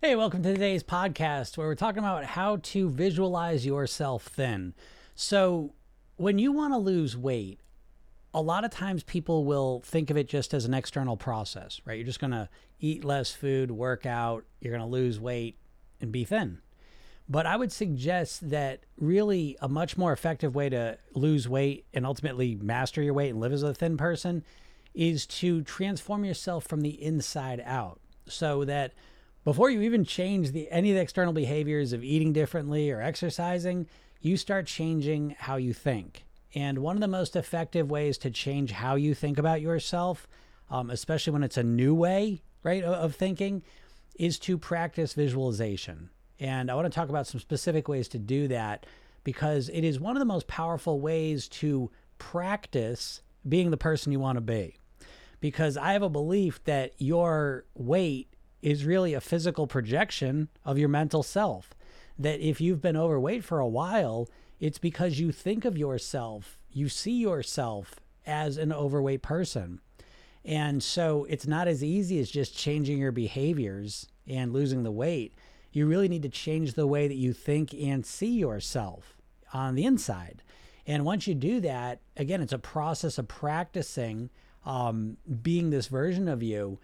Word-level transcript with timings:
Hey, 0.00 0.14
welcome 0.14 0.44
to 0.44 0.52
today's 0.52 0.84
podcast 0.84 1.58
where 1.58 1.66
we're 1.66 1.74
talking 1.74 1.98
about 1.98 2.24
how 2.24 2.58
to 2.58 2.88
visualize 2.88 3.66
yourself 3.66 4.22
thin. 4.26 4.74
So, 5.16 5.74
when 6.14 6.38
you 6.38 6.52
want 6.52 6.72
to 6.72 6.78
lose 6.78 7.16
weight, 7.16 7.58
a 8.32 8.40
lot 8.40 8.64
of 8.64 8.70
times 8.70 9.02
people 9.02 9.44
will 9.44 9.80
think 9.84 10.08
of 10.10 10.16
it 10.16 10.28
just 10.28 10.54
as 10.54 10.64
an 10.64 10.72
external 10.72 11.16
process, 11.16 11.80
right? 11.84 11.94
You're 11.94 12.06
just 12.06 12.20
going 12.20 12.30
to 12.30 12.48
eat 12.78 13.02
less 13.02 13.32
food, 13.32 13.72
work 13.72 14.06
out, 14.06 14.44
you're 14.60 14.70
going 14.70 14.88
to 14.88 14.88
lose 14.88 15.18
weight, 15.18 15.58
and 16.00 16.12
be 16.12 16.22
thin. 16.22 16.58
But 17.28 17.46
I 17.46 17.56
would 17.56 17.72
suggest 17.72 18.50
that 18.50 18.84
really 19.00 19.56
a 19.60 19.68
much 19.68 19.96
more 19.96 20.12
effective 20.12 20.54
way 20.54 20.68
to 20.68 20.96
lose 21.16 21.48
weight 21.48 21.86
and 21.92 22.06
ultimately 22.06 22.54
master 22.54 23.02
your 23.02 23.14
weight 23.14 23.30
and 23.30 23.40
live 23.40 23.52
as 23.52 23.64
a 23.64 23.74
thin 23.74 23.96
person 23.96 24.44
is 24.94 25.26
to 25.26 25.62
transform 25.62 26.24
yourself 26.24 26.64
from 26.64 26.82
the 26.82 27.02
inside 27.02 27.60
out 27.66 27.98
so 28.28 28.64
that 28.64 28.92
before 29.48 29.70
you 29.70 29.80
even 29.80 30.04
change 30.04 30.52
the 30.52 30.70
any 30.70 30.90
of 30.90 30.96
the 30.96 31.00
external 31.00 31.32
behaviors 31.32 31.94
of 31.94 32.04
eating 32.04 32.34
differently 32.34 32.90
or 32.90 33.00
exercising, 33.00 33.86
you 34.20 34.36
start 34.36 34.66
changing 34.66 35.34
how 35.38 35.56
you 35.56 35.72
think. 35.72 36.26
And 36.54 36.80
one 36.80 36.98
of 36.98 37.00
the 37.00 37.08
most 37.08 37.34
effective 37.34 37.90
ways 37.90 38.18
to 38.18 38.30
change 38.30 38.72
how 38.72 38.96
you 38.96 39.14
think 39.14 39.38
about 39.38 39.62
yourself, 39.62 40.28
um, 40.70 40.90
especially 40.90 41.32
when 41.32 41.42
it's 41.42 41.56
a 41.56 41.62
new 41.62 41.94
way, 41.94 42.42
right, 42.62 42.84
of, 42.84 42.92
of 42.92 43.16
thinking, 43.16 43.62
is 44.16 44.38
to 44.40 44.58
practice 44.58 45.14
visualization. 45.14 46.10
And 46.38 46.70
I 46.70 46.74
want 46.74 46.84
to 46.84 46.94
talk 46.94 47.08
about 47.08 47.26
some 47.26 47.40
specific 47.40 47.88
ways 47.88 48.06
to 48.08 48.18
do 48.18 48.48
that 48.48 48.84
because 49.24 49.70
it 49.70 49.82
is 49.82 49.98
one 49.98 50.14
of 50.14 50.20
the 50.20 50.26
most 50.26 50.46
powerful 50.46 51.00
ways 51.00 51.48
to 51.48 51.90
practice 52.18 53.22
being 53.48 53.70
the 53.70 53.78
person 53.78 54.12
you 54.12 54.20
want 54.20 54.36
to 54.36 54.42
be. 54.42 54.76
Because 55.40 55.78
I 55.78 55.94
have 55.94 56.02
a 56.02 56.10
belief 56.10 56.62
that 56.64 56.92
your 56.98 57.64
weight 57.74 58.28
is 58.62 58.84
really 58.84 59.14
a 59.14 59.20
physical 59.20 59.66
projection 59.66 60.48
of 60.64 60.78
your 60.78 60.88
mental 60.88 61.22
self. 61.22 61.74
That 62.18 62.40
if 62.40 62.60
you've 62.60 62.80
been 62.80 62.96
overweight 62.96 63.44
for 63.44 63.60
a 63.60 63.68
while, 63.68 64.28
it's 64.60 64.78
because 64.78 65.20
you 65.20 65.30
think 65.30 65.64
of 65.64 65.78
yourself, 65.78 66.58
you 66.72 66.88
see 66.88 67.12
yourself 67.12 67.94
as 68.26 68.56
an 68.56 68.72
overweight 68.72 69.22
person. 69.22 69.80
And 70.44 70.82
so 70.82 71.24
it's 71.28 71.46
not 71.46 71.68
as 71.68 71.84
easy 71.84 72.18
as 72.18 72.30
just 72.30 72.56
changing 72.56 72.98
your 72.98 73.12
behaviors 73.12 74.06
and 74.26 74.52
losing 74.52 74.82
the 74.82 74.90
weight. 74.90 75.34
You 75.72 75.86
really 75.86 76.08
need 76.08 76.22
to 76.22 76.28
change 76.28 76.74
the 76.74 76.86
way 76.86 77.06
that 77.06 77.14
you 77.14 77.32
think 77.32 77.74
and 77.74 78.04
see 78.04 78.38
yourself 78.38 79.16
on 79.52 79.74
the 79.74 79.84
inside. 79.84 80.42
And 80.86 81.04
once 81.04 81.26
you 81.26 81.34
do 81.34 81.60
that, 81.60 82.00
again, 82.16 82.40
it's 82.40 82.52
a 82.52 82.58
process 82.58 83.18
of 83.18 83.28
practicing 83.28 84.30
um, 84.64 85.18
being 85.42 85.70
this 85.70 85.86
version 85.86 86.28
of 86.28 86.42
you 86.42 86.78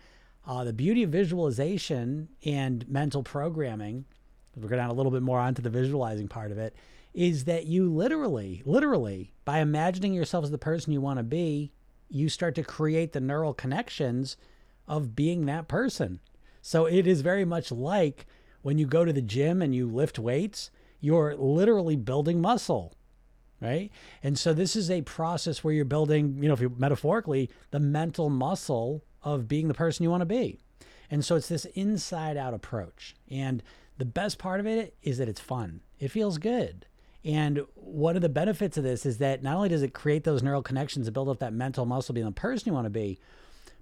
uh, 0.46 0.64
the 0.64 0.72
beauty 0.72 1.02
of 1.02 1.10
visualization 1.10 2.28
and 2.44 2.88
mental 2.88 3.22
programming, 3.22 4.04
we're 4.56 4.68
going 4.68 4.78
to 4.78 4.84
add 4.84 4.90
a 4.90 4.94
little 4.94 5.12
bit 5.12 5.22
more 5.22 5.38
onto 5.38 5.62
the 5.62 5.70
visualizing 5.70 6.28
part 6.28 6.52
of 6.52 6.58
it, 6.58 6.74
is 7.12 7.44
that 7.44 7.66
you 7.66 7.92
literally, 7.92 8.62
literally, 8.64 9.32
by 9.44 9.58
imagining 9.58 10.12
yourself 10.12 10.44
as 10.44 10.50
the 10.50 10.58
person 10.58 10.92
you 10.92 11.00
want 11.00 11.18
to 11.18 11.24
be, 11.24 11.72
you 12.08 12.28
start 12.28 12.54
to 12.54 12.62
create 12.62 13.12
the 13.12 13.20
neural 13.20 13.54
connections 13.54 14.36
of 14.86 15.16
being 15.16 15.46
that 15.46 15.68
person. 15.68 16.20
So 16.60 16.86
it 16.86 17.06
is 17.06 17.20
very 17.20 17.44
much 17.44 17.72
like 17.72 18.26
when 18.62 18.78
you 18.78 18.86
go 18.86 19.04
to 19.04 19.12
the 19.12 19.22
gym 19.22 19.62
and 19.62 19.74
you 19.74 19.88
lift 19.88 20.18
weights, 20.18 20.70
you're 21.00 21.34
literally 21.36 21.96
building 21.96 22.40
muscle 22.40 22.94
right? 23.60 23.90
And 24.22 24.38
so 24.38 24.52
this 24.52 24.76
is 24.76 24.90
a 24.90 25.02
process 25.02 25.64
where 25.64 25.72
you're 25.72 25.84
building, 25.86 26.36
you 26.42 26.48
know, 26.48 26.54
if 26.54 26.60
you 26.60 26.74
metaphorically, 26.76 27.50
the 27.70 27.80
mental 27.80 28.28
muscle 28.28 29.04
of 29.24 29.48
being 29.48 29.68
the 29.68 29.74
person 29.74 30.04
you 30.04 30.10
want 30.10 30.20
to 30.20 30.26
be. 30.26 30.60
And 31.10 31.24
so 31.24 31.36
it's 31.36 31.48
this 31.48 31.64
inside 31.74 32.36
out 32.36 32.54
approach. 32.54 33.16
And 33.30 33.62
the 33.98 34.04
best 34.04 34.38
part 34.38 34.60
of 34.60 34.66
it 34.66 34.96
is 35.02 35.18
that 35.18 35.28
it's 35.28 35.40
fun. 35.40 35.80
It 35.98 36.08
feels 36.08 36.38
good. 36.38 36.86
And 37.24 37.64
one 37.74 38.16
of 38.16 38.22
the 38.22 38.28
benefits 38.28 38.76
of 38.76 38.84
this 38.84 39.06
is 39.06 39.18
that 39.18 39.42
not 39.42 39.56
only 39.56 39.70
does 39.70 39.82
it 39.82 39.94
create 39.94 40.24
those 40.24 40.42
neural 40.42 40.62
connections 40.62 41.06
and 41.06 41.14
build 41.14 41.28
up 41.28 41.38
that 41.38 41.54
mental 41.54 41.86
muscle 41.86 42.14
being 42.14 42.26
the 42.26 42.32
person 42.32 42.68
you 42.68 42.74
want 42.74 42.84
to 42.84 42.90
be, 42.90 43.18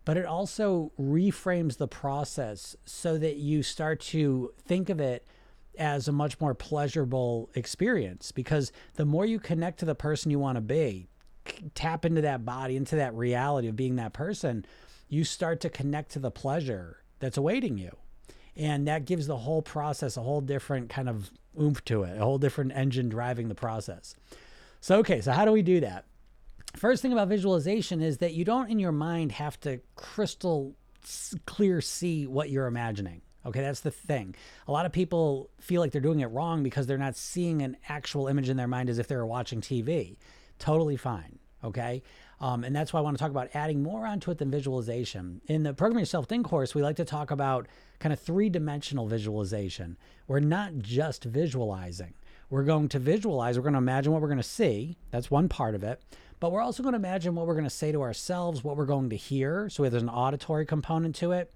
but 0.04 0.16
it 0.16 0.26
also 0.26 0.92
reframes 1.00 1.76
the 1.76 1.88
process 1.88 2.76
so 2.84 3.18
that 3.18 3.36
you 3.36 3.62
start 3.62 4.00
to 4.00 4.52
think 4.64 4.88
of 4.88 5.00
it 5.00 5.26
as 5.78 6.06
a 6.06 6.12
much 6.12 6.40
more 6.40 6.54
pleasurable 6.54 7.50
experience 7.54 8.30
because 8.30 8.72
the 8.94 9.04
more 9.04 9.24
you 9.24 9.40
connect 9.40 9.78
to 9.78 9.84
the 9.84 9.94
person 9.94 10.30
you 10.30 10.38
want 10.38 10.56
to 10.56 10.60
be, 10.60 11.08
tap 11.74 12.04
into 12.04 12.20
that 12.20 12.44
body, 12.44 12.76
into 12.76 12.96
that 12.96 13.14
reality 13.14 13.68
of 13.68 13.76
being 13.76 13.96
that 13.96 14.12
person, 14.12 14.64
you 15.12 15.24
start 15.24 15.60
to 15.60 15.68
connect 15.68 16.10
to 16.12 16.18
the 16.18 16.30
pleasure 16.30 16.96
that's 17.18 17.36
awaiting 17.36 17.76
you. 17.76 17.94
And 18.56 18.88
that 18.88 19.04
gives 19.04 19.26
the 19.26 19.36
whole 19.36 19.60
process 19.60 20.16
a 20.16 20.22
whole 20.22 20.40
different 20.40 20.88
kind 20.88 21.06
of 21.06 21.30
oomph 21.60 21.84
to 21.84 22.04
it, 22.04 22.16
a 22.16 22.24
whole 22.24 22.38
different 22.38 22.72
engine 22.74 23.10
driving 23.10 23.48
the 23.48 23.54
process. 23.54 24.16
So, 24.80 25.00
okay, 25.00 25.20
so 25.20 25.32
how 25.32 25.44
do 25.44 25.52
we 25.52 25.60
do 25.60 25.80
that? 25.80 26.06
First 26.76 27.02
thing 27.02 27.12
about 27.12 27.28
visualization 27.28 28.00
is 28.00 28.18
that 28.18 28.32
you 28.32 28.46
don't 28.46 28.70
in 28.70 28.78
your 28.78 28.90
mind 28.90 29.32
have 29.32 29.60
to 29.60 29.80
crystal 29.96 30.74
clear 31.44 31.82
see 31.82 32.26
what 32.26 32.48
you're 32.48 32.66
imagining. 32.66 33.20
Okay, 33.44 33.60
that's 33.60 33.80
the 33.80 33.90
thing. 33.90 34.34
A 34.66 34.72
lot 34.72 34.86
of 34.86 34.92
people 34.92 35.50
feel 35.60 35.82
like 35.82 35.92
they're 35.92 36.00
doing 36.00 36.20
it 36.20 36.30
wrong 36.30 36.62
because 36.62 36.86
they're 36.86 36.96
not 36.96 37.16
seeing 37.16 37.60
an 37.60 37.76
actual 37.86 38.28
image 38.28 38.48
in 38.48 38.56
their 38.56 38.66
mind 38.66 38.88
as 38.88 38.98
if 38.98 39.08
they 39.08 39.16
were 39.16 39.26
watching 39.26 39.60
TV. 39.60 40.16
Totally 40.58 40.96
fine. 40.96 41.38
Okay. 41.64 42.02
Um, 42.42 42.64
and 42.64 42.74
that's 42.74 42.92
why 42.92 42.98
I 42.98 43.02
want 43.02 43.16
to 43.16 43.22
talk 43.22 43.30
about 43.30 43.54
adding 43.54 43.84
more 43.84 44.04
onto 44.04 44.32
it 44.32 44.38
than 44.38 44.50
visualization. 44.50 45.40
In 45.46 45.62
the 45.62 45.72
Program 45.72 46.00
Yourself 46.00 46.26
Thin 46.26 46.42
course, 46.42 46.74
we 46.74 46.82
like 46.82 46.96
to 46.96 47.04
talk 47.04 47.30
about 47.30 47.68
kind 48.00 48.12
of 48.12 48.18
three 48.18 48.50
dimensional 48.50 49.06
visualization. 49.06 49.96
We're 50.26 50.40
not 50.40 50.78
just 50.78 51.22
visualizing, 51.22 52.14
we're 52.50 52.64
going 52.64 52.88
to 52.88 52.98
visualize, 52.98 53.56
we're 53.56 53.62
going 53.62 53.74
to 53.74 53.78
imagine 53.78 54.12
what 54.12 54.20
we're 54.20 54.28
going 54.28 54.38
to 54.38 54.42
see. 54.42 54.98
That's 55.12 55.30
one 55.30 55.48
part 55.48 55.76
of 55.76 55.84
it. 55.84 56.02
But 56.40 56.50
we're 56.50 56.60
also 56.60 56.82
going 56.82 56.94
to 56.94 56.98
imagine 56.98 57.36
what 57.36 57.46
we're 57.46 57.54
going 57.54 57.62
to 57.62 57.70
say 57.70 57.92
to 57.92 58.02
ourselves, 58.02 58.64
what 58.64 58.76
we're 58.76 58.86
going 58.86 59.10
to 59.10 59.16
hear. 59.16 59.68
So 59.70 59.88
there's 59.88 60.02
an 60.02 60.08
auditory 60.08 60.66
component 60.66 61.14
to 61.16 61.30
it. 61.30 61.54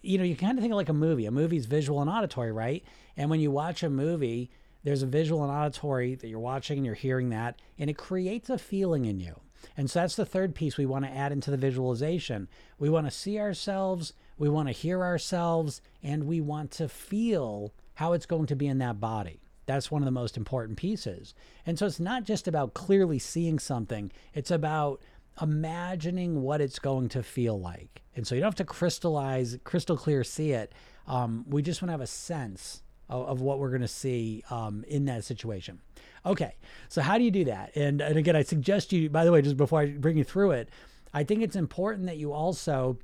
You 0.00 0.16
know, 0.16 0.24
you 0.24 0.34
kind 0.34 0.56
of 0.56 0.62
think 0.62 0.72
of 0.72 0.78
like 0.78 0.88
a 0.88 0.94
movie. 0.94 1.26
A 1.26 1.30
movie 1.30 1.58
is 1.58 1.66
visual 1.66 2.00
and 2.00 2.08
auditory, 2.08 2.52
right? 2.52 2.82
And 3.18 3.28
when 3.28 3.40
you 3.40 3.50
watch 3.50 3.82
a 3.82 3.90
movie, 3.90 4.50
there's 4.82 5.02
a 5.02 5.06
visual 5.06 5.42
and 5.42 5.52
auditory 5.52 6.14
that 6.14 6.28
you're 6.28 6.40
watching 6.40 6.78
and 6.78 6.86
you're 6.86 6.94
hearing 6.94 7.28
that, 7.28 7.60
and 7.78 7.90
it 7.90 7.98
creates 7.98 8.48
a 8.48 8.56
feeling 8.56 9.04
in 9.04 9.20
you. 9.20 9.38
And 9.76 9.90
so 9.90 10.00
that's 10.00 10.16
the 10.16 10.26
third 10.26 10.54
piece 10.54 10.76
we 10.76 10.86
want 10.86 11.04
to 11.04 11.10
add 11.10 11.32
into 11.32 11.50
the 11.50 11.56
visualization. 11.56 12.48
We 12.78 12.88
want 12.88 13.06
to 13.06 13.10
see 13.10 13.38
ourselves, 13.38 14.12
we 14.38 14.48
want 14.48 14.68
to 14.68 14.72
hear 14.72 15.02
ourselves, 15.02 15.80
and 16.02 16.24
we 16.24 16.40
want 16.40 16.70
to 16.72 16.88
feel 16.88 17.72
how 17.94 18.12
it's 18.12 18.26
going 18.26 18.46
to 18.46 18.56
be 18.56 18.66
in 18.66 18.78
that 18.78 19.00
body. 19.00 19.40
That's 19.66 19.90
one 19.90 20.02
of 20.02 20.06
the 20.06 20.10
most 20.10 20.36
important 20.36 20.76
pieces. 20.76 21.34
And 21.64 21.78
so 21.78 21.86
it's 21.86 22.00
not 22.00 22.24
just 22.24 22.48
about 22.48 22.74
clearly 22.74 23.18
seeing 23.18 23.58
something, 23.58 24.10
it's 24.34 24.50
about 24.50 25.00
imagining 25.40 26.42
what 26.42 26.60
it's 26.60 26.78
going 26.78 27.08
to 27.10 27.22
feel 27.22 27.58
like. 27.58 28.02
And 28.14 28.26
so 28.26 28.34
you 28.34 28.40
don't 28.40 28.48
have 28.48 28.54
to 28.56 28.64
crystallize, 28.64 29.56
crystal 29.64 29.96
clear 29.96 30.24
see 30.24 30.52
it. 30.52 30.72
Um, 31.06 31.44
we 31.48 31.62
just 31.62 31.80
want 31.80 31.88
to 31.88 31.92
have 31.92 32.00
a 32.00 32.06
sense 32.06 32.81
of, 33.08 33.28
of 33.28 33.40
what 33.40 33.58
we're 33.58 33.70
going 33.70 33.82
to 33.82 33.88
see 33.88 34.42
um, 34.50 34.84
in 34.88 35.04
that 35.06 35.24
situation. 35.24 35.80
Okay, 36.24 36.54
so 36.88 37.02
how 37.02 37.18
do 37.18 37.24
you 37.24 37.30
do 37.30 37.44
that? 37.44 37.76
And, 37.76 38.00
and 38.00 38.16
again, 38.16 38.36
I 38.36 38.42
suggest 38.42 38.92
you, 38.92 39.10
by 39.10 39.24
the 39.24 39.32
way, 39.32 39.42
just 39.42 39.56
before 39.56 39.80
I 39.80 39.86
bring 39.86 40.16
you 40.16 40.24
through 40.24 40.52
it, 40.52 40.68
I 41.12 41.24
think 41.24 41.42
it's 41.42 41.56
important 41.56 42.06
that 42.06 42.16
you 42.16 42.32
also 42.32 42.98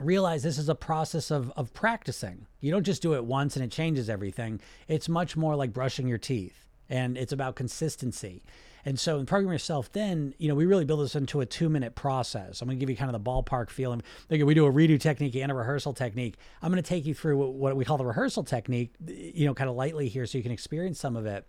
realize 0.00 0.42
this 0.42 0.58
is 0.58 0.68
a 0.68 0.74
process 0.74 1.30
of, 1.30 1.52
of 1.56 1.74
practicing. 1.74 2.46
You 2.60 2.70
don't 2.70 2.84
just 2.84 3.02
do 3.02 3.14
it 3.14 3.24
once 3.24 3.56
and 3.56 3.64
it 3.64 3.70
changes 3.70 4.08
everything. 4.08 4.60
It's 4.86 5.08
much 5.08 5.36
more 5.36 5.56
like 5.56 5.72
brushing 5.72 6.06
your 6.06 6.18
teeth 6.18 6.64
and 6.88 7.18
it's 7.18 7.32
about 7.32 7.56
consistency. 7.56 8.42
And 8.88 8.98
so 8.98 9.18
in 9.18 9.26
Program 9.26 9.52
Yourself 9.52 9.88
Thin, 9.88 10.34
you 10.38 10.48
know, 10.48 10.54
we 10.54 10.64
really 10.64 10.86
build 10.86 11.00
this 11.00 11.14
into 11.14 11.42
a 11.42 11.46
two 11.46 11.68
minute 11.68 11.94
process. 11.94 12.62
I'm 12.62 12.68
going 12.68 12.78
to 12.78 12.80
give 12.80 12.88
you 12.88 12.96
kind 12.96 13.14
of 13.14 13.22
the 13.22 13.30
ballpark 13.30 13.68
feeling. 13.68 14.02
Like 14.30 14.42
we 14.42 14.54
do 14.54 14.64
a 14.64 14.72
redo 14.72 14.98
technique 14.98 15.36
and 15.36 15.52
a 15.52 15.54
rehearsal 15.54 15.92
technique. 15.92 16.36
I'm 16.62 16.72
going 16.72 16.82
to 16.82 16.88
take 16.88 17.04
you 17.04 17.12
through 17.12 17.36
what 17.36 17.76
we 17.76 17.84
call 17.84 17.98
the 17.98 18.06
rehearsal 18.06 18.44
technique, 18.44 18.94
you 19.06 19.44
know, 19.44 19.52
kind 19.52 19.68
of 19.68 19.76
lightly 19.76 20.08
here 20.08 20.24
so 20.24 20.38
you 20.38 20.42
can 20.42 20.52
experience 20.52 20.98
some 20.98 21.16
of 21.16 21.26
it. 21.26 21.46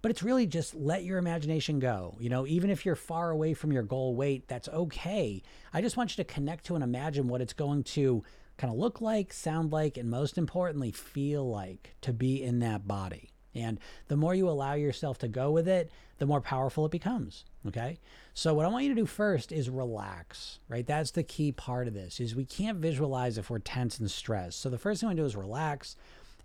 But 0.00 0.12
it's 0.12 0.22
really 0.22 0.46
just 0.46 0.74
let 0.74 1.04
your 1.04 1.18
imagination 1.18 1.78
go. 1.78 2.16
You 2.20 2.30
know, 2.30 2.46
even 2.46 2.70
if 2.70 2.86
you're 2.86 2.96
far 2.96 3.32
away 3.32 3.52
from 3.52 3.70
your 3.70 3.82
goal 3.82 4.14
weight, 4.14 4.48
that's 4.48 4.70
okay. 4.70 5.42
I 5.74 5.82
just 5.82 5.98
want 5.98 6.16
you 6.16 6.24
to 6.24 6.32
connect 6.32 6.64
to 6.66 6.74
and 6.74 6.82
imagine 6.82 7.28
what 7.28 7.42
it's 7.42 7.52
going 7.52 7.84
to 7.84 8.24
kind 8.56 8.72
of 8.72 8.78
look 8.78 9.02
like, 9.02 9.34
sound 9.34 9.72
like, 9.72 9.98
and 9.98 10.08
most 10.08 10.38
importantly, 10.38 10.92
feel 10.92 11.46
like 11.50 11.96
to 12.00 12.14
be 12.14 12.42
in 12.42 12.60
that 12.60 12.88
body. 12.88 13.28
And 13.54 13.78
the 14.08 14.16
more 14.16 14.34
you 14.34 14.48
allow 14.48 14.74
yourself 14.74 15.18
to 15.18 15.28
go 15.28 15.50
with 15.50 15.66
it, 15.68 15.90
the 16.18 16.26
more 16.26 16.40
powerful 16.40 16.84
it 16.86 16.92
becomes. 16.92 17.44
Okay. 17.66 17.98
So 18.34 18.54
what 18.54 18.66
I 18.66 18.68
want 18.68 18.84
you 18.84 18.94
to 18.94 19.00
do 19.00 19.06
first 19.06 19.52
is 19.52 19.70
relax, 19.70 20.58
right? 20.68 20.86
That's 20.86 21.10
the 21.10 21.22
key 21.22 21.52
part 21.52 21.88
of 21.88 21.94
this 21.94 22.20
is 22.20 22.34
we 22.36 22.44
can't 22.44 22.78
visualize 22.78 23.38
if 23.38 23.50
we're 23.50 23.58
tense 23.58 23.98
and 23.98 24.10
stressed. 24.10 24.60
So 24.60 24.68
the 24.68 24.78
first 24.78 25.00
thing 25.00 25.08
we 25.08 25.14
do 25.14 25.24
is 25.24 25.36
relax, 25.36 25.96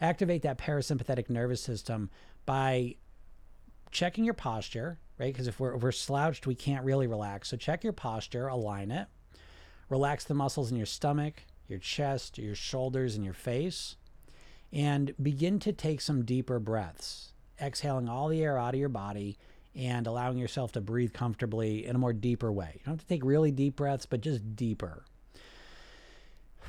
activate 0.01 0.41
that 0.44 0.57
parasympathetic 0.57 1.29
nervous 1.29 1.61
system 1.61 2.09
by 2.45 2.95
checking 3.91 4.25
your 4.25 4.33
posture, 4.33 4.97
right? 5.19 5.31
Because 5.31 5.47
if 5.47 5.59
we're, 5.59 5.75
if 5.75 5.83
we're 5.83 5.91
slouched, 5.91 6.47
we 6.47 6.55
can't 6.55 6.83
really 6.83 7.07
relax. 7.07 7.50
So 7.50 7.57
check 7.57 7.83
your 7.83 7.94
posture, 7.94 8.47
align 8.47 8.91
it, 8.91 9.07
relax 9.89 10.23
the 10.23 10.33
muscles 10.33 10.71
in 10.71 10.77
your 10.77 10.85
stomach, 10.88 11.44
your 11.67 11.79
chest, 11.79 12.38
your 12.38 12.55
shoulders, 12.55 13.15
and 13.15 13.23
your 13.23 13.33
face. 13.33 13.95
And 14.74 15.14
begin 15.22 15.60
to 15.60 15.72
take 15.72 16.02
some 16.02 16.25
deeper 16.25 16.60
breaths, 16.60 17.34
exhaling 17.62 18.10
all 18.10 18.28
the 18.28 18.42
air 18.42 18.58
out 18.58 18.74
of 18.74 18.80
your 18.80 18.90
body 18.90 19.38
and 19.75 20.08
allowing 20.08 20.38
yourself 20.38 20.72
to 20.72 20.81
breathe 20.81 21.14
comfortably 21.14 21.86
in 21.86 21.96
a 21.96 22.00
more 22.00 22.14
deeper 22.14 22.52
way. 22.52 22.72
You 22.74 22.81
don't 22.86 22.94
have 22.96 23.02
to 23.02 23.08
take 23.08 23.24
really 23.24 23.52
deep 23.52 23.75
breaths, 23.75 24.06
but 24.06 24.22
just 24.22 24.56
deeper. 24.56 25.06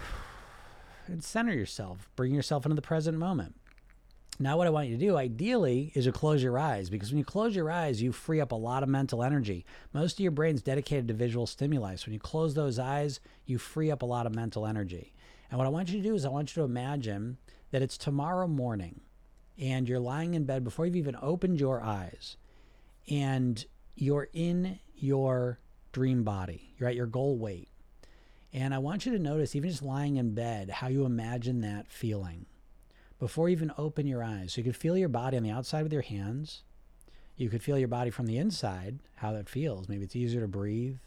And 1.07 1.23
center 1.23 1.53
yourself, 1.53 2.09
bring 2.17 2.33
yourself 2.33 2.65
into 2.65 2.77
the 2.77 2.81
present 2.81 3.19
moment. 3.19 3.57
Now, 4.39 4.57
what 4.57 4.67
I 4.67 4.71
want 4.71 4.89
you 4.89 4.97
to 4.97 5.05
do, 5.05 5.19
ideally, 5.19 5.93
is 5.95 6.07
to 6.07 6.13
close 6.13 6.43
your 6.43 6.59
eyes 6.59 6.89
because 6.89 7.11
when 7.11 7.19
you 7.19 7.25
close 7.27 7.55
your 7.55 7.71
eyes, 7.71 8.01
you 8.01 8.11
free 8.11 8.41
up 8.41 8.53
a 8.53 8.57
lot 8.57 8.83
of 8.83 8.89
mental 8.89 9.23
energy. 9.23 9.67
Most 9.93 10.15
of 10.15 10.21
your 10.21 10.31
brain's 10.31 10.63
dedicated 10.63 11.07
to 11.09 11.15
visual 11.15 11.47
stimuli. 11.47 11.97
So 11.97 12.07
when 12.07 12.15
you 12.15 12.21
close 12.21 12.55
those 12.55 12.79
eyes, 12.79 13.21
you 13.45 13.59
free 13.59 13.91
up 13.91 14.01
a 14.01 14.07
lot 14.07 14.25
of 14.25 14.35
mental 14.35 14.67
energy. 14.67 15.13
And 15.51 15.59
what 15.59 15.67
I 15.67 15.71
want 15.71 15.91
you 15.91 15.99
to 15.99 16.03
do 16.03 16.15
is 16.15 16.25
I 16.25 16.31
want 16.31 16.57
you 16.57 16.63
to 16.63 16.65
imagine 16.65 17.37
that 17.75 17.83
it's 17.83 17.99
tomorrow 17.99 18.47
morning 18.47 19.01
and 19.59 19.89
you're 19.89 19.99
lying 19.99 20.35
in 20.35 20.45
bed 20.45 20.63
before 20.63 20.87
you've 20.87 20.95
even 20.95 21.17
opened 21.21 21.59
your 21.59 21.83
eyes 21.83 22.37
and 23.11 23.67
you're 23.97 24.29
in 24.33 24.79
your 24.95 25.59
dream 25.91 26.23
body. 26.23 26.73
You're 26.79 26.89
at 26.89 26.95
your 26.95 27.09
goal 27.09 27.37
weight. 27.37 27.69
And 28.53 28.73
I 28.73 28.79
want 28.79 29.05
you 29.05 29.11
to 29.11 29.19
notice, 29.19 29.57
even 29.57 29.71
just 29.71 29.83
lying 29.83 30.19
in 30.19 30.37
bed, 30.37 30.71
how 30.71 30.87
you 30.87 31.05
imagine 31.05 31.63
that 31.63 31.89
feeling 31.89 32.47
before 33.19 33.49
you 33.49 33.57
even 33.57 33.73
open 33.77 34.07
your 34.07 34.23
eyes. 34.23 34.53
So 34.53 34.61
you 34.61 34.65
could 34.67 34.77
feel 34.77 34.97
your 34.97 35.09
body 35.09 35.37
on 35.37 35.43
the 35.43 35.51
outside 35.51 35.83
with 35.83 35.93
your 35.93 36.03
hands. 36.03 36.63
You 37.37 37.49
could 37.49 37.61
feel 37.65 37.77
your 37.77 37.89
body 37.89 38.11
from 38.11 38.27
the 38.27 38.39
inside, 38.39 39.01
how 39.17 39.33
that 39.33 39.49
feels. 39.49 39.89
Maybe 39.89 40.05
it's 40.05 40.15
easier 40.15 40.43
to 40.43 40.47
breathe. 40.47 40.99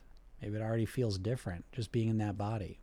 Maybe 0.42 0.58
it 0.58 0.62
already 0.62 0.86
feels 0.86 1.18
different 1.18 1.64
just 1.72 1.94
being 1.94 2.10
in 2.10 2.18
that 2.18 2.38
body. 2.38 2.82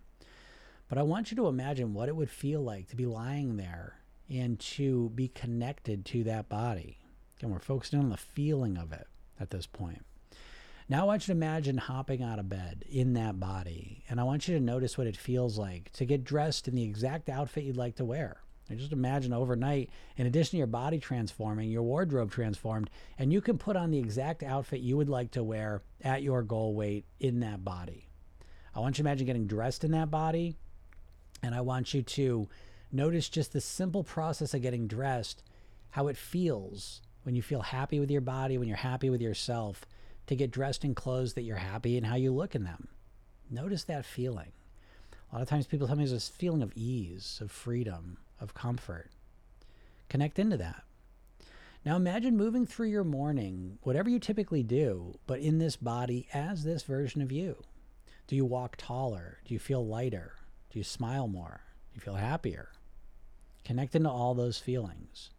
But 0.88 0.98
I 0.98 1.02
want 1.02 1.30
you 1.30 1.36
to 1.38 1.48
imagine 1.48 1.94
what 1.94 2.08
it 2.08 2.16
would 2.16 2.30
feel 2.30 2.62
like 2.62 2.88
to 2.88 2.96
be 2.96 3.06
lying 3.06 3.56
there 3.56 4.00
and 4.28 4.58
to 4.60 5.10
be 5.10 5.28
connected 5.28 6.04
to 6.06 6.24
that 6.24 6.48
body. 6.48 6.98
Again, 7.38 7.50
we're 7.50 7.58
focusing 7.58 7.98
on 7.98 8.10
the 8.10 8.16
feeling 8.16 8.76
of 8.76 8.92
it 8.92 9.06
at 9.40 9.50
this 9.50 9.66
point. 9.66 10.04
Now 10.88 11.02
I 11.02 11.04
want 11.04 11.22
you 11.22 11.32
to 11.32 11.38
imagine 11.38 11.78
hopping 11.78 12.22
out 12.22 12.38
of 12.38 12.50
bed 12.50 12.84
in 12.90 13.14
that 13.14 13.40
body, 13.40 14.04
and 14.08 14.20
I 14.20 14.24
want 14.24 14.46
you 14.46 14.54
to 14.54 14.64
notice 14.64 14.98
what 14.98 15.06
it 15.06 15.16
feels 15.16 15.56
like 15.56 15.90
to 15.92 16.04
get 16.04 16.24
dressed 16.24 16.68
in 16.68 16.74
the 16.74 16.84
exact 16.84 17.30
outfit 17.30 17.64
you'd 17.64 17.76
like 17.76 17.96
to 17.96 18.04
wear. 18.04 18.36
And 18.68 18.78
just 18.78 18.92
imagine 18.92 19.32
overnight, 19.32 19.90
in 20.16 20.26
addition 20.26 20.52
to 20.52 20.56
your 20.58 20.66
body 20.66 20.98
transforming, 20.98 21.70
your 21.70 21.82
wardrobe 21.82 22.30
transformed, 22.30 22.90
and 23.18 23.32
you 23.32 23.40
can 23.40 23.58
put 23.58 23.76
on 23.76 23.90
the 23.90 23.98
exact 23.98 24.42
outfit 24.42 24.80
you 24.80 24.96
would 24.96 25.08
like 25.08 25.30
to 25.32 25.42
wear 25.42 25.82
at 26.02 26.22
your 26.22 26.42
goal 26.42 26.74
weight 26.74 27.06
in 27.18 27.40
that 27.40 27.64
body. 27.64 28.08
I 28.74 28.80
want 28.80 28.98
you 28.98 29.04
to 29.04 29.08
imagine 29.08 29.26
getting 29.26 29.46
dressed 29.46 29.84
in 29.84 29.90
that 29.92 30.10
body, 30.10 30.56
and 31.44 31.54
I 31.54 31.60
want 31.60 31.92
you 31.92 32.02
to 32.02 32.48
notice 32.90 33.28
just 33.28 33.52
the 33.52 33.60
simple 33.60 34.02
process 34.02 34.54
of 34.54 34.62
getting 34.62 34.86
dressed, 34.86 35.42
how 35.90 36.08
it 36.08 36.16
feels 36.16 37.02
when 37.22 37.34
you 37.34 37.42
feel 37.42 37.60
happy 37.60 38.00
with 38.00 38.10
your 38.10 38.22
body, 38.22 38.56
when 38.56 38.66
you're 38.66 38.78
happy 38.78 39.10
with 39.10 39.20
yourself, 39.20 39.84
to 40.26 40.34
get 40.34 40.50
dressed 40.50 40.84
in 40.84 40.94
clothes 40.94 41.34
that 41.34 41.42
you're 41.42 41.56
happy 41.56 41.98
and 41.98 42.06
how 42.06 42.14
you 42.14 42.32
look 42.32 42.54
in 42.54 42.64
them. 42.64 42.88
Notice 43.50 43.84
that 43.84 44.06
feeling. 44.06 44.52
A 45.30 45.34
lot 45.34 45.42
of 45.42 45.48
times 45.48 45.66
people 45.66 45.86
tell 45.86 45.96
me 45.96 46.04
there's 46.04 46.12
this 46.12 46.30
feeling 46.30 46.62
of 46.62 46.72
ease, 46.74 47.38
of 47.42 47.50
freedom, 47.50 48.16
of 48.40 48.54
comfort. 48.54 49.10
Connect 50.08 50.38
into 50.38 50.56
that. 50.56 50.82
Now 51.84 51.96
imagine 51.96 52.38
moving 52.38 52.64
through 52.64 52.88
your 52.88 53.04
morning, 53.04 53.78
whatever 53.82 54.08
you 54.08 54.18
typically 54.18 54.62
do, 54.62 55.18
but 55.26 55.40
in 55.40 55.58
this 55.58 55.76
body 55.76 56.26
as 56.32 56.64
this 56.64 56.84
version 56.84 57.20
of 57.20 57.30
you. 57.30 57.56
Do 58.28 58.34
you 58.34 58.46
walk 58.46 58.76
taller? 58.78 59.40
Do 59.44 59.52
you 59.52 59.60
feel 59.60 59.86
lighter? 59.86 60.36
Do 60.74 60.80
you 60.80 60.84
smile 60.84 61.28
more? 61.28 61.60
Do 61.92 61.94
you 61.94 62.00
feel 62.00 62.16
happier? 62.16 62.70
Connect 63.64 63.94
into 63.94 64.10
all 64.10 64.34
those 64.34 64.58
feelings. 64.58 65.30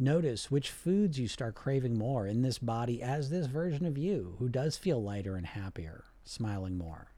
Notice 0.00 0.50
which 0.50 0.72
foods 0.72 1.16
you 1.16 1.28
start 1.28 1.54
craving 1.54 1.96
more 1.96 2.26
in 2.26 2.42
this 2.42 2.58
body 2.58 3.00
as 3.00 3.30
this 3.30 3.46
version 3.46 3.86
of 3.86 3.96
you 3.96 4.34
who 4.40 4.48
does 4.48 4.76
feel 4.76 5.00
lighter 5.00 5.36
and 5.36 5.46
happier, 5.46 6.06
smiling 6.24 6.76
more. 6.76 7.12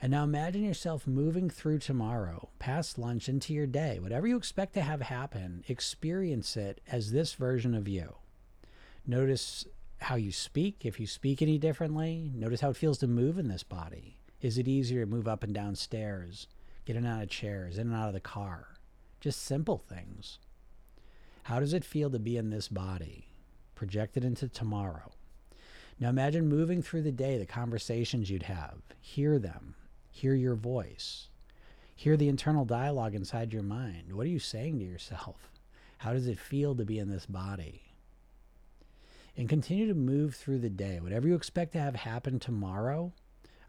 And 0.00 0.10
now 0.10 0.24
imagine 0.24 0.64
yourself 0.64 1.06
moving 1.06 1.50
through 1.50 1.80
tomorrow, 1.80 2.48
past 2.58 2.98
lunch 2.98 3.28
into 3.28 3.52
your 3.52 3.66
day. 3.66 3.98
Whatever 3.98 4.26
you 4.26 4.38
expect 4.38 4.72
to 4.72 4.80
have 4.80 5.02
happen, 5.02 5.64
experience 5.68 6.56
it 6.56 6.80
as 6.90 7.12
this 7.12 7.34
version 7.34 7.74
of 7.74 7.88
you. 7.88 8.14
Notice 9.06 9.66
how 9.98 10.14
you 10.14 10.32
speak, 10.32 10.86
if 10.86 10.98
you 10.98 11.06
speak 11.06 11.42
any 11.42 11.58
differently. 11.58 12.32
Notice 12.34 12.62
how 12.62 12.70
it 12.70 12.78
feels 12.78 12.96
to 13.00 13.06
move 13.06 13.36
in 13.36 13.48
this 13.48 13.64
body. 13.64 14.16
Is 14.40 14.58
it 14.58 14.68
easier 14.68 15.04
to 15.04 15.10
move 15.10 15.26
up 15.26 15.42
and 15.42 15.54
down 15.54 15.74
stairs, 15.74 16.46
get 16.84 16.96
in 16.96 17.04
and 17.04 17.14
out 17.14 17.22
of 17.22 17.30
chairs, 17.30 17.78
in 17.78 17.88
and 17.88 17.96
out 17.96 18.08
of 18.08 18.14
the 18.14 18.20
car? 18.20 18.76
Just 19.20 19.42
simple 19.42 19.78
things. 19.78 20.38
How 21.44 21.60
does 21.60 21.72
it 21.72 21.84
feel 21.84 22.10
to 22.10 22.18
be 22.18 22.36
in 22.36 22.50
this 22.50 22.68
body, 22.68 23.28
projected 23.74 24.24
into 24.24 24.48
tomorrow? 24.48 25.12
Now 25.98 26.10
imagine 26.10 26.48
moving 26.48 26.82
through 26.82 27.02
the 27.02 27.12
day, 27.12 27.38
the 27.38 27.46
conversations 27.46 28.30
you'd 28.30 28.42
have, 28.44 28.82
hear 29.00 29.38
them, 29.38 29.74
Hear 30.16 30.34
your 30.34 30.54
voice. 30.54 31.28
Hear 31.94 32.16
the 32.16 32.30
internal 32.30 32.64
dialogue 32.64 33.14
inside 33.14 33.52
your 33.52 33.62
mind. 33.62 34.14
What 34.14 34.24
are 34.24 34.30
you 34.30 34.38
saying 34.38 34.78
to 34.78 34.84
yourself? 34.86 35.50
How 35.98 36.14
does 36.14 36.26
it 36.26 36.38
feel 36.38 36.74
to 36.74 36.86
be 36.86 36.98
in 36.98 37.10
this 37.10 37.26
body? 37.26 37.82
And 39.36 39.46
continue 39.46 39.86
to 39.88 39.94
move 39.94 40.34
through 40.34 40.60
the 40.60 40.70
day. 40.70 41.00
Whatever 41.00 41.28
you 41.28 41.34
expect 41.34 41.72
to 41.72 41.80
have 41.80 41.96
happen 41.96 42.38
tomorrow, 42.38 43.12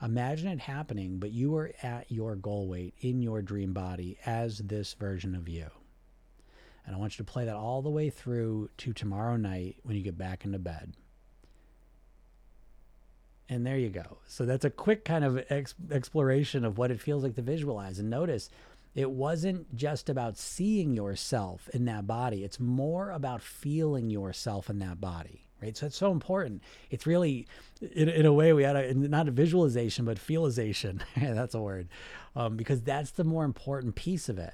imagine 0.01 0.49
it 0.49 0.59
happening, 0.59 1.17
but 1.17 1.31
you 1.31 1.55
are 1.55 1.71
at 1.81 2.11
your 2.11 2.35
goal 2.35 2.67
weight 2.67 2.94
in 2.99 3.21
your 3.21 3.41
dream 3.41 3.73
body 3.73 4.17
as 4.25 4.59
this 4.59 4.94
version 4.94 5.35
of 5.35 5.49
you. 5.49 5.67
And 6.85 6.95
I 6.95 6.99
want 6.99 7.17
you 7.17 7.25
to 7.25 7.31
play 7.31 7.45
that 7.45 7.55
all 7.55 7.81
the 7.81 7.89
way 7.89 8.09
through 8.09 8.69
to 8.77 8.94
tomorrow 8.94 9.35
night 9.35 9.77
when 9.83 9.97
you 9.97 10.03
get 10.03 10.17
back 10.17 10.45
into 10.45 10.59
bed. 10.59 10.94
And 13.49 13.65
there 13.65 13.77
you 13.77 13.89
go. 13.89 14.19
So 14.27 14.45
that's 14.45 14.65
a 14.65 14.69
quick 14.69 15.05
kind 15.05 15.23
of 15.23 15.44
ex- 15.49 15.75
exploration 15.91 16.65
of 16.65 16.77
what 16.77 16.91
it 16.91 17.01
feels 17.01 17.23
like 17.23 17.35
to 17.35 17.41
visualize. 17.41 18.00
And 18.00 18.09
notice 18.09 18.50
it 18.93 19.11
wasn't 19.11 19.75
just 19.75 20.09
about 20.09 20.38
seeing 20.38 20.93
yourself 20.93 21.69
in 21.69 21.85
that 21.85 22.07
body, 22.07 22.43
it's 22.43 22.59
more 22.59 23.11
about 23.11 23.41
feeling 23.41 24.09
yourself 24.09 24.69
in 24.69 24.79
that 24.79 25.00
body. 25.00 25.46
Right. 25.62 25.75
So 25.75 25.88
it's 25.88 25.98
so 25.98 26.12
important. 26.12 26.62
It's 26.92 27.07
really, 27.07 27.48
in, 27.81 28.09
in 28.09 28.27
a 28.27 28.33
way, 28.33 28.54
we 28.54 28.62
had 28.62 28.75
a, 28.75 28.94
not 28.94 29.27
a 29.27 29.31
visualization, 29.31 30.06
but 30.06 30.19
feelization. 30.19 31.01
that's 31.18 31.56
a 31.56 31.59
word. 31.59 31.88
Um, 32.36 32.57
because 32.57 32.81
that's 32.83 33.12
the 33.12 33.24
more 33.24 33.44
important 33.44 33.95
piece 33.95 34.30
of 34.30 34.38
it 34.38 34.54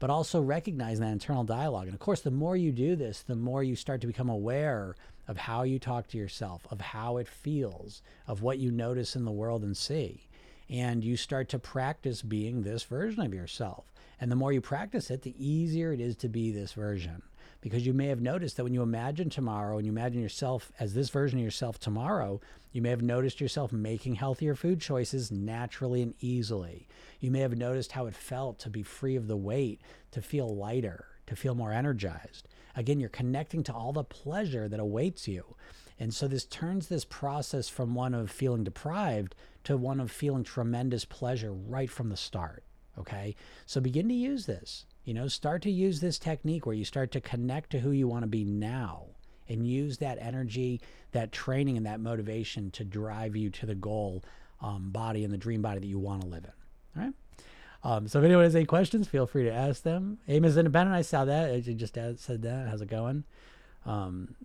but 0.00 0.10
also 0.10 0.40
recognizing 0.40 1.02
that 1.02 1.12
internal 1.12 1.44
dialogue. 1.44 1.86
And 1.86 1.94
of 1.94 2.00
course, 2.00 2.20
the 2.20 2.30
more 2.30 2.56
you 2.56 2.72
do 2.72 2.94
this, 2.94 3.22
the 3.22 3.36
more 3.36 3.62
you 3.62 3.74
start 3.74 4.02
to 4.02 4.06
become 4.06 4.28
aware 4.28 4.96
of 5.28 5.36
how 5.36 5.62
you 5.62 5.78
talk 5.78 6.08
to 6.08 6.18
yourself, 6.18 6.66
of 6.70 6.80
how 6.80 7.16
it 7.16 7.28
feels, 7.28 8.02
of 8.26 8.42
what 8.42 8.58
you 8.58 8.70
notice 8.70 9.16
in 9.16 9.24
the 9.24 9.32
world 9.32 9.62
and 9.62 9.76
see. 9.76 10.28
And 10.68 11.04
you 11.04 11.16
start 11.16 11.48
to 11.50 11.58
practice 11.58 12.22
being 12.22 12.62
this 12.62 12.84
version 12.84 13.22
of 13.22 13.32
yourself. 13.32 13.92
And 14.20 14.30
the 14.30 14.36
more 14.36 14.52
you 14.52 14.60
practice 14.60 15.10
it, 15.10 15.22
the 15.22 15.34
easier 15.38 15.92
it 15.92 16.00
is 16.00 16.16
to 16.16 16.28
be 16.28 16.50
this 16.50 16.72
version. 16.72 17.22
Because 17.64 17.86
you 17.86 17.94
may 17.94 18.08
have 18.08 18.20
noticed 18.20 18.58
that 18.58 18.64
when 18.64 18.74
you 18.74 18.82
imagine 18.82 19.30
tomorrow 19.30 19.78
and 19.78 19.86
you 19.86 19.90
imagine 19.90 20.20
yourself 20.20 20.70
as 20.78 20.92
this 20.92 21.08
version 21.08 21.38
of 21.38 21.44
yourself 21.46 21.78
tomorrow, 21.78 22.38
you 22.72 22.82
may 22.82 22.90
have 22.90 23.00
noticed 23.00 23.40
yourself 23.40 23.72
making 23.72 24.16
healthier 24.16 24.54
food 24.54 24.82
choices 24.82 25.32
naturally 25.32 26.02
and 26.02 26.12
easily. 26.20 26.86
You 27.20 27.30
may 27.30 27.40
have 27.40 27.56
noticed 27.56 27.92
how 27.92 28.04
it 28.04 28.14
felt 28.14 28.58
to 28.58 28.68
be 28.68 28.82
free 28.82 29.16
of 29.16 29.28
the 29.28 29.36
weight, 29.38 29.80
to 30.10 30.20
feel 30.20 30.54
lighter, 30.54 31.06
to 31.26 31.34
feel 31.34 31.54
more 31.54 31.72
energized. 31.72 32.48
Again, 32.76 33.00
you're 33.00 33.08
connecting 33.08 33.62
to 33.62 33.72
all 33.72 33.94
the 33.94 34.04
pleasure 34.04 34.68
that 34.68 34.78
awaits 34.78 35.26
you. 35.26 35.56
And 35.98 36.12
so 36.12 36.28
this 36.28 36.44
turns 36.44 36.88
this 36.88 37.06
process 37.06 37.70
from 37.70 37.94
one 37.94 38.12
of 38.12 38.30
feeling 38.30 38.64
deprived 38.64 39.34
to 39.64 39.78
one 39.78 40.00
of 40.00 40.10
feeling 40.10 40.44
tremendous 40.44 41.06
pleasure 41.06 41.54
right 41.54 41.88
from 41.88 42.10
the 42.10 42.16
start. 42.18 42.62
Okay. 42.98 43.34
So 43.64 43.80
begin 43.80 44.06
to 44.08 44.14
use 44.14 44.44
this. 44.44 44.84
You 45.04 45.14
know, 45.14 45.28
start 45.28 45.62
to 45.62 45.70
use 45.70 46.00
this 46.00 46.18
technique 46.18 46.66
where 46.66 46.74
you 46.74 46.84
start 46.84 47.10
to 47.12 47.20
connect 47.20 47.70
to 47.70 47.80
who 47.80 47.90
you 47.90 48.08
want 48.08 48.22
to 48.22 48.28
be 48.28 48.44
now 48.44 49.06
and 49.48 49.66
use 49.66 49.98
that 49.98 50.18
energy, 50.20 50.80
that 51.12 51.30
training, 51.30 51.76
and 51.76 51.84
that 51.86 52.00
motivation 52.00 52.70
to 52.72 52.84
drive 52.84 53.36
you 53.36 53.50
to 53.50 53.66
the 53.66 53.74
goal 53.74 54.24
um, 54.62 54.90
body 54.90 55.22
and 55.24 55.32
the 55.32 55.38
dream 55.38 55.60
body 55.60 55.80
that 55.80 55.86
you 55.86 55.98
want 55.98 56.22
to 56.22 56.26
live 56.26 56.44
in. 56.44 56.52
All 56.96 57.06
right. 57.06 57.14
Um, 57.82 58.08
so 58.08 58.18
if 58.18 58.24
anyone 58.24 58.44
has 58.44 58.56
any 58.56 58.64
questions, 58.64 59.06
feel 59.06 59.26
free 59.26 59.44
to 59.44 59.52
ask 59.52 59.82
them. 59.82 60.18
Amos 60.26 60.56
Independent, 60.56 60.96
I 60.96 61.02
saw 61.02 61.26
that. 61.26 61.52
I 61.52 61.60
just 61.60 61.94
said 61.94 62.42
that. 62.42 62.68
How's 62.68 62.80
it 62.80 62.88
going? 62.88 63.24
Um, 63.84 64.36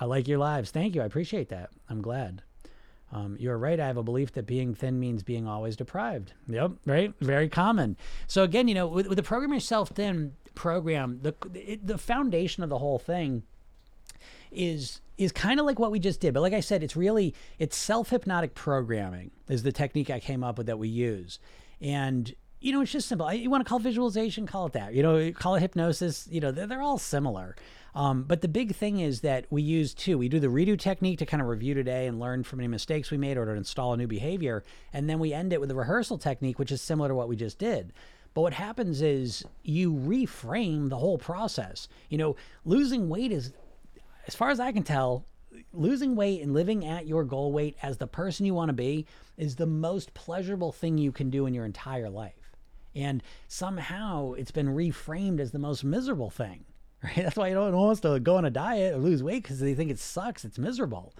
I 0.00 0.04
like 0.04 0.26
your 0.26 0.38
lives. 0.38 0.72
Thank 0.72 0.96
you. 0.96 1.02
I 1.02 1.04
appreciate 1.04 1.48
that. 1.50 1.70
I'm 1.88 2.02
glad. 2.02 2.42
Um, 3.10 3.36
you're 3.38 3.56
right. 3.56 3.80
I 3.80 3.86
have 3.86 3.96
a 3.96 4.02
belief 4.02 4.32
that 4.32 4.46
being 4.46 4.74
thin 4.74 5.00
means 5.00 5.22
being 5.22 5.46
always 5.46 5.76
deprived. 5.76 6.34
Yep, 6.48 6.72
right. 6.84 7.14
Very 7.20 7.48
common. 7.48 7.96
So 8.26 8.42
again, 8.42 8.68
you 8.68 8.74
know, 8.74 8.86
with, 8.86 9.06
with 9.06 9.16
the 9.16 9.22
program 9.22 9.52
yourself 9.52 9.90
thin 9.90 10.34
program, 10.54 11.20
the 11.22 11.34
it, 11.54 11.86
the 11.86 11.96
foundation 11.96 12.62
of 12.62 12.68
the 12.68 12.78
whole 12.78 12.98
thing 12.98 13.44
is 14.52 15.00
is 15.16 15.32
kind 15.32 15.58
of 15.58 15.66
like 15.66 15.78
what 15.78 15.90
we 15.90 15.98
just 15.98 16.20
did. 16.20 16.34
But 16.34 16.40
like 16.40 16.52
I 16.52 16.60
said, 16.60 16.82
it's 16.82 16.96
really 16.96 17.34
it's 17.58 17.76
self 17.76 18.10
hypnotic 18.10 18.54
programming 18.54 19.30
is 19.48 19.62
the 19.62 19.72
technique 19.72 20.10
I 20.10 20.20
came 20.20 20.44
up 20.44 20.58
with 20.58 20.66
that 20.66 20.78
we 20.78 20.88
use, 20.88 21.38
and 21.80 22.34
you 22.60 22.72
know, 22.72 22.80
it's 22.80 22.92
just 22.92 23.08
simple. 23.08 23.32
You 23.32 23.50
want 23.50 23.64
to 23.64 23.68
call 23.68 23.78
visualization, 23.78 24.46
call 24.46 24.66
it 24.66 24.72
that. 24.72 24.94
You 24.94 25.02
know, 25.02 25.32
call 25.32 25.54
it 25.54 25.60
hypnosis. 25.60 26.26
You 26.30 26.40
know, 26.40 26.50
they're, 26.50 26.66
they're 26.66 26.82
all 26.82 26.98
similar. 26.98 27.56
Um, 27.94 28.24
but 28.24 28.42
the 28.42 28.48
big 28.48 28.74
thing 28.74 29.00
is 29.00 29.22
that 29.22 29.46
we 29.50 29.62
use 29.62 29.94
two. 29.94 30.18
We 30.18 30.28
do 30.28 30.40
the 30.40 30.48
redo 30.48 30.78
technique 30.78 31.18
to 31.18 31.26
kind 31.26 31.40
of 31.40 31.48
review 31.48 31.74
today 31.74 32.06
and 32.06 32.20
learn 32.20 32.44
from 32.44 32.60
any 32.60 32.68
mistakes 32.68 33.10
we 33.10 33.16
made 33.16 33.36
or 33.36 33.46
to 33.46 33.52
install 33.52 33.92
a 33.92 33.96
new 33.96 34.06
behavior. 34.06 34.62
And 34.92 35.08
then 35.08 35.18
we 35.18 35.32
end 35.32 35.52
it 35.52 35.60
with 35.60 35.68
the 35.68 35.74
rehearsal 35.74 36.18
technique, 36.18 36.58
which 36.58 36.72
is 36.72 36.82
similar 36.82 37.08
to 37.08 37.14
what 37.14 37.28
we 37.28 37.36
just 37.36 37.58
did. 37.58 37.92
But 38.34 38.42
what 38.42 38.52
happens 38.52 39.02
is 39.02 39.44
you 39.62 39.92
reframe 39.92 40.90
the 40.90 40.98
whole 40.98 41.18
process. 41.18 41.88
You 42.08 42.18
know, 42.18 42.36
losing 42.64 43.08
weight 43.08 43.32
is, 43.32 43.52
as 44.26 44.34
far 44.34 44.50
as 44.50 44.60
I 44.60 44.70
can 44.70 44.82
tell, 44.82 45.24
losing 45.72 46.14
weight 46.14 46.42
and 46.42 46.54
living 46.54 46.86
at 46.86 47.06
your 47.06 47.24
goal 47.24 47.52
weight 47.52 47.76
as 47.82 47.96
the 47.96 48.06
person 48.06 48.46
you 48.46 48.54
want 48.54 48.68
to 48.68 48.74
be 48.74 49.06
is 49.36 49.56
the 49.56 49.66
most 49.66 50.14
pleasurable 50.14 50.72
thing 50.72 50.98
you 50.98 51.10
can 51.10 51.30
do 51.30 51.46
in 51.46 51.54
your 51.54 51.64
entire 51.64 52.10
life. 52.10 52.52
And 52.94 53.22
somehow 53.48 54.32
it's 54.32 54.50
been 54.50 54.68
reframed 54.68 55.40
as 55.40 55.52
the 55.52 55.58
most 55.58 55.84
miserable 55.84 56.30
thing, 56.30 56.64
right? 57.04 57.16
That's 57.16 57.36
why 57.36 57.48
you 57.48 57.54
don't 57.54 57.72
want 57.74 58.02
to 58.02 58.20
go 58.20 58.36
on 58.36 58.44
a 58.44 58.50
diet 58.50 58.94
or 58.94 58.98
lose 58.98 59.22
weight 59.22 59.42
because 59.42 59.60
they 59.60 59.74
think 59.74 59.90
it 59.90 59.98
sucks, 59.98 60.44
it's 60.44 60.58
miserable. 60.58 61.14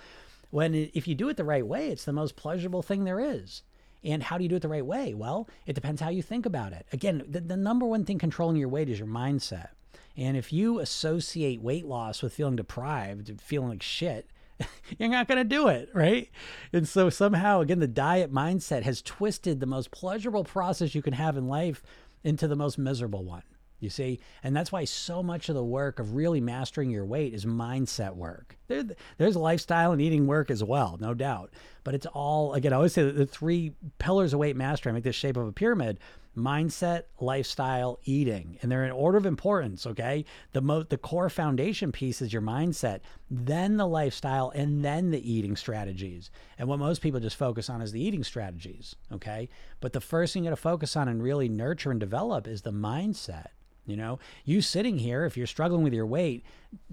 When 0.51 0.75
if 0.75 1.07
you 1.07 1.15
do 1.15 1.29
it 1.29 1.37
the 1.37 1.45
right 1.45 1.67
way, 1.67 1.91
it's 1.91 2.05
the 2.05 2.13
most 2.13 2.37
pleasurable 2.37 2.83
thing 2.83 3.05
there 3.05 3.21
is. 3.21 3.63
And 4.05 4.23
how 4.23 4.39
do 4.39 4.45
you 4.45 4.49
do 4.49 4.57
it 4.57 4.63
the 4.63 4.69
right 4.69 4.87
way? 4.87 5.13
Well, 5.13 5.49
it 5.67 5.75
depends 5.75 6.01
how 6.01 6.09
you 6.09 6.23
think 6.23 6.47
about 6.47 6.73
it. 6.73 6.87
Again, 6.93 7.25
the, 7.29 7.41
the 7.41 7.57
number 7.57 7.85
one 7.85 8.05
thing 8.05 8.19
controlling 8.19 8.57
your 8.57 8.69
weight 8.69 8.89
is 8.89 8.99
your 8.99 9.09
mindset. 9.09 9.69
And 10.17 10.37
if 10.37 10.53
you 10.53 10.81
associate 10.81 11.61
weight 11.61 11.85
loss 11.85 12.23
with 12.23 12.33
feeling 12.33 12.57
deprived, 12.57 13.41
feeling 13.41 13.69
like 13.69 13.83
shit, 13.83 14.31
you're 14.99 15.09
not 15.09 15.29
going 15.29 15.39
to 15.39 15.45
do 15.45 15.69
it, 15.69 15.91
right? 15.95 16.29
And 16.73 16.89
so 16.89 17.11
somehow, 17.11 17.61
again, 17.61 17.79
the 17.81 17.87
diet 17.87 18.33
mindset 18.33 18.83
has 18.83 19.03
twisted 19.03 19.61
the 19.61 19.67
most 19.67 19.91
pleasurable 19.91 20.45
process 20.45 20.95
you 20.95 21.03
can 21.03 21.13
have 21.13 21.37
in 21.37 21.49
life 21.49 21.83
into 22.25 22.49
the 22.49 22.57
most 22.57 22.79
miserable 22.79 23.25
one. 23.25 23.43
You 23.81 23.91
see, 23.91 24.19
and 24.43 24.57
that's 24.57 24.73
why 24.73 24.85
so 24.85 25.23
much 25.23 25.49
of 25.49 25.55
the 25.55 25.63
work 25.63 26.01
of 26.01 26.17
really 26.17 26.41
mastering 26.41 26.91
your 26.91 27.07
weight 27.07 27.33
is 27.33 27.45
mindset 27.45 28.17
work. 28.17 28.57
There, 28.67 28.85
there's 29.19 29.37
lifestyle 29.37 29.93
and 29.93 30.03
eating 30.03 30.27
work 30.27 30.51
as 30.51 30.65
well, 30.65 30.99
no 31.01 31.15
doubt. 31.15 31.53
But 31.85 31.95
it's 31.95 32.07
all 32.07 32.55
again. 32.55 32.73
I 32.73 32.77
always 32.77 32.93
say 32.93 33.09
the 33.09 33.25
three 33.25 33.75
pillars 33.99 34.33
of 34.33 34.41
weight 34.41 34.57
mastery. 34.57 34.91
I 34.91 34.95
make 34.95 35.05
this 35.05 35.15
shape 35.15 35.37
of 35.37 35.47
a 35.47 35.53
pyramid: 35.53 36.01
mindset, 36.37 37.05
lifestyle, 37.21 38.01
eating, 38.05 38.59
and 38.61 38.71
they're 38.71 38.85
in 38.85 38.91
order 38.91 39.17
of 39.17 39.27
importance. 39.27 39.87
Okay, 39.87 40.25
the 40.53 40.61
mo- 40.61 40.83
the 40.83 40.99
core 40.99 41.31
foundation 41.31 41.93
piece 41.93 42.21
is 42.21 42.33
your 42.33 42.43
mindset, 42.43 43.01
then 43.31 43.77
the 43.77 43.87
lifestyle, 43.87 44.51
and 44.57 44.85
then 44.85 45.13
the 45.13 45.33
eating 45.33 45.55
strategies. 45.55 46.33
And 46.59 46.67
what 46.67 46.81
most 46.81 47.01
people 47.01 47.21
just 47.21 47.37
focus 47.37 47.71
on 47.71 47.81
is 47.81 47.93
the 47.93 48.03
eating 48.03 48.25
strategies. 48.25 48.97
Okay, 49.13 49.49
but 49.81 49.93
the 49.93 50.01
first 50.01 50.35
thing 50.35 50.43
you 50.43 50.51
got 50.51 50.57
to 50.57 50.61
focus 50.61 50.97
on 50.97 51.07
and 51.07 51.23
really 51.23 51.49
nurture 51.49 51.93
and 51.93 52.01
develop 52.01 52.49
is 52.49 52.63
the 52.63 52.73
mindset. 52.73 53.51
You 53.89 53.97
know, 53.97 54.19
you 54.45 54.61
sitting 54.61 54.99
here, 54.99 55.25
if 55.25 55.37
you're 55.37 55.47
struggling 55.47 55.83
with 55.83 55.95
your 55.95 56.07
weight, 56.07 56.45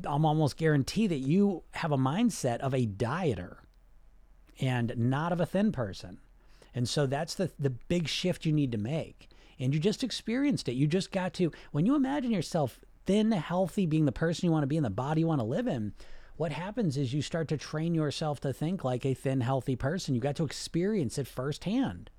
I'm 0.05 0.25
almost 0.25 0.57
guarantee 0.57 1.07
that 1.07 1.19
you 1.19 1.63
have 1.71 1.91
a 1.91 1.97
mindset 1.97 2.59
of 2.59 2.73
a 2.73 2.87
dieter 2.87 3.57
and 4.59 4.93
not 4.97 5.31
of 5.31 5.39
a 5.41 5.45
thin 5.45 5.71
person. 5.71 6.19
And 6.73 6.89
so 6.89 7.05
that's 7.05 7.35
the 7.35 7.51
the 7.59 7.69
big 7.69 8.07
shift 8.07 8.45
you 8.45 8.51
need 8.51 8.71
to 8.71 8.77
make 8.77 9.29
and 9.59 9.73
you 9.73 9.79
just 9.79 10.03
experienced 10.03 10.67
it. 10.67 10.73
You 10.73 10.87
just 10.87 11.11
got 11.11 11.33
to, 11.35 11.51
when 11.71 11.85
you 11.85 11.95
imagine 11.95 12.31
yourself 12.31 12.79
thin, 13.05 13.31
healthy, 13.31 13.85
being 13.85 14.05
the 14.05 14.11
person 14.11 14.45
you 14.45 14.51
want 14.51 14.63
to 14.63 14.67
be 14.67 14.77
in 14.77 14.83
the 14.83 14.89
body 14.89 15.21
you 15.21 15.27
want 15.27 15.39
to 15.39 15.45
live 15.45 15.67
in, 15.67 15.93
what 16.37 16.51
happens 16.51 16.97
is 16.97 17.13
you 17.13 17.21
start 17.21 17.47
to 17.49 17.57
train 17.57 17.95
yourself 17.95 18.41
to 18.41 18.51
think 18.51 18.83
like 18.83 19.05
a 19.05 19.13
thin, 19.13 19.41
healthy 19.41 19.75
person. 19.75 20.15
You 20.15 20.21
got 20.21 20.35
to 20.37 20.43
experience 20.43 21.17
it 21.17 21.27
firsthand 21.27 22.09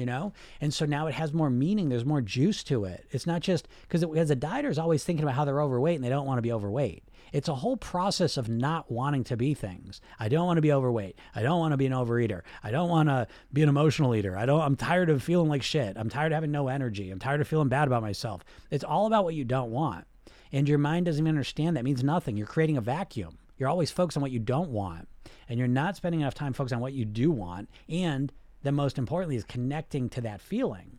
you 0.00 0.06
know? 0.06 0.32
And 0.60 0.72
so 0.72 0.86
now 0.86 1.06
it 1.06 1.14
has 1.14 1.32
more 1.32 1.50
meaning. 1.50 1.90
There's 1.90 2.04
more 2.04 2.22
juice 2.22 2.64
to 2.64 2.84
it. 2.86 3.06
It's 3.10 3.26
not 3.26 3.42
just 3.42 3.68
because 3.82 4.02
as 4.16 4.30
a 4.30 4.36
dieter 4.36 4.70
is 4.70 4.78
always 4.78 5.04
thinking 5.04 5.22
about 5.22 5.36
how 5.36 5.44
they're 5.44 5.62
overweight 5.62 5.96
and 5.96 6.04
they 6.04 6.08
don't 6.08 6.26
want 6.26 6.38
to 6.38 6.42
be 6.42 6.52
overweight. 6.52 7.04
It's 7.32 7.48
a 7.48 7.54
whole 7.54 7.76
process 7.76 8.36
of 8.36 8.48
not 8.48 8.90
wanting 8.90 9.24
to 9.24 9.36
be 9.36 9.54
things. 9.54 10.00
I 10.18 10.28
don't 10.28 10.46
want 10.46 10.56
to 10.56 10.62
be 10.62 10.72
overweight. 10.72 11.16
I 11.34 11.42
don't 11.42 11.60
want 11.60 11.72
to 11.72 11.76
be 11.76 11.86
an 11.86 11.92
overeater. 11.92 12.42
I 12.64 12.70
don't 12.70 12.88
want 12.88 13.08
to 13.08 13.28
be 13.52 13.62
an 13.62 13.68
emotional 13.68 14.14
eater. 14.14 14.36
I 14.36 14.46
don't 14.46 14.60
i'm 14.60 14.76
tired 14.76 15.10
of 15.10 15.22
feeling 15.22 15.48
like 15.48 15.62
shit. 15.62 15.96
I'm 15.96 16.08
tired 16.08 16.32
of 16.32 16.36
having 16.36 16.50
no 16.50 16.68
energy. 16.68 17.10
I'm 17.10 17.18
tired 17.18 17.40
of 17.40 17.46
feeling 17.46 17.68
bad 17.68 17.86
about 17.86 18.02
myself. 18.02 18.42
It's 18.70 18.84
all 18.84 19.06
about 19.06 19.24
what 19.24 19.34
you 19.34 19.44
don't 19.44 19.70
want. 19.70 20.06
And 20.52 20.68
your 20.68 20.78
mind 20.78 21.06
doesn't 21.06 21.22
even 21.22 21.28
understand 21.28 21.76
that 21.76 21.84
means 21.84 22.02
nothing. 22.02 22.36
You're 22.36 22.46
creating 22.46 22.76
a 22.76 22.80
vacuum. 22.80 23.38
You're 23.56 23.68
always 23.68 23.90
focused 23.90 24.16
on 24.16 24.22
what 24.22 24.32
you 24.32 24.40
don't 24.40 24.70
want. 24.70 25.06
And 25.48 25.58
you're 25.58 25.68
not 25.68 25.96
spending 25.96 26.22
enough 26.22 26.34
time 26.34 26.52
focused 26.52 26.74
on 26.74 26.80
what 26.80 26.94
you 26.94 27.04
do 27.04 27.30
want. 27.30 27.68
And 27.88 28.32
then 28.62 28.74
most 28.74 28.98
importantly 28.98 29.36
is 29.36 29.44
connecting 29.44 30.08
to 30.10 30.20
that 30.22 30.40
feeling. 30.40 30.98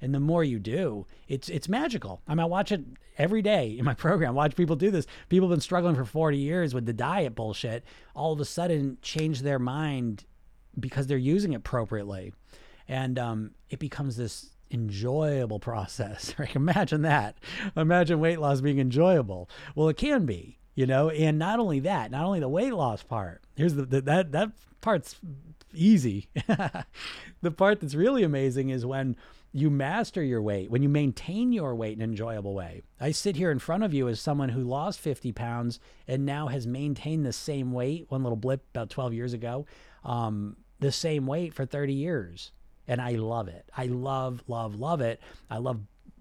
And 0.00 0.14
the 0.14 0.20
more 0.20 0.42
you 0.42 0.58
do, 0.58 1.06
it's 1.28 1.48
it's 1.48 1.68
magical. 1.68 2.22
I 2.26 2.32
mean, 2.32 2.40
I 2.40 2.46
watch 2.46 2.72
it 2.72 2.82
every 3.18 3.42
day 3.42 3.76
in 3.78 3.84
my 3.84 3.94
program. 4.06 4.34
Watch 4.34 4.56
people 4.56 4.76
do 4.76 4.90
this. 4.90 5.06
People 5.28 5.48
have 5.48 5.54
been 5.54 5.60
struggling 5.60 5.94
for 5.94 6.04
40 6.04 6.38
years 6.38 6.72
with 6.72 6.86
the 6.86 6.92
diet 6.92 7.34
bullshit. 7.34 7.84
All 8.14 8.32
of 8.32 8.40
a 8.40 8.44
sudden, 8.44 8.98
change 9.02 9.42
their 9.42 9.58
mind 9.58 10.24
because 10.78 11.06
they're 11.06 11.18
using 11.18 11.52
it 11.52 11.56
appropriately, 11.56 12.32
and 12.88 13.18
um, 13.18 13.50
it 13.68 13.78
becomes 13.78 14.16
this 14.16 14.50
enjoyable 14.70 15.58
process. 15.60 16.34
Right? 16.38 16.56
Imagine 16.56 17.02
that. 17.02 17.36
Imagine 17.76 18.20
weight 18.20 18.40
loss 18.40 18.62
being 18.62 18.78
enjoyable. 18.78 19.50
Well, 19.74 19.88
it 19.88 19.96
can 19.96 20.24
be 20.24 20.56
you 20.76 20.86
know 20.86 21.10
and 21.10 21.36
not 21.36 21.58
only 21.58 21.80
that 21.80 22.12
not 22.12 22.24
only 22.24 22.38
the 22.38 22.48
weight 22.48 22.72
loss 22.72 23.02
part 23.02 23.42
here's 23.56 23.74
the, 23.74 23.84
the 23.84 24.00
that 24.00 24.30
that 24.30 24.52
part's 24.80 25.16
easy. 25.74 26.28
the 27.42 27.50
part 27.50 27.80
that's 27.80 27.94
really 27.94 28.22
amazing 28.22 28.70
is 28.70 28.84
when 28.86 29.16
you 29.52 29.70
master 29.70 30.22
your 30.22 30.40
weight, 30.40 30.70
when 30.70 30.82
you 30.82 30.88
maintain 30.88 31.52
your 31.52 31.74
weight 31.74 31.96
in 31.96 32.02
an 32.02 32.10
enjoyable 32.10 32.54
way. 32.54 32.82
I 33.00 33.10
sit 33.10 33.36
here 33.36 33.50
in 33.50 33.58
front 33.58 33.82
of 33.82 33.92
you 33.92 34.08
as 34.08 34.20
someone 34.20 34.50
who 34.50 34.62
lost 34.62 35.00
50 35.00 35.32
pounds 35.32 35.80
and 36.06 36.24
now 36.24 36.48
has 36.48 36.66
maintained 36.66 37.26
the 37.26 37.32
same 37.32 37.72
weight, 37.72 38.06
one 38.08 38.22
little 38.22 38.36
blip 38.36 38.64
about 38.70 38.90
12 38.90 39.12
years 39.12 39.32
ago, 39.32 39.66
um, 40.04 40.56
the 40.78 40.92
same 40.92 41.26
weight 41.26 41.52
for 41.52 41.66
30 41.66 41.92
years. 41.92 42.52
And 42.86 43.00
I 43.00 43.12
love 43.12 43.48
it. 43.48 43.68
I 43.76 43.86
love, 43.86 44.42
love, 44.46 44.74
love 44.76 45.00
it. 45.00 45.20
I 45.50 45.58
love 45.58 45.80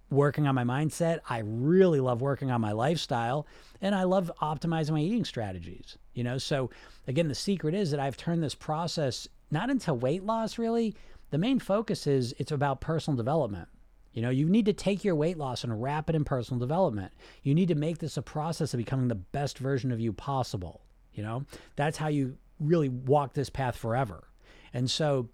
working 0.10 0.48
on 0.48 0.56
my 0.56 0.64
mindset. 0.64 1.20
I 1.30 1.40
really 1.40 2.00
love 2.00 2.22
working 2.22 2.50
on 2.52 2.62
my 2.62 2.72
lifestyle 2.72 3.48
and 3.82 3.94
I 3.94 4.04
love 4.04 4.32
optimizing 4.42 4.92
my 4.92 5.02
eating 5.02 5.26
strategies. 5.26 5.98
You 6.14 6.24
know, 6.24 6.38
so 6.38 6.72
again, 7.08 7.28
the 7.28 7.36
secret 7.36 7.76
is 7.76 7.92
that 7.92 8.00
I've 8.00 8.18
turned 8.18 8.44
this 8.44 8.56
process 8.56 9.28
not 9.52 9.70
into 9.70 9.94
weight 9.94 10.24
loss 10.24 10.58
really. 10.58 10.96
The 11.32 11.38
main 11.38 11.60
focus 11.60 12.08
is 12.08 12.34
it's 12.38 12.52
about 12.52 12.82
personal 12.82 13.16
development. 13.18 13.70
You 14.14 14.24
know, 14.24 14.32
you 14.32 14.50
need 14.50 14.66
to 14.66 14.74
take 14.74 15.04
your 15.04 15.16
weight 15.16 15.38
loss 15.38 15.64
and 15.64 15.82
wrap 15.82 16.10
it 16.10 16.16
in 16.16 16.26
personal 16.26 16.60
development. 16.60 17.14
You 17.44 17.54
need 17.54 17.68
to 17.68 17.76
make 17.76 18.00
this 18.00 18.18
a 18.18 18.22
process 18.22 18.74
of 18.74 18.80
becoming 18.80 19.08
the 19.08 19.16
best 19.16 19.60
version 19.60 19.92
of 19.92 20.00
you 20.00 20.12
possible. 20.12 20.82
You 21.14 21.24
know, 21.24 21.46
that's 21.76 21.98
how 21.98 22.08
you 22.08 22.38
really 22.60 22.90
walk 22.90 23.34
this 23.34 23.50
path 23.50 23.76
forever. 23.76 24.28
And 24.74 24.90
so, 24.90 25.30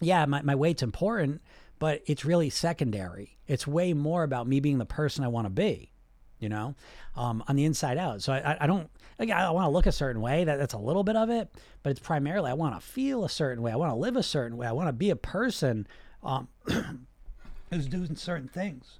yeah, 0.00 0.26
my, 0.26 0.42
my 0.42 0.54
weight's 0.54 0.82
important, 0.82 1.40
but 1.78 2.02
it's 2.06 2.24
really 2.24 2.50
secondary. 2.50 3.38
It's 3.46 3.66
way 3.66 3.92
more 3.92 4.24
about 4.24 4.48
me 4.48 4.60
being 4.60 4.78
the 4.78 4.84
person 4.84 5.24
I 5.24 5.28
want 5.28 5.46
to 5.46 5.50
be, 5.50 5.92
you 6.40 6.48
know, 6.48 6.74
um, 7.16 7.42
on 7.48 7.56
the 7.56 7.64
inside 7.64 7.98
out. 7.98 8.22
So 8.22 8.32
I, 8.32 8.56
I 8.60 8.66
don't, 8.66 8.88
like, 9.18 9.30
I 9.30 9.50
want 9.50 9.66
to 9.66 9.70
look 9.70 9.86
a 9.86 9.92
certain 9.92 10.20
way. 10.22 10.44
That, 10.44 10.56
that's 10.58 10.74
a 10.74 10.78
little 10.78 11.02
bit 11.04 11.16
of 11.16 11.30
it, 11.30 11.48
but 11.82 11.90
it's 11.90 12.00
primarily 12.00 12.50
I 12.50 12.54
want 12.54 12.74
to 12.74 12.86
feel 12.86 13.24
a 13.24 13.28
certain 13.28 13.62
way. 13.62 13.72
I 13.72 13.76
want 13.76 13.90
to 13.92 13.96
live 13.96 14.16
a 14.16 14.22
certain 14.22 14.56
way. 14.56 14.66
I 14.66 14.72
want 14.72 14.88
to 14.88 14.92
be 14.92 15.10
a 15.10 15.16
person 15.16 15.86
um, 16.22 16.48
who's 17.70 17.86
doing 17.86 18.16
certain 18.16 18.48
things. 18.48 18.98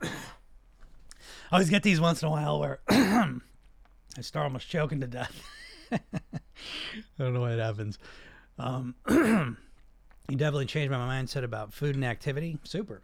I 0.02 0.08
always 1.52 1.70
get 1.70 1.82
these 1.82 2.00
once 2.00 2.22
in 2.22 2.28
a 2.28 2.30
while 2.30 2.60
where 2.60 2.80
I 2.88 4.20
start 4.20 4.44
almost 4.44 4.68
choking 4.68 5.00
to 5.00 5.06
death. 5.06 5.42
I 5.92 5.98
don't 7.18 7.34
know 7.34 7.40
why 7.40 7.52
it 7.52 7.58
happens. 7.58 7.98
Um, 8.58 8.94
you 10.28 10.36
definitely 10.36 10.66
changed 10.66 10.90
my 10.90 10.98
mindset 10.98 11.44
about 11.44 11.72
food 11.72 11.94
and 11.94 12.04
activity. 12.04 12.58
Super. 12.64 13.02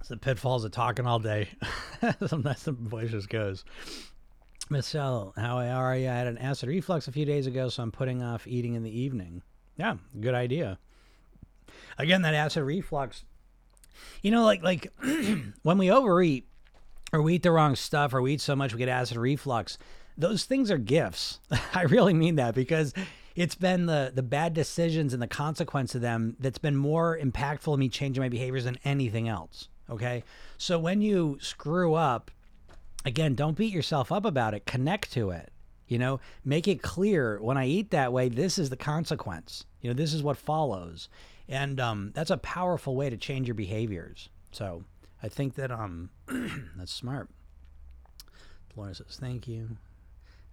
It's 0.00 0.08
the 0.08 0.16
pitfalls 0.16 0.64
of 0.64 0.70
talking 0.70 1.06
all 1.06 1.18
day. 1.18 1.48
Sometimes 2.26 2.62
the 2.62 2.72
voice 2.72 3.10
just 3.10 3.28
goes. 3.28 3.64
Michelle, 4.70 5.32
how 5.36 5.58
are 5.58 5.96
you? 5.96 6.08
I 6.08 6.12
had 6.12 6.28
an 6.28 6.38
acid 6.38 6.68
reflux 6.68 7.08
a 7.08 7.12
few 7.12 7.24
days 7.24 7.46
ago, 7.46 7.68
so 7.68 7.82
I'm 7.82 7.90
putting 7.90 8.22
off 8.22 8.46
eating 8.46 8.74
in 8.74 8.84
the 8.84 9.00
evening. 9.00 9.42
Yeah, 9.76 9.96
good 10.20 10.34
idea. 10.34 10.78
Again, 11.98 12.22
that 12.22 12.34
acid 12.34 12.62
reflux. 12.62 13.24
You 14.22 14.30
know, 14.30 14.44
like 14.44 14.62
like 14.62 14.92
when 15.62 15.78
we 15.78 15.90
overeat 15.90 16.48
or 17.12 17.22
we 17.22 17.34
eat 17.34 17.42
the 17.42 17.50
wrong 17.50 17.74
stuff 17.76 18.14
or 18.14 18.22
we 18.22 18.34
eat 18.34 18.40
so 18.40 18.54
much 18.54 18.72
we 18.72 18.78
get 18.78 18.88
acid 18.88 19.16
reflux, 19.16 19.78
those 20.16 20.44
things 20.44 20.70
are 20.70 20.78
gifts. 20.78 21.40
I 21.74 21.82
really 21.82 22.14
mean 22.14 22.36
that 22.36 22.54
because 22.54 22.94
it's 23.34 23.54
been 23.54 23.86
the 23.86 24.12
the 24.14 24.22
bad 24.22 24.54
decisions 24.54 25.12
and 25.12 25.22
the 25.22 25.26
consequence 25.26 25.94
of 25.94 26.00
them 26.00 26.36
that's 26.40 26.58
been 26.58 26.76
more 26.76 27.18
impactful 27.18 27.72
in 27.74 27.80
me 27.80 27.88
changing 27.88 28.22
my 28.22 28.28
behaviors 28.28 28.64
than 28.64 28.78
anything 28.84 29.28
else. 29.28 29.68
Okay. 29.90 30.24
So 30.58 30.78
when 30.78 31.00
you 31.00 31.38
screw 31.40 31.94
up 31.94 32.30
again, 33.04 33.34
don't 33.34 33.56
beat 33.56 33.72
yourself 33.72 34.10
up 34.10 34.24
about 34.24 34.54
it. 34.54 34.66
Connect 34.66 35.12
to 35.12 35.30
it. 35.30 35.52
You 35.86 35.98
know, 35.98 36.18
make 36.44 36.66
it 36.66 36.82
clear 36.82 37.38
when 37.40 37.56
I 37.56 37.66
eat 37.66 37.90
that 37.92 38.12
way, 38.12 38.28
this 38.28 38.58
is 38.58 38.70
the 38.70 38.76
consequence. 38.76 39.64
You 39.80 39.90
know, 39.90 39.94
this 39.94 40.12
is 40.12 40.22
what 40.22 40.36
follows. 40.36 41.08
And 41.48 41.78
um, 41.78 42.10
that's 42.12 42.32
a 42.32 42.38
powerful 42.38 42.96
way 42.96 43.08
to 43.08 43.16
change 43.16 43.46
your 43.46 43.54
behaviors. 43.54 44.28
So 44.50 44.82
I 45.22 45.28
think 45.28 45.54
that 45.54 45.70
um, 45.70 46.10
that's 46.76 46.92
smart. 46.92 47.30
Laura 48.74 48.94
says, 48.94 49.16
thank 49.20 49.46
you. 49.46 49.76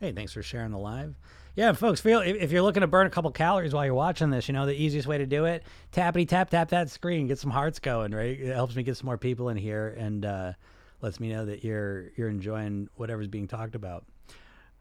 Hey, 0.03 0.11
thanks 0.11 0.33
for 0.33 0.43
sharing 0.43 0.71
the 0.71 0.77
live. 0.77 1.15
Yeah, 1.55 1.71
folks, 1.71 2.01
feel 2.01 2.19
if 2.19 2.51
you're 2.51 2.61
looking 2.61 2.81
to 2.81 2.87
burn 2.87 3.07
a 3.07 3.09
couple 3.09 3.31
calories 3.31 3.73
while 3.73 3.85
you're 3.85 3.93
watching 3.93 4.31
this, 4.31 4.49
you 4.49 4.53
know 4.53 4.65
the 4.65 4.75
easiest 4.75 5.07
way 5.07 5.17
to 5.17 5.25
do 5.25 5.45
it: 5.45 5.63
tappity 5.93 6.27
tap 6.27 6.49
tap 6.49 6.71
that 6.71 6.89
screen, 6.89 7.27
get 7.27 7.39
some 7.39 7.51
hearts 7.51 7.79
going. 7.79 8.11
Right, 8.11 8.37
it 8.37 8.53
helps 8.53 8.75
me 8.75 8.83
get 8.83 8.97
some 8.97 9.05
more 9.05 9.17
people 9.17 9.47
in 9.47 9.55
here 9.55 9.95
and 9.97 10.25
uh, 10.25 10.51
lets 10.99 11.21
me 11.21 11.29
know 11.29 11.45
that 11.45 11.63
you're 11.63 12.09
you're 12.17 12.27
enjoying 12.27 12.89
whatever's 12.95 13.29
being 13.29 13.47
talked 13.47 13.75
about. 13.75 14.03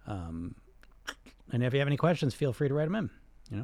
Um, 0.08 0.56
and 1.52 1.62
if 1.62 1.72
you 1.72 1.78
have 1.78 1.86
any 1.86 1.96
questions, 1.96 2.34
feel 2.34 2.52
free 2.52 2.66
to 2.66 2.74
write 2.74 2.86
them 2.86 2.96
in. 2.96 3.10
You 3.48 3.56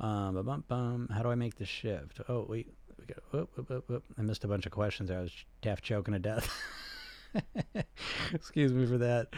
know, 0.00 0.06
um, 0.06 0.46
bum, 0.46 0.64
bum, 0.66 1.10
how 1.12 1.22
do 1.22 1.28
I 1.28 1.34
make 1.34 1.56
the 1.56 1.66
shift? 1.66 2.22
Oh, 2.26 2.46
wait, 2.48 2.72
we 2.98 3.04
got, 3.04 3.18
whoop, 3.32 3.50
whoop, 3.68 3.84
whoop. 3.86 4.04
I 4.16 4.22
missed 4.22 4.44
a 4.44 4.48
bunch 4.48 4.64
of 4.64 4.72
questions. 4.72 5.10
I 5.10 5.20
was 5.20 5.44
half 5.62 5.82
choking 5.82 6.14
to 6.14 6.20
death. 6.20 6.50
Excuse 8.32 8.72
me 8.72 8.86
for 8.86 8.98
that. 8.98 9.28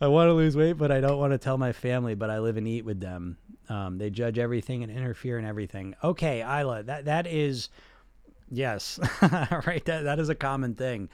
I 0.00 0.06
want 0.08 0.28
to 0.28 0.32
lose 0.32 0.56
weight, 0.56 0.74
but 0.74 0.90
I 0.90 1.00
don't 1.00 1.18
want 1.18 1.32
to 1.32 1.38
tell 1.38 1.58
my 1.58 1.72
family. 1.72 2.14
But 2.14 2.30
I 2.30 2.38
live 2.38 2.56
and 2.56 2.66
eat 2.66 2.84
with 2.84 3.00
them. 3.00 3.38
Um, 3.68 3.98
they 3.98 4.10
judge 4.10 4.38
everything 4.38 4.82
and 4.82 4.90
interfere 4.90 5.38
in 5.38 5.44
everything. 5.44 5.94
Okay, 6.02 6.40
Isla, 6.40 6.82
that 6.84 7.04
that 7.04 7.26
is, 7.26 7.68
yes, 8.50 8.98
right. 9.66 9.84
That 9.84 10.04
that 10.04 10.18
is 10.18 10.28
a 10.28 10.34
common 10.34 10.74
thing. 10.74 11.08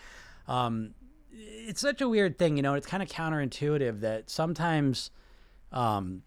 Um, 0.49 0.95
it's 1.33 1.81
such 1.81 2.00
a 2.00 2.09
weird 2.09 2.38
thing, 2.38 2.57
you 2.57 2.62
know. 2.62 2.75
It's 2.75 2.87
kind 2.87 3.02
of 3.02 3.09
counterintuitive 3.09 4.00
that 4.00 4.31
sometimes, 4.31 5.11
um, 5.73 6.23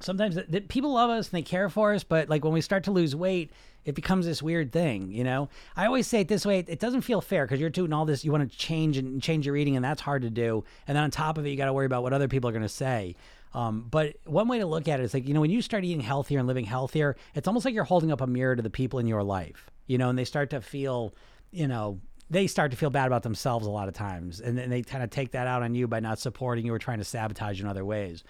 sometimes 0.00 0.34
that, 0.34 0.68
people 0.68 0.92
love 0.92 1.10
us 1.10 1.28
and 1.28 1.38
they 1.38 1.42
care 1.42 1.68
for 1.68 1.94
us, 1.94 2.02
but 2.02 2.28
like 2.28 2.44
when 2.44 2.52
we 2.52 2.60
start 2.60 2.84
to 2.84 2.90
lose 2.90 3.14
weight, 3.14 3.52
it 3.84 3.94
becomes 3.94 4.26
this 4.26 4.42
weird 4.42 4.72
thing, 4.72 5.10
you 5.10 5.24
know. 5.24 5.48
I 5.76 5.86
always 5.86 6.06
say 6.06 6.20
it 6.20 6.28
this 6.28 6.46
way: 6.46 6.64
it 6.66 6.80
doesn't 6.80 7.02
feel 7.02 7.20
fair 7.20 7.44
because 7.44 7.60
you're 7.60 7.70
doing 7.70 7.92
all 7.92 8.04
this. 8.04 8.24
You 8.24 8.32
want 8.32 8.50
to 8.50 8.56
change 8.56 8.96
and 8.96 9.22
change 9.22 9.46
your 9.46 9.56
eating, 9.56 9.76
and 9.76 9.84
that's 9.84 10.00
hard 10.00 10.22
to 10.22 10.30
do. 10.30 10.64
And 10.86 10.96
then 10.96 11.04
on 11.04 11.10
top 11.10 11.38
of 11.38 11.46
it, 11.46 11.50
you 11.50 11.56
got 11.56 11.66
to 11.66 11.72
worry 11.72 11.86
about 11.86 12.02
what 12.02 12.12
other 12.12 12.28
people 12.28 12.48
are 12.48 12.52
going 12.52 12.62
to 12.62 12.68
say. 12.68 13.16
Um, 13.54 13.86
but 13.88 14.16
one 14.24 14.48
way 14.48 14.58
to 14.58 14.66
look 14.66 14.88
at 14.88 14.98
it 15.00 15.04
is 15.04 15.14
like, 15.14 15.28
you 15.28 15.34
know, 15.34 15.40
when 15.40 15.50
you 15.50 15.62
start 15.62 15.84
eating 15.84 16.00
healthier 16.00 16.40
and 16.40 16.48
living 16.48 16.64
healthier, 16.64 17.16
it's 17.34 17.46
almost 17.46 17.64
like 17.64 17.72
you're 17.72 17.84
holding 17.84 18.10
up 18.10 18.20
a 18.20 18.26
mirror 18.26 18.56
to 18.56 18.62
the 18.62 18.70
people 18.70 18.98
in 18.98 19.06
your 19.06 19.22
life, 19.22 19.70
you 19.86 19.96
know, 19.96 20.08
and 20.08 20.18
they 20.18 20.24
start 20.24 20.50
to 20.50 20.60
feel, 20.60 21.14
you 21.52 21.68
know, 21.68 22.00
they 22.30 22.48
start 22.48 22.72
to 22.72 22.76
feel 22.76 22.90
bad 22.90 23.06
about 23.06 23.22
themselves 23.22 23.66
a 23.66 23.70
lot 23.70 23.86
of 23.86 23.94
times, 23.94 24.40
and 24.40 24.58
then 24.58 24.70
they 24.70 24.82
kind 24.82 25.04
of 25.04 25.10
take 25.10 25.32
that 25.32 25.46
out 25.46 25.62
on 25.62 25.74
you 25.74 25.86
by 25.86 26.00
not 26.00 26.18
supporting 26.18 26.66
you 26.66 26.74
or 26.74 26.78
trying 26.78 26.98
to 26.98 27.04
sabotage 27.04 27.58
you 27.58 27.64
in 27.64 27.70
other 27.70 27.84
ways. 27.84 28.24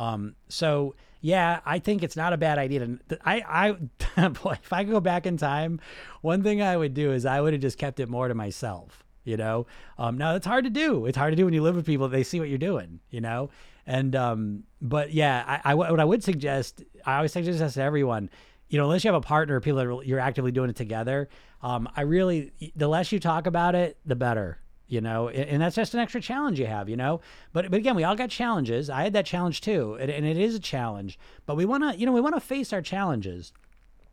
Um, 0.00 0.34
so 0.48 0.94
yeah, 1.20 1.60
I 1.66 1.78
think 1.78 2.02
it's 2.02 2.16
not 2.16 2.32
a 2.32 2.38
bad 2.38 2.58
idea 2.58 2.80
to. 2.80 2.98
I 3.22 3.76
I 4.16 4.28
boy, 4.28 4.52
if 4.52 4.72
I 4.72 4.84
go 4.84 4.98
back 4.98 5.26
in 5.26 5.36
time, 5.36 5.78
one 6.22 6.42
thing 6.42 6.62
I 6.62 6.76
would 6.76 6.94
do 6.94 7.12
is 7.12 7.26
I 7.26 7.40
would 7.40 7.52
have 7.52 7.60
just 7.60 7.76
kept 7.76 8.00
it 8.00 8.08
more 8.08 8.26
to 8.26 8.34
myself. 8.34 9.04
You 9.24 9.36
know, 9.36 9.66
um, 9.98 10.16
now 10.16 10.34
it's 10.34 10.46
hard 10.46 10.64
to 10.64 10.70
do. 10.70 11.04
It's 11.04 11.18
hard 11.18 11.32
to 11.32 11.36
do 11.36 11.44
when 11.44 11.52
you 11.52 11.62
live 11.62 11.76
with 11.76 11.84
people. 11.84 12.08
They 12.08 12.22
see 12.22 12.40
what 12.40 12.48
you're 12.48 12.56
doing. 12.56 13.00
You 13.10 13.20
know, 13.20 13.50
and 13.86 14.16
um, 14.16 14.64
but 14.80 15.12
yeah, 15.12 15.44
I, 15.46 15.72
I 15.72 15.74
what 15.74 16.00
I 16.00 16.04
would 16.04 16.24
suggest, 16.24 16.82
I 17.04 17.16
always 17.16 17.32
suggest 17.32 17.58
this 17.58 17.74
to 17.74 17.82
everyone. 17.82 18.30
You 18.70 18.78
know, 18.78 18.84
unless 18.84 19.04
you 19.04 19.08
have 19.12 19.22
a 19.22 19.26
partner, 19.26 19.56
or 19.56 19.60
people 19.60 19.98
that 19.98 20.06
you're 20.06 20.20
actively 20.20 20.52
doing 20.52 20.70
it 20.70 20.76
together. 20.76 21.28
Um, 21.62 21.90
I 21.94 22.02
really, 22.02 22.52
the 22.74 22.88
less 22.88 23.12
you 23.12 23.20
talk 23.20 23.46
about 23.46 23.74
it, 23.74 23.98
the 24.06 24.16
better 24.16 24.60
you 24.90 25.00
know 25.00 25.28
and 25.28 25.62
that's 25.62 25.76
just 25.76 25.94
an 25.94 26.00
extra 26.00 26.20
challenge 26.20 26.58
you 26.58 26.66
have 26.66 26.88
you 26.88 26.96
know? 26.96 27.20
But 27.52 27.70
but 27.70 27.78
again 27.78 27.96
we 27.96 28.04
all 28.04 28.16
got 28.16 28.30
challenges. 28.30 28.90
I 28.90 29.02
had 29.02 29.12
that 29.14 29.26
challenge 29.26 29.60
too 29.60 29.96
and, 30.00 30.10
and 30.10 30.26
it 30.26 30.36
is 30.36 30.54
a 30.54 30.60
challenge 30.60 31.18
but 31.46 31.56
we 31.56 31.64
want 31.64 31.82
to 31.84 31.98
you 31.98 32.06
know 32.06 32.12
we 32.12 32.20
want 32.20 32.34
to 32.34 32.40
face 32.40 32.72
our 32.72 32.82
challenges. 32.82 33.52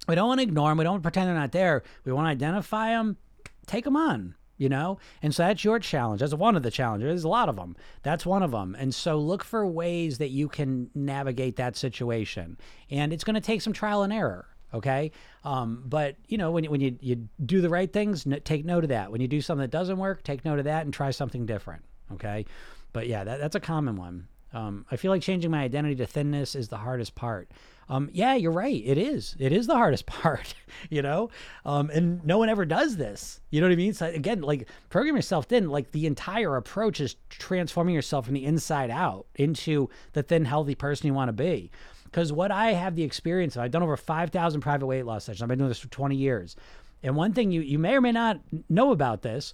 We 0.07 0.15
don't 0.15 0.27
want 0.27 0.39
to 0.39 0.43
ignore 0.43 0.69
them 0.69 0.77
we 0.77 0.84
don't 0.84 1.01
pretend 1.01 1.27
they're 1.27 1.36
not 1.36 1.51
there. 1.51 1.83
We 2.05 2.13
want 2.13 2.27
to 2.27 2.31
identify 2.31 2.90
them 2.90 3.18
take 3.66 3.83
them 3.83 3.98
on 3.98 4.35
you 4.59 4.70
know? 4.70 4.98
And 5.22 5.35
so 5.35 5.44
that's 5.44 5.63
your 5.63 5.77
challenge. 5.77 6.20
That's 6.20 6.33
one 6.33 6.55
of 6.55 6.63
the 6.63 6.72
challenges. 6.72 7.05
There's 7.05 7.24
a 7.24 7.27
lot 7.27 7.48
of 7.50 7.55
them 7.55 7.75
that's 8.03 8.25
one 8.25 8.44
of 8.44 8.51
them 8.51 8.75
and 8.77 8.94
so 8.94 9.18
look 9.18 9.44
for 9.44 9.66
ways 9.66 10.18
that 10.20 10.29
you 10.29 10.48
can 10.48 10.90
navigate 10.94 11.55
that 11.57 11.75
situation. 11.75 12.57
And 12.90 13.11
it's 13.11 13.24
going 13.24 13.35
to 13.35 13.42
take 13.42 13.61
some 13.61 13.74
trial 13.74 14.03
and 14.03 14.13
error 14.13 14.48
okay? 14.74 15.12
Um, 15.44 15.84
but 15.86 16.16
you 16.27 16.38
know 16.38 16.51
when, 16.51 16.66
when 16.66 16.82
you, 16.82 16.98
you 17.01 17.27
do 17.46 17.62
the 17.62 17.70
right 17.70 17.92
things 17.92 18.25
n- 18.27 18.42
take 18.44 18.66
note 18.66 18.84
of 18.84 18.90
that. 18.90 19.12
When 19.12 19.22
you 19.22 19.27
do 19.27 19.42
something 19.42 19.62
that 19.62 19.72
doesn't 19.72 19.98
work 19.98 20.24
take 20.24 20.44
note 20.46 20.60
of 20.60 20.66
that 20.66 20.86
and 20.86 20.94
try 20.94 21.12
something 21.12 21.46
different 21.46 21.84
okay? 22.14 22.46
But 22.94 23.08
yeah 23.08 23.24
that, 23.24 23.40
that's 23.40 23.56
a 23.56 23.60
common 23.60 23.96
one. 23.96 24.27
Um, 24.53 24.86
i 24.90 24.96
feel 24.96 25.12
like 25.12 25.22
changing 25.22 25.51
my 25.51 25.62
identity 25.62 25.96
to 25.96 26.06
thinness 26.06 26.56
is 26.56 26.70
the 26.70 26.77
hardest 26.77 27.16
part. 27.16 27.51
Um, 27.90 28.10
yeah 28.12 28.36
you're 28.36 28.51
right. 28.51 28.82
It 28.86 28.98
is. 28.98 29.36
It 29.40 29.51
is 29.51 29.68
the 29.68 29.75
hardest 29.75 30.06
part 30.08 30.53
you 30.90 31.01
know? 31.01 31.30
Um, 31.66 31.90
and 31.90 32.24
no 32.25 32.38
one 32.38 32.50
ever 32.50 32.66
does 32.66 32.98
this. 32.98 33.42
You 33.50 33.62
know 33.62 33.68
what 33.68 33.74
i 33.74 33.77
mean? 33.77 33.94
So 33.94 34.08
again 34.08 34.42
like 34.42 34.68
program 34.90 35.16
yourself 35.16 35.46
thin 35.46 35.70
like 35.70 35.92
the 35.92 36.06
entire 36.06 36.56
approach 36.56 37.00
is 37.00 37.16
transforming 37.30 37.96
yourself 37.96 38.25
from 38.25 38.34
the 38.34 38.46
inside 38.46 38.90
out 38.90 39.27
into 39.36 39.90
the 40.14 40.24
thin 40.24 40.46
healthy 40.46 40.75
person 40.75 41.08
you 41.08 41.14
want 41.14 41.30
to 41.30 41.34
be 41.34 41.72
because 42.11 42.31
what 42.31 42.51
I 42.51 42.74
have 42.74 42.96
the 42.96 43.03
experience 43.03 43.55
of, 43.55 43.61
I've 43.61 43.72
done 43.72 43.83
over 43.83 43.98
5,000 43.98 44.61
private 44.61 44.85
weight 44.85 45.05
loss 45.05 45.25
sessions. 45.25 45.41
I've 45.41 45.50
been 45.50 45.59
doing 45.59 45.70
this 45.70 45.79
for 45.79 45.89
20 45.89 46.15
years. 46.15 46.55
And 47.03 47.15
one 47.15 47.33
thing 47.33 47.51
you, 47.51 47.61
you 47.61 47.77
may 47.77 47.96
or 47.96 48.01
may 48.01 48.11
not 48.11 48.39
know 48.70 48.91
about 48.91 49.22
this, 49.22 49.53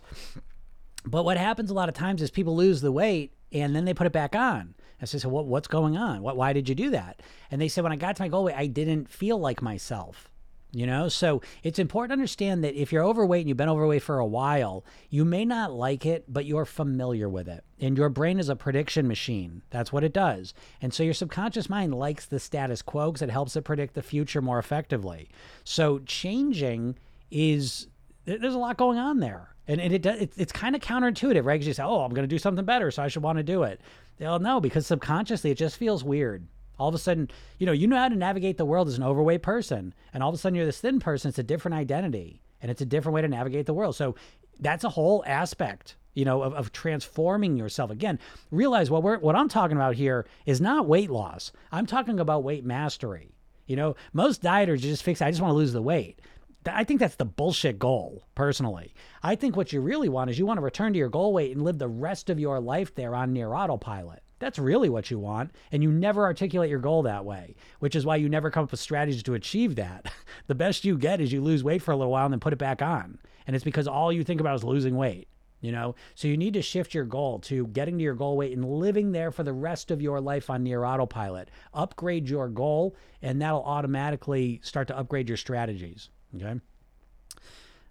but 1.06 1.26
what 1.26 1.38
happens 1.38 1.70
a 1.70 1.74
lot 1.74 1.90
of 1.90 1.96
times 1.96 2.22
is 2.22 2.32
people 2.32 2.56
lose 2.56 2.82
the 2.82 2.92
weight 2.92 3.34
and 3.52 3.76
then 3.76 3.86
they 3.86 3.94
put 3.94 4.08
it 4.08 4.14
back 4.14 4.36
on. 4.36 4.76
I 5.02 5.06
say, 5.06 5.18
so 5.18 5.28
what, 5.28 5.46
what's 5.46 5.68
going 5.68 5.98
on? 5.98 6.22
What, 6.22 6.38
why 6.38 6.54
did 6.54 6.70
you 6.70 6.76
do 6.76 6.92
that? 6.92 7.22
And 7.52 7.60
they 7.60 7.68
said, 7.68 7.84
when 7.84 7.92
I 7.92 7.98
got 7.98 8.16
to 8.16 8.22
my 8.22 8.30
goal 8.30 8.46
weight, 8.46 8.56
I 8.56 8.68
didn't 8.68 9.10
feel 9.10 9.38
like 9.38 9.62
myself 9.62 10.30
you 10.74 10.86
know? 10.86 11.08
So 11.08 11.42
it's 11.62 11.80
important 11.80 12.10
to 12.10 12.14
understand 12.14 12.64
that 12.64 12.80
if 12.80 12.92
you're 12.92 13.04
overweight 13.04 13.42
and 13.42 13.50
you've 13.50 13.58
been 13.58 13.70
overweight 13.70 14.04
for 14.04 14.20
a 14.20 14.26
while 14.26 14.84
you 15.10 15.24
may 15.24 15.46
not 15.46 15.72
like 15.72 16.06
it 16.06 16.26
but 16.28 16.46
you're 16.46 16.66
familiar 16.66 17.30
with 17.30 17.48
it. 17.48 17.64
And 17.80 17.98
your 17.98 18.10
brain 18.10 18.40
is 18.40 18.50
a 18.50 18.56
prediction 18.56 19.08
machine. 19.08 19.62
That's 19.70 19.94
what 19.94 20.04
it 20.04 20.14
does. 20.14 20.54
And 20.82 20.94
so 20.94 21.04
your 21.04 21.14
subconscious 21.14 21.70
mind 21.70 21.94
likes 21.94 22.26
the 22.26 22.40
status 22.40 22.82
quo 22.82 23.12
because 23.12 23.22
it 23.22 23.30
helps 23.30 23.56
it 23.56 23.64
predict 23.64 23.94
the 23.94 24.02
future 24.02 24.42
more 24.42 24.60
effectively. 24.60 25.30
So 25.64 26.00
changing 26.00 26.98
is 27.30 27.88
there's 28.26 28.56
a 28.56 28.60
lot 28.60 28.78
going 28.78 28.98
on 28.98 29.20
there. 29.20 29.50
And, 29.68 29.80
and 29.80 29.94
it, 29.94 30.06
it 30.06 30.34
it's 30.36 30.52
kind 30.52 30.76
of 30.76 30.82
counterintuitive 30.82 31.46
right? 31.46 31.56
Because 31.56 31.68
you 31.68 31.74
say 31.74 31.84
oh 31.84 32.02
i'm 32.02 32.14
going 32.14 32.28
to 32.28 32.36
do 32.36 32.40
something 32.40 32.66
better 32.66 32.92
so 32.92 33.02
i 33.04 33.08
should 33.08 33.24
want 33.24 33.38
to 33.38 33.44
do 33.44 33.64
it. 33.64 33.80
Well 34.20 34.40
no 34.40 34.60
because 34.60 34.88
subconsciously 34.88 35.52
it 35.52 35.58
just 35.58 35.78
feels 35.78 36.04
weird 36.04 36.48
all 36.80 36.90
of 36.90 36.96
a 36.96 37.00
sudden, 37.00 37.30
you 37.58 37.66
know, 37.66 37.72
you 37.72 37.88
know 37.88 37.98
how 37.98 38.10
to 38.10 38.16
navigate 38.16 38.58
the 38.58 38.66
world 38.66 38.88
as 38.88 38.98
an 38.98 39.04
overweight 39.04 39.44
person, 39.44 39.94
and 40.14 40.24
all 40.24 40.30
of 40.30 40.36
a 40.36 40.38
sudden 40.38 40.56
you're 40.56 40.66
this 40.66 40.80
thin 40.80 41.00
person. 41.00 41.30
It's 41.30 41.40
a 41.40 41.44
different 41.44 41.76
identity, 41.76 42.42
and 42.62 42.72
it's 42.72 42.82
a 42.82 42.86
different 42.86 43.14
way 43.14 43.22
to 43.22 43.28
navigate 43.28 43.66
the 43.66 43.74
world. 43.74 43.96
So 43.96 44.16
that's 44.60 44.84
a 44.84 44.90
whole 44.90 45.24
aspect, 45.28 45.96
you 46.14 46.26
know, 46.26 46.42
of, 46.42 46.54
of 46.54 46.72
transforming 46.72 47.58
yourself. 47.58 47.92
Again, 47.92 48.20
realize 48.52 48.90
what 48.90 49.04
we're 49.04 49.20
what 49.20 49.36
I'm 49.36 49.50
talking 49.50 49.78
about 49.78 49.96
here 49.96 50.26
is 50.46 50.62
not 50.62 50.88
weight 50.88 51.10
loss. 51.10 51.52
I'm 51.72 51.86
talking 51.86 52.20
about 52.20 52.44
weight 52.44 52.66
mastery. 52.66 53.36
You 53.66 53.76
know, 53.76 53.96
most 54.12 54.42
dieters 54.42 54.80
just 54.80 55.04
fix. 55.04 55.22
I 55.22 55.32
just 55.32 55.42
want 55.42 55.52
to 55.52 55.58
lose 55.58 55.74
the 55.74 55.82
weight. 55.82 56.20
I 56.66 56.84
think 56.84 57.00
that's 57.00 57.16
the 57.16 57.26
bullshit 57.26 57.78
goal, 57.78 58.26
personally. 58.36 58.94
I 59.22 59.36
think 59.36 59.56
what 59.56 59.74
you 59.74 59.82
really 59.82 60.10
want 60.10 60.30
is 60.30 60.40
you 60.40 60.46
want 60.46 60.58
to 60.58 60.64
return 60.64 60.94
to 60.94 61.00
your 61.00 61.10
goal 61.10 61.34
weight 61.34 61.52
and 61.52 61.64
live 61.64 61.78
the 61.78 61.90
rest 61.90 62.30
of 62.30 62.40
your 62.40 62.60
life 62.60 62.96
there 62.96 63.16
on 63.16 63.34
near 63.34 63.54
autopilot. 63.54 64.23
That's 64.44 64.60
really 64.60 64.90
what 64.90 65.10
you 65.10 65.20
want. 65.20 65.52
And 65.72 65.82
you 65.82 65.90
never 65.90 66.24
articulate 66.24 66.70
your 66.70 66.80
goal 66.80 67.04
that 67.04 67.24
way, 67.24 67.56
which 67.80 67.96
is 67.96 68.06
why 68.06 68.18
you 68.18 68.28
never 68.28 68.52
come 68.52 68.66
up 68.66 68.72
with 68.72 68.80
strategies 68.82 69.24
to 69.24 69.36
achieve 69.36 69.76
that. 69.76 70.12
the 70.48 70.54
best 70.54 70.84
you 70.84 70.98
get 70.98 71.22
is 71.22 71.32
you 71.32 71.42
lose 71.42 71.64
weight 71.64 71.82
for 71.82 71.92
a 71.92 71.96
little 71.96 72.12
while 72.12 72.26
and 72.26 72.34
then 72.34 72.42
put 72.42 72.52
it 72.52 72.60
back 72.60 72.82
on. 72.82 73.20
And 73.48 73.56
it's 73.56 73.64
because 73.64 73.88
all 73.88 74.12
you 74.12 74.22
think 74.22 74.42
about 74.42 74.56
is 74.56 74.64
losing 74.66 74.98
weight. 74.98 75.30
You 75.62 75.72
know, 75.72 75.96
so 76.14 76.28
you 76.28 76.36
need 76.36 76.56
to 76.56 76.62
shift 76.62 76.94
your 76.94 77.06
goal 77.06 77.40
to 77.40 77.68
getting 77.68 77.98
to 77.98 78.04
your 78.04 78.16
goal 78.16 78.36
weight 78.36 78.52
and 78.52 78.66
living 78.66 79.14
there 79.14 79.32
for 79.32 79.44
the 79.44 79.54
rest 79.54 79.92
of 79.92 80.02
your 80.02 80.20
life 80.20 80.50
on 80.50 80.62
near 80.62 80.84
autopilot. 80.84 81.50
Upgrade 81.74 82.28
your 82.28 82.50
goal, 82.50 82.98
and 83.22 83.42
that'll 83.42 83.64
automatically 83.64 84.60
start 84.62 84.90
to 84.90 84.98
upgrade 84.98 85.30
your 85.30 85.38
strategies. 85.38 86.10
Okay. 86.36 86.60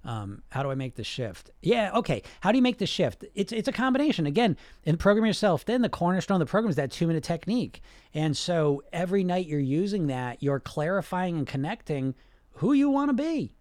Um, 0.05 0.43
how 0.49 0.62
do 0.62 0.71
I 0.71 0.75
make 0.75 0.97
the 0.97 1.05
shift? 1.05 1.51
Yeah, 1.62 1.93
okay. 1.95 2.23
How 2.41 2.51
do 2.51 2.59
you 2.59 2.62
make 2.62 2.79
the 2.79 2.87
shift? 2.87 3.25
It's 3.35 3.53
it's 3.53 3.69
a 3.69 3.73
combination. 3.73 4.27
Again, 4.27 4.57
in 4.85 4.97
program 4.97 5.27
yourself, 5.27 5.62
thin 5.62 5.83
the 5.83 5.88
cornerstone 5.88 6.41
of 6.41 6.49
the 6.49 6.51
program 6.51 6.71
is 6.71 6.77
that 6.77 6.91
two 6.91 7.07
minute 7.07 7.23
technique. 7.23 7.81
And 8.12 8.37
so 8.37 8.83
every 8.93 9.23
night 9.23 9.47
you're 9.47 9.61
using 9.61 10.09
that, 10.09 10.43
you're 10.43 10.61
clarifying 10.61 11.38
and 11.38 11.47
connecting 11.47 12.15
who 12.55 12.73
you 12.73 12.91
want 12.91 13.11
to 13.11 13.15
be. 13.15 13.55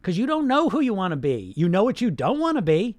Because 0.00 0.16
you 0.16 0.26
don't 0.26 0.46
know 0.46 0.68
who 0.68 0.80
you 0.80 0.94
want 0.94 1.12
to 1.12 1.16
be. 1.16 1.52
You 1.56 1.68
know 1.68 1.82
what 1.82 2.00
you 2.00 2.12
don't 2.12 2.38
want 2.38 2.58
to 2.58 2.62
be, 2.62 2.98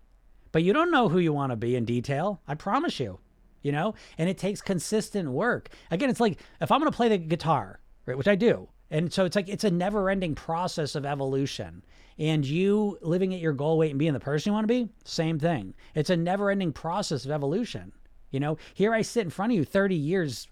but 0.51 0.61
you 0.61 0.73
don't 0.73 0.91
know 0.91 1.07
who 1.07 1.19
you 1.19 1.31
want 1.31 1.51
to 1.53 1.55
be 1.55 1.75
in 1.75 1.85
detail. 1.85 2.41
I 2.47 2.55
promise 2.55 2.99
you. 2.99 3.19
You 3.61 3.71
know? 3.71 3.95
And 4.17 4.29
it 4.29 4.37
takes 4.37 4.61
consistent 4.61 5.29
work. 5.29 5.69
Again, 5.89 6.09
it's 6.09 6.19
like 6.19 6.39
if 6.59 6.69
I'm 6.69 6.79
gonna 6.79 6.91
play 6.91 7.07
the 7.07 7.17
guitar, 7.17 7.79
right, 8.05 8.17
which 8.17 8.27
I 8.27 8.35
do, 8.35 8.67
And 8.89 9.11
so 9.11 9.25
it's 9.25 9.35
like 9.35 9.49
it's 9.49 9.63
a 9.63 9.71
never 9.71 10.09
ending 10.09 10.35
process 10.35 10.95
of 10.95 11.05
evolution. 11.05 11.83
And 12.19 12.45
you 12.45 12.97
living 13.01 13.33
at 13.33 13.39
your 13.39 13.53
goal 13.53 13.77
weight 13.77 13.91
and 13.91 13.99
being 13.99 14.13
the 14.13 14.19
person 14.19 14.49
you 14.49 14.53
want 14.53 14.63
to 14.63 14.73
be, 14.73 14.89
same 15.03 15.39
thing. 15.39 15.73
It's 15.93 16.09
a 16.09 16.17
never 16.17 16.49
ending 16.49 16.73
process 16.73 17.25
of 17.25 17.31
evolution. 17.31 17.91
You 18.31 18.39
know, 18.39 18.57
here 18.73 18.93
I 18.93 19.01
sit 19.01 19.23
in 19.23 19.29
front 19.29 19.51
of 19.51 19.57
you 19.57 19.65
30 19.65 19.95
years 19.95 20.47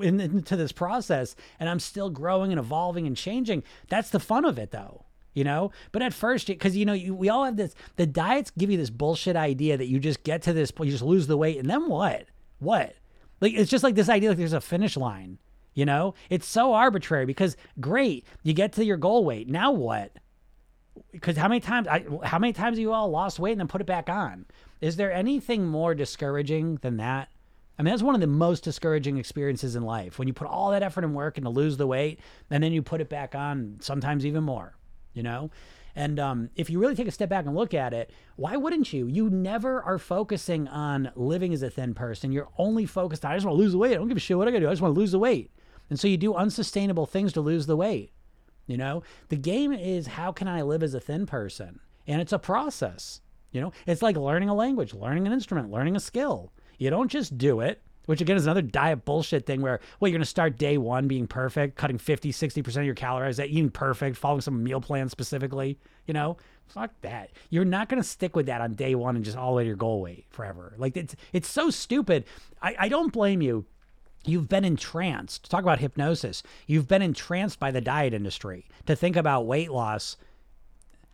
into 0.00 0.56
this 0.56 0.72
process 0.72 1.34
and 1.58 1.68
I'm 1.68 1.80
still 1.80 2.10
growing 2.10 2.52
and 2.52 2.58
evolving 2.58 3.06
and 3.06 3.16
changing. 3.16 3.64
That's 3.88 4.10
the 4.10 4.20
fun 4.20 4.44
of 4.44 4.58
it 4.58 4.70
though. 4.70 5.06
You 5.34 5.44
know, 5.44 5.70
but 5.92 6.02
at 6.02 6.12
first, 6.12 6.46
because 6.46 6.76
you 6.76 6.84
know, 6.84 6.92
you, 6.92 7.14
we 7.14 7.30
all 7.30 7.46
have 7.46 7.56
this. 7.56 7.74
The 7.96 8.04
diets 8.04 8.50
give 8.50 8.70
you 8.70 8.76
this 8.76 8.90
bullshit 8.90 9.34
idea 9.34 9.78
that 9.78 9.86
you 9.86 9.98
just 9.98 10.24
get 10.24 10.42
to 10.42 10.52
this 10.52 10.70
point, 10.70 10.88
you 10.88 10.92
just 10.92 11.02
lose 11.02 11.26
the 11.26 11.38
weight, 11.38 11.56
and 11.56 11.70
then 11.70 11.88
what? 11.88 12.26
What? 12.58 12.96
Like 13.40 13.54
it's 13.54 13.70
just 13.70 13.82
like 13.82 13.94
this 13.94 14.10
idea 14.10 14.28
like 14.28 14.36
there's 14.36 14.52
a 14.52 14.60
finish 14.60 14.94
line. 14.94 15.38
You 15.74 15.86
know, 15.86 16.14
it's 16.28 16.46
so 16.46 16.74
arbitrary 16.74 17.24
because 17.24 17.56
great, 17.80 18.26
you 18.42 18.52
get 18.52 18.72
to 18.74 18.84
your 18.84 18.96
goal 18.98 19.24
weight. 19.24 19.48
Now 19.48 19.72
what? 19.72 20.12
Because 21.10 21.36
how 21.36 21.48
many 21.48 21.60
times 21.60 21.88
I 21.88 22.04
how 22.24 22.38
many 22.38 22.52
times 22.52 22.76
have 22.76 22.82
you 22.82 22.92
all 22.92 23.08
lost 23.08 23.38
weight 23.38 23.52
and 23.52 23.60
then 23.60 23.68
put 23.68 23.80
it 23.80 23.86
back 23.86 24.10
on? 24.10 24.46
Is 24.80 24.96
there 24.96 25.12
anything 25.12 25.66
more 25.66 25.94
discouraging 25.94 26.76
than 26.82 26.98
that? 26.98 27.28
I 27.78 27.82
mean, 27.82 27.92
that's 27.92 28.02
one 28.02 28.14
of 28.14 28.20
the 28.20 28.26
most 28.26 28.64
discouraging 28.64 29.16
experiences 29.16 29.76
in 29.76 29.82
life 29.82 30.18
when 30.18 30.28
you 30.28 30.34
put 30.34 30.46
all 30.46 30.70
that 30.72 30.82
effort 30.82 31.04
and 31.04 31.14
work 31.14 31.38
and 31.38 31.44
to 31.46 31.50
lose 31.50 31.78
the 31.78 31.86
weight 31.86 32.20
and 32.50 32.62
then 32.62 32.72
you 32.72 32.82
put 32.82 33.00
it 33.00 33.08
back 33.08 33.34
on, 33.34 33.78
sometimes 33.80 34.26
even 34.26 34.44
more, 34.44 34.76
you 35.14 35.22
know? 35.22 35.50
And 35.94 36.18
um, 36.18 36.50
if 36.54 36.70
you 36.70 36.78
really 36.78 36.94
take 36.94 37.08
a 37.08 37.12
step 37.12 37.28
back 37.28 37.46
and 37.46 37.54
look 37.54 37.74
at 37.74 37.92
it, 37.92 38.10
why 38.36 38.56
wouldn't 38.56 38.92
you? 38.92 39.06
You 39.06 39.28
never 39.30 39.82
are 39.82 39.98
focusing 39.98 40.68
on 40.68 41.12
living 41.16 41.52
as 41.52 41.62
a 41.62 41.70
thin 41.70 41.94
person. 41.94 42.32
You're 42.32 42.48
only 42.56 42.86
focused 42.86 43.24
on, 43.24 43.32
I 43.32 43.36
just 43.36 43.46
want 43.46 43.56
to 43.56 43.62
lose 43.62 43.72
the 43.72 43.78
weight. 43.78 43.92
I 43.92 43.96
don't 43.96 44.08
give 44.08 44.16
a 44.16 44.20
shit 44.20 44.36
what 44.38 44.48
I 44.48 44.50
got 44.50 44.58
to 44.58 44.64
do. 44.64 44.68
I 44.68 44.72
just 44.72 44.82
want 44.82 44.94
to 44.94 45.00
lose 45.00 45.12
the 45.12 45.18
weight. 45.18 45.50
And 45.92 46.00
so 46.00 46.08
you 46.08 46.16
do 46.16 46.32
unsustainable 46.32 47.04
things 47.04 47.34
to 47.34 47.42
lose 47.42 47.66
the 47.66 47.76
weight. 47.76 48.14
You 48.66 48.78
know, 48.78 49.02
the 49.28 49.36
game 49.36 49.74
is 49.74 50.06
how 50.06 50.32
can 50.32 50.48
I 50.48 50.62
live 50.62 50.82
as 50.82 50.94
a 50.94 51.00
thin 51.00 51.26
person? 51.26 51.80
And 52.06 52.18
it's 52.18 52.32
a 52.32 52.38
process. 52.38 53.20
You 53.50 53.60
know, 53.60 53.72
it's 53.86 54.00
like 54.00 54.16
learning 54.16 54.48
a 54.48 54.54
language, 54.54 54.94
learning 54.94 55.26
an 55.26 55.34
instrument, 55.34 55.70
learning 55.70 55.94
a 55.94 56.00
skill. 56.00 56.50
You 56.78 56.88
don't 56.88 57.10
just 57.10 57.36
do 57.36 57.60
it, 57.60 57.82
which 58.06 58.22
again 58.22 58.38
is 58.38 58.46
another 58.46 58.62
diet 58.62 59.04
bullshit 59.04 59.44
thing 59.44 59.60
where, 59.60 59.80
well, 60.00 60.08
you're 60.08 60.16
going 60.16 60.22
to 60.22 60.26
start 60.26 60.56
day 60.56 60.78
one 60.78 61.08
being 61.08 61.26
perfect, 61.26 61.76
cutting 61.76 61.98
50, 61.98 62.32
60% 62.32 62.76
of 62.78 62.84
your 62.84 62.94
calories, 62.94 63.38
eating 63.38 63.68
perfect, 63.68 64.16
following 64.16 64.40
some 64.40 64.64
meal 64.64 64.80
plan 64.80 65.10
specifically. 65.10 65.78
You 66.06 66.14
know, 66.14 66.38
fuck 66.68 66.92
that. 67.02 67.32
You're 67.50 67.66
not 67.66 67.90
going 67.90 68.02
to 68.02 68.08
stick 68.08 68.34
with 68.34 68.46
that 68.46 68.62
on 68.62 68.72
day 68.72 68.94
one 68.94 69.14
and 69.14 69.26
just 69.26 69.36
all 69.36 69.50
the 69.50 69.56
way 69.58 69.64
to 69.64 69.68
your 69.68 69.76
goal 69.76 70.00
weight 70.00 70.24
forever. 70.30 70.72
Like 70.78 70.96
it's, 70.96 71.14
it's 71.34 71.50
so 71.50 71.68
stupid. 71.68 72.24
I, 72.62 72.76
I 72.78 72.88
don't 72.88 73.12
blame 73.12 73.42
you 73.42 73.66
You've 74.24 74.48
been 74.48 74.64
entranced. 74.64 75.50
Talk 75.50 75.62
about 75.62 75.80
hypnosis. 75.80 76.42
You've 76.66 76.88
been 76.88 77.02
entranced 77.02 77.58
by 77.58 77.70
the 77.70 77.80
diet 77.80 78.14
industry 78.14 78.66
to 78.86 78.94
think 78.94 79.16
about 79.16 79.46
weight 79.46 79.70
loss. 79.70 80.16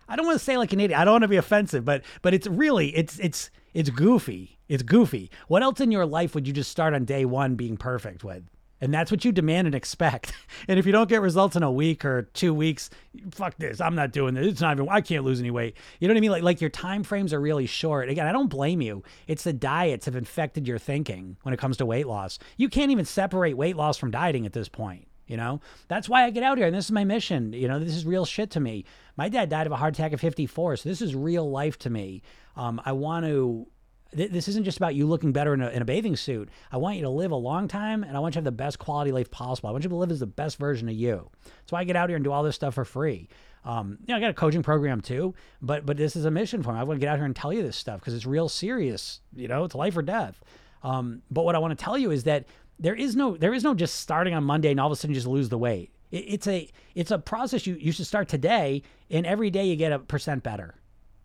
I 0.08 0.16
don't 0.16 0.26
want 0.26 0.38
to 0.38 0.44
say 0.44 0.56
like 0.56 0.72
an 0.72 0.80
idiot. 0.80 0.98
I 0.98 1.04
don't 1.04 1.14
want 1.14 1.22
to 1.22 1.28
be 1.28 1.36
offensive, 1.36 1.84
but 1.84 2.02
but 2.22 2.34
it's 2.34 2.46
really 2.46 2.94
it's 2.96 3.18
it's 3.18 3.50
it's 3.74 3.90
goofy. 3.90 4.58
It's 4.68 4.82
goofy. 4.82 5.30
What 5.46 5.62
else 5.62 5.80
in 5.80 5.90
your 5.90 6.06
life 6.06 6.34
would 6.34 6.46
you 6.46 6.52
just 6.52 6.70
start 6.70 6.92
on 6.92 7.04
day 7.04 7.24
1 7.24 7.54
being 7.54 7.76
perfect 7.78 8.24
with? 8.24 8.44
And 8.80 8.94
that's 8.94 9.10
what 9.10 9.24
you 9.24 9.32
demand 9.32 9.66
and 9.66 9.74
expect. 9.74 10.32
And 10.66 10.78
if 10.78 10.86
you 10.86 10.92
don't 10.92 11.08
get 11.08 11.22
results 11.22 11.56
in 11.56 11.62
a 11.62 11.70
week 11.70 12.04
or 12.04 12.22
two 12.34 12.52
weeks, 12.52 12.90
fuck 13.30 13.56
this. 13.58 13.80
I'm 13.80 13.94
not 13.94 14.12
doing 14.12 14.34
this. 14.34 14.46
It's 14.48 14.60
not 14.60 14.76
even 14.76 14.88
I 14.88 15.00
can't 15.00 15.24
lose 15.24 15.40
any 15.40 15.50
weight. 15.50 15.76
You 15.98 16.08
know 16.08 16.12
what 16.12 16.18
I 16.18 16.20
mean? 16.20 16.30
Like 16.30 16.42
like 16.42 16.60
your 16.60 16.68
time 16.68 17.04
frames 17.04 17.32
are 17.32 17.40
really 17.40 17.64
short. 17.66 18.10
Again, 18.10 18.26
I 18.26 18.32
don't 18.32 18.48
blame 18.48 18.82
you. 18.82 19.02
It's 19.26 19.44
the 19.44 19.52
diets 19.52 20.06
have 20.06 20.16
infected 20.16 20.66
your 20.66 20.78
thinking 20.78 21.36
when 21.42 21.54
it 21.54 21.60
comes 21.60 21.78
to 21.78 21.86
weight 21.86 22.06
loss. 22.06 22.38
You 22.56 22.68
can't 22.68 22.90
even 22.90 23.04
separate 23.04 23.56
weight 23.56 23.76
loss 23.76 23.96
from 23.96 24.10
dieting 24.10 24.44
at 24.46 24.52
this 24.52 24.68
point. 24.68 25.06
You 25.26 25.36
know, 25.36 25.60
that's 25.88 26.08
why 26.08 26.24
I 26.24 26.30
get 26.30 26.42
out 26.42 26.58
here 26.58 26.66
and 26.66 26.74
this 26.74 26.86
is 26.86 26.92
my 26.92 27.04
mission. 27.04 27.52
You 27.52 27.68
know, 27.68 27.78
this 27.78 27.94
is 27.94 28.04
real 28.04 28.24
shit 28.24 28.50
to 28.52 28.60
me. 28.60 28.84
My 29.16 29.28
dad 29.28 29.48
died 29.48 29.66
of 29.66 29.72
a 29.72 29.76
heart 29.76 29.94
attack 29.94 30.12
at 30.12 30.20
54, 30.20 30.76
so 30.76 30.88
this 30.88 31.02
is 31.02 31.14
real 31.14 31.48
life 31.48 31.78
to 31.80 31.90
me. 31.90 32.22
Um, 32.56 32.80
I 32.84 32.92
want 32.92 33.26
to 33.26 33.66
this 34.12 34.48
isn't 34.48 34.64
just 34.64 34.78
about 34.78 34.94
you 34.94 35.06
looking 35.06 35.32
better 35.32 35.52
in 35.52 35.60
a, 35.60 35.68
in 35.68 35.82
a 35.82 35.84
bathing 35.84 36.16
suit. 36.16 36.48
I 36.72 36.78
want 36.78 36.96
you 36.96 37.02
to 37.02 37.10
live 37.10 37.30
a 37.30 37.36
long 37.36 37.68
time 37.68 38.02
and 38.02 38.16
I 38.16 38.20
want 38.20 38.34
you 38.34 38.40
to 38.40 38.44
have 38.44 38.44
the 38.44 38.52
best 38.52 38.78
quality 38.78 39.12
life 39.12 39.30
possible. 39.30 39.68
I 39.68 39.72
want 39.72 39.84
you 39.84 39.90
to 39.90 39.96
live 39.96 40.10
as 40.10 40.20
the 40.20 40.26
best 40.26 40.56
version 40.56 40.88
of 40.88 40.94
you. 40.94 41.30
That's 41.44 41.72
why 41.72 41.80
I 41.80 41.84
get 41.84 41.96
out 41.96 42.08
here 42.08 42.16
and 42.16 42.24
do 42.24 42.32
all 42.32 42.42
this 42.42 42.54
stuff 42.54 42.74
for 42.74 42.86
free. 42.86 43.28
Um, 43.64 43.98
you 44.00 44.14
know, 44.14 44.16
I 44.16 44.20
got 44.20 44.30
a 44.30 44.34
coaching 44.34 44.62
program 44.62 45.02
too, 45.02 45.34
but 45.60 45.84
but 45.84 45.96
this 45.96 46.16
is 46.16 46.24
a 46.24 46.30
mission 46.30 46.62
for 46.62 46.72
me. 46.72 46.78
I 46.78 46.84
want 46.84 46.98
to 46.98 47.04
get 47.04 47.10
out 47.10 47.18
here 47.18 47.26
and 47.26 47.36
tell 47.36 47.52
you 47.52 47.62
this 47.62 47.76
stuff 47.76 48.00
because 48.00 48.14
it's 48.14 48.24
real 48.24 48.48
serious. 48.48 49.20
You 49.34 49.48
know, 49.48 49.64
it's 49.64 49.74
life 49.74 49.96
or 49.96 50.02
death. 50.02 50.42
Um, 50.82 51.22
but 51.30 51.44
what 51.44 51.54
I 51.54 51.58
want 51.58 51.76
to 51.76 51.84
tell 51.84 51.98
you 51.98 52.10
is 52.10 52.24
that 52.24 52.46
there 52.78 52.94
is 52.94 53.14
no 53.14 53.36
there 53.36 53.52
is 53.52 53.64
no 53.64 53.74
just 53.74 53.96
starting 53.96 54.32
on 54.32 54.44
Monday 54.44 54.70
and 54.70 54.80
all 54.80 54.86
of 54.86 54.92
a 54.92 54.96
sudden 54.96 55.12
just 55.12 55.26
lose 55.26 55.50
the 55.50 55.58
weight. 55.58 55.92
It, 56.10 56.24
it's 56.28 56.46
a 56.46 56.70
it's 56.94 57.10
a 57.10 57.18
process 57.18 57.66
you 57.66 57.74
you 57.74 57.92
should 57.92 58.06
start 58.06 58.28
today 58.28 58.82
and 59.10 59.26
every 59.26 59.50
day 59.50 59.66
you 59.66 59.76
get 59.76 59.92
a 59.92 59.98
percent 59.98 60.42
better. 60.42 60.76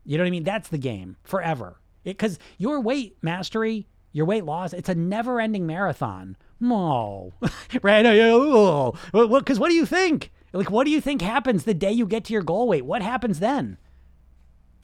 You 0.04 0.17
know 0.17 0.24
what 0.24 0.28
I 0.28 0.32
mean? 0.32 0.43
That's 0.43 0.67
the 0.67 0.78
game 0.78 1.15
forever 1.24 1.78
because 2.04 2.39
your 2.58 2.80
weight 2.82 3.18
mastery, 3.22 3.88
your 4.12 4.26
weight 4.26 4.46
loss, 4.46 4.74
it's 4.74 4.89
a 4.89 4.96
never 4.96 5.39
ending 5.39 5.66
marathon. 5.66 6.38
No, 6.60 7.34
right? 7.82 8.06
Because 9.12 9.60
what 9.60 9.70
do 9.70 9.76
you 9.76 9.86
think? 9.86 10.32
Like, 10.54 10.70
what 10.70 10.86
do 10.86 10.92
you 10.92 11.02
think 11.02 11.22
happens 11.22 11.63
the 11.63 11.74
day 11.74 11.92
you 11.92 12.06
get 12.06 12.26
to 12.26 12.34
your 12.34 12.44
goal 12.44 12.68
weight? 12.68 12.86
What 12.86 13.02
happens 13.02 13.39
then? 13.39 13.78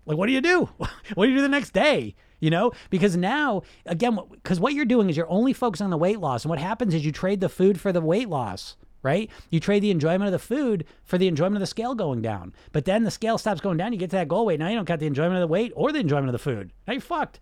Like, 0.06 0.18
what 0.18 0.26
do 0.26 0.34
you 0.34 0.42
do? 0.42 0.70
what 1.14 1.26
do 1.26 1.30
you 1.30 1.38
do 1.38 1.42
the 1.42 1.48
next 1.48 1.72
day? 1.72 2.16
You 2.40 2.50
know, 2.50 2.72
because 2.90 3.16
now, 3.16 3.62
again, 3.86 4.18
because 4.32 4.60
what 4.60 4.74
you're 4.74 4.86
doing 4.86 5.10
is 5.10 5.18
you're 5.18 5.30
only 5.30 5.54
focused 5.54 5.82
on 5.82 5.90
the 5.90 5.98
weight 5.98 6.20
loss. 6.20 6.44
And 6.44 6.50
what 6.50 6.58
happens 6.58 6.94
is 6.94 7.06
you 7.06 7.12
trade 7.12 7.42
the 7.42 7.50
food 7.50 7.80
for 7.80 7.92
the 7.92 8.02
weight 8.02 8.30
loss 8.30 8.76
right? 9.04 9.30
You 9.50 9.60
trade 9.60 9.84
the 9.84 9.92
enjoyment 9.92 10.26
of 10.26 10.32
the 10.32 10.40
food 10.40 10.86
for 11.04 11.18
the 11.18 11.28
enjoyment 11.28 11.58
of 11.58 11.62
the 11.62 11.68
scale 11.68 11.96
going 11.96 12.22
down. 12.22 12.54
But 12.72 12.86
then 12.86 13.04
the 13.04 13.12
scale 13.12 13.38
stops 13.38 13.62
going 13.62 13.78
down. 13.78 13.94
You 13.94 14.00
get 14.00 14.10
to 14.12 14.18
that 14.18 14.28
goal 14.28 14.46
weight. 14.46 14.60
Now 14.60 14.70
you 14.70 14.76
don't 14.76 14.88
got 14.88 15.00
the 15.00 15.08
enjoyment 15.08 15.36
of 15.36 15.42
the 15.42 15.48
weight 15.48 15.72
or 15.76 15.92
the 15.92 16.00
enjoyment 16.00 16.28
of 16.28 16.34
the 16.34 16.40
food. 16.40 16.72
Now 16.88 16.94
you're 16.94 17.02
fucked. 17.02 17.40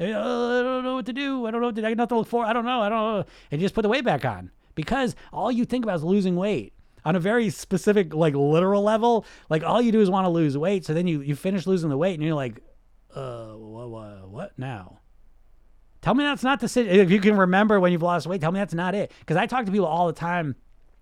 Uh, 0.00 0.04
I 0.04 0.62
don't 0.62 0.84
know 0.84 0.94
what 0.96 1.06
to 1.06 1.12
do. 1.12 1.46
I 1.46 1.50
don't 1.50 1.60
know 1.60 1.70
do. 1.70 1.84
I 1.84 1.90
got 1.90 1.96
nothing 1.96 2.14
to 2.14 2.18
look 2.18 2.28
for. 2.28 2.44
I 2.44 2.52
don't 2.52 2.64
know. 2.64 2.80
I 2.80 2.88
don't 2.88 2.98
know. 2.98 3.24
And 3.50 3.60
you 3.60 3.64
just 3.64 3.74
put 3.74 3.82
the 3.82 3.88
weight 3.88 4.04
back 4.04 4.24
on 4.24 4.50
because 4.74 5.16
all 5.32 5.50
you 5.50 5.64
think 5.64 5.84
about 5.84 5.96
is 5.96 6.04
losing 6.04 6.36
weight 6.36 6.72
on 7.04 7.16
a 7.16 7.20
very 7.20 7.50
specific, 7.50 8.14
like 8.14 8.34
literal 8.34 8.82
level. 8.82 9.24
Like 9.50 9.64
all 9.64 9.82
you 9.82 9.90
do 9.90 10.00
is 10.00 10.10
want 10.10 10.26
to 10.26 10.30
lose 10.30 10.56
weight. 10.56 10.84
So 10.84 10.94
then 10.94 11.06
you, 11.06 11.20
you 11.20 11.34
finish 11.34 11.66
losing 11.66 11.90
the 11.90 11.96
weight 11.96 12.14
and 12.14 12.22
you're 12.22 12.34
like, 12.34 12.62
uh, 13.14 13.48
what, 13.48 13.90
what, 13.90 14.28
what 14.28 14.58
now? 14.58 15.00
Tell 16.00 16.14
me 16.14 16.22
that's 16.22 16.44
not 16.44 16.60
the 16.60 16.68
situation. 16.68 17.00
If 17.00 17.10
you 17.10 17.20
can 17.20 17.36
remember 17.36 17.80
when 17.80 17.90
you've 17.90 18.02
lost 18.02 18.26
weight, 18.26 18.40
tell 18.40 18.52
me 18.52 18.60
that's 18.60 18.74
not 18.74 18.94
it. 18.94 19.10
Because 19.18 19.36
I 19.36 19.46
talk 19.46 19.66
to 19.66 19.72
people 19.72 19.86
all 19.86 20.06
the 20.06 20.12
time 20.12 20.54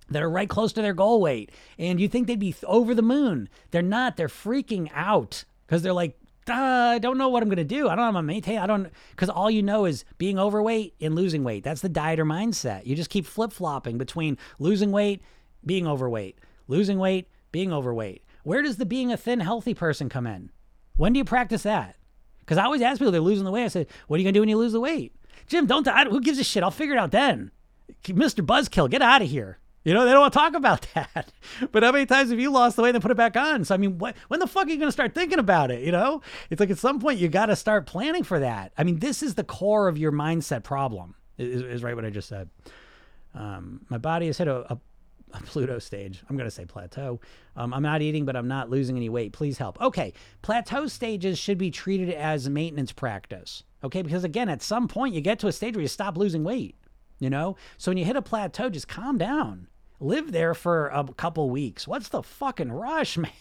that 0.09 0.23
are 0.23 0.31
right 0.31 0.49
close 0.49 0.73
to 0.73 0.83
their 0.83 0.95
goal 0.95 1.21
weight 1.21 1.51
and 1.79 2.01
you 2.01 2.09
think 2.09 2.27
they'd 2.27 2.39
be 2.39 2.55
over 2.65 2.95
the 2.95 3.03
moon. 3.03 3.49
They're 3.71 3.83
not. 3.83 4.17
They're 4.17 4.29
freaking 4.29 4.91
out 4.95 5.45
because 5.67 5.83
they're 5.83 5.93
like, 5.93 6.19
I 6.49 6.99
don't 7.01 7.19
know 7.19 7.29
what 7.29 7.43
I'm 7.43 7.49
going 7.49 7.57
to 7.57 7.65
do. 7.65 7.89
I 7.89 7.97
don't 7.97 8.05
know 8.05 8.13
how 8.13 8.19
to 8.19 8.23
maintain. 8.23 8.59
I 8.59 8.67
don't, 8.67 8.89
because 9.11 9.29
all 9.29 9.51
you 9.51 9.63
know 9.63 9.85
is 9.85 10.05
being 10.17 10.39
overweight 10.39 10.95
and 11.01 11.15
losing 11.15 11.43
weight. 11.43 11.65
That's 11.65 11.81
the 11.81 11.89
dieter 11.89 12.25
mindset. 12.25 12.87
You 12.87 12.95
just 12.95 13.11
keep 13.11 13.27
flip 13.27 13.53
flopping 13.53 13.99
between 13.99 14.39
losing 14.59 14.93
weight, 14.93 15.23
being 15.65 15.87
overweight, 15.89 16.39
losing 16.69 16.99
weight, 16.99 17.29
being 17.51 17.73
overweight. 17.73 18.23
Where 18.45 18.63
does 18.63 18.77
the 18.77 18.87
being 18.87 19.11
a 19.11 19.17
thin, 19.17 19.41
healthy 19.41 19.75
person 19.75 20.09
come 20.09 20.27
in? 20.27 20.51
When 20.97 21.13
do 21.13 21.19
you 21.19 21.25
practice 21.25 21.65
that? 21.65 21.97
Because 22.41 22.59
I 22.59 22.65
always 22.65 22.83
ask 22.83 22.99
people, 22.99 23.11
they're 23.11 23.21
losing 23.21 23.45
the 23.45 23.51
weight. 23.51 23.65
I 23.65 23.69
said, 23.69 23.89
what 24.07 24.17
are 24.17 24.21
you 24.21 24.25
going 24.25 24.35
to 24.35 24.39
do 24.39 24.43
when 24.43 24.49
you 24.49 24.57
lose 24.57 24.73
the 24.73 24.81
weight? 24.81 25.17
Jim, 25.49 25.67
don't, 25.67 25.87
I, 25.89 26.05
who 26.05 26.21
gives 26.21 26.39
a 26.39 26.45
shit? 26.45 26.63
I'll 26.63 26.71
figure 26.71 26.95
it 26.95 26.99
out 26.99 27.11
then. 27.11 27.51
Mr. 28.05 28.47
Buzzkill, 28.47 28.89
get 28.89 29.03
out 29.03 29.23
of 29.23 29.29
here. 29.29 29.59
You 29.87 29.95
know, 29.95 30.05
they 30.05 30.11
don't 30.11 30.23
want 30.23 30.33
to 30.33 30.39
talk 30.39 30.55
about 30.55 30.85
that. 30.95 31.31
But 31.71 31.85
how 31.85 31.93
many 31.93 32.07
times 32.07 32.31
have 32.31 32.41
you 32.41 32.51
lost 32.51 32.75
the 32.75 32.83
weight 32.83 32.97
and 32.97 33.01
put 33.01 33.13
it 33.13 33.17
back 33.17 33.37
on? 33.37 33.65
So, 33.65 33.73
I 33.73 33.79
mean, 33.79 33.99
what, 33.99 34.17
when 34.27 34.41
the 34.41 34.49
fuck 34.49 34.67
are 34.67 34.71
you 34.71 34.79
going 34.79 34.89
to 34.89 34.93
start 34.93 35.15
thinking 35.15 35.39
about 35.39 35.71
it? 35.71 35.85
You 35.85 35.93
know, 35.93 36.23
it's 36.51 36.59
like 36.59 36.71
at 36.71 36.79
some 36.79 36.99
point 36.99 37.21
you 37.21 37.29
got 37.29 37.47
to 37.47 37.57
start 37.57 37.87
planning 37.87 38.25
for 38.25 38.41
that. 38.41 38.73
I 38.77 38.83
mean, 38.83 38.99
this 38.99 39.23
is 39.23 39.37
the 39.37 39.45
core 39.45 39.87
of 39.87 39.97
your 39.97 40.11
mindset 40.11 40.65
problem, 40.65 41.15
is, 41.39 41.63
is 41.63 41.85
right 41.85 41.95
what 41.95 42.05
I 42.05 42.11
just 42.11 42.29
said. 42.29 42.51
Um, 43.33 43.87
my 43.89 43.97
body 43.97 44.27
has 44.27 44.39
hit 44.39 44.49
a, 44.49 44.73
a, 44.73 44.79
a 45.35 45.41
Pluto 45.43 45.79
stage. 45.79 46.21
I'm 46.29 46.37
going 46.37 46.49
to 46.49 46.55
say 46.55 46.65
plateau. 46.65 47.21
Um, 47.55 47.73
I'm 47.73 47.83
not 47.83 48.03
eating, 48.03 48.25
but 48.25 48.35
I'm 48.35 48.49
not 48.49 48.69
losing 48.69 48.97
any 48.97 49.09
weight. 49.09 49.33
Please 49.33 49.57
help. 49.57 49.81
Okay. 49.81 50.15
Plateau 50.43 50.89
stages 50.89 51.39
should 51.39 51.59
be 51.59 51.71
treated 51.71 52.11
as 52.11 52.51
maintenance 52.51 52.91
practice. 52.91 53.63
Okay. 53.85 54.03
Because 54.03 54.25
again, 54.25 54.49
at 54.49 54.63
some 54.63 54.89
point 54.89 55.15
you 55.15 55.21
get 55.21 55.39
to 55.39 55.47
a 55.47 55.53
stage 55.53 55.77
where 55.77 55.83
you 55.83 55.87
stop 55.89 56.17
losing 56.17 56.43
weight. 56.43 56.75
You 57.19 57.31
know, 57.31 57.57
so 57.79 57.91
when 57.91 57.97
you 57.97 58.05
hit 58.05 58.17
a 58.17 58.21
plateau, 58.21 58.69
just 58.69 58.89
calm 58.89 59.17
down 59.17 59.69
live 60.01 60.33
there 60.33 60.55
for 60.55 60.89
a 60.89 61.05
couple 61.05 61.49
weeks. 61.51 61.87
What's 61.87 62.09
the 62.09 62.23
fucking 62.23 62.73
rush, 62.73 63.17
man? 63.19 63.33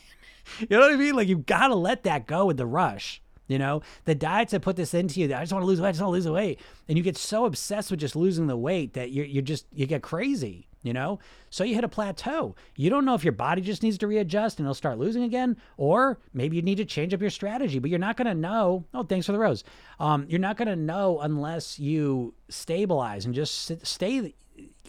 You 0.59 0.67
know 0.69 0.81
what 0.81 0.93
I 0.93 0.95
mean? 0.95 1.15
Like 1.15 1.27
you 1.27 1.37
got 1.37 1.67
to 1.67 1.75
let 1.75 2.03
that 2.03 2.27
go 2.27 2.45
with 2.45 2.57
the 2.57 2.65
rush. 2.67 3.21
You 3.47 3.59
know, 3.59 3.81
the 4.05 4.15
diets 4.15 4.51
that 4.53 4.61
put 4.61 4.75
this 4.75 4.95
into 4.95 5.19
you, 5.19 5.25
I 5.25 5.41
just 5.41 5.53
want 5.53 5.61
to 5.61 5.67
lose 5.67 5.79
weight, 5.79 5.89
I 5.89 5.91
just 5.91 6.01
want 6.01 6.09
to 6.09 6.15
lose 6.15 6.27
weight. 6.27 6.59
And 6.87 6.97
you 6.97 7.03
get 7.03 7.15
so 7.15 7.45
obsessed 7.45 7.91
with 7.91 7.99
just 7.99 8.15
losing 8.15 8.47
the 8.47 8.57
weight 8.57 8.93
that 8.93 9.11
you're, 9.11 9.25
you're 9.25 9.43
just, 9.43 9.67
you 9.71 9.85
get 9.85 10.01
crazy, 10.01 10.67
you 10.81 10.93
know? 10.93 11.19
So 11.51 11.63
you 11.63 11.75
hit 11.75 11.83
a 11.83 11.87
plateau. 11.87 12.55
You 12.75 12.89
don't 12.89 13.05
know 13.05 13.13
if 13.13 13.23
your 13.23 13.33
body 13.33 13.61
just 13.61 13.83
needs 13.83 13.99
to 13.99 14.07
readjust 14.07 14.57
and 14.57 14.65
it'll 14.65 14.73
start 14.73 14.97
losing 14.97 15.21
again, 15.21 15.57
or 15.77 16.19
maybe 16.33 16.55
you 16.55 16.63
need 16.63 16.77
to 16.77 16.85
change 16.85 17.13
up 17.13 17.21
your 17.21 17.29
strategy, 17.29 17.77
but 17.77 17.91
you're 17.91 17.99
not 17.99 18.17
going 18.17 18.27
to 18.27 18.33
know. 18.33 18.83
Oh, 18.95 19.03
thanks 19.03 19.27
for 19.27 19.31
the 19.31 19.39
rose. 19.39 19.63
Um, 19.99 20.25
you're 20.27 20.39
not 20.39 20.57
going 20.57 20.67
to 20.67 20.75
know 20.75 21.19
unless 21.19 21.77
you 21.77 22.33
stabilize 22.49 23.25
and 23.25 23.35
just 23.35 23.61
sit, 23.61 23.85
stay 23.85 24.33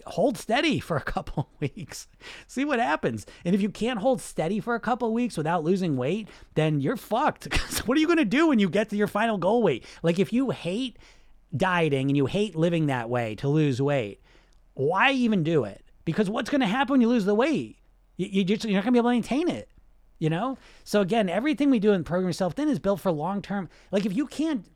hold 0.07 0.39
steady 0.39 0.79
for 0.79 0.97
a 0.97 1.03
couple 1.03 1.51
weeks. 1.61 2.09
See 2.47 2.65
what 2.65 2.79
happens. 2.79 3.27
And 3.45 3.55
if 3.55 3.61
you 3.61 3.71
can't 3.71 3.99
hold 3.99 4.21
steady 4.21 4.61
for 4.61 4.75
a 4.75 4.81
couple 4.81 5.13
weeks 5.13 5.37
without 5.37 5.65
losing 5.65 5.97
weight, 5.97 6.29
then 6.55 6.81
you're 6.81 6.97
fucked. 6.97 7.55
what 7.87 7.97
are 7.97 8.01
you 8.01 8.07
going 8.07 8.19
to 8.19 8.25
do 8.25 8.49
when 8.49 8.59
you 8.59 8.69
get 8.69 8.91
to 8.91 8.97
your 8.97 9.09
final 9.09 9.39
goal 9.39 9.63
weight? 9.63 9.85
Like 10.03 10.19
if 10.19 10.33
you 10.33 10.51
hate 10.51 10.99
dieting 11.57 12.09
and 12.09 12.17
you 12.17 12.27
hate 12.27 12.57
living 12.57 12.87
that 12.87 13.11
way 13.11 13.35
to 13.37 13.49
lose 13.49 13.81
weight, 13.81 14.23
why 14.75 15.13
even 15.13 15.43
do 15.43 15.65
it? 15.65 15.85
Because 16.05 16.31
what's 16.31 16.51
going 16.51 16.61
to 16.61 16.67
happen 16.67 16.93
when 16.93 17.01
you 17.01 17.09
lose 17.09 17.25
the 17.25 17.35
weight? 17.35 17.79
You, 18.17 18.27
you 18.27 18.45
you're 18.45 18.57
not 18.57 18.85
going 18.85 18.85
to 18.85 18.93
be 18.93 18.99
able 18.99 19.11
to 19.11 19.15
maintain 19.15 19.49
it. 19.49 19.69
You 20.19 20.31
know? 20.31 20.57
So 20.85 21.01
again, 21.01 21.29
everything 21.29 21.71
we 21.71 21.79
do 21.79 21.93
in 21.93 22.05
Program 22.05 22.29
Yourself 22.29 22.55
Thin 22.55 22.69
is 22.69 22.79
built 22.79 23.01
for 23.01 23.11
long 23.11 23.43
term. 23.43 23.69
Like 23.91 24.07
if 24.07 24.17
you 24.17 24.27
can't, 24.27 24.67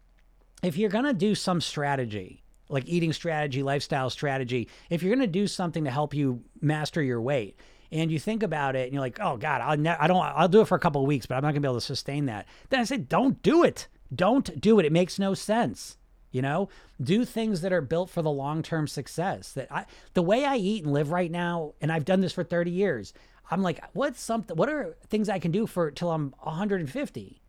if 0.63 0.77
you're 0.77 0.91
going 0.91 1.07
to 1.07 1.15
do 1.15 1.35
some 1.35 1.61
strategy, 1.61 2.40
like 2.71 2.85
eating 2.87 3.13
strategy, 3.13 3.63
lifestyle 3.63 4.11
strategy, 4.11 4.69
if 4.89 5.03
you're 5.03 5.15
going 5.15 5.27
to 5.27 5.31
do 5.31 5.47
something 5.47 5.85
to 5.85 5.91
help 5.91 6.15
you 6.15 6.43
master 6.61 7.03
your 7.03 7.21
weight, 7.21 7.59
and 7.93 8.11
you 8.11 8.19
think 8.19 8.43
about 8.43 8.77
it 8.77 8.85
and 8.85 8.93
you're 8.93 9.01
like, 9.01 9.19
oh 9.21 9.37
God, 9.37 9.61
I'll 9.61 9.77
ne- 9.77 9.97
I 9.99 10.07
don't, 10.07 10.23
I'll 10.23 10.49
do 10.49 10.61
it 10.61 10.69
for 10.69 10.77
a 10.77 10.81
couple 10.81 11.01
of 11.01 11.09
weeks, 11.09 11.27
but 11.27 11.35
I'm 11.35 11.43
not 11.43 11.49
gonna 11.49 11.61
be 11.61 11.67
able 11.67 11.75
to 11.75 11.81
sustain 11.81 12.27
that. 12.27 12.47
Then 12.69 12.81
I 12.81 12.85
say, 12.85 12.99
don't 12.99 13.43
do 13.43 13.65
it. 13.65 13.89
Don't 14.15 14.61
do 14.61 14.79
it. 14.79 14.87
It 14.87 14.93
makes 14.93 15.19
no 15.19 15.35
sense. 15.35 15.97
You 16.31 16.43
know, 16.43 16.69
do 17.03 17.25
things 17.25 17.61
that 17.63 17.73
are 17.73 17.81
built 17.81 18.09
for 18.09 18.23
the 18.23 18.31
long-term 18.31 18.87
success. 18.87 19.53
That 19.53 19.73
I, 19.73 19.87
the 20.15 20.23
way 20.23 20.45
I 20.45 20.57
eat 20.57 20.85
and 20.85 20.93
live 20.93 21.11
right 21.11 21.31
now, 21.31 21.75
and 21.81 21.91
I've 21.91 22.05
done 22.05 22.21
this 22.21 22.33
for 22.33 22.45
30 22.45 22.71
years. 22.71 23.13
I'm 23.51 23.63
like, 23.63 23.83
what's 23.95 24.21
something? 24.21 24.57
What 24.57 24.69
are 24.69 24.95
things 25.09 25.29
I 25.29 25.41
can 25.41 25.51
do 25.51 25.67
for 25.67 25.91
till 25.91 26.13
I'm 26.13 26.33
150? 26.43 27.40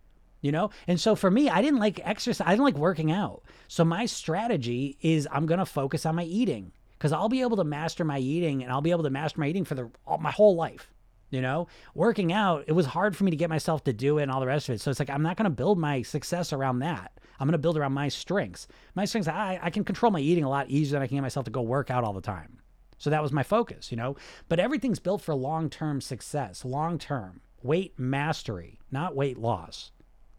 You 0.41 0.51
know, 0.51 0.71
and 0.88 0.99
so 0.99 1.15
for 1.15 1.30
me, 1.30 1.49
I 1.49 1.62
didn't 1.62 1.80
like 1.80 1.99
exercise. 2.04 2.45
I 2.45 2.49
didn't 2.49 2.65
like 2.65 2.77
working 2.77 3.12
out. 3.12 3.43
So 3.67 3.86
my 3.86 4.08
strategy 4.08 4.97
is 5.01 5.27
I'm 5.32 5.45
gonna 5.45 5.67
focus 5.67 6.06
on 6.06 6.15
my 6.15 6.23
eating 6.23 6.71
because 6.97 7.12
I'll 7.12 7.30
be 7.30 7.41
able 7.41 7.58
to 7.58 7.63
master 7.63 8.04
my 8.04 8.17
eating, 8.17 8.63
and 8.63 8.71
I'll 8.71 8.82
be 8.82 8.91
able 8.91 9.04
to 9.04 9.10
master 9.10 9.39
my 9.39 9.47
eating 9.47 9.65
for 9.65 9.75
the 9.75 9.91
all, 10.06 10.17
my 10.17 10.32
whole 10.32 10.56
life. 10.56 10.91
You 11.30 11.41
know, 11.41 11.67
working 11.95 12.34
out, 12.34 12.65
it 12.67 12.73
was 12.73 12.88
hard 12.88 13.15
for 13.15 13.23
me 13.23 13.32
to 13.32 13.38
get 13.38 13.49
myself 13.49 13.86
to 13.86 13.93
do 13.93 14.17
it 14.17 14.23
and 14.23 14.32
all 14.32 14.41
the 14.41 14.47
rest 14.47 14.67
of 14.67 14.75
it. 14.75 14.82
So 14.82 14.91
it's 14.91 14.99
like 14.99 15.10
I'm 15.10 15.23
not 15.23 15.38
gonna 15.38 15.49
build 15.49 15.77
my 15.77 16.01
success 16.01 16.51
around 16.51 16.80
that. 16.80 17.12
I'm 17.41 17.47
going 17.47 17.54
to 17.54 17.58
build 17.58 17.75
around 17.75 17.93
my 17.93 18.08
strengths. 18.08 18.67
My 18.93 19.06
strengths, 19.06 19.27
I, 19.27 19.60
I 19.63 19.71
can 19.71 19.84
control 19.84 20.12
my 20.12 20.19
eating 20.19 20.43
a 20.43 20.49
lot 20.49 20.69
easier 20.69 20.93
than 20.93 21.01
I 21.01 21.08
can 21.08 21.17
get 21.17 21.23
myself 21.23 21.45
to 21.45 21.51
go 21.51 21.63
work 21.63 21.89
out 21.89 22.04
all 22.04 22.13
the 22.13 22.21
time. 22.21 22.60
So 22.99 23.10
that 23.10 23.23
was 23.23 23.32
my 23.32 23.41
focus, 23.41 23.89
you 23.89 23.97
know. 23.97 24.15
But 24.47 24.60
everything's 24.60 24.99
built 24.99 25.23
for 25.23 25.34
long 25.34 25.67
term 25.67 26.01
success, 26.01 26.63
long 26.63 26.99
term 26.99 27.41
weight 27.63 27.97
mastery, 27.97 28.77
not 28.91 29.15
weight 29.15 29.39
loss. 29.39 29.91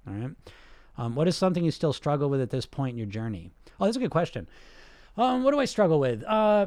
All 0.06 0.14
right. 0.14 0.30
Um, 0.98 1.14
what 1.14 1.28
is 1.28 1.36
something 1.36 1.64
you 1.64 1.70
still 1.70 1.92
struggle 1.92 2.28
with 2.28 2.40
at 2.40 2.50
this 2.50 2.66
point 2.66 2.94
in 2.94 2.98
your 2.98 3.06
journey? 3.06 3.50
Oh, 3.80 3.86
that's 3.86 3.96
a 3.96 4.00
good 4.00 4.10
question. 4.10 4.48
Um, 5.16 5.42
what 5.42 5.52
do 5.52 5.60
I 5.60 5.64
struggle 5.64 6.00
with? 6.00 6.22
Uh, 6.24 6.66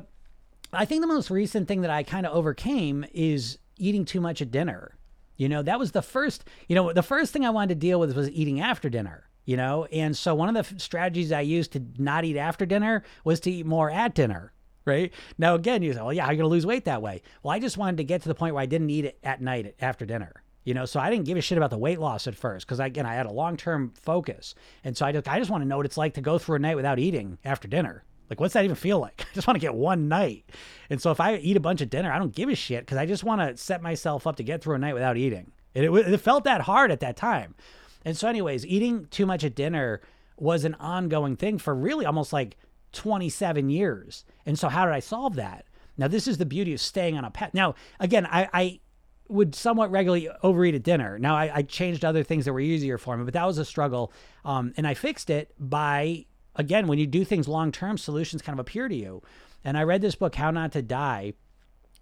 I 0.74 0.86
think 0.86 1.02
the 1.02 1.08
most 1.08 1.30
recent 1.30 1.68
thing 1.68 1.82
that 1.82 1.92
I 1.92 2.04
kind 2.04 2.26
of 2.26 2.36
overcame 2.36 3.06
is 3.14 3.60
eating 3.78 4.06
too 4.06 4.22
much 4.22 4.42
at 4.42 4.52
dinner. 4.52 4.98
You 5.38 5.50
know, 5.50 5.62
that 5.62 5.80
was 5.80 5.92
the 5.92 6.02
first, 6.02 6.46
you 6.68 6.76
know, 6.76 6.94
the 6.94 7.04
first 7.04 7.34
thing 7.34 7.46
I 7.46 7.50
wanted 7.50 7.76
to 7.76 7.80
deal 7.80 8.00
with 8.00 8.16
was 8.16 8.30
eating 8.32 8.62
after 8.62 8.90
dinner 8.90 9.26
you 9.46 9.56
know? 9.56 9.86
And 9.86 10.18
so 10.18 10.36
one 10.36 10.56
of 10.56 10.70
the 10.70 10.80
strategies 10.80 11.32
I 11.32 11.42
used 11.42 11.72
to 11.74 11.86
not 11.98 12.26
eat 12.26 12.38
after 12.38 12.66
dinner 12.66 13.04
was 13.24 13.40
to 13.42 13.52
eat 13.52 13.66
more 13.66 13.90
at 13.90 14.16
dinner. 14.16 14.52
Right 14.84 15.12
now, 15.40 15.56
again, 15.56 15.82
you 15.82 15.94
say, 15.94 16.02
"Well, 16.02 16.14
yeah, 16.14 16.28
I'm 16.28 16.38
gonna 16.38 16.48
lose 16.48 16.66
weight 16.66 16.86
that 16.86 17.02
way." 17.02 17.24
Well, 17.42 17.52
I 17.52 17.58
just 17.58 17.76
wanted 17.76 17.98
to 17.98 18.04
get 18.04 18.22
to 18.22 18.28
the 18.28 18.36
point 18.36 18.54
where 18.54 18.62
I 18.62 18.68
didn't 18.68 18.92
eat 18.92 19.06
it 19.06 19.18
at 19.24 19.42
night 19.42 19.74
after 19.82 20.06
dinner. 20.06 20.44
You 20.66 20.74
know, 20.74 20.86
so 20.86 21.00
I 21.00 21.10
didn't 21.10 21.26
give 21.26 21.38
a 21.38 21.42
shit 21.42 21.58
about 21.58 21.70
the 21.70 21.78
weight 21.78 22.00
loss 22.00 22.28
at 22.28 22.36
first 22.36 22.66
because 22.66 22.80
again, 22.80 23.06
I 23.06 23.14
had 23.14 23.28
a 23.28 23.32
long 23.32 23.56
term 23.56 23.94
focus, 24.02 24.56
and 24.84 24.98
so 24.98 25.06
I 25.06 25.12
just 25.12 25.28
I 25.28 25.40
just 25.40 25.52
want 25.52 25.64
to 25.64 25.68
know 25.68 25.78
what 25.78 25.86
it's 25.86 25.98
like 25.98 26.16
to 26.16 26.22
go 26.22 26.38
through 26.38 26.58
a 26.58 26.60
night 26.60 26.76
without 26.76 27.00
eating 27.00 27.38
after 27.46 27.68
dinner. 27.68 28.04
Like, 28.30 28.40
what's 28.40 28.56
that 28.56 28.66
even 28.66 28.76
feel 28.76 29.00
like? 29.00 29.22
I 29.32 29.36
just 29.36 29.48
want 29.48 29.56
to 29.56 29.62
get 29.62 29.76
one 29.76 30.08
night. 30.08 30.50
And 30.90 31.00
so 31.00 31.12
if 31.12 31.22
I 31.22 31.36
eat 31.36 31.56
a 31.56 31.62
bunch 31.62 31.82
of 31.82 31.92
dinner, 31.92 32.12
I 32.12 32.18
don't 32.18 32.34
give 32.34 32.50
a 32.50 32.56
shit 32.56 32.82
because 32.82 32.98
I 32.98 33.06
just 33.06 33.24
want 33.24 33.42
to 33.42 33.56
set 33.56 33.84
myself 33.84 34.26
up 34.26 34.38
to 34.38 34.44
get 34.44 34.64
through 34.64 34.76
a 34.76 34.80
night 34.80 34.96
without 34.96 35.18
eating. 35.18 35.52
it, 35.76 35.84
it 35.84 36.18
felt 36.18 36.44
that 36.46 36.62
hard 36.62 36.92
at 36.92 37.00
that 37.02 37.16
time. 37.16 37.56
And 38.04 38.16
so, 38.18 38.28
anyways, 38.28 38.66
eating 38.66 39.06
too 39.12 39.26
much 39.26 39.44
at 39.44 39.56
dinner 39.56 40.02
was 40.38 40.64
an 40.64 40.76
ongoing 40.76 41.36
thing 41.36 41.58
for 41.58 41.74
really 41.74 42.06
almost 42.06 42.34
like 42.34 42.58
27 42.94 43.70
years. 43.70 44.26
And 44.46 44.58
so, 44.58 44.70
how 44.70 44.86
did 44.86 44.94
I 44.94 45.00
solve 45.00 45.36
that? 45.36 45.66
Now, 45.98 46.08
this 46.08 46.28
is 46.28 46.38
the 46.38 46.46
beauty 46.46 46.74
of 46.74 46.82
staying 46.82 47.18
on 47.18 47.26
a 47.26 47.32
path. 47.32 47.54
Now, 47.54 47.76
again, 48.00 48.26
I, 48.26 48.50
I 48.54 48.80
would 49.28 49.56
somewhat 49.56 49.92
regularly 49.92 50.30
overeat 50.44 50.76
at 50.76 50.84
dinner. 50.84 51.18
Now, 51.18 51.36
I, 51.36 51.52
I, 51.56 51.62
changed 51.64 52.06
other 52.06 52.24
things 52.24 52.46
that 52.46 52.54
were 52.54 52.60
easier 52.60 52.98
for 52.98 53.18
me, 53.18 53.24
but 53.26 53.34
that 53.34 53.46
was 53.46 53.58
a 53.58 53.66
struggle. 53.66 54.14
Um, 54.44 54.74
and 54.78 54.88
I 54.88 54.94
fixed 54.94 55.30
it 55.30 55.54
by, 55.60 56.26
again, 56.56 56.88
when 56.88 57.00
you 57.00 57.08
do 57.08 57.26
things 57.26 57.48
long 57.48 57.72
term, 57.72 57.98
solutions 57.98 58.42
kind 58.42 58.58
of 58.58 58.60
appear 58.60 58.88
to 58.88 58.96
you. 58.96 59.24
And 59.64 59.78
I 59.78 59.84
read 59.84 60.02
this 60.02 60.16
book, 60.16 60.36
How 60.36 60.52
Not 60.52 60.72
to 60.74 60.82
Die. 60.82 61.34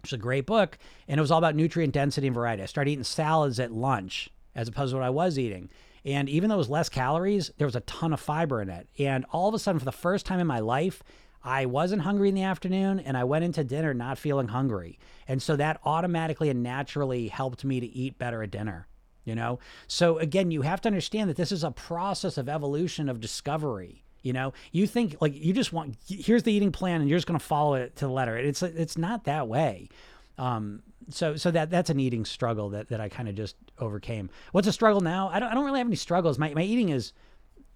It's 0.02 0.12
a 0.12 0.18
great 0.18 0.44
book, 0.44 0.76
and 1.08 1.18
it 1.18 1.22
was 1.22 1.30
all 1.30 1.38
about 1.38 1.54
nutrient 1.54 1.94
density 1.94 2.26
and 2.26 2.34
variety. 2.34 2.62
I 2.62 2.66
started 2.66 2.90
eating 2.90 3.04
salads 3.04 3.58
at 3.58 3.72
lunch 3.72 4.28
as 4.54 4.68
opposed 4.68 4.92
to 4.92 4.96
what 4.96 5.04
I 5.04 5.10
was 5.10 5.38
eating. 5.38 5.70
And 6.04 6.28
even 6.28 6.48
though 6.48 6.56
it 6.56 6.58
was 6.58 6.68
less 6.68 6.90
calories, 6.90 7.50
there 7.56 7.66
was 7.66 7.76
a 7.76 7.80
ton 7.80 8.12
of 8.12 8.20
fiber 8.20 8.60
in 8.60 8.68
it. 8.68 8.88
And 8.98 9.24
all 9.32 9.48
of 9.48 9.54
a 9.54 9.58
sudden, 9.58 9.78
for 9.78 9.86
the 9.86 9.92
first 9.92 10.26
time 10.26 10.38
in 10.38 10.46
my 10.46 10.60
life, 10.60 11.02
I 11.44 11.66
wasn't 11.66 12.02
hungry 12.02 12.30
in 12.30 12.34
the 12.34 12.42
afternoon 12.42 12.98
and 12.98 13.16
I 13.16 13.24
went 13.24 13.44
into 13.44 13.62
dinner 13.62 13.92
not 13.92 14.18
feeling 14.18 14.48
hungry. 14.48 14.98
And 15.28 15.42
so 15.42 15.56
that 15.56 15.80
automatically 15.84 16.48
and 16.48 16.62
naturally 16.62 17.28
helped 17.28 17.64
me 17.64 17.80
to 17.80 17.86
eat 17.86 18.18
better 18.18 18.42
at 18.42 18.50
dinner. 18.50 18.88
You 19.24 19.34
know? 19.34 19.58
So 19.86 20.18
again, 20.18 20.50
you 20.50 20.62
have 20.62 20.80
to 20.82 20.88
understand 20.88 21.28
that 21.28 21.36
this 21.36 21.52
is 21.52 21.62
a 21.62 21.70
process 21.70 22.38
of 22.38 22.48
evolution 22.48 23.08
of 23.08 23.20
discovery. 23.20 24.02
You 24.22 24.32
know, 24.32 24.54
you 24.72 24.86
think 24.86 25.16
like 25.20 25.34
you 25.34 25.52
just 25.52 25.70
want 25.70 25.98
here's 26.08 26.44
the 26.44 26.52
eating 26.52 26.72
plan 26.72 27.02
and 27.02 27.10
you're 27.10 27.18
just 27.18 27.26
going 27.26 27.38
to 27.38 27.44
follow 27.44 27.74
it 27.74 27.94
to 27.96 28.06
the 28.06 28.10
letter. 28.12 28.38
It's 28.38 28.62
it's 28.62 28.96
not 28.96 29.24
that 29.24 29.48
way. 29.48 29.90
Um, 30.38 30.82
so 31.10 31.36
so 31.36 31.50
that 31.50 31.68
that's 31.68 31.90
an 31.90 32.00
eating 32.00 32.24
struggle 32.24 32.70
that, 32.70 32.88
that 32.88 33.02
I 33.02 33.10
kind 33.10 33.28
of 33.28 33.34
just 33.34 33.56
overcame. 33.78 34.30
What's 34.52 34.66
a 34.66 34.72
struggle 34.72 35.02
now? 35.02 35.28
I 35.28 35.40
don't 35.40 35.50
I 35.50 35.54
don't 35.54 35.66
really 35.66 35.78
have 35.78 35.86
any 35.86 35.96
struggles. 35.96 36.38
My 36.38 36.54
my 36.54 36.62
eating 36.62 36.88
is 36.88 37.12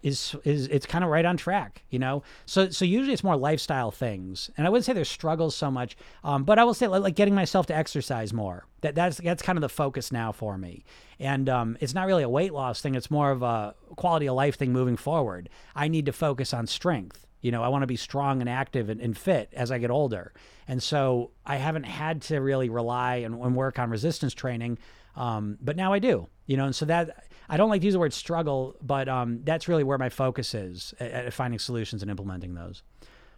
is 0.03 0.37
is 0.45 0.67
it's 0.69 0.87
kind 0.87 1.05
of 1.05 1.11
right 1.11 1.25
on 1.25 1.37
track, 1.37 1.83
you 1.91 1.99
know. 1.99 2.23
So 2.47 2.71
so 2.71 2.85
usually 2.85 3.13
it's 3.13 3.25
more 3.25 3.37
lifestyle 3.37 3.91
things, 3.91 4.51
and 4.57 4.67
I 4.67 4.71
wouldn't 4.71 4.85
say 4.85 4.93
there's 4.93 5.09
struggles 5.09 5.55
so 5.57 5.71
much, 5.71 5.97
um, 6.25 6.45
but 6.45 6.59
I 6.59 6.65
will 6.65 6.75
say 6.75 6.87
like, 6.87 7.03
like, 7.03 7.15
getting 7.17 7.35
myself 7.35 7.67
to 7.67 7.77
exercise 7.77 8.33
more. 8.33 8.67
That 8.83 8.95
that's 8.95 9.19
that's 9.19 9.43
kind 9.43 9.57
of 9.57 9.63
the 9.63 9.69
focus 9.69 10.13
now 10.13 10.33
for 10.33 10.57
me, 10.57 10.85
and 11.19 11.49
um, 11.49 11.77
it's 11.81 11.95
not 11.95 12.07
really 12.07 12.23
a 12.23 12.29
weight 12.29 12.53
loss 12.53 12.81
thing. 12.81 12.95
It's 12.95 13.11
more 13.11 13.31
of 13.31 13.43
a 13.43 13.75
quality 13.97 14.29
of 14.29 14.35
life 14.35 14.57
thing 14.57 14.73
moving 14.73 14.97
forward. 14.97 15.49
I 15.75 15.89
need 15.89 16.07
to 16.07 16.13
focus 16.13 16.55
on 16.55 16.67
strength. 16.67 17.27
You 17.41 17.53
know, 17.53 17.63
I 17.63 17.69
want 17.69 17.83
to 17.83 17.87
be 17.87 17.97
strong 17.97 18.41
and 18.41 18.49
active 18.51 18.89
and, 18.89 19.01
and, 19.01 19.17
fit 19.17 19.49
as 19.53 19.71
I 19.71 19.79
get 19.79 19.93
older. 19.93 20.33
And 20.67 20.83
so 20.83 21.31
I 21.47 21.55
haven't 21.55 21.85
had 21.85 22.23
to 22.23 22.39
really 22.41 22.69
rely 22.69 23.17
and, 23.17 23.41
and 23.41 23.55
work 23.55 23.79
on 23.79 23.91
resistance 23.91 24.35
training. 24.35 24.79
Um, 25.15 25.57
but 25.61 25.77
now 25.77 25.93
I 25.93 26.01
do, 26.01 26.27
you 26.49 26.57
know, 26.57 26.65
and 26.65 26.75
so 26.75 26.87
that 26.87 27.27
I 27.49 27.57
don't 27.57 27.69
like 27.69 27.83
to 27.83 27.85
use 27.85 27.95
the 27.95 28.01
word 28.01 28.13
struggle, 28.13 28.75
but 28.83 29.09
um, 29.09 29.43
that's 29.45 29.69
really 29.69 29.85
where 29.85 29.99
my 29.99 30.09
focus 30.09 30.55
is 30.55 30.95
at, 30.99 31.13
at 31.13 31.33
finding 31.33 31.59
solutions 31.59 32.03
and 32.03 32.11
implementing 32.11 32.55
those. 32.55 32.83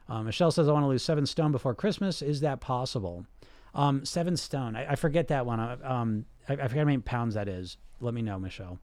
Um, 0.09 0.27
Michelle 0.27 0.51
says, 0.51 0.69
I 0.69 0.73
want 0.73 0.85
to 0.85 0.89
lose 0.89 1.03
seven 1.03 1.27
stone 1.27 1.53
before 1.53 1.75
Christmas. 1.75 2.23
Is 2.23 2.41
that 2.41 2.61
possible? 2.61 3.27
Um, 3.75 4.05
seven 4.05 4.37
stone. 4.37 4.75
I, 4.75 4.93
I, 4.93 4.95
forget 4.97 5.29
that 5.29 5.45
one. 5.45 5.61
Um, 5.85 6.25
I, 6.49 6.55
I 6.55 6.69
forget 6.69 6.79
how 6.79 6.85
many 6.85 6.99
pounds 6.99 7.35
that 7.35 7.49
is. 7.49 7.77
Let 8.01 8.15
me 8.15 8.23
know, 8.23 8.39
Michelle. 8.39 8.79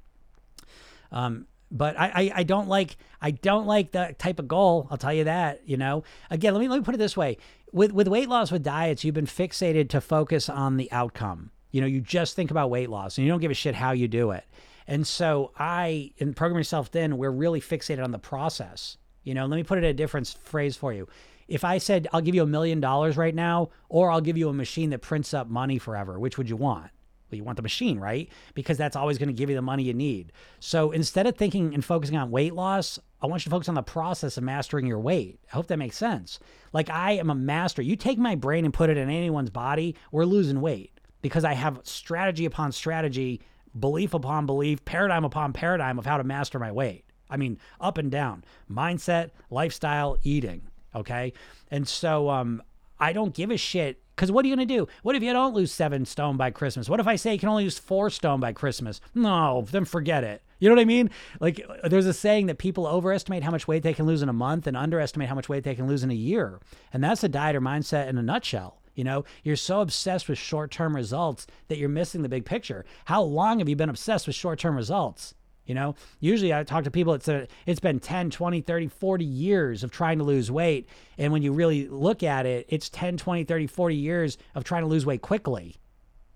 Um, 1.12 1.48
but 1.72 1.98
I, 1.98 2.08
I, 2.08 2.32
I, 2.36 2.44
don't 2.44 2.70
like 2.70 2.96
I 3.22 3.32
don't 3.32 3.66
like 3.66 3.92
that 3.92 4.20
type 4.20 4.40
of 4.40 4.48
goal. 4.48 4.88
I'll 4.90 4.98
tell 4.98 5.14
you 5.14 5.26
that. 5.26 5.62
You 5.66 5.76
know, 5.78 6.04
again, 6.30 6.54
let 6.54 6.62
me 6.62 6.68
let 6.68 6.78
me 6.78 6.84
put 6.84 6.96
it 6.96 7.00
this 7.00 7.18
way: 7.18 7.38
with 7.74 7.92
with 7.92 8.08
weight 8.08 8.30
loss 8.30 8.52
with 8.52 8.64
diets, 8.64 9.04
you've 9.04 9.16
been 9.16 9.26
fixated 9.26 9.90
to 9.90 10.00
focus 10.00 10.48
on 10.48 10.78
the 10.78 10.90
outcome. 10.92 11.52
You 11.78 11.82
know, 11.82 11.88
you 11.88 12.02
just 12.02 12.36
think 12.36 12.50
about 12.50 12.72
weight 12.72 12.90
loss 12.90 13.20
and 13.20 13.26
you 13.26 13.32
don't 13.32 13.40
give 13.40 13.52
a 13.52 13.54
shit 13.54 13.76
how 13.76 13.92
you 13.92 14.08
do 14.08 14.32
it. 14.32 14.44
And 14.88 15.06
so 15.06 15.52
I, 15.60 16.12
in 16.18 16.34
Program 16.34 16.58
Yourself 16.58 16.88
Thin, 16.88 17.20
we're 17.20 17.30
really 17.30 17.62
fixated 17.62 18.04
on 18.04 18.10
the 18.10 18.18
process. 18.18 18.98
You 19.24 19.36
know, 19.36 19.46
let 19.46 19.58
me 19.58 19.62
put 19.62 19.78
it 19.78 19.84
in 19.84 19.92
a 19.92 19.94
different 19.94 20.28
phrase 20.42 20.76
for 20.76 20.92
you. 20.92 21.08
If 21.48 21.64
I 21.64 21.78
said 21.78 22.08
I'll 22.12 22.22
give 22.22 22.34
you 22.34 22.42
a 22.42 22.48
million 22.48 22.80
dollars 22.80 23.16
right 23.16 23.36
now, 23.36 23.70
or 23.90 24.10
I'll 24.10 24.22
give 24.22 24.38
you 24.40 24.50
a 24.50 24.54
machine 24.54 24.90
that 24.90 25.04
prints 25.04 25.36
up 25.36 25.50
money 25.50 25.78
forever, 25.78 26.18
which 26.20 26.40
would 26.40 26.50
you 26.50 26.56
want? 26.56 26.90
Well, 27.30 27.38
you 27.38 27.44
want 27.44 27.58
the 27.58 27.62
machine, 27.62 28.00
right? 28.00 28.28
Because 28.56 28.80
that's 28.80 28.96
always 28.96 29.20
going 29.20 29.30
to 29.30 29.34
give 29.34 29.52
you 29.52 29.56
the 29.56 29.62
money 29.62 29.84
you 29.84 29.94
need. 29.94 30.32
So 30.60 30.90
instead 30.90 31.28
of 31.28 31.36
thinking 31.36 31.76
and 31.76 31.86
focusing 31.86 32.18
on 32.18 32.32
weight 32.32 32.56
loss, 32.56 32.98
I 33.22 33.28
want 33.28 33.46
you 33.46 33.52
to 33.52 33.56
focus 33.56 33.70
on 33.70 33.76
the 33.76 33.84
process 33.84 34.36
of 34.36 34.44
mastering 34.44 34.88
your 34.88 35.00
weight. 35.00 35.40
I 35.52 35.56
hope 35.56 35.68
that 35.68 35.78
makes 35.78 35.98
sense. 35.98 36.40
Like 36.74 36.90
I 36.90 37.12
am 37.12 37.30
a 37.30 37.36
master. 37.36 37.84
You 37.84 37.96
take 37.96 38.18
my 38.18 38.34
brain 38.34 38.66
and 38.66 38.74
put 38.74 38.90
it 38.90 38.98
in 38.98 39.12
anyone's 39.12 39.52
body, 39.52 39.96
we're 40.12 40.26
losing 40.26 40.60
weight 40.60 40.97
because 41.28 41.46
I 41.46 41.54
have 41.54 41.80
strategy 41.84 42.46
upon 42.46 42.72
strategy, 42.72 43.42
belief 43.78 44.14
upon 44.14 44.46
belief, 44.46 44.84
paradigm 44.86 45.24
upon 45.24 45.54
paradigm 45.54 46.00
of 46.00 46.06
how 46.06 46.18
to 46.18 46.24
master 46.24 46.60
my 46.60 46.72
weight. 46.72 47.06
I 47.30 47.38
mean, 47.38 47.60
up 47.80 47.98
and 47.98 48.10
down, 48.10 48.44
mindset, 48.72 49.32
lifestyle, 49.50 50.18
eating. 50.24 50.62
Okay. 50.96 51.34
And 51.70 51.88
so 51.88 52.30
um, 52.30 52.64
I 53.00 53.14
don't 53.14 53.34
give 53.34 53.52
a 53.52 53.58
shit 53.58 54.02
because 54.16 54.32
what 54.32 54.44
are 54.44 54.48
you 54.48 54.56
going 54.56 54.68
to 54.68 54.74
do? 54.76 54.88
What 55.04 55.16
if 55.16 55.22
you 55.22 55.32
don't 55.32 55.54
lose 55.54 55.72
seven 55.72 56.06
stone 56.06 56.38
by 56.38 56.50
Christmas? 56.50 56.90
What 56.90 57.00
if 57.00 57.08
I 57.08 57.16
say 57.16 57.34
you 57.34 57.40
can 57.40 57.50
only 57.50 57.66
lose 57.66 57.78
four 57.78 58.10
stone 58.10 58.40
by 58.40 58.54
Christmas? 58.54 59.00
No, 59.14 59.68
then 59.70 59.86
forget 59.86 60.24
it. 60.24 60.42
You 60.60 60.70
know 60.70 60.76
what 60.76 60.82
I 60.82 60.86
mean? 60.86 61.12
Like 61.40 61.64
there's 61.84 62.08
a 62.08 62.14
saying 62.14 62.48
that 62.48 62.58
people 62.58 62.88
overestimate 62.88 63.44
how 63.44 63.52
much 63.52 63.68
weight 63.68 63.84
they 63.84 63.94
can 63.94 64.08
lose 64.08 64.24
in 64.24 64.30
a 64.30 64.34
month 64.34 64.66
and 64.66 64.76
underestimate 64.76 65.30
how 65.30 65.36
much 65.36 65.50
weight 65.50 65.64
they 65.64 65.76
can 65.76 65.88
lose 65.88 66.04
in 66.04 66.10
a 66.10 66.16
year. 66.16 66.60
And 66.92 67.04
that's 67.04 67.24
a 67.24 67.30
dieter 67.30 67.62
mindset 67.62 68.08
in 68.08 68.18
a 68.18 68.24
nutshell. 68.24 68.82
You 68.98 69.04
know, 69.04 69.26
you're 69.44 69.56
so 69.56 69.82
obsessed 69.82 70.28
with 70.28 70.40
short 70.40 70.72
term 70.72 70.96
results 70.96 71.46
that 71.68 71.78
you're 71.78 71.88
missing 71.88 72.24
the 72.24 72.30
big 72.30 72.46
picture. 72.46 72.84
How 73.06 73.22
long 73.22 73.60
have 73.60 73.70
you 73.70 73.76
been 73.76 73.90
obsessed 73.90 74.26
with 74.26 74.36
short 74.36 74.58
term 74.58 74.76
results? 74.76 75.36
You 75.68 75.76
know, 75.76 75.96
usually 76.20 76.54
I 76.54 76.64
talk 76.64 76.86
to 76.86 76.92
people, 76.92 77.14
it's, 77.14 77.28
a, 77.28 77.48
it's 77.66 77.80
been 77.80 78.00
10, 78.00 78.32
20, 78.32 78.62
30, 78.62 78.88
40 78.88 79.26
years 79.26 79.84
of 79.84 79.92
trying 79.92 80.18
to 80.18 80.24
lose 80.24 80.50
weight. 80.50 80.90
And 81.18 81.32
when 81.32 81.44
you 81.44 81.52
really 81.52 81.88
look 81.88 82.24
at 82.24 82.46
it, 82.46 82.66
it's 82.70 82.90
10, 82.90 83.18
20, 83.18 83.44
30, 83.44 83.68
40 83.68 83.96
years 83.96 84.38
of 84.56 84.64
trying 84.64 84.84
to 84.84 84.88
lose 84.88 85.06
weight 85.06 85.22
quickly 85.22 85.76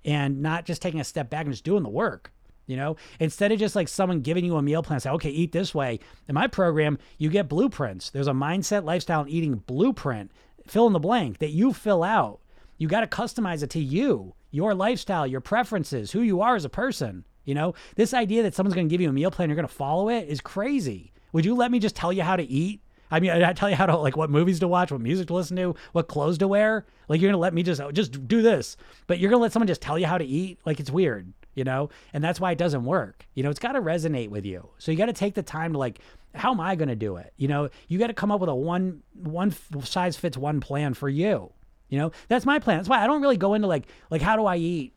and 0.06 0.42
not 0.42 0.66
just 0.66 0.82
taking 0.82 1.00
a 1.00 1.06
step 1.06 1.30
back 1.30 1.46
and 1.46 1.54
just 1.54 1.64
doing 1.64 1.82
the 1.82 1.90
work. 1.90 2.32
You 2.68 2.78
know, 2.78 2.96
instead 3.20 3.52
of 3.52 3.58
just 3.58 3.76
like 3.76 3.88
someone 3.88 4.22
giving 4.22 4.46
you 4.46 4.56
a 4.58 4.62
meal 4.62 4.84
plan, 4.84 5.00
say, 5.00 5.10
okay, 5.10 5.30
eat 5.30 5.52
this 5.52 5.74
way. 5.74 6.00
In 6.28 6.36
my 6.36 6.48
program, 6.48 7.00
you 7.18 7.30
get 7.30 7.50
blueprints. 7.50 8.12
There's 8.12 8.28
a 8.28 8.34
mindset, 8.34 8.84
lifestyle, 8.84 9.22
and 9.22 9.30
eating 9.30 9.56
blueprint, 9.56 10.32
fill 10.68 10.88
in 10.88 10.94
the 10.94 11.00
blank 11.00 11.40
that 11.40 11.50
you 11.50 11.74
fill 11.74 12.04
out. 12.04 12.40
You 12.82 12.88
got 12.88 13.02
to 13.02 13.08
customize 13.08 13.62
it 13.62 13.70
to 13.72 13.80
you, 13.80 14.34
your 14.50 14.74
lifestyle, 14.74 15.28
your 15.28 15.40
preferences, 15.40 16.14
who 16.14 16.22
you 16.22 16.42
are 16.42 16.56
as 16.56 16.66
a 16.66 16.70
person. 16.70 17.26
You 17.46 17.54
know, 17.54 17.76
this 17.96 18.12
idea 18.12 18.42
that 18.42 18.56
someone's 18.56 18.74
going 18.74 18.90
to 18.90 18.92
give 18.92 19.00
you 19.00 19.08
a 19.08 19.14
meal 19.14 19.30
plan, 19.30 19.50
you're 19.50 19.56
going 19.56 19.68
to 19.68 19.72
follow 19.72 20.10
it 20.10 20.28
is 20.28 20.42
crazy. 20.42 21.14
Would 21.32 21.46
you 21.46 21.54
let 21.54 21.70
me 21.70 21.78
just 21.78 21.96
tell 21.96 22.12
you 22.12 22.24
how 22.24 22.36
to 22.36 22.44
eat? 22.44 22.82
I 23.12 23.20
mean, 23.20 23.30
I 23.30 23.54
tell 23.54 23.70
you 23.70 23.76
how 23.76 23.86
to 23.86 23.96
like 23.98 24.18
what 24.18 24.32
movies 24.32 24.60
to 24.62 24.68
watch, 24.68 24.92
what 24.92 25.00
music 25.00 25.28
to 25.28 25.36
listen 25.36 25.58
to, 25.58 25.76
what 25.92 26.08
clothes 26.08 26.40
to 26.40 26.48
wear. 26.48 26.88
Like 27.08 27.22
you're 27.22 27.30
gonna 27.30 27.38
let 27.40 27.54
me 27.54 27.62
just 27.62 27.84
just 27.94 28.28
do 28.28 28.42
this, 28.42 28.78
but 29.06 29.20
you're 29.20 29.30
gonna 29.30 29.44
let 29.44 29.52
someone 29.52 29.68
just 29.68 29.84
tell 29.84 30.00
you 30.00 30.08
how 30.08 30.18
to 30.18 30.26
eat. 30.26 30.58
Like 30.66 30.80
it's 30.80 30.90
weird, 30.90 31.32
you 31.54 31.64
know. 31.64 31.92
And 32.14 32.24
that's 32.24 32.40
why 32.40 32.52
it 32.52 32.58
doesn't 32.58 32.84
work. 32.84 33.28
You 33.36 33.44
know, 33.44 33.52
it's 33.52 33.60
got 33.60 33.74
to 33.74 33.82
resonate 33.82 34.30
with 34.30 34.44
you. 34.44 34.68
So 34.80 34.92
you 34.92 34.98
got 34.98 35.06
to 35.06 35.14
take 35.14 35.36
the 35.36 35.44
time 35.44 35.74
to 35.74 35.78
like, 35.78 36.00
how 36.34 36.52
am 36.52 36.60
I 36.60 36.76
gonna 36.76 36.96
do 36.96 37.18
it? 37.18 37.32
You 37.38 37.48
know, 37.48 37.70
you 37.90 38.00
got 38.00 38.08
to 38.08 38.16
come 38.16 38.32
up 38.32 38.40
with 38.40 38.50
a 38.50 38.56
one 38.56 39.04
one 39.14 39.54
size 39.84 40.18
fits 40.18 40.36
one 40.36 40.62
plan 40.62 40.96
for 40.96 41.10
you. 41.10 41.52
You 41.92 42.00
know, 42.00 42.12
that's 42.28 42.46
my 42.46 42.58
plan. 42.58 42.78
That's 42.78 42.90
why 42.90 43.04
I 43.04 43.06
don't 43.06 43.22
really 43.22 43.38
go 43.38 43.54
into 43.54 43.68
like 43.68 43.86
like 44.10 44.22
how 44.22 44.36
do 44.36 44.48
I 44.48 44.56
eat 44.56 44.94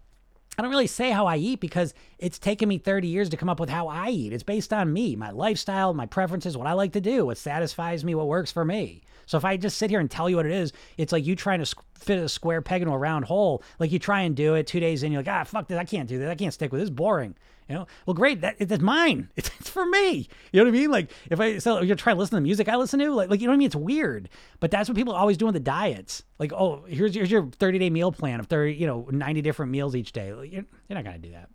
I 0.56 0.62
don't 0.62 0.70
really 0.70 0.86
say 0.86 1.10
how 1.10 1.26
I 1.26 1.36
eat 1.36 1.58
because 1.60 1.94
it's 2.18 2.38
taken 2.38 2.68
me 2.68 2.78
30 2.78 3.08
years 3.08 3.28
to 3.30 3.36
come 3.36 3.48
up 3.48 3.58
with 3.58 3.68
how 3.70 3.88
I 3.88 4.10
eat. 4.10 4.32
It's 4.32 4.44
based 4.44 4.72
on 4.72 4.92
me, 4.92 5.16
my 5.16 5.30
lifestyle, 5.30 5.92
my 5.94 6.06
preferences, 6.06 6.56
what 6.56 6.68
I 6.68 6.74
like 6.74 6.92
to 6.92 7.00
do, 7.00 7.26
what 7.26 7.38
satisfies 7.38 8.04
me, 8.04 8.14
what 8.14 8.28
works 8.28 8.52
for 8.52 8.64
me. 8.64 9.02
So 9.26 9.36
if 9.36 9.44
I 9.44 9.56
just 9.56 9.78
sit 9.78 9.90
here 9.90 9.98
and 9.98 10.08
tell 10.08 10.30
you 10.30 10.36
what 10.36 10.46
it 10.46 10.52
is, 10.52 10.72
it's 10.96 11.12
like 11.12 11.26
you 11.26 11.34
trying 11.34 11.64
to 11.64 11.76
fit 11.98 12.18
a 12.18 12.28
square 12.28 12.62
peg 12.62 12.82
into 12.82 12.94
a 12.94 12.98
round 12.98 13.24
hole. 13.24 13.64
Like 13.80 13.90
you 13.90 13.98
try 13.98 14.20
and 14.20 14.36
do 14.36 14.54
it 14.54 14.68
two 14.68 14.80
days 14.80 15.02
in, 15.02 15.10
you're 15.10 15.22
like, 15.22 15.34
ah, 15.34 15.42
fuck 15.44 15.66
this, 15.66 15.78
I 15.78 15.84
can't 15.84 16.08
do 16.08 16.18
this, 16.18 16.30
I 16.30 16.36
can't 16.36 16.54
stick 16.54 16.70
with 16.70 16.82
this. 16.82 16.90
Boring. 16.90 17.34
You 17.68 17.76
know, 17.76 17.86
well, 18.04 18.14
great. 18.14 18.42
That 18.42 18.56
it's 18.58 18.78
mine. 18.80 19.30
It's, 19.36 19.50
it's 19.58 19.70
for 19.70 19.86
me. 19.86 20.28
You 20.52 20.60
know 20.60 20.64
what 20.64 20.74
I 20.74 20.78
mean? 20.78 20.90
Like 20.90 21.10
if 21.30 21.40
I 21.40 21.58
so 21.58 21.80
you're 21.82 21.96
trying 21.96 22.16
to 22.16 22.20
listen 22.20 22.32
to 22.32 22.36
the 22.36 22.42
music 22.42 22.68
I 22.68 22.76
listen 22.76 23.00
to, 23.00 23.10
like, 23.10 23.30
like 23.30 23.40
you 23.40 23.46
know 23.46 23.52
what 23.52 23.56
I 23.56 23.58
mean? 23.58 23.66
It's 23.66 23.76
weird, 23.76 24.28
but 24.60 24.70
that's 24.70 24.88
what 24.88 24.96
people 24.96 25.14
always 25.14 25.36
do 25.36 25.46
on 25.46 25.54
the 25.54 25.60
diets. 25.60 26.22
Like, 26.38 26.52
oh, 26.52 26.84
here's 26.86 27.14
here's 27.14 27.30
your 27.30 27.46
30 27.46 27.78
day 27.78 27.90
meal 27.90 28.12
plan 28.12 28.40
of 28.40 28.46
30, 28.46 28.74
you 28.74 28.86
know, 28.86 29.08
90 29.10 29.42
different 29.42 29.72
meals 29.72 29.96
each 29.96 30.12
day. 30.12 30.32
Like, 30.32 30.52
you're, 30.52 30.64
you're 30.88 30.94
not 30.94 31.04
gonna 31.04 31.18
do 31.18 31.32
that. 31.32 31.48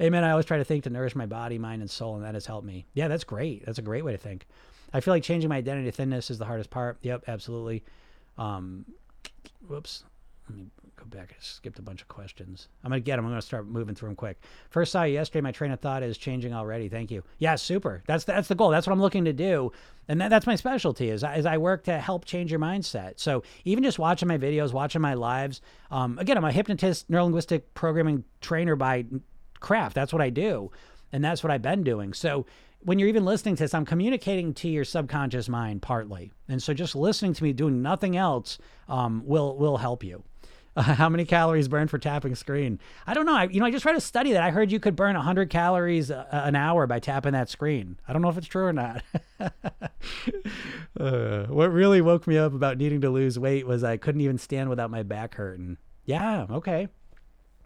Amen. 0.00 0.24
I 0.24 0.30
always 0.32 0.46
try 0.46 0.58
to 0.58 0.64
think 0.64 0.84
to 0.84 0.90
nourish 0.90 1.14
my 1.14 1.26
body, 1.26 1.58
mind, 1.58 1.80
and 1.80 1.90
soul, 1.90 2.16
and 2.16 2.24
that 2.24 2.34
has 2.34 2.46
helped 2.46 2.66
me. 2.66 2.86
Yeah, 2.94 3.08
that's 3.08 3.24
great. 3.24 3.64
That's 3.64 3.78
a 3.78 3.82
great 3.82 4.04
way 4.04 4.12
to 4.12 4.18
think. 4.18 4.46
I 4.92 5.00
feel 5.00 5.14
like 5.14 5.22
changing 5.22 5.48
my 5.48 5.56
identity 5.56 5.86
to 5.86 5.92
thinness 5.92 6.30
is 6.30 6.38
the 6.38 6.44
hardest 6.44 6.70
part. 6.70 6.98
Yep, 7.02 7.24
absolutely. 7.28 7.84
Um, 8.36 8.84
whoops. 9.66 10.04
Let 10.48 10.58
me 10.58 10.66
go 11.02 11.16
back. 11.16 11.32
I 11.32 11.36
skipped 11.40 11.78
a 11.78 11.82
bunch 11.82 12.02
of 12.02 12.08
questions. 12.08 12.68
I'm 12.84 12.90
gonna 12.90 13.00
get 13.00 13.16
them. 13.16 13.24
I'm 13.24 13.32
gonna 13.32 13.42
start 13.42 13.66
moving 13.66 13.94
through 13.94 14.10
them 14.10 14.16
quick. 14.16 14.40
First 14.70 14.92
saw 14.92 15.02
you 15.02 15.14
yesterday. 15.14 15.40
My 15.40 15.52
train 15.52 15.70
of 15.70 15.80
thought 15.80 16.02
is 16.02 16.16
changing 16.16 16.52
already. 16.52 16.88
Thank 16.88 17.10
you. 17.10 17.22
Yeah, 17.38 17.56
super. 17.56 18.02
That's 18.06 18.24
that's 18.24 18.48
the 18.48 18.54
goal. 18.54 18.70
That's 18.70 18.86
what 18.86 18.92
I'm 18.92 19.00
looking 19.00 19.24
to 19.24 19.32
do, 19.32 19.72
and 20.08 20.20
that, 20.20 20.28
that's 20.28 20.46
my 20.46 20.54
specialty. 20.54 21.10
Is 21.10 21.24
is 21.36 21.46
I 21.46 21.58
work 21.58 21.84
to 21.84 21.98
help 21.98 22.24
change 22.24 22.50
your 22.50 22.60
mindset. 22.60 23.18
So 23.18 23.42
even 23.64 23.84
just 23.84 23.98
watching 23.98 24.28
my 24.28 24.38
videos, 24.38 24.72
watching 24.72 25.00
my 25.00 25.14
lives. 25.14 25.60
Um, 25.90 26.18
again, 26.18 26.36
I'm 26.36 26.44
a 26.44 26.52
hypnotist, 26.52 27.10
neurolinguistic 27.10 27.62
programming 27.74 28.24
trainer 28.40 28.76
by 28.76 29.04
craft. 29.60 29.94
That's 29.94 30.12
what 30.12 30.22
I 30.22 30.30
do, 30.30 30.70
and 31.12 31.24
that's 31.24 31.42
what 31.42 31.50
I've 31.50 31.62
been 31.62 31.82
doing. 31.82 32.12
So 32.12 32.46
when 32.84 32.98
you're 32.98 33.08
even 33.08 33.24
listening 33.24 33.54
to 33.56 33.64
this, 33.64 33.74
I'm 33.74 33.84
communicating 33.84 34.54
to 34.54 34.68
your 34.68 34.84
subconscious 34.84 35.48
mind 35.48 35.82
partly, 35.82 36.32
and 36.48 36.62
so 36.62 36.74
just 36.74 36.94
listening 36.94 37.32
to 37.34 37.42
me 37.42 37.52
doing 37.52 37.82
nothing 37.82 38.16
else 38.16 38.58
um, 38.88 39.22
will 39.24 39.56
will 39.56 39.76
help 39.76 40.04
you. 40.04 40.22
Uh, 40.76 40.82
how 40.94 41.08
many 41.08 41.24
calories 41.24 41.68
burned 41.68 41.90
for 41.90 41.98
tapping 41.98 42.34
screen? 42.34 42.78
I 43.06 43.14
don't 43.14 43.26
know. 43.26 43.34
I, 43.34 43.44
you 43.44 43.60
know, 43.60 43.66
I 43.66 43.70
just 43.70 43.84
read 43.84 43.96
a 43.96 44.00
study 44.00 44.32
that 44.32 44.42
I 44.42 44.50
heard 44.50 44.72
you 44.72 44.80
could 44.80 44.96
burn 44.96 45.14
100 45.14 45.50
calories 45.50 46.10
a, 46.10 46.26
an 46.30 46.56
hour 46.56 46.86
by 46.86 46.98
tapping 46.98 47.32
that 47.32 47.48
screen. 47.48 47.98
I 48.06 48.12
don't 48.12 48.22
know 48.22 48.28
if 48.28 48.38
it's 48.38 48.46
true 48.46 48.64
or 48.64 48.72
not. 48.72 49.02
uh, 49.40 49.48
what 51.46 51.72
really 51.72 52.00
woke 52.00 52.26
me 52.26 52.38
up 52.38 52.54
about 52.54 52.78
needing 52.78 53.00
to 53.02 53.10
lose 53.10 53.38
weight 53.38 53.66
was 53.66 53.84
I 53.84 53.96
couldn't 53.96 54.20
even 54.20 54.38
stand 54.38 54.70
without 54.70 54.90
my 54.90 55.02
back 55.02 55.34
hurting. 55.34 55.76
Yeah, 56.04 56.46
okay. 56.50 56.88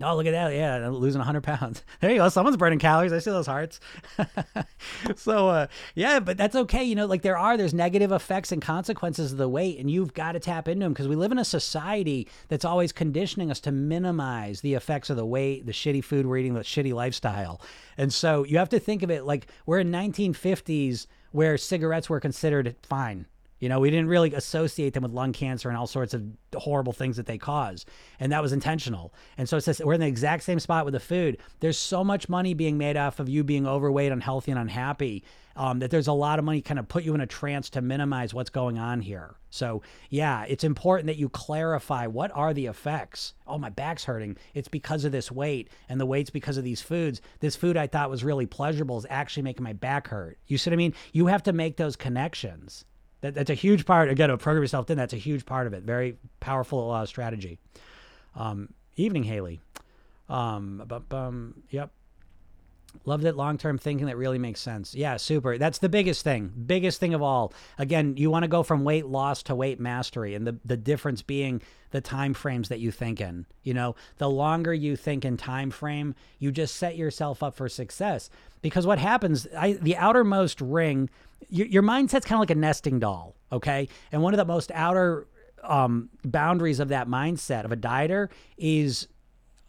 Oh, 0.02 0.14
look 0.14 0.26
at 0.26 0.32
that. 0.32 0.54
Yeah, 0.54 0.88
losing 0.88 1.20
100 1.20 1.42
pounds. 1.42 1.82
There 2.00 2.10
you 2.10 2.18
go. 2.18 2.28
Someone's 2.28 2.58
burning 2.58 2.78
calories. 2.78 3.12
I 3.12 3.18
see 3.20 3.30
those 3.30 3.46
hearts. 3.46 3.80
so, 5.16 5.48
uh, 5.48 5.66
yeah, 5.94 6.20
but 6.20 6.36
that's 6.36 6.54
okay. 6.54 6.84
You 6.84 6.94
know, 6.94 7.06
like 7.06 7.22
there 7.22 7.38
are, 7.38 7.56
there's 7.56 7.72
negative 7.72 8.12
effects 8.12 8.52
and 8.52 8.60
consequences 8.60 9.32
of 9.32 9.38
the 9.38 9.48
weight, 9.48 9.78
and 9.78 9.90
you've 9.90 10.12
got 10.12 10.32
to 10.32 10.40
tap 10.40 10.68
into 10.68 10.84
them 10.84 10.92
because 10.92 11.08
we 11.08 11.16
live 11.16 11.32
in 11.32 11.38
a 11.38 11.44
society 11.44 12.28
that's 12.48 12.64
always 12.66 12.92
conditioning 12.92 13.50
us 13.50 13.60
to 13.60 13.72
minimize 13.72 14.60
the 14.60 14.74
effects 14.74 15.08
of 15.08 15.16
the 15.16 15.24
weight, 15.24 15.64
the 15.64 15.72
shitty 15.72 16.04
food 16.04 16.26
we're 16.26 16.36
eating, 16.38 16.54
the 16.54 16.60
shitty 16.60 16.92
lifestyle. 16.92 17.62
And 17.96 18.12
so 18.12 18.44
you 18.44 18.58
have 18.58 18.68
to 18.70 18.78
think 18.78 19.02
of 19.02 19.10
it 19.10 19.24
like 19.24 19.46
we're 19.64 19.80
in 19.80 19.90
1950s 19.90 21.06
where 21.32 21.56
cigarettes 21.56 22.10
were 22.10 22.20
considered 22.20 22.76
fine 22.82 23.26
you 23.58 23.68
know, 23.68 23.80
we 23.80 23.90
didn't 23.90 24.08
really 24.08 24.34
associate 24.34 24.92
them 24.94 25.02
with 25.02 25.12
lung 25.12 25.32
cancer 25.32 25.68
and 25.68 25.78
all 25.78 25.86
sorts 25.86 26.14
of 26.14 26.22
horrible 26.54 26.92
things 26.92 27.16
that 27.16 27.26
they 27.26 27.38
cause. 27.38 27.86
And 28.20 28.32
that 28.32 28.42
was 28.42 28.52
intentional. 28.52 29.14
And 29.38 29.48
so 29.48 29.56
it's 29.56 29.66
just, 29.66 29.84
we're 29.84 29.94
in 29.94 30.00
the 30.00 30.06
exact 30.06 30.42
same 30.44 30.60
spot 30.60 30.84
with 30.84 30.92
the 30.92 31.00
food. 31.00 31.38
There's 31.60 31.78
so 31.78 32.04
much 32.04 32.28
money 32.28 32.54
being 32.54 32.78
made 32.78 32.96
off 32.96 33.18
of 33.20 33.28
you 33.28 33.44
being 33.44 33.66
overweight, 33.66 34.12
unhealthy, 34.12 34.50
and 34.50 34.60
unhappy 34.60 35.24
um, 35.56 35.78
that 35.78 35.90
there's 35.90 36.06
a 36.06 36.12
lot 36.12 36.38
of 36.38 36.44
money 36.44 36.60
kind 36.60 36.78
of 36.78 36.86
put 36.86 37.02
you 37.02 37.14
in 37.14 37.20
a 37.20 37.26
trance 37.26 37.70
to 37.70 37.80
minimize 37.80 38.34
what's 38.34 38.50
going 38.50 38.78
on 38.78 39.00
here. 39.00 39.36
So, 39.48 39.82
yeah, 40.10 40.44
it's 40.46 40.64
important 40.64 41.06
that 41.06 41.16
you 41.16 41.30
clarify 41.30 42.06
what 42.06 42.30
are 42.34 42.52
the 42.52 42.66
effects. 42.66 43.32
Oh, 43.46 43.56
my 43.56 43.70
back's 43.70 44.04
hurting. 44.04 44.36
It's 44.52 44.68
because 44.68 45.04
of 45.04 45.12
this 45.12 45.32
weight, 45.32 45.70
and 45.88 45.98
the 45.98 46.04
weight's 46.06 46.30
because 46.30 46.58
of 46.58 46.64
these 46.64 46.82
foods. 46.82 47.22
This 47.40 47.56
food 47.56 47.78
I 47.78 47.86
thought 47.86 48.10
was 48.10 48.22
really 48.22 48.44
pleasurable 48.44 48.98
is 48.98 49.06
actually 49.08 49.44
making 49.44 49.64
my 49.64 49.72
back 49.72 50.08
hurt. 50.08 50.38
You 50.46 50.58
see 50.58 50.68
what 50.68 50.74
I 50.74 50.76
mean? 50.76 50.94
You 51.12 51.26
have 51.26 51.42
to 51.44 51.54
make 51.54 51.78
those 51.78 51.96
connections. 51.96 52.84
That, 53.26 53.34
that's 53.34 53.50
a 53.50 53.54
huge 53.54 53.84
part. 53.84 54.08
Again, 54.08 54.28
program 54.38 54.62
yourself 54.62 54.86
thin. 54.86 54.96
That's 54.96 55.12
a 55.12 55.18
huge 55.18 55.44
part 55.44 55.66
of 55.66 55.72
it. 55.74 55.82
Very 55.82 56.16
powerful 56.40 56.90
uh, 56.90 57.06
strategy. 57.06 57.58
Um, 58.34 58.70
evening, 58.96 59.24
Haley. 59.24 59.60
Um, 60.28 60.82
but, 60.86 61.12
um, 61.12 61.62
yep. 61.70 61.90
Loved 63.04 63.24
it. 63.24 63.36
Long 63.36 63.58
term 63.58 63.76
thinking 63.76 64.06
that 64.06 64.16
really 64.16 64.38
makes 64.38 64.60
sense. 64.60 64.94
Yeah, 64.94 65.18
super. 65.18 65.58
That's 65.58 65.78
the 65.78 65.88
biggest 65.88 66.24
thing. 66.24 66.52
Biggest 66.66 66.98
thing 66.98 67.12
of 67.12 67.20
all. 67.20 67.52
Again, 67.78 68.16
you 68.16 68.30
want 68.30 68.44
to 68.44 68.48
go 68.48 68.62
from 68.62 68.84
weight 68.84 69.04
loss 69.04 69.42
to 69.44 69.54
weight 69.54 69.78
mastery, 69.78 70.34
and 70.34 70.46
the 70.46 70.58
the 70.64 70.78
difference 70.78 71.20
being 71.20 71.60
the 71.90 72.00
time 72.00 72.32
frames 72.32 72.70
that 72.70 72.80
you 72.80 72.90
think 72.90 73.20
in. 73.20 73.44
You 73.64 73.74
know, 73.74 73.96
the 74.16 74.30
longer 74.30 74.72
you 74.72 74.96
think 74.96 75.26
in 75.26 75.36
time 75.36 75.70
frame, 75.70 76.14
you 76.38 76.50
just 76.50 76.76
set 76.76 76.96
yourself 76.96 77.42
up 77.42 77.54
for 77.54 77.68
success. 77.68 78.30
Because 78.66 78.86
what 78.86 78.98
happens, 78.98 79.46
I, 79.56 79.72
the 79.74 79.96
outermost 79.96 80.60
ring 80.60 81.08
your, 81.48 81.66
your 81.66 81.82
mindset's 81.82 82.24
kind 82.24 82.36
of 82.36 82.40
like 82.40 82.50
a 82.50 82.54
nesting 82.54 82.98
doll, 82.98 83.34
okay? 83.52 83.88
And 84.12 84.22
one 84.22 84.34
of 84.34 84.38
the 84.38 84.44
most 84.44 84.70
outer 84.74 85.26
um, 85.62 86.10
boundaries 86.24 86.80
of 86.80 86.88
that 86.88 87.08
mindset 87.08 87.64
of 87.64 87.72
a 87.72 87.76
dieter 87.76 88.28
is 88.56 89.08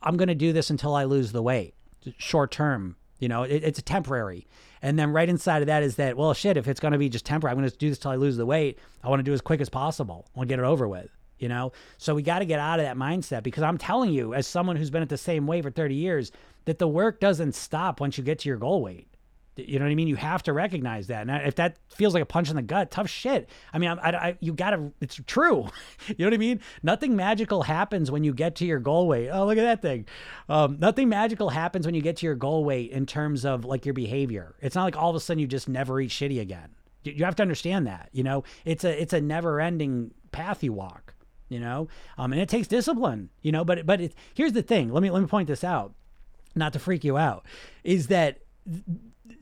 I'm 0.01 0.17
going 0.17 0.27
to 0.27 0.35
do 0.35 0.53
this 0.53 0.69
until 0.69 0.95
I 0.95 1.05
lose 1.05 1.31
the 1.31 1.41
weight, 1.41 1.73
short 2.17 2.51
term. 2.51 2.95
You 3.19 3.27
know, 3.27 3.43
it, 3.43 3.63
it's 3.63 3.81
temporary. 3.81 4.47
And 4.81 4.97
then 4.97 5.11
right 5.11 5.27
inside 5.27 5.63
of 5.63 5.67
that 5.67 5.81
is 5.81 5.95
that, 5.95 6.15
well, 6.17 6.33
shit, 6.35 6.55
if 6.55 6.67
it's 6.67 6.79
going 6.79 6.91
to 6.91 6.99
be 6.99 7.09
just 7.09 7.25
temporary, 7.25 7.51
I'm 7.51 7.57
going 7.57 7.69
to 7.69 7.77
do 7.77 7.89
this 7.89 7.97
till 7.97 8.11
I 8.11 8.15
lose 8.15 8.37
the 8.37 8.45
weight. 8.45 8.77
I 9.03 9.09
want 9.09 9.19
to 9.19 9.23
do 9.23 9.33
as 9.33 9.41
quick 9.41 9.59
as 9.59 9.69
possible. 9.69 10.27
I 10.35 10.39
want 10.39 10.49
to 10.49 10.55
get 10.55 10.59
it 10.59 10.65
over 10.65 10.87
with, 10.87 11.09
you 11.39 11.49
know? 11.49 11.71
So 11.97 12.15
we 12.15 12.23
got 12.23 12.39
to 12.39 12.45
get 12.45 12.59
out 12.59 12.79
of 12.79 12.85
that 12.85 12.97
mindset 12.97 13.43
because 13.43 13.63
I'm 13.63 13.77
telling 13.77 14.11
you, 14.11 14.33
as 14.33 14.47
someone 14.47 14.75
who's 14.75 14.89
been 14.89 15.01
at 15.01 15.09
the 15.09 15.17
same 15.17 15.47
weight 15.47 15.63
for 15.63 15.71
30 15.71 15.95
years, 15.95 16.31
that 16.65 16.79
the 16.79 16.87
work 16.87 17.19
doesn't 17.19 17.55
stop 17.55 17.99
once 17.99 18.17
you 18.17 18.23
get 18.23 18.39
to 18.39 18.49
your 18.49 18.57
goal 18.57 18.81
weight. 18.81 19.07
You 19.57 19.79
know 19.79 19.85
what 19.85 19.91
I 19.91 19.95
mean? 19.95 20.07
You 20.07 20.17
have 20.17 20.43
to 20.43 20.53
recognize 20.53 21.07
that. 21.07 21.27
And 21.27 21.47
if 21.47 21.55
that 21.55 21.77
feels 21.87 22.13
like 22.13 22.21
a 22.21 22.27
punch 22.27 22.49
in 22.49 22.55
the 22.55 22.61
gut, 22.61 22.91
tough 22.91 23.09
shit. 23.09 23.49
I 23.73 23.79
mean, 23.79 23.89
I, 23.89 24.09
I, 24.09 24.37
you 24.39 24.53
gotta, 24.53 24.91
it's 25.01 25.19
true. 25.25 25.67
you 26.07 26.15
know 26.19 26.25
what 26.25 26.33
I 26.33 26.37
mean? 26.37 26.59
Nothing 26.83 27.15
magical 27.15 27.63
happens 27.63 28.11
when 28.11 28.23
you 28.23 28.33
get 28.33 28.55
to 28.57 28.65
your 28.65 28.79
goal 28.79 29.07
weight. 29.07 29.29
Oh, 29.29 29.45
look 29.45 29.57
at 29.57 29.63
that 29.63 29.81
thing. 29.81 30.05
Um, 30.47 30.77
nothing 30.79 31.09
magical 31.09 31.49
happens 31.49 31.85
when 31.85 31.95
you 31.95 32.01
get 32.01 32.17
to 32.17 32.25
your 32.25 32.35
goal 32.35 32.63
weight 32.63 32.91
in 32.91 33.05
terms 33.05 33.45
of 33.45 33.65
like 33.65 33.85
your 33.85 33.93
behavior. 33.93 34.55
It's 34.61 34.75
not 34.75 34.83
like 34.83 34.97
all 34.97 35.09
of 35.09 35.15
a 35.15 35.19
sudden 35.19 35.39
you 35.39 35.47
just 35.47 35.67
never 35.67 35.99
eat 35.99 36.11
shitty 36.11 36.39
again. 36.39 36.69
You 37.03 37.25
have 37.25 37.35
to 37.37 37.43
understand 37.43 37.87
that, 37.87 38.09
you 38.11 38.23
know, 38.23 38.43
it's 38.65 38.83
a, 38.83 39.01
it's 39.01 39.13
a 39.13 39.21
never 39.21 39.61
ending 39.61 40.11
path 40.31 40.61
you 40.61 40.73
walk, 40.73 41.13
you 41.49 41.59
know, 41.59 41.87
um, 42.17 42.31
and 42.31 42.41
it 42.41 42.49
takes 42.49 42.67
discipline, 42.67 43.29
you 43.41 43.51
know, 43.51 43.63
but, 43.63 43.85
but 43.85 44.01
it, 44.01 44.13
here's 44.33 44.53
the 44.53 44.61
thing. 44.61 44.91
Let 44.91 45.01
me, 45.03 45.09
let 45.09 45.21
me 45.21 45.27
point 45.27 45.47
this 45.47 45.63
out, 45.63 45.93
not 46.55 46.73
to 46.73 46.79
freak 46.79 47.03
you 47.03 47.17
out, 47.17 47.45
is 47.83 48.07
that 48.07 48.39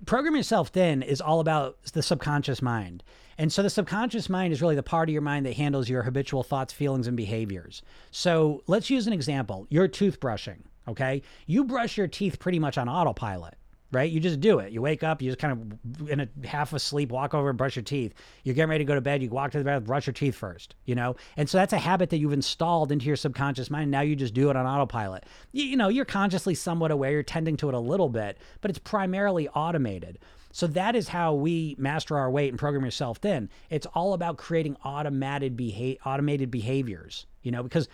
program 0.05 0.35
yourself 0.35 0.69
thin 0.69 1.01
is 1.01 1.21
all 1.21 1.39
about 1.39 1.81
the 1.93 2.03
subconscious 2.03 2.61
mind. 2.61 3.03
And 3.37 3.51
so 3.51 3.63
the 3.63 3.69
subconscious 3.69 4.29
mind 4.29 4.53
is 4.53 4.61
really 4.61 4.75
the 4.75 4.83
part 4.83 5.09
of 5.09 5.13
your 5.13 5.21
mind 5.21 5.45
that 5.45 5.55
handles 5.55 5.89
your 5.89 6.03
habitual 6.03 6.43
thoughts, 6.43 6.71
feelings, 6.71 7.07
and 7.07 7.17
behaviors. 7.17 7.81
So 8.11 8.63
let's 8.67 8.89
use 8.89 9.07
an 9.07 9.13
example. 9.13 9.67
You're 9.69 9.89
toothbrushing, 9.89 10.59
okay? 10.87 11.21
You 11.45 11.65
brush 11.65 11.97
your 11.97 12.07
teeth 12.07 12.39
pretty 12.39 12.59
much 12.59 12.77
on 12.77 12.87
autopilot 12.87 13.55
right? 13.95 14.11
You 14.11 14.19
just 14.19 14.39
do 14.39 14.59
it. 14.59 14.71
You 14.71 14.81
wake 14.81 15.03
up, 15.03 15.21
you 15.21 15.29
just 15.31 15.39
kind 15.39 15.77
of 15.81 16.09
in 16.09 16.19
a 16.19 16.47
half 16.47 16.73
asleep, 16.73 17.09
walk 17.09 17.33
over 17.33 17.49
and 17.49 17.57
brush 17.57 17.75
your 17.75 17.83
teeth. 17.83 18.13
You're 18.43 18.53
getting 18.53 18.69
ready 18.69 18.83
to 18.83 18.87
go 18.87 18.95
to 18.95 19.01
bed, 19.01 19.23
you 19.23 19.29
walk 19.29 19.51
to 19.51 19.57
the 19.57 19.63
bed, 19.63 19.85
brush 19.85 20.05
your 20.05 20.13
teeth 20.13 20.35
first, 20.35 20.75
you 20.85 20.93
know? 20.93 21.15
And 21.37 21.49
so 21.49 21.57
that's 21.57 21.73
a 21.73 21.79
habit 21.79 22.09
that 22.11 22.17
you've 22.17 22.33
installed 22.33 22.91
into 22.91 23.05
your 23.05 23.15
subconscious 23.15 23.71
mind. 23.71 23.89
Now 23.89 24.01
you 24.01 24.15
just 24.15 24.33
do 24.33 24.49
it 24.49 24.55
on 24.55 24.65
autopilot. 24.65 25.23
You, 25.53 25.63
you 25.63 25.77
know, 25.77 25.87
you're 25.87 26.05
consciously 26.05 26.53
somewhat 26.53 26.91
aware, 26.91 27.11
you're 27.11 27.23
tending 27.23 27.57
to 27.57 27.69
it 27.69 27.73
a 27.73 27.79
little 27.79 28.09
bit, 28.09 28.37
but 28.61 28.69
it's 28.69 28.79
primarily 28.79 29.47
automated. 29.49 30.19
So 30.51 30.67
that 30.67 30.95
is 30.95 31.09
how 31.09 31.33
we 31.33 31.75
master 31.77 32.17
our 32.17 32.29
weight 32.29 32.49
and 32.49 32.59
program 32.59 32.85
yourself 32.85 33.17
thin. 33.17 33.49
It's 33.69 33.85
all 33.87 34.13
about 34.13 34.37
creating 34.37 34.77
automated 34.85 35.57
beha- 35.57 35.97
automated 36.05 36.49
behaviors, 36.49 37.25
you 37.43 37.51
know, 37.51 37.61
because 37.61 37.89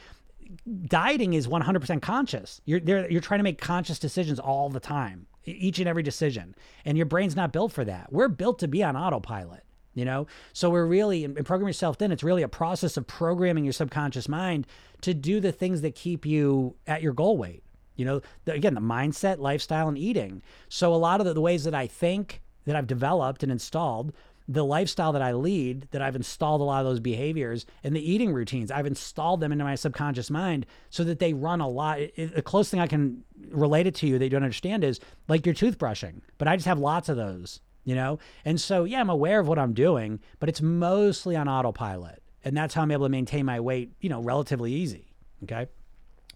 dieting 0.87 1.33
is 1.33 1.47
100% 1.47 2.01
conscious. 2.01 2.61
You're 2.65 2.79
you're 3.09 3.21
trying 3.21 3.39
to 3.39 3.43
make 3.43 3.59
conscious 3.59 3.99
decisions 3.99 4.39
all 4.39 4.69
the 4.69 4.79
time, 4.79 5.27
each 5.45 5.79
and 5.79 5.87
every 5.87 6.03
decision, 6.03 6.55
and 6.85 6.97
your 6.97 7.05
brain's 7.05 7.35
not 7.35 7.51
built 7.51 7.71
for 7.71 7.85
that. 7.85 8.11
We're 8.11 8.27
built 8.27 8.59
to 8.59 8.67
be 8.67 8.83
on 8.83 8.95
autopilot. 8.95 9.63
You 9.93 10.05
know, 10.05 10.27
so 10.53 10.69
we're 10.69 10.85
really 10.85 11.25
in 11.25 11.33
program 11.33 11.67
yourself 11.67 11.97
thin 11.97 12.13
It's 12.13 12.23
really 12.23 12.43
a 12.43 12.47
process 12.47 12.95
of 12.95 13.07
programming 13.07 13.65
your 13.65 13.73
subconscious 13.73 14.29
mind 14.29 14.65
to 15.01 15.13
do 15.13 15.41
the 15.41 15.51
things 15.51 15.81
that 15.81 15.95
keep 15.95 16.25
you 16.25 16.75
at 16.87 17.01
your 17.01 17.11
goal 17.11 17.37
weight. 17.37 17.61
You 17.97 18.05
know, 18.05 18.21
the, 18.45 18.53
again, 18.53 18.73
the 18.73 18.79
mindset, 18.79 19.39
lifestyle, 19.39 19.89
and 19.89 19.97
eating. 19.97 20.43
So 20.69 20.93
a 20.93 20.95
lot 20.95 21.19
of 21.19 21.25
the, 21.25 21.33
the 21.33 21.41
ways 21.41 21.65
that 21.65 21.75
I 21.75 21.87
think 21.87 22.41
that 22.65 22.75
I've 22.75 22.87
developed 22.87 23.43
and 23.43 23.51
installed 23.51 24.13
the 24.47 24.65
lifestyle 24.65 25.13
that 25.13 25.21
I 25.21 25.33
lead, 25.33 25.87
that 25.91 26.01
I've 26.01 26.15
installed 26.15 26.61
a 26.61 26.63
lot 26.63 26.79
of 26.79 26.85
those 26.85 26.99
behaviors 26.99 27.65
and 27.83 27.95
the 27.95 28.11
eating 28.11 28.33
routines, 28.33 28.71
I've 28.71 28.85
installed 28.85 29.39
them 29.39 29.51
into 29.51 29.63
my 29.63 29.75
subconscious 29.75 30.29
mind 30.29 30.65
so 30.89 31.03
that 31.03 31.19
they 31.19 31.33
run 31.33 31.61
a 31.61 31.67
lot. 31.67 31.99
It, 31.99 32.35
the 32.35 32.41
closest 32.41 32.71
thing 32.71 32.79
I 32.79 32.87
can 32.87 33.23
relate 33.49 33.87
it 33.87 33.95
to 33.95 34.07
you 34.07 34.19
that 34.19 34.25
you 34.25 34.29
don't 34.29 34.43
understand 34.43 34.83
is 34.83 34.99
like 35.27 35.45
your 35.45 35.55
toothbrushing, 35.55 36.21
but 36.37 36.47
I 36.47 36.55
just 36.55 36.67
have 36.67 36.79
lots 36.79 37.09
of 37.09 37.17
those, 37.17 37.61
you 37.83 37.95
know? 37.95 38.19
And 38.43 38.59
so, 38.59 38.83
yeah, 38.83 38.99
I'm 38.99 39.09
aware 39.09 39.39
of 39.39 39.47
what 39.47 39.59
I'm 39.59 39.73
doing, 39.73 40.19
but 40.39 40.49
it's 40.49 40.61
mostly 40.61 41.35
on 41.35 41.47
autopilot. 41.47 42.21
And 42.43 42.57
that's 42.57 42.73
how 42.73 42.81
I'm 42.81 42.91
able 42.91 43.05
to 43.05 43.09
maintain 43.09 43.45
my 43.45 43.59
weight, 43.59 43.93
you 44.01 44.09
know, 44.09 44.21
relatively 44.21 44.73
easy. 44.73 45.13
Okay. 45.43 45.67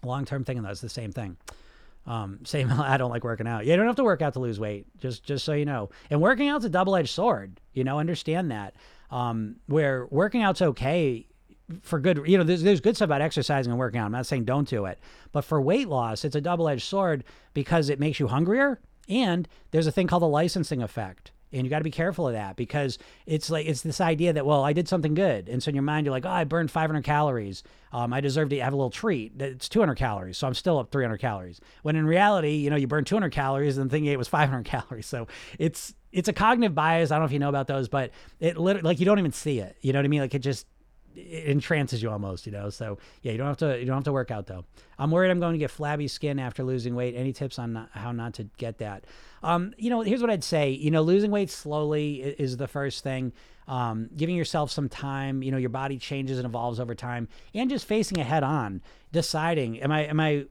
Long 0.02 0.24
term 0.24 0.44
thinking, 0.44 0.62
that's 0.62 0.80
the 0.80 0.88
same 0.88 1.12
thing. 1.12 1.36
Um, 2.06 2.40
same, 2.44 2.70
I 2.72 2.96
don't 2.96 3.10
like 3.10 3.24
working 3.24 3.46
out. 3.46 3.66
You 3.66 3.76
don't 3.76 3.86
have 3.86 3.96
to 3.96 4.04
work 4.04 4.22
out 4.22 4.34
to 4.34 4.40
lose 4.40 4.60
weight, 4.60 4.86
just 4.98 5.24
just 5.24 5.44
so 5.44 5.52
you 5.52 5.64
know. 5.64 5.90
And 6.10 6.20
working 6.20 6.48
out's 6.48 6.64
a 6.64 6.70
double 6.70 6.96
edged 6.96 7.10
sword. 7.10 7.60
You 7.72 7.84
know, 7.84 7.98
understand 7.98 8.50
that. 8.50 8.74
Um, 9.10 9.56
where 9.66 10.06
working 10.10 10.42
out's 10.42 10.60
okay 10.60 11.26
for 11.82 11.98
good, 11.98 12.22
you 12.26 12.38
know, 12.38 12.44
there's, 12.44 12.62
there's 12.62 12.80
good 12.80 12.96
stuff 12.96 13.06
about 13.06 13.20
exercising 13.20 13.72
and 13.72 13.78
working 13.78 14.00
out. 14.00 14.06
I'm 14.06 14.12
not 14.12 14.26
saying 14.26 14.44
don't 14.44 14.68
do 14.68 14.84
it, 14.86 14.98
but 15.32 15.44
for 15.44 15.60
weight 15.60 15.88
loss, 15.88 16.24
it's 16.24 16.36
a 16.36 16.40
double 16.40 16.68
edged 16.68 16.84
sword 16.84 17.24
because 17.54 17.88
it 17.88 17.98
makes 18.00 18.20
you 18.20 18.28
hungrier, 18.28 18.80
and 19.08 19.48
there's 19.70 19.86
a 19.86 19.92
thing 19.92 20.06
called 20.06 20.22
the 20.22 20.28
licensing 20.28 20.82
effect. 20.82 21.32
And 21.52 21.64
you 21.64 21.70
got 21.70 21.78
to 21.78 21.84
be 21.84 21.90
careful 21.90 22.26
of 22.26 22.34
that 22.34 22.56
because 22.56 22.98
it's 23.24 23.50
like 23.50 23.66
it's 23.66 23.82
this 23.82 24.00
idea 24.00 24.32
that 24.32 24.44
well 24.44 24.64
I 24.64 24.72
did 24.72 24.88
something 24.88 25.14
good, 25.14 25.48
and 25.48 25.62
so 25.62 25.68
in 25.68 25.74
your 25.74 25.82
mind 25.82 26.06
you're 26.06 26.12
like 26.12 26.26
oh 26.26 26.30
I 26.30 26.44
burned 26.44 26.70
500 26.70 27.04
calories, 27.04 27.62
um, 27.92 28.12
I 28.12 28.20
deserve 28.20 28.48
to 28.50 28.60
have 28.60 28.72
a 28.72 28.76
little 28.76 28.90
treat. 28.90 29.40
It's 29.40 29.68
200 29.68 29.94
calories, 29.94 30.38
so 30.38 30.46
I'm 30.46 30.54
still 30.54 30.78
up 30.78 30.90
300 30.90 31.18
calories. 31.18 31.60
When 31.82 31.96
in 31.96 32.06
reality, 32.06 32.56
you 32.56 32.70
know 32.70 32.76
you 32.76 32.86
burned 32.86 33.06
200 33.06 33.30
calories 33.30 33.78
and 33.78 33.88
the 33.88 33.92
thing 33.92 34.02
thinking 34.02 34.12
it 34.12 34.18
was 34.18 34.28
500 34.28 34.64
calories. 34.66 35.06
So 35.06 35.28
it's 35.58 35.94
it's 36.12 36.28
a 36.28 36.32
cognitive 36.32 36.74
bias. 36.74 37.10
I 37.10 37.14
don't 37.16 37.22
know 37.22 37.26
if 37.26 37.32
you 37.32 37.38
know 37.38 37.48
about 37.48 37.66
those, 37.66 37.88
but 37.88 38.10
it 38.40 38.56
literally 38.56 38.86
like 38.86 39.00
you 39.00 39.06
don't 39.06 39.18
even 39.18 39.32
see 39.32 39.60
it. 39.60 39.76
You 39.80 39.92
know 39.92 39.98
what 39.98 40.06
I 40.06 40.08
mean? 40.08 40.20
Like 40.20 40.34
it 40.34 40.40
just 40.40 40.66
it 41.16 41.48
entrances 41.48 42.02
you 42.02 42.10
almost, 42.10 42.46
you 42.46 42.52
know. 42.52 42.70
So 42.70 42.98
yeah, 43.22 43.32
you 43.32 43.38
don't 43.38 43.46
have 43.46 43.56
to 43.58 43.78
you 43.78 43.86
don't 43.86 43.96
have 43.96 44.04
to 44.04 44.12
work 44.12 44.30
out 44.30 44.46
though. 44.46 44.64
I'm 44.98 45.10
worried 45.10 45.30
I'm 45.30 45.40
going 45.40 45.52
to 45.52 45.58
get 45.58 45.70
flabby 45.70 46.08
skin 46.08 46.38
after 46.38 46.62
losing 46.62 46.94
weight. 46.94 47.14
Any 47.16 47.32
tips 47.32 47.58
on 47.58 47.72
not, 47.72 47.90
how 47.92 48.12
not 48.12 48.34
to 48.34 48.44
get 48.56 48.78
that? 48.78 49.04
Um, 49.42 49.74
you 49.76 49.90
know, 49.90 50.00
here's 50.02 50.20
what 50.20 50.30
I'd 50.30 50.44
say. 50.44 50.70
You 50.70 50.90
know, 50.90 51.02
losing 51.02 51.30
weight 51.30 51.50
slowly 51.50 52.16
is 52.22 52.56
the 52.56 52.68
first 52.68 53.02
thing. 53.02 53.32
Um, 53.68 54.10
giving 54.16 54.36
yourself 54.36 54.70
some 54.70 54.88
time. 54.88 55.42
You 55.42 55.50
know, 55.50 55.58
your 55.58 55.70
body 55.70 55.98
changes 55.98 56.38
and 56.38 56.46
evolves 56.46 56.78
over 56.78 56.94
time, 56.94 57.28
and 57.54 57.68
just 57.68 57.86
facing 57.86 58.18
it 58.18 58.26
head 58.26 58.44
on, 58.44 58.82
deciding, 59.12 59.80
am 59.82 59.90
I 59.90 60.04
am 60.06 60.20
I 60.20 60.46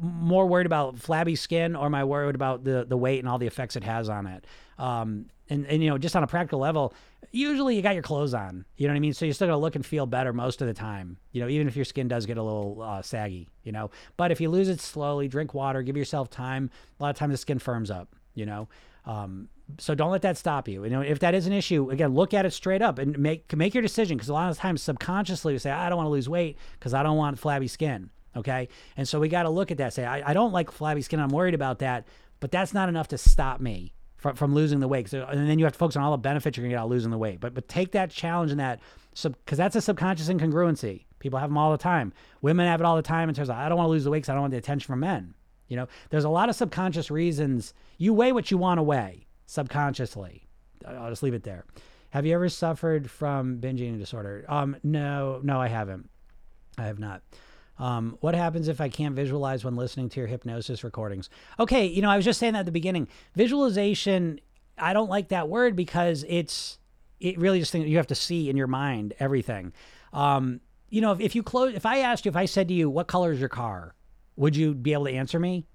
more 0.00 0.46
worried 0.46 0.66
about 0.66 0.98
flabby 0.98 1.36
skin 1.36 1.76
or 1.76 1.86
am 1.86 1.94
I 1.94 2.04
worried 2.04 2.34
about 2.34 2.64
the 2.64 2.84
the 2.86 2.96
weight 2.96 3.20
and 3.20 3.28
all 3.28 3.38
the 3.38 3.46
effects 3.46 3.76
it 3.76 3.84
has 3.84 4.08
on 4.08 4.26
it? 4.26 4.44
Um, 4.78 5.26
and, 5.48 5.66
and 5.66 5.82
you 5.82 5.90
know, 5.90 5.98
just 5.98 6.16
on 6.16 6.22
a 6.22 6.26
practical 6.26 6.60
level, 6.60 6.94
usually 7.30 7.76
you 7.76 7.82
got 7.82 7.94
your 7.94 8.02
clothes 8.02 8.34
on. 8.34 8.64
You 8.76 8.86
know 8.86 8.94
what 8.94 8.98
I 8.98 9.00
mean? 9.00 9.12
So 9.12 9.24
you're 9.24 9.34
still 9.34 9.48
gonna 9.48 9.58
look 9.58 9.74
and 9.74 9.84
feel 9.84 10.06
better 10.06 10.32
most 10.32 10.60
of 10.62 10.68
the 10.68 10.74
time. 10.74 11.18
You 11.32 11.40
know, 11.42 11.48
even 11.48 11.68
if 11.68 11.76
your 11.76 11.84
skin 11.84 12.08
does 12.08 12.26
get 12.26 12.38
a 12.38 12.42
little 12.42 12.80
uh, 12.82 13.02
saggy. 13.02 13.48
You 13.62 13.72
know, 13.72 13.90
but 14.16 14.30
if 14.30 14.40
you 14.40 14.50
lose 14.50 14.68
it 14.68 14.80
slowly, 14.80 15.28
drink 15.28 15.54
water, 15.54 15.82
give 15.82 15.96
yourself 15.96 16.30
time. 16.30 16.70
A 16.98 17.02
lot 17.02 17.10
of 17.10 17.16
times 17.16 17.32
the 17.32 17.38
skin 17.38 17.58
firms 17.58 17.90
up. 17.90 18.14
You 18.34 18.46
know, 18.46 18.68
um, 19.04 19.48
so 19.78 19.94
don't 19.94 20.10
let 20.10 20.22
that 20.22 20.38
stop 20.38 20.68
you. 20.68 20.84
You 20.84 20.90
know, 20.90 21.00
if 21.00 21.18
that 21.20 21.34
is 21.34 21.46
an 21.46 21.52
issue, 21.52 21.90
again, 21.90 22.14
look 22.14 22.32
at 22.32 22.46
it 22.46 22.52
straight 22.52 22.82
up 22.82 22.98
and 22.98 23.18
make 23.18 23.54
make 23.56 23.74
your 23.74 23.82
decision. 23.82 24.16
Because 24.16 24.28
a 24.28 24.34
lot 24.34 24.50
of 24.50 24.56
times, 24.56 24.82
subconsciously, 24.82 25.52
we 25.52 25.58
say, 25.58 25.70
I 25.70 25.88
don't 25.88 25.98
want 25.98 26.06
to 26.06 26.12
lose 26.12 26.28
weight 26.28 26.56
because 26.78 26.94
I 26.94 27.02
don't 27.02 27.16
want 27.16 27.38
flabby 27.38 27.68
skin. 27.68 28.10
Okay, 28.34 28.68
and 28.96 29.06
so 29.06 29.20
we 29.20 29.28
got 29.28 29.42
to 29.42 29.50
look 29.50 29.70
at 29.70 29.76
that. 29.78 29.92
Say, 29.92 30.06
I, 30.06 30.30
I 30.30 30.32
don't 30.32 30.52
like 30.52 30.70
flabby 30.70 31.02
skin. 31.02 31.20
I'm 31.20 31.28
worried 31.28 31.54
about 31.54 31.80
that, 31.80 32.06
but 32.40 32.50
that's 32.50 32.72
not 32.72 32.88
enough 32.88 33.08
to 33.08 33.18
stop 33.18 33.60
me 33.60 33.92
from, 34.22 34.36
from 34.36 34.54
losing 34.54 34.80
the 34.80 34.88
weight. 34.88 35.08
So, 35.08 35.26
and 35.28 35.48
then 35.48 35.58
you 35.58 35.64
have 35.66 35.74
to 35.74 35.78
focus 35.78 35.96
on 35.96 36.02
all 36.02 36.12
the 36.12 36.18
benefits 36.18 36.56
you're 36.56 36.62
gonna 36.62 36.74
get 36.74 36.80
out 36.80 36.84
of 36.84 36.90
losing 36.90 37.10
the 37.10 37.18
weight. 37.18 37.40
But 37.40 37.52
but 37.52 37.68
take 37.68 37.92
that 37.92 38.10
challenge 38.10 38.50
and 38.50 38.60
that 38.60 38.80
sub 39.14 39.36
because 39.44 39.58
that's 39.58 39.76
a 39.76 39.80
subconscious 39.80 40.28
incongruency. 40.28 41.04
People 41.18 41.38
have 41.38 41.50
them 41.50 41.58
all 41.58 41.72
the 41.72 41.78
time. 41.78 42.12
Women 42.40 42.66
have 42.66 42.80
it 42.80 42.84
all 42.84 42.96
the 42.96 43.02
time 43.02 43.28
in 43.28 43.34
terms 43.34 43.50
of 43.50 43.56
I 43.56 43.68
don't 43.68 43.76
want 43.76 43.88
to 43.88 43.90
lose 43.90 44.04
the 44.04 44.10
weight 44.10 44.18
because 44.18 44.30
I 44.30 44.34
don't 44.34 44.42
want 44.42 44.52
the 44.52 44.58
attention 44.58 44.86
from 44.86 45.00
men. 45.00 45.34
You 45.68 45.76
know, 45.76 45.88
there's 46.10 46.24
a 46.24 46.28
lot 46.28 46.48
of 46.48 46.54
subconscious 46.54 47.10
reasons. 47.10 47.74
You 47.98 48.14
weigh 48.14 48.32
what 48.32 48.50
you 48.50 48.58
want 48.58 48.78
to 48.78 48.82
weigh 48.82 49.26
subconsciously. 49.46 50.46
I'll 50.86 51.10
just 51.10 51.22
leave 51.22 51.34
it 51.34 51.44
there. 51.44 51.64
Have 52.10 52.26
you 52.26 52.34
ever 52.34 52.48
suffered 52.48 53.10
from 53.10 53.56
binge 53.56 53.80
eating 53.80 53.98
disorder? 53.98 54.44
Um, 54.48 54.76
no, 54.82 55.40
no, 55.42 55.60
I 55.60 55.68
haven't. 55.68 56.10
I 56.76 56.84
have 56.84 56.98
not. 56.98 57.22
Um, 57.78 58.16
what 58.20 58.34
happens 58.34 58.68
if 58.68 58.80
I 58.80 58.88
can't 58.88 59.14
visualize 59.14 59.64
when 59.64 59.76
listening 59.76 60.08
to 60.10 60.20
your 60.20 60.26
hypnosis 60.26 60.84
recordings? 60.84 61.30
Okay, 61.58 61.86
you 61.86 62.02
know, 62.02 62.10
I 62.10 62.16
was 62.16 62.24
just 62.24 62.38
saying 62.38 62.52
that 62.52 62.60
at 62.60 62.66
the 62.66 62.72
beginning. 62.72 63.08
Visualization, 63.34 64.40
I 64.78 64.92
don't 64.92 65.08
like 65.10 65.28
that 65.28 65.48
word 65.48 65.74
because 65.74 66.24
it's 66.28 66.78
it 67.18 67.38
really 67.38 67.60
just 67.60 67.72
think 67.72 67.86
you 67.86 67.96
have 67.96 68.08
to 68.08 68.14
see 68.14 68.50
in 68.50 68.56
your 68.56 68.66
mind 68.66 69.14
everything. 69.18 69.72
Um, 70.12 70.60
you 70.90 71.00
know, 71.00 71.12
if, 71.12 71.20
if 71.20 71.34
you 71.34 71.42
close, 71.42 71.74
if 71.74 71.86
I 71.86 71.98
asked 71.98 72.24
you, 72.24 72.30
if 72.30 72.36
I 72.36 72.44
said 72.44 72.68
to 72.68 72.74
you, 72.74 72.90
"What 72.90 73.06
color 73.06 73.32
is 73.32 73.40
your 73.40 73.48
car?" 73.48 73.94
would 74.36 74.56
you 74.56 74.74
be 74.74 74.92
able 74.92 75.04
to 75.04 75.12
answer 75.12 75.38
me? 75.38 75.66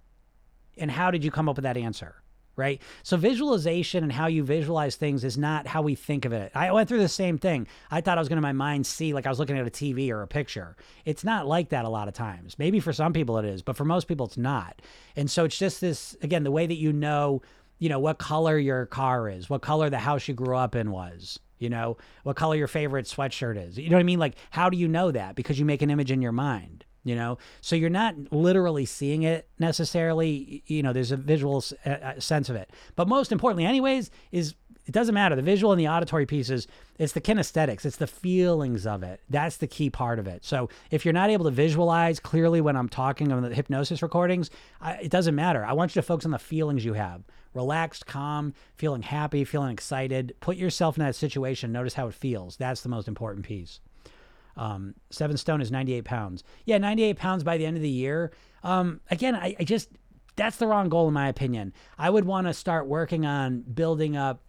And 0.77 0.91
how 0.91 1.11
did 1.11 1.23
you 1.23 1.31
come 1.31 1.49
up 1.49 1.55
with 1.55 1.63
that 1.63 1.77
answer? 1.77 2.21
Right? 2.57 2.81
So 3.03 3.15
visualization 3.15 4.03
and 4.03 4.11
how 4.11 4.25
you 4.27 4.43
visualize 4.43 4.95
things 4.95 5.23
is 5.23 5.37
not 5.37 5.67
how 5.67 5.83
we 5.83 5.95
think 5.95 6.25
of 6.25 6.33
it. 6.33 6.51
I 6.55 6.71
went 6.71 6.89
through 6.89 6.99
the 6.99 7.07
same 7.07 7.37
thing. 7.37 7.67
I 7.89 8.01
thought 8.01 8.17
I 8.17 8.21
was 8.21 8.27
going 8.27 8.37
to 8.37 8.41
my 8.41 8.51
mind 8.51 8.85
see 8.85 9.13
like 9.13 9.25
I 9.25 9.29
was 9.29 9.39
looking 9.39 9.57
at 9.57 9.65
a 9.65 9.69
TV 9.69 10.09
or 10.09 10.23
a 10.23 10.27
picture. 10.27 10.75
It's 11.05 11.23
not 11.23 11.47
like 11.47 11.69
that 11.69 11.85
a 11.85 11.89
lot 11.89 12.07
of 12.07 12.13
times. 12.15 12.57
Maybe 12.59 12.79
for 12.79 12.91
some 12.91 13.13
people 13.13 13.37
it 13.37 13.45
is, 13.45 13.61
but 13.61 13.77
for 13.77 13.85
most 13.85 14.07
people 14.07 14.25
it's 14.25 14.37
not. 14.37 14.81
And 15.15 15.29
so 15.29 15.45
it's 15.45 15.57
just 15.57 15.79
this 15.79 16.17
again, 16.21 16.43
the 16.43 16.51
way 16.51 16.65
that 16.65 16.77
you 16.77 16.91
know, 16.91 17.43
you 17.79 17.89
know, 17.89 17.99
what 17.99 18.17
color 18.17 18.57
your 18.57 18.87
car 18.87 19.29
is, 19.29 19.49
what 19.49 19.61
color 19.61 19.89
the 19.89 19.99
house 19.99 20.27
you 20.27 20.33
grew 20.33 20.57
up 20.57 20.75
in 20.75 20.91
was. 20.91 21.39
You 21.59 21.69
know, 21.69 21.97
what 22.21 22.35
color 22.35 22.55
your 22.55 22.67
favorite 22.67 23.07
sweatshirt 23.07 23.57
is. 23.57 23.79
You 23.79 23.89
know 23.89 23.95
what 23.95 24.01
I 24.01 24.03
mean? 24.03 24.19
Like, 24.19 24.35
how 24.51 24.69
do 24.69 24.77
you 24.77 24.87
know 24.87 25.09
that? 25.09 25.35
Because 25.35 25.57
you 25.57 25.65
make 25.65 25.81
an 25.81 25.89
image 25.89 26.11
in 26.11 26.21
your 26.21 26.31
mind 26.31 26.85
you 27.07 27.15
know? 27.15 27.37
So 27.61 27.75
you're 27.75 27.89
not 27.89 28.15
literally 28.31 28.85
seeing 28.85 29.23
it 29.23 29.47
necessarily. 29.59 30.63
You 30.67 30.83
know 30.83 30.93
there's 30.93 31.11
a 31.11 31.17
visual 31.17 31.61
sense 31.61 32.49
of 32.49 32.55
it. 32.55 32.69
But 32.95 33.07
most 33.07 33.31
importantly 33.31 33.65
anyways 33.65 34.11
is 34.31 34.55
it 34.85 34.93
doesn't 34.93 35.13
matter. 35.13 35.35
The 35.35 35.41
visual 35.41 35.73
and 35.73 35.79
the 35.79 35.89
auditory 35.89 36.25
pieces 36.25 36.67
it's 36.97 37.13
the 37.13 37.21
kinesthetics. 37.21 37.85
It's 37.85 37.97
the 37.97 38.07
feelings 38.07 38.87
of 38.87 39.03
it. 39.03 39.21
That's 39.29 39.57
the 39.57 39.67
key 39.67 39.89
part 39.89 40.17
of 40.17 40.27
it. 40.27 40.43
So 40.43 40.69
if 40.89 41.05
you're 41.05 41.13
not 41.13 41.29
able 41.29 41.45
to 41.45 41.51
visualize 41.51 42.19
clearly 42.19 42.61
when 42.61 42.75
i'm 42.75 42.89
talking 42.89 43.31
on 43.31 43.43
the 43.43 43.53
hypnosis 43.53 44.01
recordings 44.01 44.49
I, 44.81 44.93
it 44.93 45.11
doesn't 45.11 45.35
matter. 45.35 45.63
I 45.65 45.73
want 45.73 45.95
you 45.95 46.01
to 46.01 46.05
focus 46.07 46.25
on 46.25 46.31
the 46.31 46.39
feelings 46.39 46.85
you 46.85 46.93
have. 46.93 47.23
Relaxed 47.53 48.05
calm 48.05 48.53
feeling 48.75 49.01
happy 49.01 49.43
feeling 49.43 49.71
excited. 49.71 50.35
Put 50.39 50.57
yourself 50.57 50.97
in 50.97 51.03
that 51.03 51.15
situation. 51.15 51.71
Notice 51.71 51.93
how 51.93 52.07
it 52.07 52.13
feels. 52.13 52.57
That's 52.57 52.81
the 52.81 52.89
most 52.89 53.07
important 53.07 53.45
piece 53.45 53.79
um, 54.57 54.95
seven 55.09 55.37
stone 55.37 55.61
is 55.61 55.71
98 55.71 56.03
pounds. 56.05 56.43
Yeah, 56.65 56.77
98 56.77 57.17
pounds 57.17 57.43
by 57.43 57.57
the 57.57 57.65
end 57.65 57.77
of 57.77 57.83
the 57.83 57.89
year. 57.89 58.31
Um, 58.63 58.99
again, 59.09 59.35
I, 59.35 59.55
I 59.59 59.63
just, 59.63 59.89
that's 60.35 60.57
the 60.57 60.67
wrong 60.67 60.89
goal 60.89 61.07
in 61.07 61.13
my 61.13 61.29
opinion. 61.29 61.73
I 61.97 62.09
would 62.09 62.25
want 62.25 62.47
to 62.47 62.53
start 62.53 62.87
working 62.87 63.25
on 63.25 63.61
building 63.61 64.17
up 64.17 64.41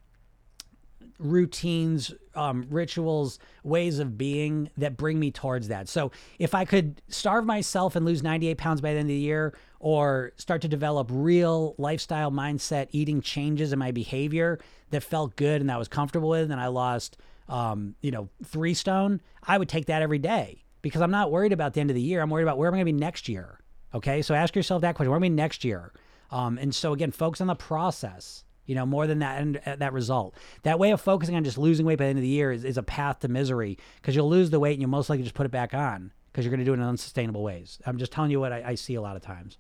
routines 1.18 2.12
um, 2.34 2.64
rituals, 2.70 3.38
ways 3.64 3.98
of 3.98 4.16
being 4.16 4.70
that 4.76 4.96
bring 4.96 5.18
me 5.18 5.30
towards 5.30 5.68
that. 5.68 5.88
So 5.88 6.12
if 6.38 6.54
I 6.54 6.64
could 6.64 7.02
starve 7.08 7.44
myself 7.44 7.96
and 7.96 8.06
lose 8.06 8.22
98 8.22 8.56
pounds 8.56 8.80
by 8.80 8.92
the 8.92 9.00
end 9.00 9.06
of 9.06 9.08
the 9.08 9.14
year, 9.14 9.54
or 9.80 10.32
start 10.36 10.62
to 10.62 10.68
develop 10.68 11.08
real 11.10 11.74
lifestyle 11.78 12.30
mindset, 12.30 12.88
eating 12.92 13.20
changes 13.20 13.72
in 13.72 13.78
my 13.78 13.90
behavior 13.90 14.58
that 14.90 15.02
felt 15.02 15.36
good 15.36 15.60
and 15.60 15.68
that 15.70 15.74
I 15.74 15.78
was 15.78 15.88
comfortable 15.88 16.28
with, 16.28 16.50
and 16.50 16.60
I 16.60 16.68
lost, 16.68 17.16
um, 17.48 17.94
you 18.00 18.10
know, 18.10 18.28
three 18.44 18.74
stone, 18.74 19.20
I 19.42 19.58
would 19.58 19.68
take 19.68 19.86
that 19.86 20.02
every 20.02 20.18
day 20.18 20.64
because 20.82 21.00
I'm 21.00 21.10
not 21.10 21.30
worried 21.30 21.52
about 21.52 21.74
the 21.74 21.80
end 21.80 21.90
of 21.90 21.94
the 21.94 22.02
year. 22.02 22.20
I'm 22.20 22.30
worried 22.30 22.44
about 22.44 22.58
where 22.58 22.68
am 22.68 22.74
I 22.74 22.78
going 22.78 22.86
to 22.86 22.92
be 22.92 22.98
next 22.98 23.28
year. 23.28 23.60
Okay, 23.94 24.22
so 24.22 24.34
ask 24.34 24.54
yourself 24.54 24.82
that 24.82 24.94
question: 24.94 25.10
Where 25.10 25.16
am 25.16 25.24
I 25.24 25.28
next 25.28 25.64
year? 25.64 25.92
Um, 26.30 26.58
and 26.58 26.74
so 26.74 26.92
again, 26.92 27.10
focus 27.10 27.40
on 27.40 27.46
the 27.46 27.54
process 27.54 28.44
you 28.68 28.74
know, 28.74 28.86
more 28.86 29.06
than 29.06 29.20
that 29.20 29.40
and 29.40 29.60
uh, 29.64 29.76
that 29.76 29.94
result. 29.94 30.34
That 30.62 30.78
way 30.78 30.90
of 30.90 31.00
focusing 31.00 31.34
on 31.34 31.42
just 31.42 31.56
losing 31.56 31.86
weight 31.86 31.98
by 31.98 32.04
the 32.04 32.10
end 32.10 32.18
of 32.18 32.22
the 32.22 32.28
year 32.28 32.52
is, 32.52 32.64
is 32.64 32.76
a 32.76 32.82
path 32.82 33.20
to 33.20 33.28
misery 33.28 33.78
because 33.96 34.14
you'll 34.14 34.28
lose 34.28 34.50
the 34.50 34.60
weight 34.60 34.74
and 34.74 34.82
you'll 34.82 34.90
most 34.90 35.08
likely 35.08 35.22
just 35.22 35.34
put 35.34 35.46
it 35.46 35.50
back 35.50 35.72
on 35.72 36.12
because 36.30 36.44
you're 36.44 36.50
going 36.50 36.60
to 36.60 36.66
do 36.66 36.72
it 36.72 36.76
in 36.76 36.82
unsustainable 36.82 37.42
ways. 37.42 37.80
I'm 37.86 37.96
just 37.96 38.12
telling 38.12 38.30
you 38.30 38.38
what 38.38 38.52
I, 38.52 38.62
I 38.66 38.74
see 38.74 38.94
a 38.94 39.00
lot 39.00 39.16
of 39.16 39.22
times. 39.22 39.56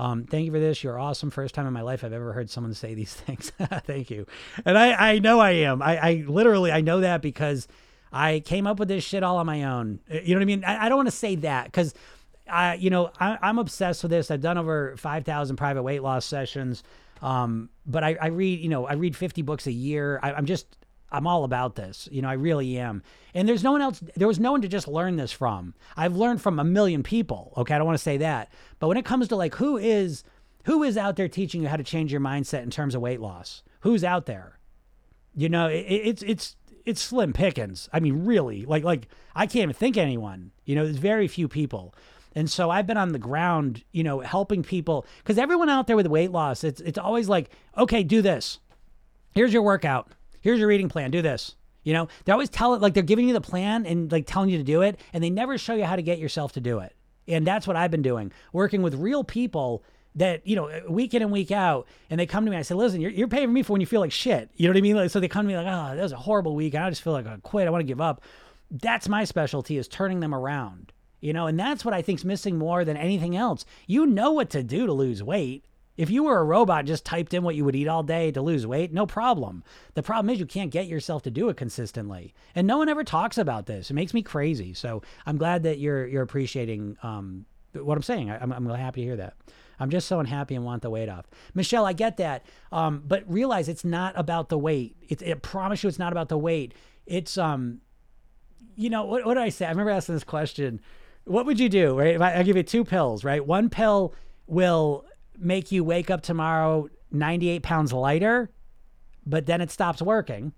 Um, 0.00 0.24
thank 0.24 0.46
you 0.46 0.50
for 0.50 0.58
this. 0.58 0.82
You're 0.82 0.98
awesome. 0.98 1.28
First 1.28 1.54
time 1.54 1.66
in 1.66 1.74
my 1.74 1.82
life 1.82 2.02
I've 2.02 2.14
ever 2.14 2.32
heard 2.32 2.48
someone 2.48 2.72
say 2.72 2.94
these 2.94 3.12
things. 3.26 3.52
thank 3.84 4.08
you. 4.08 4.26
And 4.64 4.78
I, 4.78 5.12
I 5.12 5.18
know 5.18 5.40
I 5.40 5.50
am. 5.50 5.82
I, 5.82 5.98
I 5.98 6.24
literally, 6.26 6.72
I 6.72 6.80
know 6.80 7.00
that 7.00 7.20
because 7.20 7.68
I 8.10 8.40
came 8.40 8.66
up 8.66 8.78
with 8.78 8.88
this 8.88 9.04
shit 9.04 9.22
all 9.22 9.36
on 9.36 9.44
my 9.44 9.64
own. 9.64 10.00
Uh, 10.10 10.20
you 10.22 10.34
know 10.34 10.38
what 10.38 10.42
I 10.42 10.46
mean? 10.46 10.64
I, 10.64 10.86
I 10.86 10.88
don't 10.88 10.96
want 10.96 11.08
to 11.08 11.14
say 11.16 11.34
that 11.36 11.66
because 11.66 11.92
I, 12.50 12.74
you 12.76 12.88
know, 12.88 13.10
I, 13.20 13.36
I'm 13.42 13.58
obsessed 13.58 14.02
with 14.02 14.10
this. 14.10 14.30
I've 14.30 14.40
done 14.40 14.56
over 14.56 14.96
5,000 14.96 15.56
private 15.56 15.82
weight 15.82 16.02
loss 16.02 16.24
sessions. 16.24 16.82
Um, 17.20 17.68
but 17.84 18.02
I, 18.02 18.16
I, 18.22 18.26
read, 18.28 18.60
you 18.60 18.70
know, 18.70 18.86
I 18.86 18.94
read 18.94 19.14
50 19.14 19.42
books 19.42 19.66
a 19.66 19.72
year. 19.72 20.18
I, 20.22 20.32
I'm 20.32 20.46
just, 20.46 20.78
I'm 21.12 21.26
all 21.26 21.44
about 21.44 21.76
this. 21.76 22.08
You 22.10 22.22
know, 22.22 22.28
I 22.28 22.34
really 22.34 22.78
am. 22.78 23.02
And 23.34 23.48
there's 23.48 23.64
no 23.64 23.72
one 23.72 23.82
else, 23.82 24.02
there 24.16 24.28
was 24.28 24.40
no 24.40 24.52
one 24.52 24.62
to 24.62 24.68
just 24.68 24.88
learn 24.88 25.16
this 25.16 25.32
from. 25.32 25.74
I've 25.96 26.16
learned 26.16 26.40
from 26.40 26.58
a 26.58 26.64
million 26.64 27.02
people. 27.02 27.52
Okay. 27.56 27.74
I 27.74 27.78
don't 27.78 27.86
want 27.86 27.98
to 27.98 28.02
say 28.02 28.18
that. 28.18 28.52
But 28.78 28.88
when 28.88 28.96
it 28.96 29.04
comes 29.04 29.28
to 29.28 29.36
like 29.36 29.54
who 29.56 29.76
is, 29.76 30.24
who 30.64 30.82
is 30.82 30.96
out 30.96 31.16
there 31.16 31.28
teaching 31.28 31.62
you 31.62 31.68
how 31.68 31.76
to 31.76 31.84
change 31.84 32.12
your 32.12 32.20
mindset 32.20 32.62
in 32.62 32.70
terms 32.70 32.94
of 32.94 33.00
weight 33.00 33.20
loss? 33.20 33.62
Who's 33.80 34.04
out 34.04 34.26
there? 34.26 34.58
You 35.34 35.48
know, 35.48 35.68
it, 35.68 35.86
it's, 35.88 36.22
it's, 36.22 36.56
it's 36.84 37.00
slim 37.00 37.32
pickings. 37.32 37.88
I 37.92 38.00
mean, 38.00 38.24
really, 38.24 38.64
like, 38.64 38.84
like 38.84 39.08
I 39.34 39.46
can't 39.46 39.64
even 39.64 39.74
think 39.74 39.96
anyone, 39.96 40.52
you 40.64 40.74
know, 40.74 40.84
there's 40.84 40.96
very 40.96 41.28
few 41.28 41.48
people. 41.48 41.94
And 42.34 42.50
so 42.50 42.70
I've 42.70 42.86
been 42.86 42.96
on 42.96 43.12
the 43.12 43.18
ground, 43.18 43.84
you 43.92 44.04
know, 44.04 44.20
helping 44.20 44.62
people 44.62 45.04
because 45.18 45.38
everyone 45.38 45.68
out 45.68 45.86
there 45.86 45.96
with 45.96 46.06
weight 46.06 46.30
loss, 46.30 46.62
it's 46.62 46.80
it's 46.80 46.98
always 46.98 47.28
like, 47.28 47.50
okay, 47.76 48.02
do 48.04 48.22
this. 48.22 48.60
Here's 49.32 49.52
your 49.52 49.62
workout. 49.62 50.12
Here's 50.40 50.58
your 50.58 50.68
reading 50.68 50.88
plan. 50.88 51.10
Do 51.10 51.22
this. 51.22 51.56
You 51.82 51.94
know, 51.94 52.08
they 52.24 52.32
always 52.32 52.50
tell 52.50 52.74
it 52.74 52.82
like 52.82 52.94
they're 52.94 53.02
giving 53.02 53.26
you 53.26 53.32
the 53.32 53.40
plan 53.40 53.86
and 53.86 54.12
like 54.12 54.26
telling 54.26 54.50
you 54.50 54.58
to 54.58 54.64
do 54.64 54.82
it, 54.82 55.00
and 55.12 55.24
they 55.24 55.30
never 55.30 55.56
show 55.56 55.74
you 55.74 55.84
how 55.84 55.96
to 55.96 56.02
get 56.02 56.18
yourself 56.18 56.52
to 56.52 56.60
do 56.60 56.80
it. 56.80 56.94
And 57.26 57.46
that's 57.46 57.66
what 57.66 57.76
I've 57.76 57.90
been 57.90 58.02
doing, 58.02 58.32
working 58.52 58.82
with 58.82 58.94
real 58.94 59.24
people 59.24 59.82
that 60.16 60.44
you 60.44 60.56
know 60.56 60.68
week 60.88 61.14
in 61.14 61.22
and 61.22 61.30
week 61.30 61.52
out 61.52 61.86
and 62.10 62.18
they 62.18 62.26
come 62.26 62.44
to 62.44 62.50
me 62.50 62.56
i 62.56 62.62
say 62.62 62.74
listen 62.74 63.00
you're, 63.00 63.12
you're 63.12 63.28
paying 63.28 63.52
me 63.52 63.62
for 63.62 63.74
when 63.74 63.80
you 63.80 63.86
feel 63.86 64.00
like 64.00 64.10
shit 64.10 64.50
you 64.56 64.66
know 64.66 64.72
what 64.72 64.76
i 64.76 64.80
mean 64.80 64.96
like, 64.96 65.08
so 65.08 65.20
they 65.20 65.28
come 65.28 65.46
to 65.46 65.48
me 65.48 65.56
like 65.56 65.68
oh 65.68 65.94
that 65.94 66.02
was 66.02 66.10
a 66.10 66.16
horrible 66.16 66.56
week 66.56 66.74
and 66.74 66.82
i 66.82 66.90
just 66.90 67.00
feel 67.00 67.12
like 67.12 67.28
i 67.28 67.36
quit 67.44 67.68
i 67.68 67.70
want 67.70 67.80
to 67.80 67.86
give 67.86 68.00
up 68.00 68.20
that's 68.72 69.08
my 69.08 69.22
specialty 69.22 69.78
is 69.78 69.86
turning 69.86 70.18
them 70.18 70.34
around 70.34 70.92
you 71.20 71.32
know, 71.32 71.46
and 71.46 71.58
that's 71.58 71.84
what 71.84 71.94
I 71.94 72.02
think's 72.02 72.24
missing 72.24 72.56
more 72.56 72.84
than 72.84 72.96
anything 72.96 73.36
else. 73.36 73.64
You 73.86 74.06
know 74.06 74.32
what 74.32 74.50
to 74.50 74.62
do 74.62 74.86
to 74.86 74.92
lose 74.92 75.22
weight. 75.22 75.64
If 76.00 76.08
you 76.08 76.22
were 76.22 76.38
a 76.38 76.44
robot, 76.44 76.86
just 76.86 77.04
typed 77.04 77.34
in 77.34 77.42
what 77.42 77.56
you 77.56 77.66
would 77.66 77.76
eat 77.76 77.86
all 77.86 78.02
day 78.02 78.32
to 78.32 78.40
lose 78.40 78.66
weight, 78.66 78.90
no 78.90 79.04
problem. 79.04 79.62
The 79.92 80.02
problem 80.02 80.30
is 80.30 80.40
you 80.40 80.46
can't 80.46 80.70
get 80.70 80.86
yourself 80.86 81.22
to 81.24 81.30
do 81.30 81.50
it 81.50 81.58
consistently, 81.58 82.32
and 82.54 82.66
no 82.66 82.78
one 82.78 82.88
ever 82.88 83.04
talks 83.04 83.36
about 83.36 83.66
this. 83.66 83.90
It 83.90 83.92
makes 83.92 84.14
me 84.14 84.22
crazy. 84.22 84.72
So 84.72 85.02
I'm 85.26 85.36
glad 85.36 85.62
that 85.64 85.78
you're 85.78 86.06
you're 86.06 86.22
appreciating 86.22 86.96
um, 87.02 87.44
what 87.74 87.98
I'm 87.98 88.02
saying. 88.02 88.30
I, 88.30 88.42
am 88.42 88.50
I'm, 88.50 88.66
I'm 88.66 88.78
happy 88.78 89.02
to 89.02 89.06
hear 89.08 89.16
that. 89.16 89.34
I'm 89.78 89.90
just 89.90 90.08
so 90.08 90.20
unhappy 90.20 90.54
and 90.54 90.64
want 90.64 90.80
the 90.80 90.88
weight 90.88 91.10
off. 91.10 91.26
Michelle, 91.52 91.84
I 91.84 91.92
get 91.92 92.16
that, 92.16 92.46
um, 92.72 93.02
but 93.06 93.30
realize 93.30 93.68
it's 93.68 93.84
not 93.84 94.14
about 94.16 94.48
the 94.48 94.56
weight. 94.56 94.96
It's, 95.06 95.22
I 95.22 95.34
promise 95.34 95.82
you, 95.82 95.88
it's 95.90 95.98
not 95.98 96.12
about 96.12 96.30
the 96.30 96.38
weight. 96.38 96.72
It's 97.04 97.36
um, 97.36 97.82
you 98.74 98.88
know 98.88 99.04
what? 99.04 99.26
What 99.26 99.34
did 99.34 99.42
I 99.42 99.50
say? 99.50 99.66
I 99.66 99.68
remember 99.68 99.90
asking 99.90 100.14
this 100.14 100.24
question 100.24 100.80
what 101.24 101.44
would 101.44 101.60
you 101.60 101.68
do? 101.68 101.98
Right? 101.98 102.14
If 102.14 102.22
I, 102.22 102.36
I 102.36 102.42
give 102.42 102.56
you 102.56 102.62
two 102.62 102.86
pills, 102.86 103.22
right? 103.22 103.46
One 103.46 103.68
pill 103.68 104.14
will 104.46 105.04
make 105.40 105.72
you 105.72 105.82
wake 105.82 106.10
up 106.10 106.22
tomorrow 106.22 106.88
98 107.10 107.62
pounds 107.62 107.92
lighter, 107.92 108.50
but 109.26 109.46
then 109.46 109.60
it 109.60 109.70
stops 109.70 110.00
working. 110.00 110.52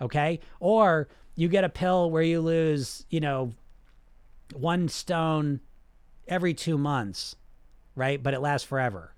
Okay. 0.00 0.40
Or 0.60 1.08
you 1.34 1.48
get 1.48 1.64
a 1.64 1.68
pill 1.68 2.10
where 2.10 2.22
you 2.22 2.40
lose, 2.40 3.04
you 3.10 3.20
know, 3.20 3.52
one 4.54 4.88
stone 4.88 5.60
every 6.26 6.54
two 6.54 6.78
months, 6.78 7.36
right? 7.94 8.22
But 8.22 8.34
it 8.34 8.40
lasts 8.40 8.66
forever. 8.66 9.14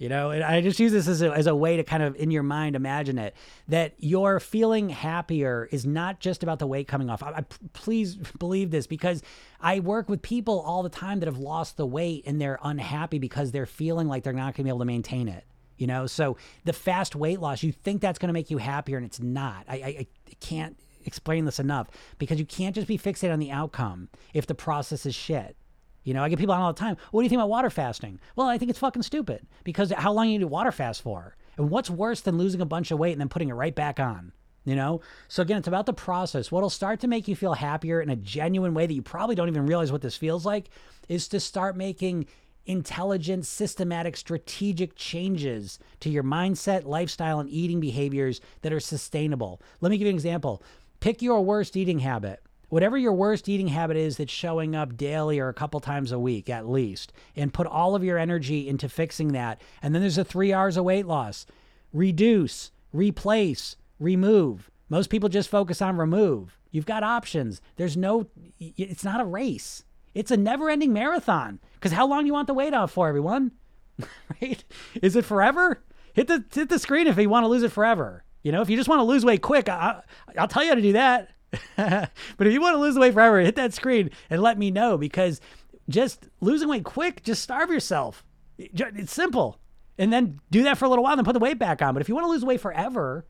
You 0.00 0.08
know, 0.08 0.30
and 0.30 0.42
I 0.42 0.62
just 0.62 0.80
use 0.80 0.92
this 0.92 1.06
as 1.06 1.20
a, 1.20 1.30
as 1.30 1.46
a 1.46 1.54
way 1.54 1.76
to 1.76 1.84
kind 1.84 2.02
of 2.02 2.16
in 2.16 2.30
your 2.30 2.42
mind 2.42 2.74
imagine 2.74 3.18
it 3.18 3.36
that 3.68 3.92
you're 3.98 4.40
feeling 4.40 4.88
happier 4.88 5.68
is 5.70 5.84
not 5.84 6.20
just 6.20 6.42
about 6.42 6.58
the 6.58 6.66
weight 6.66 6.88
coming 6.88 7.10
off. 7.10 7.22
I, 7.22 7.32
I, 7.32 7.44
please 7.74 8.16
believe 8.16 8.70
this 8.70 8.86
because 8.86 9.22
I 9.60 9.80
work 9.80 10.08
with 10.08 10.22
people 10.22 10.60
all 10.60 10.82
the 10.82 10.88
time 10.88 11.20
that 11.20 11.26
have 11.26 11.36
lost 11.36 11.76
the 11.76 11.84
weight 11.84 12.22
and 12.24 12.40
they're 12.40 12.58
unhappy 12.62 13.18
because 13.18 13.52
they're 13.52 13.66
feeling 13.66 14.08
like 14.08 14.22
they're 14.22 14.32
not 14.32 14.54
going 14.54 14.54
to 14.54 14.62
be 14.64 14.68
able 14.70 14.78
to 14.78 14.86
maintain 14.86 15.28
it. 15.28 15.44
You 15.76 15.86
know, 15.86 16.06
so 16.06 16.38
the 16.64 16.72
fast 16.72 17.14
weight 17.14 17.38
loss, 17.38 17.62
you 17.62 17.70
think 17.70 18.00
that's 18.00 18.18
going 18.18 18.28
to 18.28 18.32
make 18.32 18.50
you 18.50 18.56
happier, 18.56 18.96
and 18.96 19.04
it's 19.04 19.20
not. 19.20 19.66
I, 19.68 19.74
I, 19.74 20.06
I 20.30 20.34
can't 20.40 20.78
explain 21.04 21.44
this 21.44 21.58
enough 21.58 21.88
because 22.18 22.38
you 22.38 22.46
can't 22.46 22.74
just 22.74 22.86
be 22.86 22.96
fixated 22.96 23.34
on 23.34 23.38
the 23.38 23.50
outcome 23.50 24.08
if 24.32 24.46
the 24.46 24.54
process 24.54 25.04
is 25.04 25.14
shit. 25.14 25.56
You 26.02 26.14
know, 26.14 26.24
I 26.24 26.28
get 26.28 26.38
people 26.38 26.54
on 26.54 26.60
all 26.60 26.72
the 26.72 26.78
time. 26.78 26.96
What 27.10 27.20
do 27.20 27.24
you 27.24 27.28
think 27.28 27.38
about 27.38 27.50
water 27.50 27.70
fasting? 27.70 28.20
Well, 28.36 28.46
I 28.46 28.58
think 28.58 28.70
it's 28.70 28.78
fucking 28.78 29.02
stupid 29.02 29.46
because 29.64 29.92
how 29.92 30.12
long 30.12 30.26
you 30.26 30.38
need 30.38 30.44
to 30.44 30.48
water 30.48 30.72
fast 30.72 31.02
for? 31.02 31.36
And 31.56 31.70
what's 31.70 31.90
worse 31.90 32.20
than 32.20 32.38
losing 32.38 32.60
a 32.60 32.66
bunch 32.66 32.90
of 32.90 32.98
weight 32.98 33.12
and 33.12 33.20
then 33.20 33.28
putting 33.28 33.50
it 33.50 33.54
right 33.54 33.74
back 33.74 34.00
on? 34.00 34.32
You 34.64 34.76
know? 34.76 35.00
So 35.28 35.42
again, 35.42 35.58
it's 35.58 35.68
about 35.68 35.86
the 35.86 35.92
process. 35.92 36.50
What'll 36.50 36.70
start 36.70 37.00
to 37.00 37.08
make 37.08 37.28
you 37.28 37.36
feel 37.36 37.54
happier 37.54 38.00
in 38.00 38.10
a 38.10 38.16
genuine 38.16 38.74
way 38.74 38.86
that 38.86 38.94
you 38.94 39.02
probably 39.02 39.34
don't 39.34 39.48
even 39.48 39.66
realize 39.66 39.92
what 39.92 40.02
this 40.02 40.16
feels 40.16 40.46
like 40.46 40.70
is 41.08 41.28
to 41.28 41.40
start 41.40 41.76
making 41.76 42.26
intelligent, 42.66 43.46
systematic, 43.46 44.16
strategic 44.16 44.94
changes 44.94 45.78
to 46.00 46.10
your 46.10 46.22
mindset, 46.22 46.84
lifestyle, 46.84 47.40
and 47.40 47.50
eating 47.50 47.80
behaviors 47.80 48.40
that 48.62 48.72
are 48.72 48.80
sustainable. 48.80 49.60
Let 49.80 49.90
me 49.90 49.98
give 49.98 50.06
you 50.06 50.10
an 50.10 50.16
example. 50.16 50.62
Pick 51.00 51.22
your 51.22 51.42
worst 51.42 51.76
eating 51.76 52.00
habit 52.00 52.42
whatever 52.70 52.96
your 52.96 53.12
worst 53.12 53.48
eating 53.48 53.68
habit 53.68 53.98
is 53.98 54.16
that's 54.16 54.32
showing 54.32 54.74
up 54.74 54.96
daily 54.96 55.38
or 55.38 55.48
a 55.48 55.54
couple 55.54 55.78
times 55.80 56.10
a 56.10 56.18
week 56.18 56.48
at 56.48 56.68
least, 56.68 57.12
and 57.36 57.52
put 57.52 57.66
all 57.66 57.94
of 57.94 58.02
your 58.02 58.16
energy 58.16 58.66
into 58.66 58.88
fixing 58.88 59.32
that. 59.32 59.60
And 59.82 59.94
then 59.94 60.00
there's 60.00 60.18
a 60.18 60.24
three 60.24 60.52
hours 60.52 60.78
of 60.78 60.84
weight 60.84 61.06
loss. 61.06 61.44
Reduce, 61.92 62.70
replace, 62.92 63.76
remove. 63.98 64.70
Most 64.88 65.10
people 65.10 65.28
just 65.28 65.50
focus 65.50 65.82
on 65.82 65.96
remove. 65.96 66.58
You've 66.70 66.86
got 66.86 67.02
options. 67.02 67.60
There's 67.76 67.96
no, 67.96 68.28
it's 68.58 69.04
not 69.04 69.20
a 69.20 69.24
race. 69.24 69.84
It's 70.14 70.30
a 70.30 70.36
never 70.36 70.70
ending 70.70 70.92
marathon. 70.92 71.60
Because 71.74 71.92
how 71.92 72.06
long 72.06 72.22
do 72.22 72.26
you 72.26 72.32
want 72.32 72.46
the 72.46 72.54
weight 72.54 72.74
off 72.74 72.92
for, 72.92 73.08
everyone? 73.08 73.52
right? 74.40 74.62
Is 75.02 75.16
it 75.16 75.24
forever? 75.24 75.82
Hit 76.14 76.28
the, 76.28 76.44
hit 76.52 76.68
the 76.68 76.78
screen 76.78 77.06
if 77.06 77.18
you 77.18 77.28
want 77.28 77.44
to 77.44 77.48
lose 77.48 77.62
it 77.62 77.72
forever. 77.72 78.24
You 78.42 78.52
know, 78.52 78.62
if 78.62 78.70
you 78.70 78.76
just 78.76 78.88
want 78.88 79.00
to 79.00 79.04
lose 79.04 79.24
weight 79.24 79.42
quick, 79.42 79.68
I, 79.68 80.02
I'll 80.38 80.48
tell 80.48 80.62
you 80.62 80.70
how 80.70 80.74
to 80.74 80.82
do 80.82 80.92
that. 80.92 81.30
but 81.76 82.10
if 82.46 82.52
you 82.52 82.60
want 82.60 82.74
to 82.74 82.80
lose 82.80 82.94
the 82.94 83.00
weight 83.00 83.14
forever, 83.14 83.40
hit 83.40 83.56
that 83.56 83.74
screen 83.74 84.10
and 84.28 84.42
let 84.42 84.58
me 84.58 84.70
know 84.70 84.96
because 84.96 85.40
just 85.88 86.28
losing 86.40 86.68
weight 86.68 86.84
quick, 86.84 87.22
just 87.22 87.42
starve 87.42 87.70
yourself. 87.70 88.24
It's 88.58 89.12
simple. 89.12 89.58
And 89.98 90.12
then 90.12 90.40
do 90.50 90.62
that 90.62 90.78
for 90.78 90.84
a 90.86 90.88
little 90.88 91.04
while 91.04 91.16
then 91.16 91.24
put 91.24 91.34
the 91.34 91.40
weight 91.40 91.58
back 91.58 91.82
on. 91.82 91.94
But 91.94 92.00
if 92.00 92.08
you 92.08 92.14
want 92.14 92.24
to 92.26 92.30
lose 92.30 92.44
weight 92.44 92.60
forever, 92.60 93.26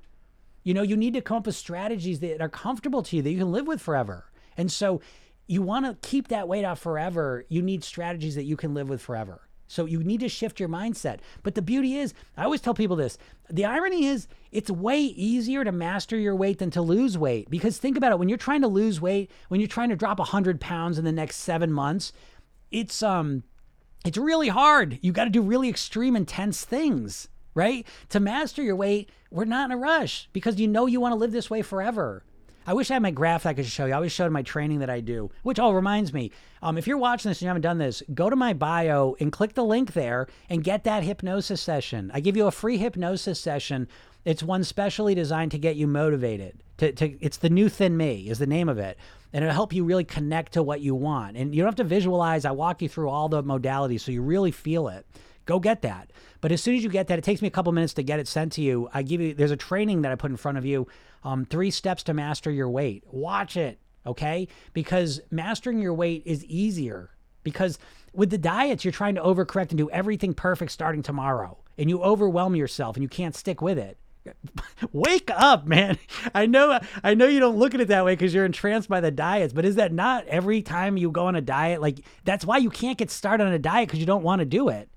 you 0.62 0.74
know, 0.74 0.82
you 0.82 0.96
need 0.96 1.14
to 1.14 1.20
come 1.20 1.38
up 1.38 1.46
with 1.46 1.56
strategies 1.56 2.20
that 2.20 2.40
are 2.40 2.48
comfortable 2.48 3.02
to 3.04 3.16
you 3.16 3.22
that 3.22 3.30
you 3.30 3.38
can 3.38 3.50
live 3.50 3.66
with 3.66 3.80
forever. 3.80 4.30
And 4.56 4.70
so 4.70 5.00
you 5.46 5.62
want 5.62 5.86
to 5.86 6.08
keep 6.08 6.28
that 6.28 6.46
weight 6.46 6.64
off 6.64 6.78
forever. 6.78 7.44
You 7.48 7.62
need 7.62 7.82
strategies 7.82 8.34
that 8.34 8.44
you 8.44 8.56
can 8.56 8.74
live 8.74 8.88
with 8.88 9.00
forever. 9.00 9.48
So 9.70 9.86
you 9.86 10.02
need 10.02 10.18
to 10.18 10.28
shift 10.28 10.58
your 10.58 10.68
mindset. 10.68 11.20
But 11.44 11.54
the 11.54 11.62
beauty 11.62 11.96
is, 11.96 12.12
I 12.36 12.42
always 12.42 12.60
tell 12.60 12.74
people 12.74 12.96
this 12.96 13.18
the 13.48 13.64
irony 13.64 14.06
is, 14.06 14.26
it's 14.50 14.68
way 14.68 14.98
easier 14.98 15.62
to 15.62 15.70
master 15.70 16.18
your 16.18 16.34
weight 16.34 16.58
than 16.58 16.72
to 16.72 16.82
lose 16.82 17.16
weight. 17.16 17.48
Because 17.48 17.78
think 17.78 17.96
about 17.96 18.10
it 18.10 18.18
when 18.18 18.28
you're 18.28 18.36
trying 18.36 18.62
to 18.62 18.68
lose 18.68 19.00
weight, 19.00 19.30
when 19.46 19.60
you're 19.60 19.68
trying 19.68 19.90
to 19.90 19.96
drop 19.96 20.18
100 20.18 20.60
pounds 20.60 20.98
in 20.98 21.04
the 21.04 21.12
next 21.12 21.36
seven 21.36 21.72
months, 21.72 22.12
it's, 22.72 23.00
um, 23.00 23.44
it's 24.04 24.18
really 24.18 24.48
hard. 24.48 24.98
You 25.02 25.12
got 25.12 25.24
to 25.24 25.30
do 25.30 25.40
really 25.40 25.68
extreme, 25.68 26.16
intense 26.16 26.64
things, 26.64 27.28
right? 27.54 27.86
To 28.08 28.18
master 28.18 28.64
your 28.64 28.76
weight, 28.76 29.10
we're 29.30 29.44
not 29.44 29.66
in 29.66 29.76
a 29.76 29.80
rush 29.80 30.28
because 30.32 30.58
you 30.58 30.66
know 30.66 30.86
you 30.86 31.00
want 31.00 31.12
to 31.12 31.18
live 31.18 31.30
this 31.30 31.48
way 31.48 31.62
forever. 31.62 32.24
I 32.66 32.74
wish 32.74 32.90
I 32.90 32.94
had 32.94 33.02
my 33.02 33.10
graph 33.10 33.44
that 33.44 33.50
I 33.50 33.54
could 33.54 33.66
show 33.66 33.86
you. 33.86 33.92
I 33.92 33.96
always 33.96 34.12
showed 34.12 34.30
my 34.32 34.42
training 34.42 34.80
that 34.80 34.90
I 34.90 35.00
do, 35.00 35.30
which 35.42 35.58
all 35.58 35.74
reminds 35.74 36.12
me. 36.12 36.30
Um, 36.62 36.76
if 36.76 36.86
you're 36.86 36.98
watching 36.98 37.30
this 37.30 37.38
and 37.38 37.42
you 37.42 37.48
haven't 37.48 37.62
done 37.62 37.78
this, 37.78 38.02
go 38.12 38.28
to 38.28 38.36
my 38.36 38.52
bio 38.52 39.16
and 39.18 39.32
click 39.32 39.54
the 39.54 39.64
link 39.64 39.92
there 39.94 40.28
and 40.48 40.62
get 40.62 40.84
that 40.84 41.02
hypnosis 41.02 41.60
session. 41.60 42.10
I 42.12 42.20
give 42.20 42.36
you 42.36 42.46
a 42.46 42.52
free 42.52 42.76
hypnosis 42.76 43.40
session. 43.40 43.88
It's 44.24 44.42
one 44.42 44.64
specially 44.64 45.14
designed 45.14 45.52
to 45.52 45.58
get 45.58 45.76
you 45.76 45.86
motivated. 45.86 46.62
To, 46.78 46.92
to 46.92 47.16
it's 47.24 47.38
the 47.38 47.50
new 47.50 47.68
thin 47.68 47.96
me 47.96 48.28
is 48.28 48.38
the 48.38 48.46
name 48.46 48.68
of 48.68 48.78
it, 48.78 48.98
and 49.32 49.42
it'll 49.42 49.54
help 49.54 49.72
you 49.72 49.84
really 49.84 50.04
connect 50.04 50.52
to 50.52 50.62
what 50.62 50.80
you 50.80 50.94
want. 50.94 51.36
And 51.36 51.54
you 51.54 51.62
don't 51.62 51.68
have 51.68 51.76
to 51.76 51.84
visualize. 51.84 52.44
I 52.44 52.50
walk 52.50 52.82
you 52.82 52.88
through 52.88 53.08
all 53.08 53.28
the 53.28 53.42
modalities 53.42 54.00
so 54.00 54.12
you 54.12 54.22
really 54.22 54.50
feel 54.50 54.88
it. 54.88 55.06
Go 55.46 55.58
get 55.58 55.82
that. 55.82 56.12
But 56.40 56.52
as 56.52 56.62
soon 56.62 56.76
as 56.76 56.84
you 56.84 56.88
get 56.88 57.08
that, 57.08 57.18
it 57.18 57.24
takes 57.24 57.42
me 57.42 57.48
a 57.48 57.50
couple 57.50 57.72
minutes 57.72 57.94
to 57.94 58.02
get 58.02 58.20
it 58.20 58.28
sent 58.28 58.52
to 58.52 58.62
you. 58.62 58.88
I 58.94 59.02
give 59.02 59.20
you 59.20 59.34
there's 59.34 59.50
a 59.50 59.56
training 59.56 60.02
that 60.02 60.12
I 60.12 60.14
put 60.14 60.30
in 60.30 60.36
front 60.36 60.58
of 60.58 60.64
you 60.64 60.86
um, 61.22 61.44
three 61.44 61.70
steps 61.70 62.02
to 62.04 62.14
master 62.14 62.50
your 62.50 62.68
weight. 62.68 63.04
Watch 63.06 63.56
it, 63.56 63.78
okay? 64.06 64.48
Because 64.72 65.20
mastering 65.30 65.80
your 65.80 65.94
weight 65.94 66.22
is 66.24 66.44
easier. 66.44 67.10
Because 67.42 67.78
with 68.12 68.30
the 68.30 68.38
diets, 68.38 68.84
you're 68.84 68.92
trying 68.92 69.14
to 69.14 69.22
overcorrect 69.22 69.70
and 69.70 69.78
do 69.78 69.90
everything 69.90 70.34
perfect 70.34 70.72
starting 70.72 71.02
tomorrow, 71.02 71.58
and 71.78 71.88
you 71.88 72.02
overwhelm 72.02 72.56
yourself 72.56 72.96
and 72.96 73.02
you 73.02 73.08
can't 73.08 73.34
stick 73.34 73.62
with 73.62 73.78
it. 73.78 73.96
Wake 74.92 75.30
up, 75.34 75.66
man. 75.66 75.98
I 76.34 76.46
know 76.46 76.78
I 77.02 77.14
know 77.14 77.26
you 77.26 77.40
don't 77.40 77.56
look 77.56 77.74
at 77.74 77.80
it 77.80 77.88
that 77.88 78.04
way 78.04 78.12
because 78.12 78.34
you're 78.34 78.44
entranced 78.44 78.88
by 78.88 79.00
the 79.00 79.10
diets, 79.10 79.52
but 79.52 79.64
is 79.64 79.76
that 79.76 79.92
not 79.92 80.26
every 80.26 80.60
time 80.62 80.98
you 80.98 81.10
go 81.10 81.26
on 81.26 81.36
a 81.36 81.40
diet? 81.40 81.80
Like 81.80 82.00
that's 82.24 82.44
why 82.44 82.58
you 82.58 82.68
can't 82.70 82.98
get 82.98 83.10
started 83.10 83.46
on 83.46 83.52
a 83.52 83.58
diet 83.58 83.88
because 83.88 84.00
you 84.00 84.06
don't 84.06 84.22
want 84.22 84.40
to 84.40 84.44
do 84.44 84.68
it. 84.68 84.90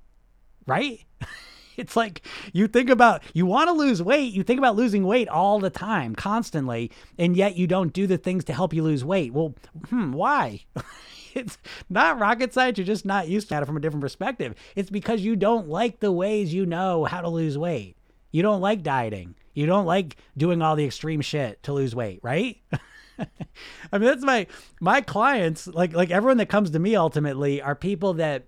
Right? 0.68 1.06
it's 1.78 1.96
like 1.96 2.22
you 2.52 2.68
think 2.68 2.90
about 2.90 3.24
you 3.34 3.46
want 3.46 3.68
to 3.68 3.74
lose 3.74 4.02
weight, 4.02 4.34
you 4.34 4.44
think 4.44 4.58
about 4.58 4.76
losing 4.76 5.06
weight 5.06 5.28
all 5.28 5.60
the 5.60 5.70
time, 5.70 6.16
constantly, 6.16 6.92
and 7.18 7.36
yet 7.36 7.56
you 7.56 7.68
don't 7.68 7.94
do 7.94 8.08
the 8.08 8.18
things 8.18 8.44
to 8.46 8.54
help 8.54 8.74
you 8.74 8.84
lose 8.84 9.04
weight. 9.04 9.34
Well, 9.34 9.56
hmm, 9.90 10.12
why? 10.12 10.62
it's 11.34 11.58
not 11.90 12.20
rocket 12.20 12.54
science. 12.54 12.78
You're 12.78 12.86
just 12.86 13.06
not 13.06 13.28
used 13.28 13.50
to 13.50 13.58
it 13.58 13.66
from 13.66 13.78
a 13.78 13.80
different 13.80 14.02
perspective. 14.02 14.56
It's 14.76 14.90
because 14.90 15.22
you 15.22 15.36
don't 15.36 15.68
like 15.68 16.00
the 16.00 16.12
ways 16.12 16.54
you 16.54 16.66
know 16.66 17.06
how 17.06 17.22
to 17.22 17.30
lose 17.30 17.58
weight. 17.58 17.98
You 18.32 18.42
don't 18.42 18.62
like 18.62 18.84
dieting. 18.84 19.36
You 19.54 19.66
don't 19.68 19.86
like 19.86 20.18
doing 20.36 20.62
all 20.62 20.76
the 20.76 20.86
extreme 20.86 21.22
shit 21.22 21.62
to 21.64 21.74
lose 21.74 21.96
weight, 21.96 22.20
right? 22.24 22.58
I 23.20 23.98
mean, 23.98 24.08
that's 24.08 24.24
my 24.24 24.48
my 24.82 25.02
clients, 25.02 25.68
like 25.68 25.94
like 25.94 26.10
everyone 26.10 26.38
that 26.38 26.50
comes 26.50 26.72
to 26.72 26.80
me 26.80 26.96
ultimately 26.96 27.62
are 27.62 27.76
people 27.76 28.16
that 28.16 28.48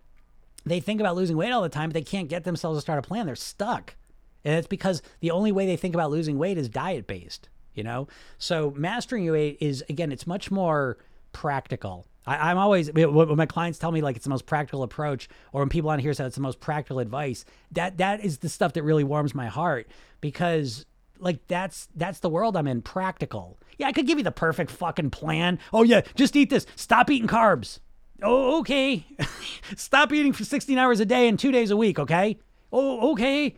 they 0.66 0.80
think 0.80 1.00
about 1.00 1.16
losing 1.16 1.38
weight 1.38 1.52
all 1.52 1.62
the 1.62 1.70
time, 1.70 1.90
but 1.90 1.94
they 1.94 2.02
can't 2.02 2.28
get 2.28 2.44
themselves 2.44 2.78
to 2.78 2.82
start 2.82 3.00
a 3.00 3.02
plan. 3.02 3.26
They're 3.26 3.36
stuck. 3.36 3.96
And 4.44 4.56
it's 4.56 4.68
because 4.68 5.02
the 5.20 5.32
only 5.32 5.52
way 5.52 5.66
they 5.66 5.78
think 5.78 5.96
about 5.96 6.12
losing 6.12 6.38
weight 6.38 6.58
is 6.58 6.70
diet 6.70 7.08
based, 7.08 7.50
you 7.74 7.84
know? 7.84 8.08
So 8.38 8.74
mastering 8.76 9.24
your 9.24 9.34
weight 9.34 9.58
is, 9.60 9.84
again, 9.90 10.12
it's 10.12 10.28
much 10.28 10.52
more 10.52 10.98
practical. 11.34 12.06
I, 12.28 12.52
am 12.52 12.58
always, 12.58 12.92
when 12.92 13.38
my 13.38 13.46
clients 13.46 13.78
tell 13.78 13.92
me 13.92 14.02
like 14.02 14.16
it's 14.16 14.26
the 14.26 14.32
most 14.32 14.48
practical 14.48 14.82
approach, 14.82 15.30
or 15.54 15.62
when 15.62 15.70
people 15.70 15.92
on 15.92 16.00
here 16.00 16.14
say 16.14 16.26
it's 16.26 16.36
the 16.36 16.42
most 16.42 16.60
practical 16.60 17.00
advice, 17.00 17.46
that 17.72 17.98
that 17.98 18.24
is 18.24 18.40
the 18.40 18.50
stuff 18.50 18.74
that 18.74 18.84
really 18.84 19.04
warms 19.04 19.36
my 19.36 19.48
heart 19.48 19.88
because 20.22 20.86
like 21.20 21.46
that's 21.48 21.88
that's 21.96 22.20
the 22.20 22.30
world 22.30 22.58
I'm 22.58 22.68
in, 22.68 22.82
practical. 22.82 23.60
Yeah, 23.78 23.88
I 23.88 23.92
could 23.92 24.08
give 24.08 24.18
you 24.18 24.24
the 24.24 24.32
perfect 24.32 24.72
fucking 24.72 25.12
plan. 25.12 25.60
Oh 25.72 25.84
yeah, 25.84 26.02
just 26.16 26.36
eat 26.36 26.50
this. 26.50 26.66
Stop 26.76 27.12
eating 27.12 27.28
carbs. 27.28 27.80
Oh, 28.22 28.60
okay. 28.60 29.06
Stop 29.76 30.14
eating 30.14 30.34
for 30.34 30.44
16 30.44 30.78
hours 30.78 31.00
a 31.00 31.06
day 31.06 31.28
and 31.28 31.38
two 31.38 31.52
days 31.52 31.72
a 31.72 31.78
week, 31.78 32.00
okay? 32.00 32.38
Oh, 32.72 33.12
okay. 33.12 33.56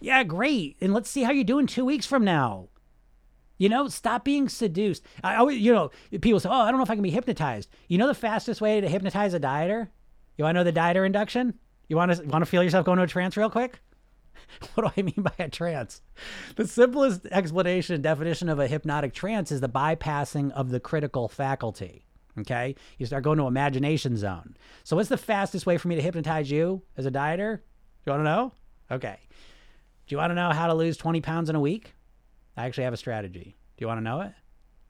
Yeah, 0.00 0.22
great. 0.24 0.76
And 0.80 0.92
let's 0.92 1.10
see 1.10 1.22
how 1.22 1.32
you're 1.32 1.44
doing 1.44 1.66
two 1.66 1.84
weeks 1.84 2.06
from 2.06 2.24
now. 2.24 2.68
You 3.58 3.70
know, 3.70 3.88
stop 3.88 4.22
being 4.22 4.50
seduced. 4.50 5.02
I 5.24 5.36
always, 5.36 5.58
you 5.58 5.72
know, 5.72 5.90
people 6.20 6.40
say, 6.40 6.50
oh, 6.50 6.52
I 6.52 6.70
don't 6.70 6.78
know 6.78 6.84
if 6.84 6.90
I 6.90 6.94
can 6.94 7.02
be 7.02 7.10
hypnotized. 7.10 7.70
You 7.88 7.96
know 7.96 8.06
the 8.06 8.14
fastest 8.14 8.60
way 8.60 8.80
to 8.80 8.88
hypnotize 8.88 9.32
a 9.32 9.40
dieter? 9.40 9.88
You 10.36 10.44
want 10.44 10.56
to 10.56 10.60
know 10.60 10.64
the 10.70 10.78
dieter 10.78 11.06
induction? 11.06 11.54
You 11.88 11.96
want 11.96 12.12
to 12.12 12.22
want 12.24 12.44
to 12.44 12.50
feel 12.50 12.62
yourself 12.62 12.84
going 12.84 12.98
to 12.98 13.04
a 13.04 13.06
trance 13.06 13.36
real 13.36 13.48
quick? 13.48 13.80
what 14.74 14.84
do 14.84 15.00
I 15.00 15.02
mean 15.02 15.14
by 15.24 15.32
a 15.38 15.48
trance? 15.48 16.02
The 16.56 16.66
simplest 16.66 17.26
explanation 17.26 17.94
and 17.94 18.04
definition 18.04 18.48
of 18.48 18.58
a 18.58 18.66
hypnotic 18.68 19.14
trance 19.14 19.50
is 19.50 19.60
the 19.60 19.68
bypassing 19.68 20.52
of 20.52 20.70
the 20.70 20.80
critical 20.80 21.28
faculty. 21.28 22.05
Okay. 22.38 22.74
You 22.98 23.06
start 23.06 23.24
going 23.24 23.38
to 23.38 23.46
imagination 23.46 24.16
zone. 24.16 24.56
So, 24.84 24.96
what's 24.96 25.08
the 25.08 25.16
fastest 25.16 25.66
way 25.66 25.78
for 25.78 25.88
me 25.88 25.96
to 25.96 26.02
hypnotize 26.02 26.50
you 26.50 26.82
as 26.96 27.06
a 27.06 27.10
dieter? 27.10 27.56
Do 27.56 27.62
you 28.06 28.12
want 28.12 28.20
to 28.20 28.24
know? 28.24 28.52
Okay. 28.90 29.18
Do 30.06 30.14
you 30.14 30.18
want 30.18 30.30
to 30.30 30.34
know 30.34 30.50
how 30.50 30.66
to 30.68 30.74
lose 30.74 30.96
20 30.96 31.20
pounds 31.20 31.50
in 31.50 31.56
a 31.56 31.60
week? 31.60 31.94
I 32.56 32.66
actually 32.66 32.84
have 32.84 32.92
a 32.92 32.98
strategy. 32.98 33.56
Do 33.76 33.82
you 33.82 33.88
want 33.88 33.98
to 33.98 34.04
know 34.04 34.20
it? 34.20 34.32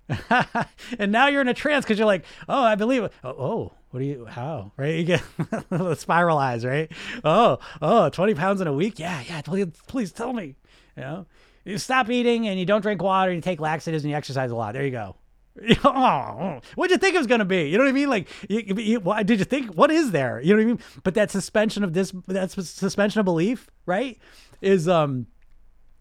and 0.99 1.11
now 1.11 1.29
you're 1.29 1.41
in 1.41 1.49
a 1.49 1.55
trance 1.55 1.85
because 1.85 1.99
you're 1.99 2.07
like, 2.07 2.25
oh, 2.49 2.63
I 2.63 2.75
believe 2.75 3.03
it. 3.03 3.13
Oh, 3.25 3.31
oh, 3.31 3.73
what 3.91 4.01
do 4.01 4.07
you, 4.07 4.27
how? 4.27 4.73
Right? 4.77 4.95
You 4.95 5.05
get 5.05 5.21
spiralize, 5.39 6.65
right? 6.69 6.93
Oh, 7.25 7.59
oh, 7.83 8.09
20 8.11 8.35
pounds 8.35 8.61
in 8.61 8.67
a 8.67 8.73
week? 8.73 8.99
Yeah, 8.99 9.23
yeah, 9.27 9.41
please, 9.41 9.67
please 9.87 10.13
tell 10.13 10.33
me. 10.33 10.55
You 10.97 11.03
know, 11.03 11.27
you 11.65 11.79
stop 11.79 12.09
eating 12.11 12.47
and 12.47 12.59
you 12.59 12.67
don't 12.67 12.83
drink 12.83 13.03
water 13.03 13.31
and 13.31 13.39
you 13.39 13.43
take 13.43 13.61
laxatives 13.61 14.05
and 14.05 14.11
you 14.11 14.17
exercise 14.17 14.51
a 14.51 14.57
lot. 14.57 14.75
There 14.75 14.85
you 14.85 14.93
go. 14.93 15.17
what'd 16.75 16.91
you 16.91 16.99
think 16.99 17.15
it 17.15 17.19
was 17.19 17.27
going 17.27 17.39
to 17.39 17.47
be? 17.47 17.69
You 17.69 17.79
know 17.79 17.85
what 17.85 17.91
I 17.91 17.93
mean? 17.93 18.11
Like, 18.11 18.29
you, 18.49 18.75
you, 18.77 19.25
did 19.25 19.39
you 19.39 19.45
think? 19.45 19.75
What 19.75 19.91
is 19.91 20.11
there? 20.11 20.41
You 20.41 20.55
know 20.55 20.57
what 20.59 20.63
I 20.63 20.67
mean? 20.67 20.79
But 21.03 21.15
that 21.15 21.31
suspension 21.31 21.83
of 21.83 21.95
this, 21.95 22.13
that 22.27 22.51
suspension 22.51 23.21
of 23.21 23.25
belief, 23.25 23.71
right? 23.87 24.19
Is 24.61 24.87
um, 24.89 25.27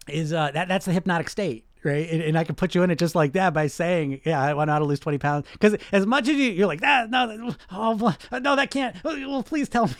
is 0.08 0.32
uh, 0.32 0.50
that 0.52 0.68
that's 0.68 0.84
the 0.84 0.92
hypnotic 0.92 1.30
state, 1.30 1.66
right? 1.84 2.08
And, 2.10 2.22
and, 2.22 2.38
I 2.38 2.44
can 2.44 2.54
put 2.54 2.74
you 2.74 2.82
in 2.82 2.90
it 2.90 2.98
just 2.98 3.14
like 3.14 3.32
that 3.32 3.52
by 3.54 3.66
saying, 3.66 4.20
yeah, 4.24 4.40
I 4.40 4.54
want 4.54 4.68
to 4.68 4.84
lose 4.84 5.00
twenty 5.00 5.18
pounds. 5.18 5.46
Because 5.52 5.76
as 5.90 6.04
much 6.04 6.28
as 6.28 6.36
you, 6.36 6.50
you're 6.50 6.66
like 6.66 6.80
that, 6.80 7.10
no, 7.10 7.54
oh 7.70 8.14
no, 8.32 8.56
that 8.56 8.70
can't. 8.70 8.96
Well, 9.04 9.42
please 9.42 9.68
tell 9.68 9.86
me. 9.86 9.94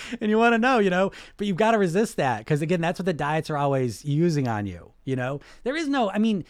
and 0.20 0.30
you 0.30 0.38
want 0.38 0.54
to 0.54 0.58
know, 0.58 0.78
you 0.78 0.90
know, 0.90 1.10
but 1.36 1.46
you've 1.46 1.56
got 1.56 1.72
to 1.72 1.78
resist 1.78 2.16
that 2.16 2.38
because 2.38 2.62
again, 2.62 2.80
that's 2.80 2.98
what 2.98 3.06
the 3.06 3.12
diets 3.12 3.50
are 3.50 3.56
always 3.56 4.04
using 4.04 4.46
on 4.46 4.66
you. 4.66 4.92
You 5.04 5.16
know, 5.16 5.40
there 5.64 5.76
is 5.76 5.88
no, 5.88 6.10
I 6.10 6.18
mean 6.18 6.44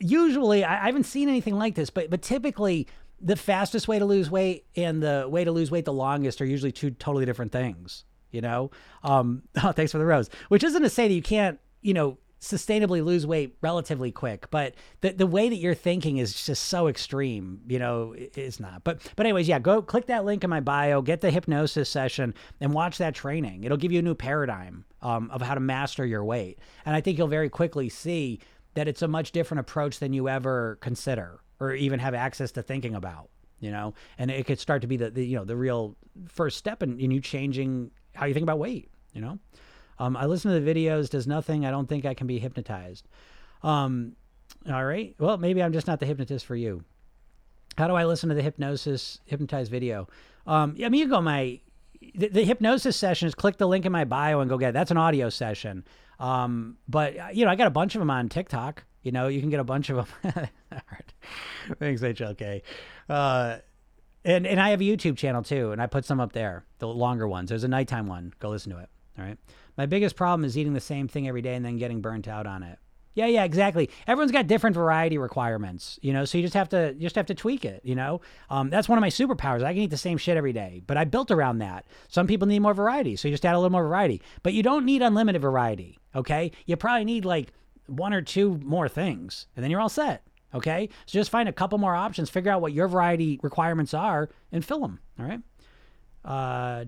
usually 0.00 0.64
I, 0.64 0.82
I 0.82 0.86
haven't 0.86 1.04
seen 1.04 1.28
anything 1.28 1.56
like 1.56 1.74
this, 1.74 1.90
but 1.90 2.10
but 2.10 2.22
typically 2.22 2.88
the 3.20 3.36
fastest 3.36 3.88
way 3.88 3.98
to 3.98 4.04
lose 4.04 4.30
weight 4.30 4.66
and 4.76 5.02
the 5.02 5.26
way 5.28 5.44
to 5.44 5.52
lose 5.52 5.70
weight 5.70 5.84
the 5.84 5.92
longest 5.92 6.40
are 6.40 6.46
usually 6.46 6.72
two 6.72 6.90
totally 6.90 7.26
different 7.26 7.52
things. 7.52 8.04
You 8.30 8.42
know, 8.42 8.70
um, 9.02 9.42
oh, 9.62 9.72
thanks 9.72 9.92
for 9.92 9.98
the 9.98 10.06
rose. 10.06 10.30
Which 10.48 10.64
isn't 10.64 10.82
to 10.82 10.90
say 10.90 11.08
that 11.08 11.14
you 11.14 11.22
can't, 11.22 11.58
you 11.80 11.94
know, 11.94 12.18
sustainably 12.40 13.04
lose 13.04 13.26
weight 13.26 13.56
relatively 13.62 14.12
quick, 14.12 14.48
but 14.50 14.74
the 15.00 15.10
the 15.12 15.26
way 15.26 15.48
that 15.48 15.56
you're 15.56 15.74
thinking 15.74 16.18
is 16.18 16.44
just 16.44 16.66
so 16.66 16.86
extreme. 16.86 17.60
You 17.66 17.78
know, 17.78 18.14
it's 18.16 18.60
not. 18.60 18.84
But 18.84 19.00
but 19.16 19.26
anyways, 19.26 19.48
yeah, 19.48 19.58
go 19.58 19.82
click 19.82 20.06
that 20.06 20.24
link 20.24 20.44
in 20.44 20.50
my 20.50 20.60
bio, 20.60 21.02
get 21.02 21.20
the 21.20 21.30
hypnosis 21.30 21.88
session, 21.88 22.34
and 22.60 22.72
watch 22.72 22.98
that 22.98 23.14
training. 23.14 23.64
It'll 23.64 23.76
give 23.76 23.92
you 23.92 23.98
a 23.98 24.02
new 24.02 24.14
paradigm 24.14 24.84
um, 25.02 25.30
of 25.32 25.42
how 25.42 25.54
to 25.54 25.60
master 25.60 26.06
your 26.06 26.24
weight, 26.24 26.60
and 26.86 26.94
I 26.94 27.00
think 27.00 27.18
you'll 27.18 27.26
very 27.28 27.48
quickly 27.48 27.88
see 27.88 28.40
that 28.78 28.86
it's 28.86 29.02
a 29.02 29.08
much 29.08 29.32
different 29.32 29.58
approach 29.58 29.98
than 29.98 30.12
you 30.12 30.28
ever 30.28 30.78
consider 30.80 31.40
or 31.58 31.72
even 31.72 31.98
have 31.98 32.14
access 32.14 32.52
to 32.52 32.62
thinking 32.62 32.94
about 32.94 33.28
you 33.60 33.72
know? 33.72 33.92
And 34.18 34.30
it 34.30 34.46
could 34.46 34.60
start 34.60 34.82
to 34.82 34.86
be 34.86 34.96
the, 34.96 35.10
the 35.10 35.26
you 35.26 35.36
know 35.36 35.44
the 35.44 35.56
real 35.56 35.96
first 36.28 36.56
step 36.56 36.80
in, 36.80 37.00
in 37.00 37.10
you 37.10 37.20
changing 37.20 37.90
how 38.14 38.26
you 38.26 38.34
think 38.34 38.44
about 38.44 38.60
weight 38.60 38.88
you 39.12 39.20
know? 39.20 39.38
Um, 39.98 40.16
i 40.16 40.26
listen 40.26 40.52
to 40.52 40.60
the 40.60 40.74
videos 40.74 41.10
does 41.10 41.26
nothing. 41.26 41.66
I 41.66 41.72
don't 41.72 41.88
think 41.88 42.04
i 42.04 42.14
can 42.14 42.28
be 42.28 42.38
hypnotized. 42.38 43.08
Um, 43.64 44.12
all 44.70 44.84
right. 44.84 45.14
Well 45.18 45.38
maybe 45.38 45.60
i'm 45.60 45.72
just 45.72 45.88
not 45.88 45.98
the 45.98 46.06
hypnotist 46.06 46.46
for 46.46 46.54
you. 46.54 46.84
How 47.76 47.88
do 47.88 47.94
i 47.94 48.04
listen 48.04 48.28
to 48.28 48.36
the 48.36 48.42
hypnosis 48.42 49.18
hypnotized 49.24 49.72
video? 49.72 50.08
Um, 50.46 50.76
i 50.84 50.88
mean 50.88 51.00
you 51.00 51.08
go 51.08 51.20
my 51.20 51.58
the, 52.14 52.28
the 52.28 52.44
hypnosis 52.44 52.96
session 52.96 53.26
is 53.26 53.34
click 53.34 53.56
the 53.56 53.66
link 53.66 53.84
in 53.84 53.90
my 53.90 54.04
bio 54.04 54.38
and 54.38 54.48
go 54.48 54.56
get 54.56 54.68
it. 54.68 54.72
that's 54.72 54.92
an 54.92 54.96
audio 54.96 55.30
session 55.30 55.84
um, 56.18 56.76
but 56.88 57.18
uh, 57.18 57.28
you 57.32 57.44
know, 57.44 57.50
I 57.50 57.56
got 57.56 57.66
a 57.66 57.70
bunch 57.70 57.94
of 57.94 58.00
them 58.00 58.10
on 58.10 58.28
TikTok. 58.28 58.84
You 59.02 59.12
know, 59.12 59.28
you 59.28 59.40
can 59.40 59.50
get 59.50 59.60
a 59.60 59.64
bunch 59.64 59.90
of 59.90 59.96
them. 60.22 60.32
Thanks, 61.78 62.02
HLK. 62.02 62.62
Uh, 63.08 63.58
and 64.24 64.46
and 64.46 64.60
I 64.60 64.70
have 64.70 64.80
a 64.80 64.84
YouTube 64.84 65.16
channel 65.16 65.42
too, 65.42 65.72
and 65.72 65.80
I 65.80 65.86
put 65.86 66.04
some 66.04 66.20
up 66.20 66.32
there, 66.32 66.64
the 66.78 66.88
longer 66.88 67.28
ones. 67.28 67.48
There's 67.48 67.64
a 67.64 67.68
nighttime 67.68 68.06
one. 68.06 68.32
Go 68.40 68.50
listen 68.50 68.72
to 68.72 68.78
it. 68.78 68.88
All 69.18 69.24
right. 69.24 69.38
My 69.76 69.86
biggest 69.86 70.16
problem 70.16 70.44
is 70.44 70.58
eating 70.58 70.74
the 70.74 70.80
same 70.80 71.08
thing 71.08 71.28
every 71.28 71.42
day 71.42 71.54
and 71.54 71.64
then 71.64 71.76
getting 71.76 72.00
burnt 72.00 72.26
out 72.26 72.46
on 72.46 72.62
it. 72.62 72.78
Yeah, 73.14 73.26
yeah, 73.26 73.42
exactly. 73.42 73.90
Everyone's 74.06 74.30
got 74.30 74.46
different 74.46 74.74
variety 74.74 75.18
requirements, 75.18 75.98
you 76.02 76.12
know. 76.12 76.24
So 76.24 76.38
you 76.38 76.42
just 76.42 76.54
have 76.54 76.68
to 76.68 76.94
just 76.94 77.16
have 77.16 77.26
to 77.26 77.34
tweak 77.34 77.64
it, 77.64 77.80
you 77.84 77.96
know. 77.96 78.20
Um, 78.48 78.70
that's 78.70 78.88
one 78.88 78.96
of 78.96 79.00
my 79.00 79.08
superpowers. 79.08 79.64
I 79.64 79.72
can 79.72 79.82
eat 79.82 79.90
the 79.90 79.96
same 79.96 80.18
shit 80.18 80.36
every 80.36 80.52
day, 80.52 80.82
but 80.86 80.96
I 80.96 81.04
built 81.04 81.32
around 81.32 81.58
that. 81.58 81.86
Some 82.06 82.28
people 82.28 82.46
need 82.46 82.60
more 82.60 82.74
variety, 82.74 83.16
so 83.16 83.26
you 83.26 83.34
just 83.34 83.44
add 83.44 83.54
a 83.54 83.58
little 83.58 83.72
more 83.72 83.82
variety. 83.82 84.22
But 84.44 84.52
you 84.52 84.62
don't 84.62 84.84
need 84.84 85.02
unlimited 85.02 85.42
variety, 85.42 85.97
okay? 86.14 86.52
You 86.66 86.76
probably 86.76 87.04
need 87.04 87.24
like 87.24 87.52
one 87.86 88.12
or 88.12 88.22
two 88.22 88.58
more 88.64 88.88
things, 88.88 89.46
and 89.56 89.62
then 89.62 89.70
you're 89.70 89.80
all 89.80 89.88
set. 89.88 90.24
Okay, 90.54 90.88
so 91.04 91.18
just 91.18 91.30
find 91.30 91.46
a 91.46 91.52
couple 91.52 91.76
more 91.76 91.94
options, 91.94 92.30
figure 92.30 92.50
out 92.50 92.62
what 92.62 92.72
your 92.72 92.88
variety 92.88 93.38
requirements 93.42 93.92
are, 93.92 94.30
and 94.50 94.64
fill 94.64 94.80
them. 94.80 94.98
All 95.18 95.26
right. 95.26 95.40
Uh, 96.24 96.84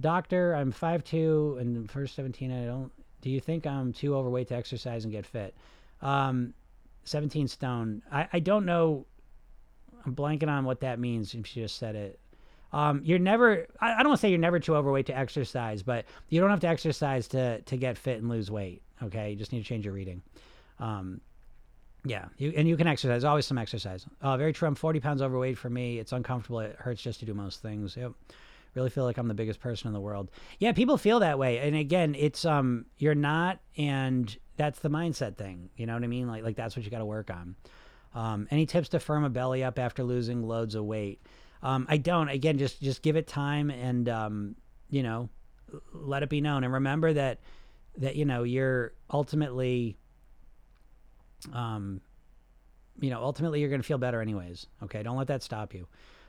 doctor, 0.00 0.54
I'm 0.54 0.72
5'2", 0.72 1.60
and 1.60 1.90
first 1.90 2.14
17, 2.14 2.50
I 2.50 2.64
don't 2.64 2.90
do 3.26 3.32
you 3.32 3.40
think 3.40 3.66
I'm 3.66 3.92
too 3.92 4.14
overweight 4.14 4.46
to 4.48 4.54
exercise 4.54 5.02
and 5.02 5.12
get 5.12 5.26
fit? 5.26 5.56
Um, 6.00 6.54
17 7.02 7.48
stone. 7.48 8.02
I, 8.12 8.28
I 8.32 8.38
don't 8.38 8.64
know. 8.64 9.04
I'm 10.04 10.14
blanking 10.14 10.48
on 10.48 10.64
what 10.64 10.78
that 10.82 11.00
means. 11.00 11.30
She 11.30 11.60
just 11.60 11.76
said 11.76 11.96
it. 11.96 12.20
Um, 12.72 13.00
you're 13.04 13.18
never. 13.18 13.66
I, 13.80 13.94
I 13.94 13.98
don't 13.98 14.08
want 14.08 14.18
to 14.18 14.22
say 14.22 14.30
you're 14.30 14.38
never 14.38 14.58
too 14.58 14.76
overweight 14.76 15.06
to 15.06 15.16
exercise, 15.16 15.82
but 15.82 16.04
you 16.28 16.40
don't 16.40 16.50
have 16.50 16.60
to 16.60 16.68
exercise 16.68 17.28
to 17.28 17.60
to 17.62 17.76
get 17.76 17.96
fit 17.96 18.18
and 18.18 18.28
lose 18.28 18.50
weight. 18.50 18.82
Okay, 19.02 19.30
you 19.30 19.36
just 19.36 19.52
need 19.52 19.60
to 19.60 19.64
change 19.64 19.84
your 19.84 19.94
reading. 19.94 20.22
Um, 20.78 21.20
yeah, 22.04 22.26
you, 22.38 22.52
and 22.56 22.68
you 22.68 22.76
can 22.76 22.86
exercise. 22.86 23.24
Always 23.24 23.46
some 23.46 23.58
exercise. 23.58 24.06
Uh, 24.22 24.36
very 24.36 24.52
true. 24.52 24.68
I'm 24.68 24.74
40 24.74 25.00
pounds 25.00 25.22
overweight 25.22 25.58
for 25.58 25.68
me. 25.68 25.98
It's 25.98 26.12
uncomfortable. 26.12 26.60
It 26.60 26.76
hurts 26.78 27.02
just 27.02 27.20
to 27.20 27.26
do 27.26 27.34
most 27.34 27.62
things. 27.62 27.96
Yep. 27.96 28.12
Really 28.74 28.90
feel 28.90 29.04
like 29.04 29.16
I'm 29.16 29.26
the 29.26 29.34
biggest 29.34 29.58
person 29.58 29.88
in 29.88 29.94
the 29.94 30.00
world. 30.00 30.30
Yeah, 30.58 30.72
people 30.72 30.98
feel 30.98 31.20
that 31.20 31.38
way. 31.38 31.58
And 31.58 31.74
again, 31.74 32.14
it's 32.14 32.44
um, 32.44 32.84
you're 32.98 33.14
not, 33.14 33.58
and 33.76 34.36
that's 34.56 34.80
the 34.80 34.90
mindset 34.90 35.36
thing. 35.36 35.70
You 35.76 35.86
know 35.86 35.94
what 35.94 36.04
I 36.04 36.08
mean? 36.08 36.28
Like 36.28 36.44
like 36.44 36.56
that's 36.56 36.76
what 36.76 36.84
you 36.84 36.90
got 36.90 36.98
to 36.98 37.06
work 37.06 37.30
on. 37.30 37.56
Um, 38.14 38.46
any 38.50 38.66
tips 38.66 38.90
to 38.90 39.00
firm 39.00 39.24
a 39.24 39.30
belly 39.30 39.64
up 39.64 39.78
after 39.78 40.04
losing 40.04 40.46
loads 40.46 40.74
of 40.74 40.84
weight? 40.84 41.20
Um, 41.62 41.86
I 41.88 41.96
don't. 41.96 42.28
Again, 42.28 42.58
just 42.58 42.80
just 42.80 43.02
give 43.02 43.16
it 43.16 43.26
time 43.26 43.70
and 43.70 44.08
um, 44.08 44.56
you 44.90 45.02
know, 45.02 45.28
let 45.92 46.22
it 46.22 46.28
be 46.28 46.40
known. 46.40 46.64
And 46.64 46.72
remember 46.72 47.12
that 47.12 47.40
that 47.98 48.16
you 48.16 48.24
know 48.24 48.42
you're 48.42 48.92
ultimately 49.10 49.96
um, 51.52 52.00
you 53.00 53.10
know, 53.10 53.22
ultimately 53.22 53.60
you're 53.60 53.68
going 53.68 53.80
to 53.80 53.86
feel 53.86 53.98
better 53.98 54.20
anyways. 54.20 54.66
Okay, 54.84 55.02
don't 55.02 55.16
let 55.16 55.28
that 55.28 55.42
stop 55.42 55.74
you. 55.74 55.86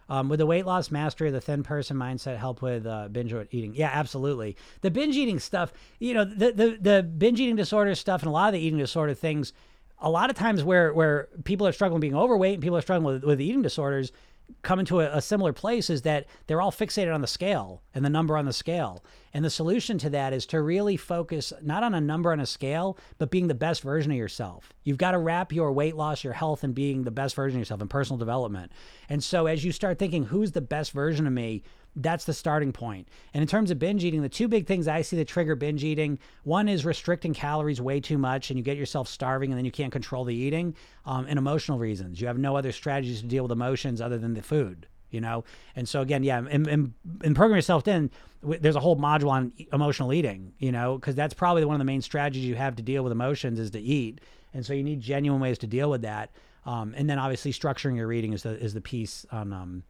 Um, 0.09 0.29
with 0.29 0.39
the 0.39 0.45
weight 0.45 0.65
loss 0.65 0.89
mastery, 0.89 1.31
the 1.31 1.41
thin 1.41 1.63
person 1.63 1.97
mindset 1.97 2.37
help 2.37 2.61
with 2.61 2.85
uh, 2.85 3.09
binge 3.09 3.33
eating? 3.51 3.73
Yeah, 3.75 3.89
absolutely. 3.93 4.55
The 4.81 4.89
binge 4.89 5.17
eating 5.17 5.39
stuff, 5.39 5.73
you 5.99 6.13
know, 6.13 6.23
the, 6.23 6.53
the 6.53 6.77
the 6.79 7.03
binge 7.03 7.41
eating 7.41 7.57
disorder 7.57 7.93
stuff 7.93 8.21
and 8.21 8.29
a 8.29 8.31
lot 8.31 8.47
of 8.47 8.53
the 8.53 8.65
eating 8.65 8.79
disorder 8.79 9.13
things. 9.13 9.51
A 9.99 10.09
lot 10.09 10.29
of 10.29 10.37
times 10.37 10.63
where 10.63 10.93
where 10.93 11.27
people 11.43 11.67
are 11.67 11.73
struggling 11.73 11.99
being 11.99 12.15
overweight 12.15 12.53
and 12.53 12.63
people 12.63 12.77
are 12.77 12.81
struggling 12.81 13.15
with, 13.15 13.23
with 13.25 13.41
eating 13.41 13.61
disorders, 13.61 14.13
come 14.61 14.83
to 14.85 15.01
a, 15.01 15.17
a, 15.17 15.21
similar 15.21 15.53
place 15.53 15.89
is 15.89 16.01
that 16.03 16.25
they're 16.47 16.61
all 16.61 16.71
fixated 16.71 17.13
on 17.13 17.21
the 17.21 17.27
scale 17.27 17.81
and 17.93 18.03
the 18.03 18.09
number 18.09 18.37
on 18.37 18.45
the 18.45 18.53
scale. 18.53 19.03
And 19.33 19.45
the 19.45 19.49
solution 19.49 19.97
to 19.99 20.09
that 20.11 20.33
is 20.33 20.45
to 20.47 20.61
really 20.61 20.97
focus 20.97 21.53
not 21.61 21.83
on 21.83 21.93
a 21.93 22.01
number 22.01 22.31
on 22.31 22.39
a 22.39 22.45
scale, 22.45 22.97
but 23.17 23.29
being 23.29 23.47
the 23.47 23.53
best 23.53 23.83
version 23.83 24.11
of 24.11 24.17
yourself. 24.17 24.73
You've 24.83 24.97
got 24.97 25.11
to 25.11 25.19
wrap 25.19 25.51
your 25.51 25.71
weight 25.71 25.95
loss, 25.95 26.23
your 26.23 26.33
health, 26.33 26.63
and 26.63 26.73
being 26.73 27.03
the 27.03 27.11
best 27.11 27.35
version 27.35 27.57
of 27.57 27.61
yourself 27.61 27.81
in 27.81 27.87
personal 27.87 28.17
development. 28.17 28.71
And 29.09 29.23
so 29.23 29.47
as 29.47 29.63
you 29.63 29.71
start 29.71 29.99
thinking, 29.99 30.23
who's 30.23 30.51
the 30.51 30.61
best 30.61 30.91
version 30.91 31.27
of 31.27 31.33
me? 31.33 31.63
That's 31.97 32.25
the 32.25 32.33
starting 32.33 32.71
point. 32.71 33.07
And 33.33 33.41
in 33.41 33.47
terms 33.47 33.71
of 33.71 33.79
binge 33.79 34.03
eating, 34.03 34.21
the 34.21 34.29
two 34.29 34.47
big 34.47 34.67
things 34.67 34.87
I 34.87 35.01
see 35.01 35.17
that 35.17 35.27
trigger 35.27 35.55
binge 35.55 35.83
eating 35.83 36.19
one 36.43 36.69
is 36.69 36.85
restricting 36.85 37.33
calories 37.33 37.81
way 37.81 37.99
too 37.99 38.17
much 38.17 38.49
and 38.49 38.57
you 38.57 38.63
get 38.63 38.77
yourself 38.77 39.07
starving 39.07 39.51
and 39.51 39.57
then 39.57 39.65
you 39.65 39.71
can't 39.71 39.91
control 39.91 40.23
the 40.23 40.35
eating, 40.35 40.75
um, 41.05 41.25
and 41.27 41.37
emotional 41.37 41.79
reasons. 41.79 42.21
You 42.21 42.27
have 42.27 42.37
no 42.37 42.55
other 42.55 42.71
strategies 42.71 43.21
to 43.21 43.27
deal 43.27 43.43
with 43.43 43.51
emotions 43.51 44.01
other 44.01 44.17
than 44.17 44.33
the 44.33 44.41
food. 44.41 44.87
You 45.09 45.21
know, 45.21 45.45
and 45.75 45.87
so 45.87 46.01
again, 46.01 46.21
yeah, 46.23 46.43
and, 46.49 46.67
and, 46.67 46.93
and 47.23 47.33
program 47.33 47.55
yourself 47.55 47.85
Thin. 47.85 48.11
There's 48.43 48.75
a 48.75 48.81
whole 48.81 48.97
module 48.97 49.29
on 49.29 49.53
emotional 49.71 50.11
eating. 50.11 50.51
You 50.59 50.73
know, 50.73 50.97
because 50.97 51.15
that's 51.15 51.33
probably 51.33 51.63
one 51.63 51.75
of 51.75 51.79
the 51.79 51.85
main 51.85 52.01
strategies 52.01 52.43
you 52.43 52.55
have 52.55 52.75
to 52.75 52.83
deal 52.83 53.03
with 53.03 53.13
emotions 53.13 53.57
is 53.57 53.71
to 53.71 53.79
eat, 53.79 54.19
and 54.53 54.65
so 54.65 54.73
you 54.73 54.83
need 54.83 54.99
genuine 54.99 55.39
ways 55.39 55.59
to 55.59 55.67
deal 55.67 55.89
with 55.89 56.01
that. 56.01 56.31
Um, 56.65 56.93
and 56.97 57.09
then 57.09 57.19
obviously 57.19 57.53
structuring 57.53 57.95
your 57.95 58.07
reading 58.07 58.33
is 58.33 58.43
the 58.43 58.61
is 58.61 58.73
the 58.73 58.81
piece 58.81 59.25
on 59.31 59.53
um, 59.53 59.83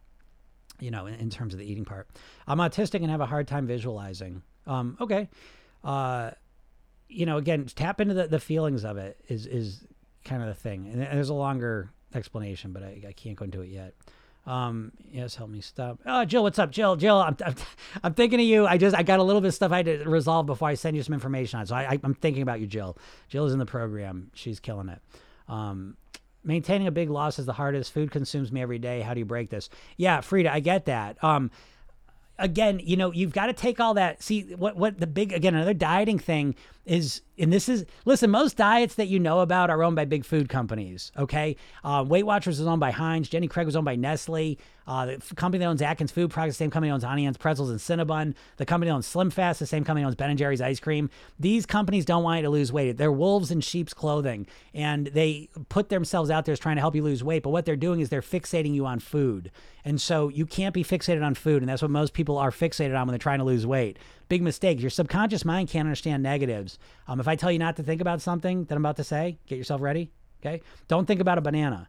you 0.80 0.90
know, 0.90 1.06
in, 1.06 1.14
in, 1.14 1.30
terms 1.30 1.52
of 1.54 1.60
the 1.60 1.70
eating 1.70 1.84
part. 1.84 2.08
I'm 2.46 2.58
autistic 2.58 3.02
and 3.02 3.10
have 3.10 3.20
a 3.20 3.26
hard 3.26 3.48
time 3.48 3.66
visualizing. 3.66 4.42
Um, 4.66 4.96
okay. 5.00 5.28
Uh, 5.82 6.30
you 7.08 7.26
know, 7.26 7.38
again, 7.38 7.66
tap 7.66 8.00
into 8.00 8.14
the, 8.14 8.26
the 8.28 8.38
feelings 8.38 8.84
of 8.84 8.96
it 8.96 9.18
is, 9.28 9.46
is 9.46 9.84
kind 10.24 10.42
of 10.42 10.48
the 10.48 10.54
thing. 10.54 10.88
And 10.92 11.00
there's 11.00 11.30
a 11.30 11.34
longer 11.34 11.90
explanation, 12.14 12.72
but 12.72 12.82
I, 12.82 13.02
I 13.08 13.12
can't 13.12 13.36
go 13.36 13.44
into 13.44 13.62
it 13.62 13.68
yet. 13.68 13.94
Um, 14.46 14.92
yes, 15.12 15.34
help 15.34 15.50
me 15.50 15.60
stop. 15.60 15.98
Oh, 16.06 16.24
Jill, 16.24 16.42
what's 16.42 16.58
up, 16.58 16.70
Jill? 16.70 16.96
Jill, 16.96 17.18
I'm, 17.18 17.36
I'm, 17.44 17.54
I'm, 18.02 18.14
thinking 18.14 18.40
of 18.40 18.46
you. 18.46 18.66
I 18.66 18.78
just, 18.78 18.96
I 18.96 19.02
got 19.02 19.18
a 19.18 19.22
little 19.22 19.42
bit 19.42 19.48
of 19.48 19.54
stuff 19.54 19.72
I 19.72 19.78
had 19.78 19.86
to 19.86 20.04
resolve 20.08 20.46
before 20.46 20.68
I 20.68 20.74
send 20.74 20.96
you 20.96 21.02
some 21.02 21.12
information 21.12 21.60
on. 21.60 21.66
So 21.66 21.74
I, 21.74 21.82
I, 21.82 22.00
am 22.02 22.14
thinking 22.14 22.42
about 22.42 22.58
you, 22.60 22.66
Jill. 22.66 22.96
Jill 23.28 23.44
is 23.44 23.52
in 23.52 23.58
the 23.58 23.66
program. 23.66 24.30
She's 24.32 24.58
killing 24.58 24.88
it. 24.88 25.00
Um, 25.48 25.98
maintaining 26.48 26.88
a 26.88 26.90
big 26.90 27.10
loss 27.10 27.38
is 27.38 27.46
the 27.46 27.52
hardest. 27.52 27.92
Food 27.92 28.10
consumes 28.10 28.50
me 28.50 28.60
every 28.60 28.78
day. 28.78 29.02
How 29.02 29.14
do 29.14 29.20
you 29.20 29.26
break 29.26 29.50
this? 29.50 29.68
Yeah, 29.96 30.20
Frida, 30.22 30.52
I 30.52 30.58
get 30.58 30.86
that. 30.86 31.22
Um, 31.22 31.52
again, 32.38 32.80
you 32.82 32.96
know, 32.96 33.12
you've 33.12 33.32
got 33.32 33.46
to 33.46 33.52
take 33.52 33.80
all 33.80 33.94
that. 33.94 34.22
See 34.22 34.54
what 34.54 34.76
what 34.76 34.98
the 34.98 35.06
big 35.06 35.32
again 35.32 35.54
another 35.54 35.74
dieting 35.74 36.18
thing 36.18 36.54
is, 36.88 37.20
and 37.38 37.52
this 37.52 37.68
is 37.68 37.84
listen. 38.04 38.30
Most 38.30 38.56
diets 38.56 38.94
that 38.94 39.08
you 39.08 39.18
know 39.18 39.40
about 39.40 39.70
are 39.70 39.82
owned 39.82 39.96
by 39.96 40.04
big 40.04 40.24
food 40.24 40.48
companies. 40.48 41.12
Okay, 41.18 41.56
uh, 41.84 42.04
Weight 42.06 42.24
Watchers 42.24 42.58
is 42.58 42.66
owned 42.66 42.80
by 42.80 42.90
Heinz. 42.90 43.28
Jenny 43.28 43.46
Craig 43.46 43.66
was 43.66 43.76
owned 43.76 43.84
by 43.84 43.96
Nestle. 43.96 44.58
Uh, 44.86 45.04
the 45.04 45.34
company 45.34 45.62
that 45.62 45.68
owns 45.68 45.82
Atkins 45.82 46.10
Food 46.10 46.30
Products, 46.30 46.56
the 46.56 46.64
same 46.64 46.70
company 46.70 46.90
owns 46.90 47.04
Anne's 47.04 47.36
Pretzels 47.36 47.68
and 47.68 47.78
Cinnabon. 47.78 48.34
The 48.56 48.64
company 48.64 48.88
that 48.88 48.94
owns 48.94 49.06
Slim 49.06 49.28
Fast, 49.28 49.60
the 49.60 49.66
same 49.66 49.84
company 49.84 50.02
owns 50.02 50.14
Ben 50.14 50.30
and 50.30 50.38
Jerry's 50.38 50.62
ice 50.62 50.80
cream. 50.80 51.10
These 51.38 51.66
companies 51.66 52.06
don't 52.06 52.22
want 52.22 52.38
you 52.38 52.44
to 52.44 52.50
lose 52.50 52.72
weight. 52.72 52.96
They're 52.96 53.12
wolves 53.12 53.50
in 53.50 53.60
sheep's 53.60 53.92
clothing, 53.92 54.46
and 54.72 55.08
they 55.08 55.50
put 55.68 55.90
themselves 55.90 56.30
out 56.30 56.46
there 56.46 56.54
as 56.54 56.58
trying 56.58 56.76
to 56.76 56.80
help 56.80 56.94
you 56.94 57.02
lose 57.02 57.22
weight. 57.22 57.42
But 57.42 57.50
what 57.50 57.66
they're 57.66 57.76
doing 57.76 58.00
is 58.00 58.08
they're 58.08 58.22
fixating 58.22 58.74
you 58.74 58.86
on 58.86 58.98
food, 58.98 59.50
and 59.84 60.00
so 60.00 60.28
you 60.28 60.46
can't 60.46 60.72
be 60.72 60.82
fixated 60.82 61.22
on 61.22 61.34
food, 61.34 61.62
and 61.62 61.68
that's 61.68 61.82
what 61.82 61.90
most 61.90 62.14
people 62.14 62.27
are 62.36 62.50
fixated 62.50 62.98
on 62.98 63.06
when 63.06 63.12
they're 63.12 63.18
trying 63.18 63.38
to 63.38 63.44
lose 63.44 63.66
weight. 63.66 63.98
Big 64.28 64.42
mistake. 64.42 64.80
Your 64.80 64.90
subconscious 64.90 65.44
mind 65.44 65.70
can't 65.70 65.86
understand 65.86 66.22
negatives. 66.22 66.78
Um, 67.06 67.20
if 67.20 67.28
I 67.28 67.36
tell 67.36 67.50
you 67.50 67.58
not 67.58 67.76
to 67.76 67.82
think 67.82 68.02
about 68.02 68.20
something 68.20 68.64
that 68.64 68.74
I'm 68.74 68.84
about 68.84 68.96
to 68.96 69.04
say, 69.04 69.38
get 69.46 69.56
yourself 69.56 69.80
ready. 69.80 70.10
Okay, 70.40 70.60
don't 70.86 71.06
think 71.06 71.20
about 71.20 71.38
a 71.38 71.40
banana. 71.40 71.88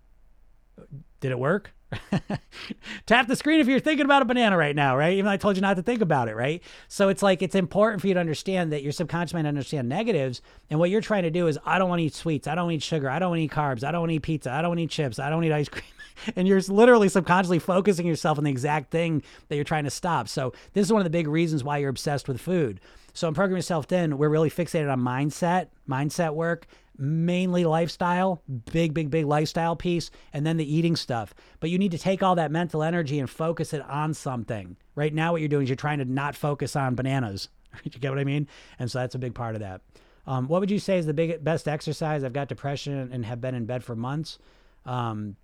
Did 1.19 1.31
it 1.31 1.39
work? 1.39 1.73
Tap 3.05 3.27
the 3.27 3.35
screen 3.35 3.59
if 3.59 3.67
you're 3.67 3.79
thinking 3.79 4.05
about 4.05 4.21
a 4.21 4.25
banana 4.25 4.55
right 4.57 4.75
now, 4.75 4.95
right? 4.95 5.13
Even 5.13 5.25
though 5.25 5.31
I 5.31 5.37
told 5.37 5.55
you 5.55 5.61
not 5.61 5.75
to 5.77 5.83
think 5.83 6.01
about 6.01 6.27
it, 6.27 6.35
right? 6.35 6.61
So 6.87 7.09
it's 7.09 7.23
like 7.23 7.41
it's 7.41 7.55
important 7.55 8.01
for 8.01 8.07
you 8.07 8.13
to 8.13 8.19
understand 8.19 8.71
that 8.71 8.83
your 8.83 8.91
subconscious 8.91 9.33
mind 9.33 9.47
understand 9.47 9.89
negatives, 9.89 10.41
and 10.69 10.79
what 10.79 10.89
you're 10.89 11.01
trying 11.01 11.23
to 11.23 11.31
do 11.31 11.47
is 11.47 11.57
I 11.65 11.79
don't 11.79 11.89
want 11.89 11.99
to 11.99 12.05
eat 12.05 12.13
sweets, 12.13 12.47
I 12.47 12.55
don't 12.55 12.71
eat 12.71 12.83
sugar, 12.83 13.09
I 13.09 13.19
don't 13.19 13.29
want 13.29 13.41
eat 13.41 13.51
carbs, 13.51 13.83
I 13.83 13.91
don't 13.91 14.01
want 14.01 14.11
eat 14.11 14.21
pizza, 14.21 14.51
I 14.51 14.61
don't 14.61 14.69
want 14.69 14.79
eat 14.79 14.91
chips, 14.91 15.19
I 15.19 15.29
don't 15.29 15.43
eat 15.43 15.51
ice 15.51 15.69
cream. 15.69 15.83
and 16.35 16.47
you're 16.47 16.61
literally 16.61 17.09
subconsciously 17.09 17.59
focusing 17.59 18.05
yourself 18.05 18.37
on 18.37 18.43
the 18.43 18.51
exact 18.51 18.91
thing 18.91 19.23
that 19.47 19.55
you're 19.55 19.63
trying 19.63 19.85
to 19.85 19.89
stop. 19.89 20.27
So 20.27 20.53
this 20.73 20.85
is 20.85 20.93
one 20.93 20.99
of 20.99 21.05
the 21.05 21.09
big 21.09 21.27
reasons 21.27 21.63
why 21.63 21.77
you're 21.77 21.89
obsessed 21.89 22.27
with 22.27 22.39
food. 22.39 22.79
So 23.13 23.27
in 23.27 23.33
Program 23.33 23.57
Yourself 23.57 23.85
Thin, 23.85 24.17
we're 24.17 24.29
really 24.29 24.49
fixated 24.49 24.91
on 24.91 25.01
mindset, 25.01 25.67
mindset 25.87 26.33
work, 26.35 26.67
mainly 26.99 27.63
lifestyle, 27.63 28.41
big, 28.71 28.93
big, 28.93 29.09
big 29.09 29.25
lifestyle 29.25 29.75
piece, 29.75 30.11
and 30.33 30.45
then 30.45 30.57
the 30.57 30.75
eating 30.75 30.95
stuff. 30.95 31.33
But 31.59 31.69
you 31.69 31.79
need 31.79 31.91
to 31.91 31.97
take 31.97 32.21
all 32.21 32.35
that 32.35 32.51
mental 32.51 32.83
energy 32.83 33.19
and 33.19 33.29
focus 33.29 33.73
it 33.73 33.81
on 33.83 34.13
something. 34.13 34.75
Right 34.95 35.13
now, 35.13 35.31
what 35.31 35.41
you're 35.41 35.47
doing 35.47 35.63
is 35.63 35.69
you're 35.69 35.75
trying 35.75 35.99
to 35.99 36.05
not 36.05 36.35
focus 36.35 36.75
on 36.75 36.95
bananas. 36.95 37.49
you 37.83 37.91
get 37.91 38.09
what 38.09 38.19
I 38.19 38.25
mean? 38.25 38.47
And 38.77 38.91
so 38.91 38.99
that's 38.99 39.15
a 39.15 39.19
big 39.19 39.33
part 39.33 39.55
of 39.55 39.61
that. 39.61 39.81
Um, 40.27 40.47
what 40.47 40.59
would 40.59 40.69
you 40.69 40.79
say 40.79 40.97
is 40.97 41.05
the 41.05 41.13
big, 41.13 41.43
best 41.43 41.67
exercise? 41.67 42.23
I've 42.23 42.33
got 42.33 42.49
depression 42.49 43.09
and 43.11 43.25
have 43.25 43.41
been 43.41 43.55
in 43.55 43.65
bed 43.65 43.83
for 43.83 43.95
months. 43.95 44.37
Um, 44.85 45.37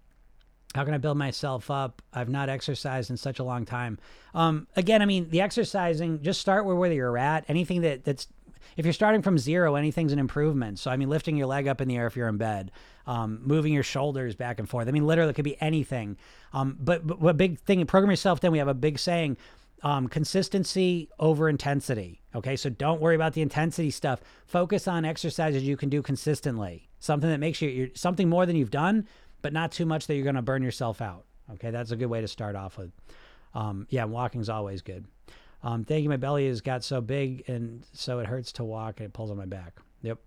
how 0.75 0.83
can 0.83 0.93
I 0.93 0.97
build 0.97 1.17
myself 1.17 1.71
up? 1.71 2.01
I've 2.13 2.27
not 2.27 2.49
exercised 2.49 3.09
in 3.09 3.15
such 3.15 3.39
a 3.39 3.43
long 3.43 3.65
time. 3.65 3.97
Um, 4.33 4.67
again, 4.75 5.01
I 5.01 5.05
mean, 5.05 5.29
the 5.29 5.39
exercising, 5.39 6.21
just 6.21 6.41
start 6.41 6.65
where, 6.65 6.75
where 6.75 6.91
you're 6.91 7.17
at. 7.17 7.45
Anything 7.47 7.81
that, 7.81 8.03
that's 8.03 8.27
if 8.77 8.85
you're 8.85 8.93
starting 8.93 9.21
from 9.21 9.37
zero, 9.37 9.75
anything's 9.75 10.13
an 10.13 10.19
improvement. 10.19 10.79
So, 10.79 10.91
I 10.91 10.97
mean, 10.97 11.09
lifting 11.09 11.37
your 11.37 11.47
leg 11.47 11.67
up 11.67 11.81
in 11.81 11.87
the 11.87 11.97
air 11.97 12.07
if 12.07 12.15
you're 12.15 12.27
in 12.27 12.37
bed, 12.37 12.71
um, 13.07 13.41
moving 13.43 13.73
your 13.73 13.83
shoulders 13.83 14.35
back 14.35 14.59
and 14.59 14.67
forth. 14.67 14.87
I 14.87 14.91
mean, 14.91 15.05
literally, 15.05 15.31
it 15.31 15.33
could 15.33 15.45
be 15.45 15.61
anything. 15.61 16.17
Um, 16.53 16.77
but, 16.79 17.05
but 17.05 17.37
big 17.37 17.59
thing, 17.59 17.85
program 17.85 18.09
yourself, 18.09 18.39
thin 18.39 18.51
we 18.51 18.57
have 18.57 18.67
a 18.67 18.73
big 18.73 18.99
saying 18.99 19.37
um, 19.83 20.07
consistency 20.07 21.09
over 21.19 21.47
intensity. 21.47 22.21
Okay, 22.33 22.55
so 22.55 22.69
don't 22.69 22.99
worry 22.99 23.15
about 23.15 23.33
the 23.33 23.41
intensity 23.41 23.91
stuff. 23.91 24.19
Focus 24.45 24.87
on 24.87 25.05
exercises 25.05 25.63
you 25.63 25.77
can 25.77 25.89
do 25.89 26.01
consistently. 26.01 26.89
Something 26.99 27.29
that 27.29 27.39
makes 27.39 27.61
you 27.61 27.91
something 27.93 28.27
more 28.27 28.45
than 28.45 28.55
you've 28.55 28.71
done, 28.71 29.07
but 29.41 29.53
not 29.53 29.71
too 29.71 29.85
much 29.85 30.07
that 30.07 30.15
you're 30.15 30.23
going 30.23 30.35
to 30.35 30.41
burn 30.41 30.63
yourself 30.63 31.01
out. 31.01 31.25
Okay, 31.53 31.69
that's 31.69 31.91
a 31.91 31.95
good 31.95 32.07
way 32.07 32.21
to 32.21 32.27
start 32.27 32.55
off 32.55 32.77
with. 32.77 32.91
Um, 33.53 33.85
yeah, 33.89 34.05
walking's 34.05 34.49
always 34.49 34.81
good. 34.81 35.05
Um, 35.65 35.83
thank 35.83 36.03
you. 36.03 36.09
My 36.09 36.17
belly 36.17 36.47
has 36.47 36.61
got 36.61 36.83
so 36.83 37.01
big 37.01 37.43
and 37.49 37.83
so 37.91 38.19
it 38.19 38.27
hurts 38.27 38.51
to 38.53 38.63
walk 38.63 38.99
and 38.99 39.07
it 39.07 39.13
pulls 39.13 39.31
on 39.31 39.37
my 39.37 39.47
back. 39.47 39.73
Yep. 40.03 40.19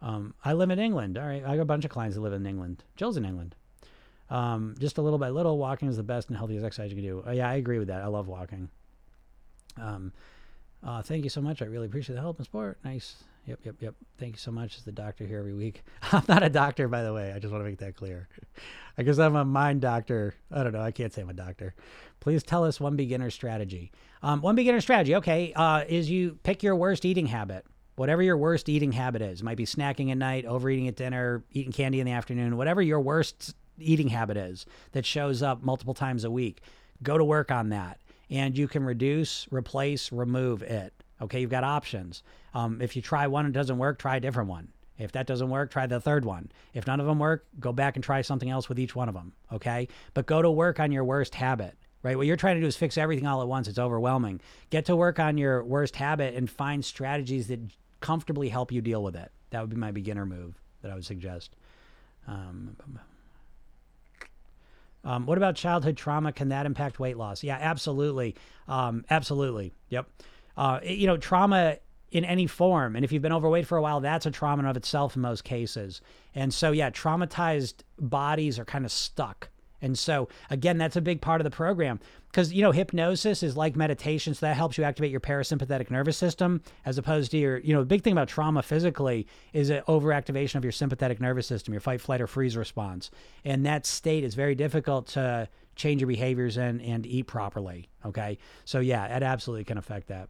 Um, 0.00 0.34
I 0.42 0.54
live 0.54 0.70
in 0.70 0.78
England. 0.78 1.18
All 1.18 1.26
right. 1.26 1.44
I 1.44 1.56
got 1.56 1.62
a 1.62 1.66
bunch 1.66 1.84
of 1.84 1.90
clients 1.90 2.16
that 2.16 2.22
live 2.22 2.32
in 2.32 2.46
England. 2.46 2.82
Jill's 2.96 3.18
in 3.18 3.26
England. 3.26 3.54
Um, 4.30 4.74
just 4.78 4.96
a 4.96 5.02
little 5.02 5.18
by 5.18 5.28
little, 5.28 5.58
walking 5.58 5.88
is 5.88 5.98
the 5.98 6.02
best 6.02 6.28
and 6.28 6.38
healthiest 6.38 6.64
exercise 6.64 6.90
you 6.90 6.96
can 6.96 7.04
do. 7.04 7.22
Uh, 7.26 7.32
yeah, 7.32 7.50
I 7.50 7.56
agree 7.56 7.78
with 7.78 7.88
that. 7.88 8.00
I 8.00 8.06
love 8.06 8.28
walking. 8.28 8.70
Um, 9.78 10.10
uh, 10.82 11.02
thank 11.02 11.22
you 11.24 11.30
so 11.30 11.42
much. 11.42 11.60
I 11.60 11.66
really 11.66 11.86
appreciate 11.86 12.14
the 12.14 12.22
help 12.22 12.38
and 12.38 12.46
support. 12.46 12.78
Nice. 12.82 13.24
Yep, 13.46 13.58
yep, 13.64 13.74
yep. 13.80 13.94
Thank 14.18 14.34
you 14.34 14.38
so 14.38 14.52
much. 14.52 14.76
As 14.76 14.84
the 14.84 14.92
doctor 14.92 15.26
here 15.26 15.40
every 15.40 15.54
week. 15.54 15.82
I'm 16.12 16.22
not 16.28 16.44
a 16.44 16.48
doctor, 16.48 16.86
by 16.86 17.02
the 17.02 17.12
way. 17.12 17.32
I 17.32 17.40
just 17.40 17.50
want 17.52 17.64
to 17.64 17.68
make 17.68 17.78
that 17.78 17.96
clear. 17.96 18.28
I 18.96 19.02
guess 19.02 19.18
I'm 19.18 19.34
a 19.34 19.44
mind 19.44 19.80
doctor. 19.80 20.34
I 20.52 20.62
don't 20.62 20.72
know. 20.72 20.80
I 20.80 20.92
can't 20.92 21.12
say 21.12 21.22
I'm 21.22 21.28
a 21.30 21.34
doctor. 21.34 21.74
Please 22.20 22.44
tell 22.44 22.64
us 22.64 22.78
one 22.78 22.94
beginner 22.94 23.30
strategy. 23.30 23.90
Um, 24.22 24.42
one 24.42 24.54
beginner 24.54 24.80
strategy, 24.80 25.16
okay, 25.16 25.52
uh, 25.56 25.82
is 25.88 26.08
you 26.08 26.38
pick 26.44 26.62
your 26.62 26.76
worst 26.76 27.04
eating 27.04 27.26
habit. 27.26 27.64
whatever 27.96 28.22
your 28.22 28.36
worst 28.36 28.68
eating 28.68 28.92
habit 28.92 29.22
is. 29.22 29.40
It 29.40 29.44
might 29.44 29.56
be 29.56 29.66
snacking 29.66 30.10
at 30.10 30.18
night, 30.18 30.46
overeating 30.46 30.88
at 30.88 30.96
dinner, 30.96 31.44
eating 31.52 31.72
candy 31.72 32.00
in 32.00 32.06
the 32.06 32.12
afternoon, 32.12 32.56
whatever 32.56 32.80
your 32.80 33.00
worst 33.00 33.54
eating 33.78 34.08
habit 34.08 34.36
is 34.36 34.66
that 34.92 35.04
shows 35.04 35.42
up 35.42 35.62
multiple 35.62 35.94
times 35.94 36.24
a 36.24 36.30
week. 36.30 36.62
Go 37.02 37.18
to 37.18 37.24
work 37.24 37.50
on 37.50 37.70
that. 37.70 37.98
And 38.30 38.56
you 38.56 38.66
can 38.68 38.84
reduce, 38.84 39.46
replace, 39.50 40.10
remove 40.10 40.62
it. 40.62 40.94
Okay, 41.22 41.40
you've 41.40 41.50
got 41.50 41.64
options. 41.64 42.22
Um, 42.52 42.82
if 42.82 42.96
you 42.96 43.02
try 43.02 43.26
one 43.26 43.46
and 43.46 43.54
it 43.54 43.58
doesn't 43.58 43.78
work, 43.78 43.98
try 43.98 44.16
a 44.16 44.20
different 44.20 44.48
one. 44.48 44.68
If 44.98 45.12
that 45.12 45.26
doesn't 45.26 45.48
work, 45.48 45.70
try 45.70 45.86
the 45.86 46.00
third 46.00 46.24
one. 46.24 46.50
If 46.74 46.86
none 46.86 47.00
of 47.00 47.06
them 47.06 47.18
work, 47.18 47.46
go 47.58 47.72
back 47.72 47.96
and 47.96 48.04
try 48.04 48.22
something 48.22 48.50
else 48.50 48.68
with 48.68 48.78
each 48.78 48.94
one 48.94 49.08
of 49.08 49.14
them. 49.14 49.32
Okay, 49.52 49.88
but 50.14 50.26
go 50.26 50.42
to 50.42 50.50
work 50.50 50.80
on 50.80 50.92
your 50.92 51.04
worst 51.04 51.34
habit 51.34 51.76
right? 52.02 52.16
What 52.16 52.26
you're 52.26 52.36
trying 52.36 52.56
to 52.56 52.60
do 52.60 52.66
is 52.66 52.76
fix 52.76 52.98
everything 52.98 53.26
all 53.26 53.42
at 53.42 53.48
once. 53.48 53.68
It's 53.68 53.78
overwhelming. 53.78 54.40
Get 54.70 54.86
to 54.86 54.96
work 54.96 55.18
on 55.20 55.38
your 55.38 55.62
worst 55.62 55.96
habit 55.96 56.34
and 56.34 56.50
find 56.50 56.84
strategies 56.84 57.48
that 57.48 57.60
comfortably 58.00 58.48
help 58.48 58.72
you 58.72 58.80
deal 58.80 59.02
with 59.02 59.16
it. 59.16 59.30
That 59.50 59.60
would 59.60 59.70
be 59.70 59.76
my 59.76 59.92
beginner 59.92 60.26
move 60.26 60.60
that 60.82 60.90
I 60.90 60.94
would 60.94 61.04
suggest. 61.04 61.54
Um, 62.26 62.76
um, 65.04 65.26
what 65.26 65.38
about 65.38 65.56
childhood 65.56 65.96
trauma? 65.96 66.32
Can 66.32 66.48
that 66.50 66.66
impact 66.66 66.98
weight 66.98 67.16
loss? 67.16 67.42
Yeah, 67.42 67.58
absolutely. 67.60 68.34
Um, 68.68 69.04
absolutely. 69.10 69.72
Yep. 69.88 70.08
Uh, 70.56 70.80
you 70.82 71.06
know, 71.06 71.16
trauma 71.16 71.78
in 72.12 72.24
any 72.24 72.46
form. 72.46 72.94
And 72.94 73.04
if 73.04 73.10
you've 73.10 73.22
been 73.22 73.32
overweight 73.32 73.66
for 73.66 73.78
a 73.78 73.82
while, 73.82 74.00
that's 74.00 74.26
a 74.26 74.30
trauma 74.30 74.62
in 74.62 74.68
of 74.68 74.76
itself 74.76 75.16
in 75.16 75.22
most 75.22 75.44
cases. 75.44 76.00
And 76.34 76.52
so, 76.52 76.70
yeah, 76.70 76.90
traumatized 76.90 77.82
bodies 77.98 78.58
are 78.58 78.64
kind 78.64 78.84
of 78.84 78.92
stuck. 78.92 79.48
And 79.80 79.98
so, 79.98 80.28
again, 80.48 80.78
that's 80.78 80.94
a 80.94 81.00
big 81.00 81.20
part 81.20 81.40
of 81.40 81.44
the 81.44 81.50
program 81.50 81.98
because, 82.30 82.52
you 82.52 82.62
know, 82.62 82.70
hypnosis 82.70 83.42
is 83.42 83.56
like 83.56 83.74
meditation. 83.74 84.32
So 84.32 84.46
that 84.46 84.56
helps 84.56 84.78
you 84.78 84.84
activate 84.84 85.10
your 85.10 85.20
parasympathetic 85.20 85.90
nervous 85.90 86.16
system 86.16 86.62
as 86.84 86.98
opposed 86.98 87.32
to 87.32 87.38
your, 87.38 87.58
you 87.58 87.74
know, 87.74 87.80
the 87.80 87.86
big 87.86 88.04
thing 88.04 88.12
about 88.12 88.28
trauma 88.28 88.62
physically 88.62 89.26
is 89.52 89.70
an 89.70 89.82
overactivation 89.88 90.54
of 90.54 90.64
your 90.64 90.72
sympathetic 90.72 91.20
nervous 91.20 91.48
system, 91.48 91.74
your 91.74 91.80
fight, 91.80 92.00
flight, 92.00 92.20
or 92.20 92.28
freeze 92.28 92.56
response. 92.56 93.10
And 93.44 93.66
that 93.66 93.84
state 93.84 94.22
is 94.22 94.36
very 94.36 94.54
difficult 94.54 95.08
to 95.08 95.48
change 95.74 96.00
your 96.00 96.08
behaviors 96.08 96.58
and, 96.58 96.80
and 96.80 97.04
eat 97.04 97.24
properly. 97.24 97.88
Okay. 98.06 98.38
So, 98.64 98.78
yeah, 98.78 99.16
it 99.16 99.24
absolutely 99.24 99.64
can 99.64 99.78
affect 99.78 100.06
that. 100.08 100.28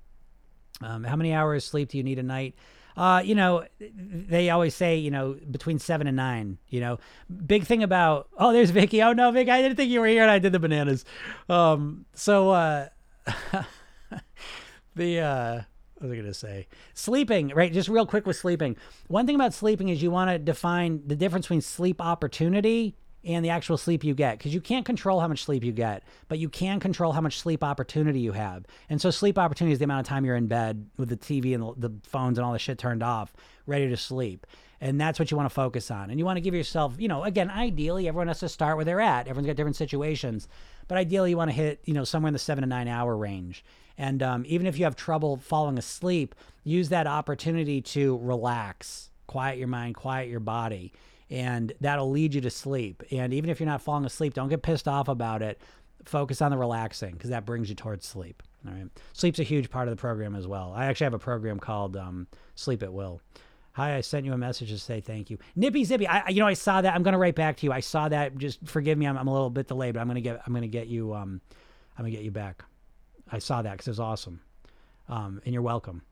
Um, 0.84 1.04
how 1.04 1.16
many 1.16 1.32
hours 1.32 1.64
of 1.64 1.70
sleep 1.70 1.90
do 1.90 1.98
you 1.98 2.04
need 2.04 2.18
a 2.18 2.22
night? 2.22 2.54
Uh, 2.96 3.22
you 3.24 3.34
know, 3.34 3.64
they 3.80 4.50
always 4.50 4.74
say, 4.74 4.96
you 4.96 5.10
know, 5.10 5.36
between 5.50 5.78
seven 5.78 6.06
and 6.06 6.16
nine, 6.16 6.58
you 6.68 6.80
know, 6.80 6.98
big 7.46 7.64
thing 7.64 7.82
about, 7.82 8.28
oh, 8.36 8.52
there's 8.52 8.70
Vicky. 8.70 9.02
Oh 9.02 9.12
no, 9.12 9.30
Vic, 9.30 9.48
I 9.48 9.62
didn't 9.62 9.76
think 9.76 9.90
you 9.90 10.00
were 10.00 10.06
here 10.06 10.22
and 10.22 10.30
I 10.30 10.38
did 10.38 10.52
the 10.52 10.58
bananas. 10.58 11.04
Um, 11.48 12.04
so, 12.14 12.50
uh, 12.50 12.88
the, 14.94 15.20
uh, 15.20 15.60
what 15.94 16.08
was 16.08 16.12
I 16.12 16.14
going 16.16 16.26
to 16.26 16.34
say? 16.34 16.66
Sleeping, 16.94 17.48
right? 17.54 17.72
Just 17.72 17.88
real 17.88 18.06
quick 18.06 18.26
with 18.26 18.36
sleeping. 18.36 18.76
One 19.08 19.26
thing 19.26 19.36
about 19.36 19.54
sleeping 19.54 19.88
is 19.88 20.02
you 20.02 20.10
want 20.10 20.30
to 20.30 20.38
define 20.38 21.02
the 21.06 21.16
difference 21.16 21.46
between 21.46 21.60
sleep 21.62 22.00
opportunity 22.00 22.96
and 23.24 23.44
the 23.44 23.50
actual 23.50 23.76
sleep 23.76 24.02
you 24.02 24.14
get 24.14 24.38
because 24.38 24.52
you 24.52 24.60
can't 24.60 24.84
control 24.84 25.20
how 25.20 25.28
much 25.28 25.44
sleep 25.44 25.62
you 25.62 25.72
get, 25.72 26.02
but 26.28 26.38
you 26.38 26.48
can 26.48 26.80
control 26.80 27.12
how 27.12 27.20
much 27.20 27.38
sleep 27.38 27.62
opportunity 27.62 28.20
you 28.20 28.32
have. 28.32 28.64
And 28.88 29.00
so, 29.00 29.10
sleep 29.10 29.38
opportunity 29.38 29.72
is 29.72 29.78
the 29.78 29.84
amount 29.84 30.06
of 30.06 30.08
time 30.08 30.24
you're 30.24 30.36
in 30.36 30.48
bed 30.48 30.86
with 30.96 31.08
the 31.08 31.16
TV 31.16 31.54
and 31.54 31.80
the, 31.80 31.92
phones 32.02 32.38
and 32.38 32.44
all 32.44 32.52
the 32.52 32.58
shit 32.58 32.78
turned 32.78 33.02
off, 33.02 33.32
ready 33.66 33.88
to 33.88 33.96
sleep. 33.96 34.46
And 34.80 35.00
that's 35.00 35.20
what 35.20 35.30
you 35.30 35.36
want 35.36 35.48
to 35.48 35.54
focus 35.54 35.92
on. 35.92 36.10
And 36.10 36.18
you 36.18 36.24
want 36.24 36.38
to 36.38 36.40
give 36.40 36.54
yourself, 36.54 36.94
you 36.98 37.06
know, 37.06 37.22
again, 37.22 37.50
ideally, 37.50 38.08
everyone 38.08 38.26
has 38.26 38.40
to 38.40 38.48
start 38.48 38.76
where 38.76 38.84
they're 38.84 39.00
at. 39.00 39.28
Everyone's 39.28 39.46
got 39.46 39.54
different 39.54 39.76
situations, 39.76 40.48
but 40.88 40.98
ideally, 40.98 41.30
you 41.30 41.36
want 41.36 41.50
to 41.50 41.56
hit, 41.56 41.80
you 41.84 41.94
know, 41.94 42.04
somewhere 42.04 42.28
in 42.28 42.32
the 42.32 42.40
seven 42.40 42.62
to 42.62 42.68
nine 42.68 42.88
hour 42.88 43.16
range. 43.16 43.64
And 43.96 44.22
um, 44.22 44.44
even 44.48 44.66
if 44.66 44.78
you 44.78 44.84
have 44.84 44.96
trouble 44.96 45.36
falling 45.36 45.78
asleep, 45.78 46.34
use 46.64 46.88
that 46.88 47.06
opportunity 47.06 47.80
to 47.82 48.18
relax, 48.18 49.10
quiet 49.28 49.58
your 49.58 49.68
mind, 49.68 49.94
quiet 49.94 50.28
your 50.28 50.40
body 50.40 50.92
and 51.32 51.72
that'll 51.80 52.10
lead 52.10 52.34
you 52.34 52.42
to 52.42 52.50
sleep. 52.50 53.02
And 53.10 53.32
even 53.32 53.48
if 53.48 53.58
you're 53.58 53.68
not 53.68 53.80
falling 53.80 54.04
asleep, 54.04 54.34
don't 54.34 54.50
get 54.50 54.62
pissed 54.62 54.86
off 54.86 55.08
about 55.08 55.40
it. 55.40 55.58
Focus 56.04 56.42
on 56.42 56.50
the 56.50 56.58
relaxing 56.58 57.12
because 57.12 57.30
that 57.30 57.46
brings 57.46 57.70
you 57.70 57.74
towards 57.74 58.06
sleep. 58.06 58.42
All 58.66 58.74
right. 58.74 58.86
Sleep's 59.14 59.38
a 59.38 59.42
huge 59.42 59.70
part 59.70 59.88
of 59.88 59.96
the 59.96 60.00
program 60.00 60.36
as 60.36 60.46
well. 60.46 60.74
I 60.76 60.84
actually 60.84 61.06
have 61.06 61.14
a 61.14 61.18
program 61.18 61.58
called 61.58 61.96
um, 61.96 62.26
Sleep 62.54 62.82
at 62.82 62.92
Will. 62.92 63.22
Hi, 63.72 63.96
I 63.96 64.02
sent 64.02 64.26
you 64.26 64.34
a 64.34 64.36
message 64.36 64.68
to 64.68 64.78
say 64.78 65.00
thank 65.00 65.30
you. 65.30 65.38
Nippy 65.56 65.84
Zippy, 65.84 66.06
I 66.06 66.28
you 66.28 66.40
know 66.40 66.46
I 66.46 66.52
saw 66.52 66.82
that. 66.82 66.94
I'm 66.94 67.02
gonna 67.02 67.16
write 67.16 67.34
back 67.34 67.56
to 67.58 67.66
you. 67.66 67.72
I 67.72 67.80
saw 67.80 68.10
that. 68.10 68.36
Just 68.36 68.58
forgive 68.66 68.98
me. 68.98 69.06
I'm, 69.06 69.16
I'm 69.16 69.28
a 69.28 69.32
little 69.32 69.48
bit 69.48 69.68
delayed, 69.68 69.94
but 69.94 70.00
I'm 70.00 70.08
gonna 70.08 70.20
get 70.20 70.42
I'm 70.46 70.52
gonna 70.52 70.66
get 70.66 70.88
you 70.88 71.14
um 71.14 71.40
I'm 71.96 72.04
gonna 72.04 72.10
get 72.10 72.24
you 72.24 72.30
back. 72.30 72.62
I 73.30 73.38
saw 73.38 73.62
that 73.62 73.72
because 73.72 73.88
it 73.88 73.92
was 73.92 74.00
awesome. 74.00 74.42
Um, 75.08 75.40
and 75.46 75.54
you're 75.54 75.62
welcome. 75.62 76.02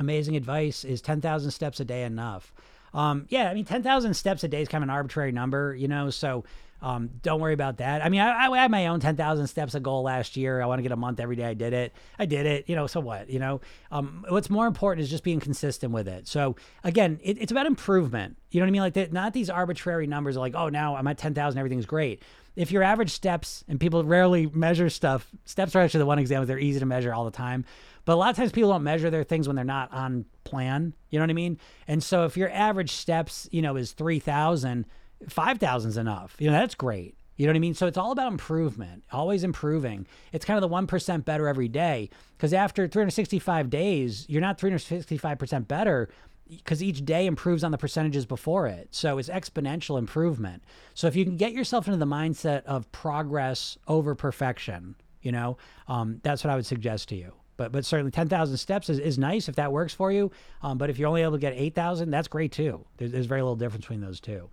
Amazing 0.00 0.36
advice. 0.36 0.84
Is 0.84 1.00
10,000 1.00 1.50
steps 1.50 1.80
a 1.80 1.84
day 1.84 2.02
enough? 2.02 2.52
Um, 2.94 3.26
yeah, 3.28 3.50
I 3.50 3.54
mean, 3.54 3.64
10,000 3.64 4.14
steps 4.14 4.44
a 4.44 4.48
day 4.48 4.62
is 4.62 4.68
kind 4.68 4.82
of 4.82 4.88
an 4.88 4.94
arbitrary 4.94 5.32
number, 5.32 5.74
you 5.74 5.88
know, 5.88 6.10
so 6.10 6.44
um, 6.82 7.10
don't 7.22 7.40
worry 7.40 7.54
about 7.54 7.78
that. 7.78 8.04
I 8.04 8.08
mean, 8.08 8.20
I, 8.20 8.48
I 8.48 8.58
had 8.58 8.70
my 8.70 8.88
own 8.88 8.98
10,000 8.98 9.46
steps 9.46 9.74
a 9.74 9.80
goal 9.80 10.02
last 10.02 10.36
year. 10.36 10.60
I 10.60 10.66
want 10.66 10.80
to 10.80 10.82
get 10.82 10.90
a 10.90 10.96
month 10.96 11.20
every 11.20 11.36
day. 11.36 11.44
I 11.44 11.54
did 11.54 11.72
it. 11.72 11.92
I 12.18 12.26
did 12.26 12.44
it, 12.44 12.68
you 12.68 12.74
know, 12.74 12.88
so 12.88 12.98
what, 12.98 13.30
you 13.30 13.38
know, 13.38 13.60
um, 13.92 14.26
what's 14.28 14.50
more 14.50 14.66
important 14.66 15.04
is 15.04 15.10
just 15.10 15.22
being 15.22 15.38
consistent 15.38 15.92
with 15.92 16.08
it. 16.08 16.26
So 16.26 16.56
again, 16.82 17.20
it, 17.22 17.38
it's 17.40 17.52
about 17.52 17.66
improvement. 17.66 18.36
You 18.50 18.60
know 18.60 18.64
what 18.64 18.68
I 18.68 18.72
mean? 18.72 18.82
Like 18.82 18.94
the, 18.94 19.08
not 19.12 19.32
these 19.32 19.48
arbitrary 19.48 20.08
numbers 20.08 20.36
like, 20.36 20.54
oh, 20.56 20.68
now 20.68 20.96
I'm 20.96 21.06
at 21.06 21.18
10,000, 21.18 21.56
everything's 21.56 21.86
great. 21.86 22.22
If 22.56 22.72
your 22.72 22.82
average 22.82 23.10
steps 23.10 23.64
and 23.68 23.78
people 23.78 24.02
rarely 24.04 24.46
measure 24.46 24.90
stuff, 24.90 25.30
steps 25.44 25.74
are 25.76 25.80
actually 25.80 26.00
the 26.00 26.06
one 26.06 26.18
example. 26.18 26.46
They're 26.46 26.58
easy 26.58 26.80
to 26.80 26.86
measure 26.86 27.14
all 27.14 27.24
the 27.24 27.30
time. 27.30 27.64
But 28.04 28.14
a 28.14 28.16
lot 28.16 28.30
of 28.30 28.36
times 28.36 28.52
people 28.52 28.70
don't 28.70 28.82
measure 28.82 29.10
their 29.10 29.24
things 29.24 29.46
when 29.46 29.56
they're 29.56 29.64
not 29.64 29.92
on 29.92 30.24
plan. 30.44 30.94
You 31.10 31.18
know 31.18 31.24
what 31.24 31.30
I 31.30 31.34
mean? 31.34 31.58
And 31.86 32.02
so 32.02 32.24
if 32.24 32.36
your 32.36 32.50
average 32.50 32.92
steps, 32.92 33.48
you 33.52 33.62
know, 33.62 33.76
is 33.76 33.92
3,000, 33.92 34.86
5,000 35.28 35.88
is 35.90 35.96
enough. 35.96 36.36
You 36.38 36.50
know, 36.50 36.58
that's 36.58 36.74
great. 36.74 37.16
You 37.36 37.46
know 37.46 37.52
what 37.52 37.56
I 37.56 37.60
mean? 37.60 37.74
So 37.74 37.86
it's 37.86 37.96
all 37.96 38.12
about 38.12 38.30
improvement, 38.30 39.04
always 39.10 39.42
improving. 39.42 40.06
It's 40.32 40.44
kind 40.44 40.62
of 40.62 40.68
the 40.68 40.74
1% 40.74 41.24
better 41.24 41.48
every 41.48 41.68
day 41.68 42.10
because 42.36 42.52
after 42.52 42.86
365 42.86 43.70
days, 43.70 44.26
you're 44.28 44.40
not 44.40 44.58
365% 44.58 45.66
better 45.66 46.08
because 46.48 46.82
each 46.82 47.04
day 47.04 47.26
improves 47.26 47.64
on 47.64 47.70
the 47.70 47.78
percentages 47.78 48.26
before 48.26 48.66
it. 48.66 48.88
So 48.90 49.18
it's 49.18 49.30
exponential 49.30 49.98
improvement. 49.98 50.62
So 50.94 51.06
if 51.06 51.16
you 51.16 51.24
can 51.24 51.36
get 51.36 51.52
yourself 51.52 51.86
into 51.86 51.98
the 51.98 52.06
mindset 52.06 52.64
of 52.64 52.90
progress 52.92 53.78
over 53.88 54.14
perfection, 54.14 54.96
you 55.22 55.32
know, 55.32 55.56
um, 55.88 56.20
that's 56.22 56.44
what 56.44 56.50
I 56.50 56.56
would 56.56 56.66
suggest 56.66 57.08
to 57.08 57.16
you. 57.16 57.32
But 57.62 57.70
but 57.70 57.84
certainly 57.84 58.10
10,000 58.10 58.56
steps 58.56 58.90
is, 58.90 58.98
is 58.98 59.18
nice 59.18 59.48
if 59.48 59.54
that 59.54 59.70
works 59.70 59.94
for 59.94 60.10
you. 60.10 60.32
Um, 60.62 60.78
but 60.78 60.90
if 60.90 60.98
you're 60.98 61.06
only 61.06 61.22
able 61.22 61.34
to 61.34 61.38
get 61.38 61.52
8,000, 61.56 62.10
that's 62.10 62.26
great 62.26 62.50
too. 62.50 62.84
There's, 62.96 63.12
there's, 63.12 63.26
very 63.26 63.40
little 63.40 63.54
difference 63.54 63.84
between 63.84 64.00
those 64.00 64.18
two. 64.18 64.50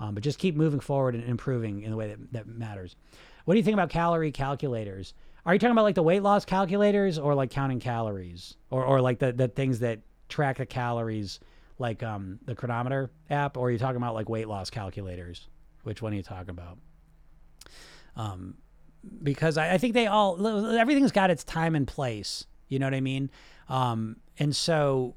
Um, 0.00 0.14
but 0.14 0.24
just 0.24 0.40
keep 0.40 0.56
moving 0.56 0.80
forward 0.80 1.14
and 1.14 1.22
improving 1.22 1.82
in 1.82 1.92
the 1.92 1.96
way 1.96 2.08
that, 2.08 2.32
that 2.32 2.46
matters. 2.48 2.96
What 3.44 3.54
do 3.54 3.58
you 3.58 3.62
think 3.62 3.74
about 3.74 3.88
calorie 3.88 4.32
calculators? 4.32 5.14
Are 5.46 5.52
you 5.52 5.60
talking 5.60 5.70
about 5.70 5.84
like 5.84 5.94
the 5.94 6.02
weight 6.02 6.24
loss 6.24 6.44
calculators 6.44 7.20
or 7.20 7.36
like 7.36 7.50
counting 7.50 7.78
calories 7.78 8.56
or, 8.68 8.84
or 8.84 9.00
like 9.00 9.20
the, 9.20 9.32
the 9.32 9.46
things 9.46 9.78
that 9.78 10.00
track 10.28 10.56
the 10.56 10.66
calories 10.66 11.38
like 11.78 12.02
um, 12.02 12.40
the 12.46 12.56
Cronometer 12.56 13.12
app 13.30 13.56
or 13.56 13.68
are 13.68 13.70
you 13.70 13.78
talking 13.78 13.96
about 13.96 14.14
like 14.14 14.28
weight 14.28 14.48
loss 14.48 14.70
calculators? 14.70 15.46
Which 15.84 16.02
one 16.02 16.12
are 16.12 16.16
you 16.16 16.24
talking 16.24 16.50
about? 16.50 16.78
Um, 18.16 18.56
because 19.22 19.56
I, 19.56 19.74
I, 19.74 19.78
think 19.78 19.94
they 19.94 20.06
all 20.06 20.46
everything's 20.76 21.12
got 21.12 21.30
its 21.30 21.44
time 21.44 21.74
and 21.74 21.86
place. 21.86 22.46
You 22.68 22.78
know 22.78 22.86
what 22.86 22.94
I 22.94 23.00
mean? 23.00 23.30
Um, 23.68 24.16
and 24.38 24.54
so, 24.54 25.14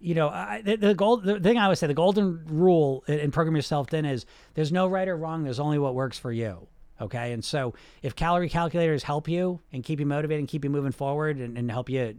you 0.00 0.14
know, 0.14 0.28
I, 0.28 0.62
the, 0.64 0.76
the 0.76 0.94
gold 0.94 1.24
the 1.24 1.40
thing 1.40 1.58
I 1.58 1.68
would 1.68 1.78
say 1.78 1.86
the 1.86 1.94
golden 1.94 2.44
rule 2.46 3.04
in, 3.06 3.18
in 3.20 3.30
program 3.30 3.56
yourself 3.56 3.90
thin 3.90 4.04
is 4.04 4.26
there's 4.54 4.72
no 4.72 4.86
right 4.86 5.08
or 5.08 5.16
wrong. 5.16 5.44
There's 5.44 5.60
only 5.60 5.78
what 5.78 5.94
works 5.94 6.18
for 6.18 6.32
you. 6.32 6.68
Okay. 7.00 7.32
And 7.32 7.44
so 7.44 7.74
if 8.02 8.14
calorie 8.14 8.48
calculators 8.48 9.02
help 9.02 9.28
you 9.28 9.60
and 9.72 9.82
keep 9.82 9.98
you 9.98 10.06
motivated 10.06 10.40
and 10.40 10.48
keep 10.48 10.62
you 10.64 10.70
moving 10.70 10.92
forward 10.92 11.38
and, 11.38 11.58
and 11.58 11.70
help 11.70 11.88
you 11.88 12.16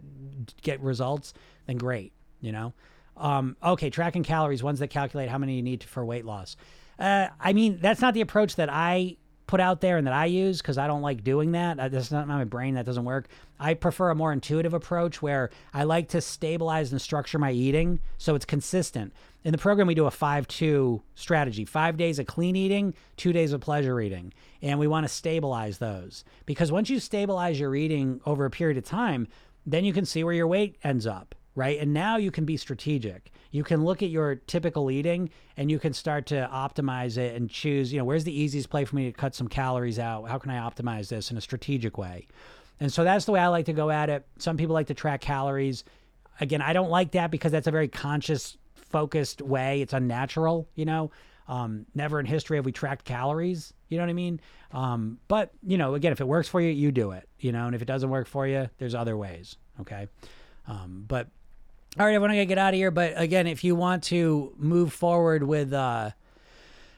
get 0.62 0.80
results, 0.80 1.32
then 1.66 1.76
great. 1.76 2.12
You 2.40 2.52
know. 2.52 2.74
Um, 3.16 3.56
okay, 3.62 3.90
tracking 3.90 4.24
calories, 4.24 4.62
ones 4.62 4.80
that 4.80 4.88
calculate 4.88 5.28
how 5.28 5.38
many 5.38 5.54
you 5.54 5.62
need 5.62 5.84
for 5.84 6.04
weight 6.04 6.24
loss. 6.24 6.56
Uh, 6.98 7.28
I 7.40 7.52
mean, 7.52 7.78
that's 7.80 8.00
not 8.00 8.14
the 8.14 8.20
approach 8.20 8.56
that 8.56 8.68
I 8.70 9.16
put 9.46 9.60
out 9.60 9.80
there 9.80 9.96
and 9.96 10.06
that 10.06 10.14
I 10.14 10.26
use 10.26 10.58
because 10.60 10.78
I 10.78 10.86
don't 10.86 11.02
like 11.02 11.22
doing 11.22 11.52
that. 11.52 11.76
That's 11.76 12.10
not 12.10 12.26
my 12.26 12.44
brain. 12.44 12.74
That 12.74 12.86
doesn't 12.86 13.04
work. 13.04 13.28
I 13.58 13.74
prefer 13.74 14.10
a 14.10 14.14
more 14.14 14.32
intuitive 14.32 14.74
approach 14.74 15.20
where 15.20 15.50
I 15.72 15.84
like 15.84 16.08
to 16.10 16.20
stabilize 16.20 16.92
and 16.92 17.00
structure 17.00 17.38
my 17.38 17.52
eating 17.52 18.00
so 18.18 18.34
it's 18.34 18.44
consistent. 18.44 19.12
In 19.44 19.52
the 19.52 19.58
program, 19.58 19.86
we 19.86 19.94
do 19.94 20.06
a 20.06 20.10
5 20.10 20.48
2 20.48 21.02
strategy 21.14 21.64
five 21.64 21.96
days 21.96 22.18
of 22.18 22.26
clean 22.26 22.56
eating, 22.56 22.94
two 23.16 23.32
days 23.32 23.52
of 23.52 23.60
pleasure 23.60 24.00
eating. 24.00 24.32
And 24.62 24.78
we 24.78 24.86
want 24.86 25.04
to 25.04 25.12
stabilize 25.12 25.78
those 25.78 26.24
because 26.46 26.72
once 26.72 26.88
you 26.88 26.98
stabilize 26.98 27.60
your 27.60 27.74
eating 27.74 28.20
over 28.24 28.46
a 28.46 28.50
period 28.50 28.78
of 28.78 28.84
time, 28.84 29.28
then 29.66 29.84
you 29.84 29.92
can 29.92 30.06
see 30.06 30.24
where 30.24 30.34
your 30.34 30.46
weight 30.46 30.76
ends 30.82 31.06
up 31.06 31.34
right? 31.54 31.78
And 31.78 31.92
now 31.92 32.16
you 32.16 32.30
can 32.30 32.44
be 32.44 32.56
strategic. 32.56 33.30
You 33.50 33.62
can 33.62 33.84
look 33.84 34.02
at 34.02 34.10
your 34.10 34.34
typical 34.34 34.90
eating 34.90 35.30
and 35.56 35.70
you 35.70 35.78
can 35.78 35.92
start 35.92 36.26
to 36.26 36.48
optimize 36.52 37.16
it 37.16 37.36
and 37.36 37.48
choose, 37.48 37.92
you 37.92 37.98
know, 37.98 38.04
where's 38.04 38.24
the 38.24 38.36
easiest 38.36 38.70
play 38.70 38.84
for 38.84 38.96
me 38.96 39.04
to 39.04 39.12
cut 39.12 39.34
some 39.34 39.48
calories 39.48 39.98
out? 39.98 40.28
How 40.28 40.38
can 40.38 40.50
I 40.50 40.58
optimize 40.58 41.08
this 41.08 41.30
in 41.30 41.36
a 41.36 41.40
strategic 41.40 41.96
way? 41.96 42.26
And 42.80 42.92
so 42.92 43.04
that's 43.04 43.24
the 43.24 43.32
way 43.32 43.40
I 43.40 43.46
like 43.48 43.66
to 43.66 43.72
go 43.72 43.90
at 43.90 44.10
it. 44.10 44.26
Some 44.38 44.56
people 44.56 44.74
like 44.74 44.88
to 44.88 44.94
track 44.94 45.20
calories. 45.20 45.84
again, 46.40 46.60
I 46.60 46.72
don't 46.72 46.90
like 46.90 47.12
that 47.12 47.30
because 47.30 47.52
that's 47.52 47.68
a 47.68 47.70
very 47.70 47.86
conscious, 47.88 48.56
focused 48.74 49.40
way. 49.40 49.80
It's 49.82 49.92
unnatural, 49.92 50.68
you 50.74 50.84
know. 50.84 51.10
Um, 51.46 51.86
never 51.94 52.18
in 52.18 52.26
history 52.26 52.56
have 52.56 52.64
we 52.64 52.72
tracked 52.72 53.04
calories. 53.04 53.72
You 53.88 53.98
know 53.98 54.04
what 54.04 54.10
I 54.10 54.14
mean? 54.14 54.40
Um, 54.72 55.18
but 55.28 55.52
you 55.62 55.78
know, 55.78 55.94
again, 55.94 56.10
if 56.10 56.20
it 56.20 56.26
works 56.26 56.48
for 56.48 56.60
you, 56.60 56.70
you 56.70 56.90
do 56.90 57.12
it. 57.12 57.28
You 57.38 57.52
know, 57.52 57.66
and 57.66 57.74
if 57.74 57.82
it 57.82 57.84
doesn't 57.84 58.10
work 58.10 58.26
for 58.26 58.46
you, 58.46 58.68
there's 58.78 58.94
other 58.94 59.16
ways. 59.16 59.56
Okay. 59.80 60.08
Um, 60.66 61.04
but 61.06 61.28
all 61.98 62.06
right, 62.06 62.14
I 62.14 62.18
want 62.18 62.32
to 62.32 62.46
get 62.46 62.58
out 62.58 62.74
of 62.74 62.78
here. 62.78 62.90
But 62.90 63.12
again, 63.16 63.46
if 63.46 63.64
you 63.64 63.74
want 63.74 64.02
to 64.04 64.52
move 64.56 64.92
forward 64.92 65.42
with, 65.42 65.72
uh, 65.72 66.10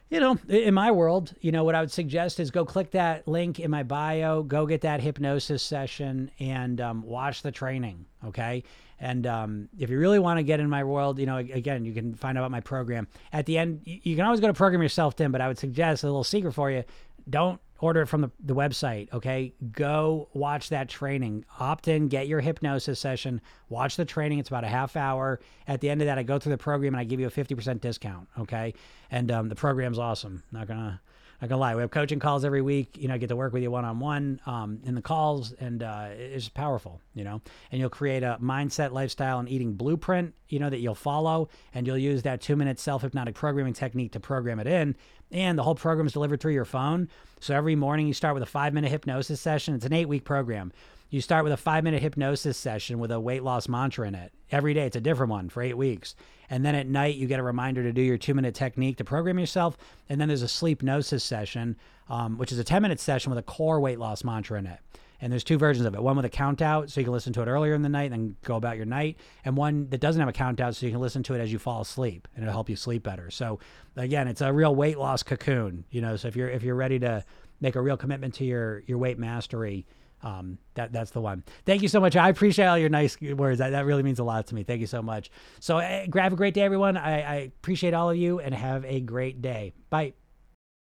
you 0.08 0.20
know, 0.20 0.38
in 0.48 0.72
my 0.72 0.90
world, 0.90 1.34
you 1.40 1.52
know, 1.52 1.64
what 1.64 1.74
I 1.74 1.80
would 1.80 1.90
suggest 1.90 2.40
is 2.40 2.50
go 2.50 2.64
click 2.64 2.92
that 2.92 3.26
link 3.26 3.58
in 3.60 3.70
my 3.70 3.82
bio, 3.82 4.42
go 4.42 4.66
get 4.66 4.82
that 4.82 5.00
hypnosis 5.00 5.62
session, 5.62 6.30
and 6.38 6.80
um, 6.80 7.02
watch 7.02 7.42
the 7.42 7.50
training. 7.50 8.06
Okay. 8.24 8.62
And 8.98 9.26
um, 9.26 9.68
if 9.78 9.90
you 9.90 9.98
really 9.98 10.18
want 10.18 10.38
to 10.38 10.42
get 10.42 10.58
in 10.58 10.70
my 10.70 10.84
world, 10.84 11.18
you 11.18 11.26
know, 11.26 11.36
again, 11.36 11.84
you 11.84 11.92
can 11.92 12.14
find 12.14 12.38
out 12.38 12.42
about 12.42 12.50
my 12.50 12.60
program. 12.60 13.08
At 13.32 13.44
the 13.44 13.58
end, 13.58 13.82
you 13.84 14.16
can 14.16 14.24
always 14.24 14.40
go 14.40 14.46
to 14.46 14.54
program 14.54 14.82
yourself, 14.82 15.14
thin, 15.14 15.32
but 15.32 15.42
I 15.42 15.48
would 15.48 15.58
suggest 15.58 16.02
a 16.02 16.06
little 16.06 16.24
secret 16.24 16.52
for 16.52 16.70
you. 16.70 16.84
Don't 17.28 17.60
order 17.78 18.02
it 18.02 18.06
from 18.06 18.22
the, 18.22 18.30
the 18.40 18.54
website. 18.54 19.12
Okay. 19.12 19.52
Go 19.72 20.28
watch 20.32 20.70
that 20.70 20.88
training. 20.88 21.44
Opt 21.58 21.88
in, 21.88 22.08
get 22.08 22.28
your 22.28 22.40
hypnosis 22.40 22.98
session, 22.98 23.40
watch 23.68 23.96
the 23.96 24.04
training. 24.04 24.38
It's 24.38 24.48
about 24.48 24.64
a 24.64 24.68
half 24.68 24.96
hour. 24.96 25.40
At 25.66 25.80
the 25.80 25.90
end 25.90 26.00
of 26.02 26.06
that, 26.06 26.18
I 26.18 26.22
go 26.22 26.38
through 26.38 26.52
the 26.52 26.58
program 26.58 26.94
and 26.94 27.00
I 27.00 27.04
give 27.04 27.20
you 27.20 27.26
a 27.26 27.30
50% 27.30 27.80
discount. 27.80 28.28
Okay. 28.38 28.74
And 29.10 29.30
um, 29.30 29.48
the 29.48 29.54
program's 29.54 29.98
awesome. 29.98 30.42
Not 30.52 30.68
to 30.68 31.00
not 31.40 31.48
gonna 31.48 31.60
lie, 31.60 31.74
we 31.74 31.82
have 31.82 31.90
coaching 31.90 32.18
calls 32.18 32.44
every 32.44 32.62
week. 32.62 32.96
You 32.96 33.08
know, 33.08 33.14
I 33.14 33.18
get 33.18 33.28
to 33.28 33.36
work 33.36 33.52
with 33.52 33.62
you 33.62 33.70
one 33.70 33.84
on 33.84 33.98
one 33.98 34.40
in 34.84 34.94
the 34.94 35.02
calls, 35.02 35.52
and 35.52 35.82
uh, 35.82 36.08
it's 36.10 36.48
powerful. 36.48 37.00
You 37.14 37.24
know, 37.24 37.42
and 37.70 37.80
you'll 37.80 37.90
create 37.90 38.22
a 38.22 38.38
mindset, 38.40 38.92
lifestyle, 38.92 39.38
and 39.38 39.48
eating 39.48 39.74
blueprint. 39.74 40.34
You 40.48 40.58
know 40.58 40.70
that 40.70 40.78
you'll 40.78 40.94
follow, 40.94 41.48
and 41.74 41.86
you'll 41.86 41.98
use 41.98 42.22
that 42.22 42.40
two 42.40 42.56
minute 42.56 42.78
self 42.78 43.02
hypnotic 43.02 43.34
programming 43.34 43.74
technique 43.74 44.12
to 44.12 44.20
program 44.20 44.58
it 44.60 44.66
in. 44.66 44.96
And 45.30 45.58
the 45.58 45.62
whole 45.62 45.74
program 45.74 46.06
is 46.06 46.12
delivered 46.12 46.40
through 46.40 46.52
your 46.52 46.64
phone. 46.64 47.08
So 47.40 47.54
every 47.54 47.74
morning 47.74 48.06
you 48.06 48.14
start 48.14 48.34
with 48.34 48.42
a 48.42 48.46
five 48.46 48.72
minute 48.72 48.90
hypnosis 48.90 49.40
session. 49.40 49.74
It's 49.74 49.84
an 49.84 49.92
eight 49.92 50.08
week 50.08 50.24
program. 50.24 50.72
You 51.08 51.20
start 51.20 51.44
with 51.44 51.52
a 51.52 51.56
five 51.56 51.84
minute 51.84 52.02
hypnosis 52.02 52.56
session 52.56 52.98
with 52.98 53.12
a 53.12 53.20
weight 53.20 53.44
loss 53.44 53.68
mantra 53.68 54.08
in 54.08 54.14
it. 54.14 54.32
Every 54.50 54.74
day, 54.74 54.86
it's 54.86 54.96
a 54.96 55.00
different 55.00 55.30
one 55.30 55.48
for 55.48 55.62
eight 55.62 55.76
weeks. 55.76 56.14
And 56.50 56.64
then 56.64 56.74
at 56.74 56.86
night, 56.86 57.16
you 57.16 57.26
get 57.26 57.40
a 57.40 57.44
reminder 57.44 57.82
to 57.82 57.92
do 57.92 58.02
your 58.02 58.18
two 58.18 58.34
minute 58.34 58.54
technique 58.54 58.96
to 58.98 59.04
program 59.04 59.38
yourself. 59.38 59.76
And 60.08 60.20
then 60.20 60.28
there's 60.28 60.42
a 60.42 60.48
sleep 60.48 60.82
gnosis 60.82 61.22
session, 61.22 61.76
um, 62.08 62.38
which 62.38 62.50
is 62.50 62.58
a 62.58 62.64
10 62.64 62.82
minute 62.82 63.00
session 63.00 63.30
with 63.30 63.38
a 63.38 63.42
core 63.42 63.80
weight 63.80 63.98
loss 63.98 64.24
mantra 64.24 64.58
in 64.58 64.66
it. 64.66 64.80
And 65.20 65.32
there's 65.32 65.44
two 65.44 65.58
versions 65.58 65.86
of 65.86 65.94
it 65.94 66.02
one 66.02 66.16
with 66.16 66.24
a 66.24 66.30
count 66.30 66.60
out, 66.60 66.90
so 66.90 67.00
you 67.00 67.04
can 67.04 67.12
listen 67.12 67.32
to 67.34 67.42
it 67.42 67.46
earlier 67.46 67.74
in 67.74 67.82
the 67.82 67.88
night 67.88 68.12
and 68.12 68.12
then 68.12 68.36
go 68.44 68.56
about 68.56 68.76
your 68.76 68.84
night, 68.84 69.16
and 69.44 69.56
one 69.56 69.88
that 69.88 70.00
doesn't 70.00 70.20
have 70.20 70.28
a 70.28 70.32
count 70.32 70.60
out, 70.60 70.76
so 70.76 70.84
you 70.84 70.92
can 70.92 71.00
listen 71.00 71.22
to 71.22 71.34
it 71.34 71.40
as 71.40 71.50
you 71.50 71.58
fall 71.58 71.80
asleep, 71.80 72.28
and 72.34 72.44
it'll 72.44 72.52
help 72.52 72.68
you 72.68 72.76
sleep 72.76 73.02
better. 73.02 73.30
So, 73.30 73.58
again, 73.96 74.28
it's 74.28 74.42
a 74.42 74.52
real 74.52 74.74
weight 74.74 74.98
loss 74.98 75.22
cocoon, 75.22 75.84
you 75.90 76.02
know. 76.02 76.16
So 76.16 76.28
if 76.28 76.36
you're 76.36 76.50
if 76.50 76.62
you're 76.62 76.74
ready 76.74 76.98
to 76.98 77.24
make 77.60 77.76
a 77.76 77.80
real 77.80 77.96
commitment 77.96 78.34
to 78.34 78.44
your 78.44 78.82
your 78.86 78.98
weight 78.98 79.18
mastery, 79.18 79.86
um, 80.22 80.58
that 80.74 80.92
that's 80.92 81.10
the 81.10 81.20
one. 81.20 81.44
Thank 81.64 81.82
you 81.82 81.88
so 81.88 82.00
much. 82.00 82.16
I 82.16 82.28
appreciate 82.28 82.66
all 82.66 82.78
your 82.78 82.88
nice 82.88 83.20
words. 83.20 83.58
That, 83.58 83.70
that 83.70 83.84
really 83.86 84.02
means 84.02 84.18
a 84.18 84.24
lot 84.24 84.46
to 84.48 84.54
me. 84.54 84.62
Thank 84.62 84.80
you 84.80 84.86
so 84.86 85.02
much. 85.02 85.30
So, 85.60 85.78
uh, 85.78 86.06
grab 86.08 86.32
a 86.32 86.36
great 86.36 86.54
day, 86.54 86.62
everyone. 86.62 86.96
I, 86.96 87.20
I 87.20 87.34
appreciate 87.36 87.94
all 87.94 88.10
of 88.10 88.16
you 88.16 88.40
and 88.40 88.54
have 88.54 88.84
a 88.84 89.00
great 89.00 89.42
day. 89.42 89.72
Bye. 89.90 90.14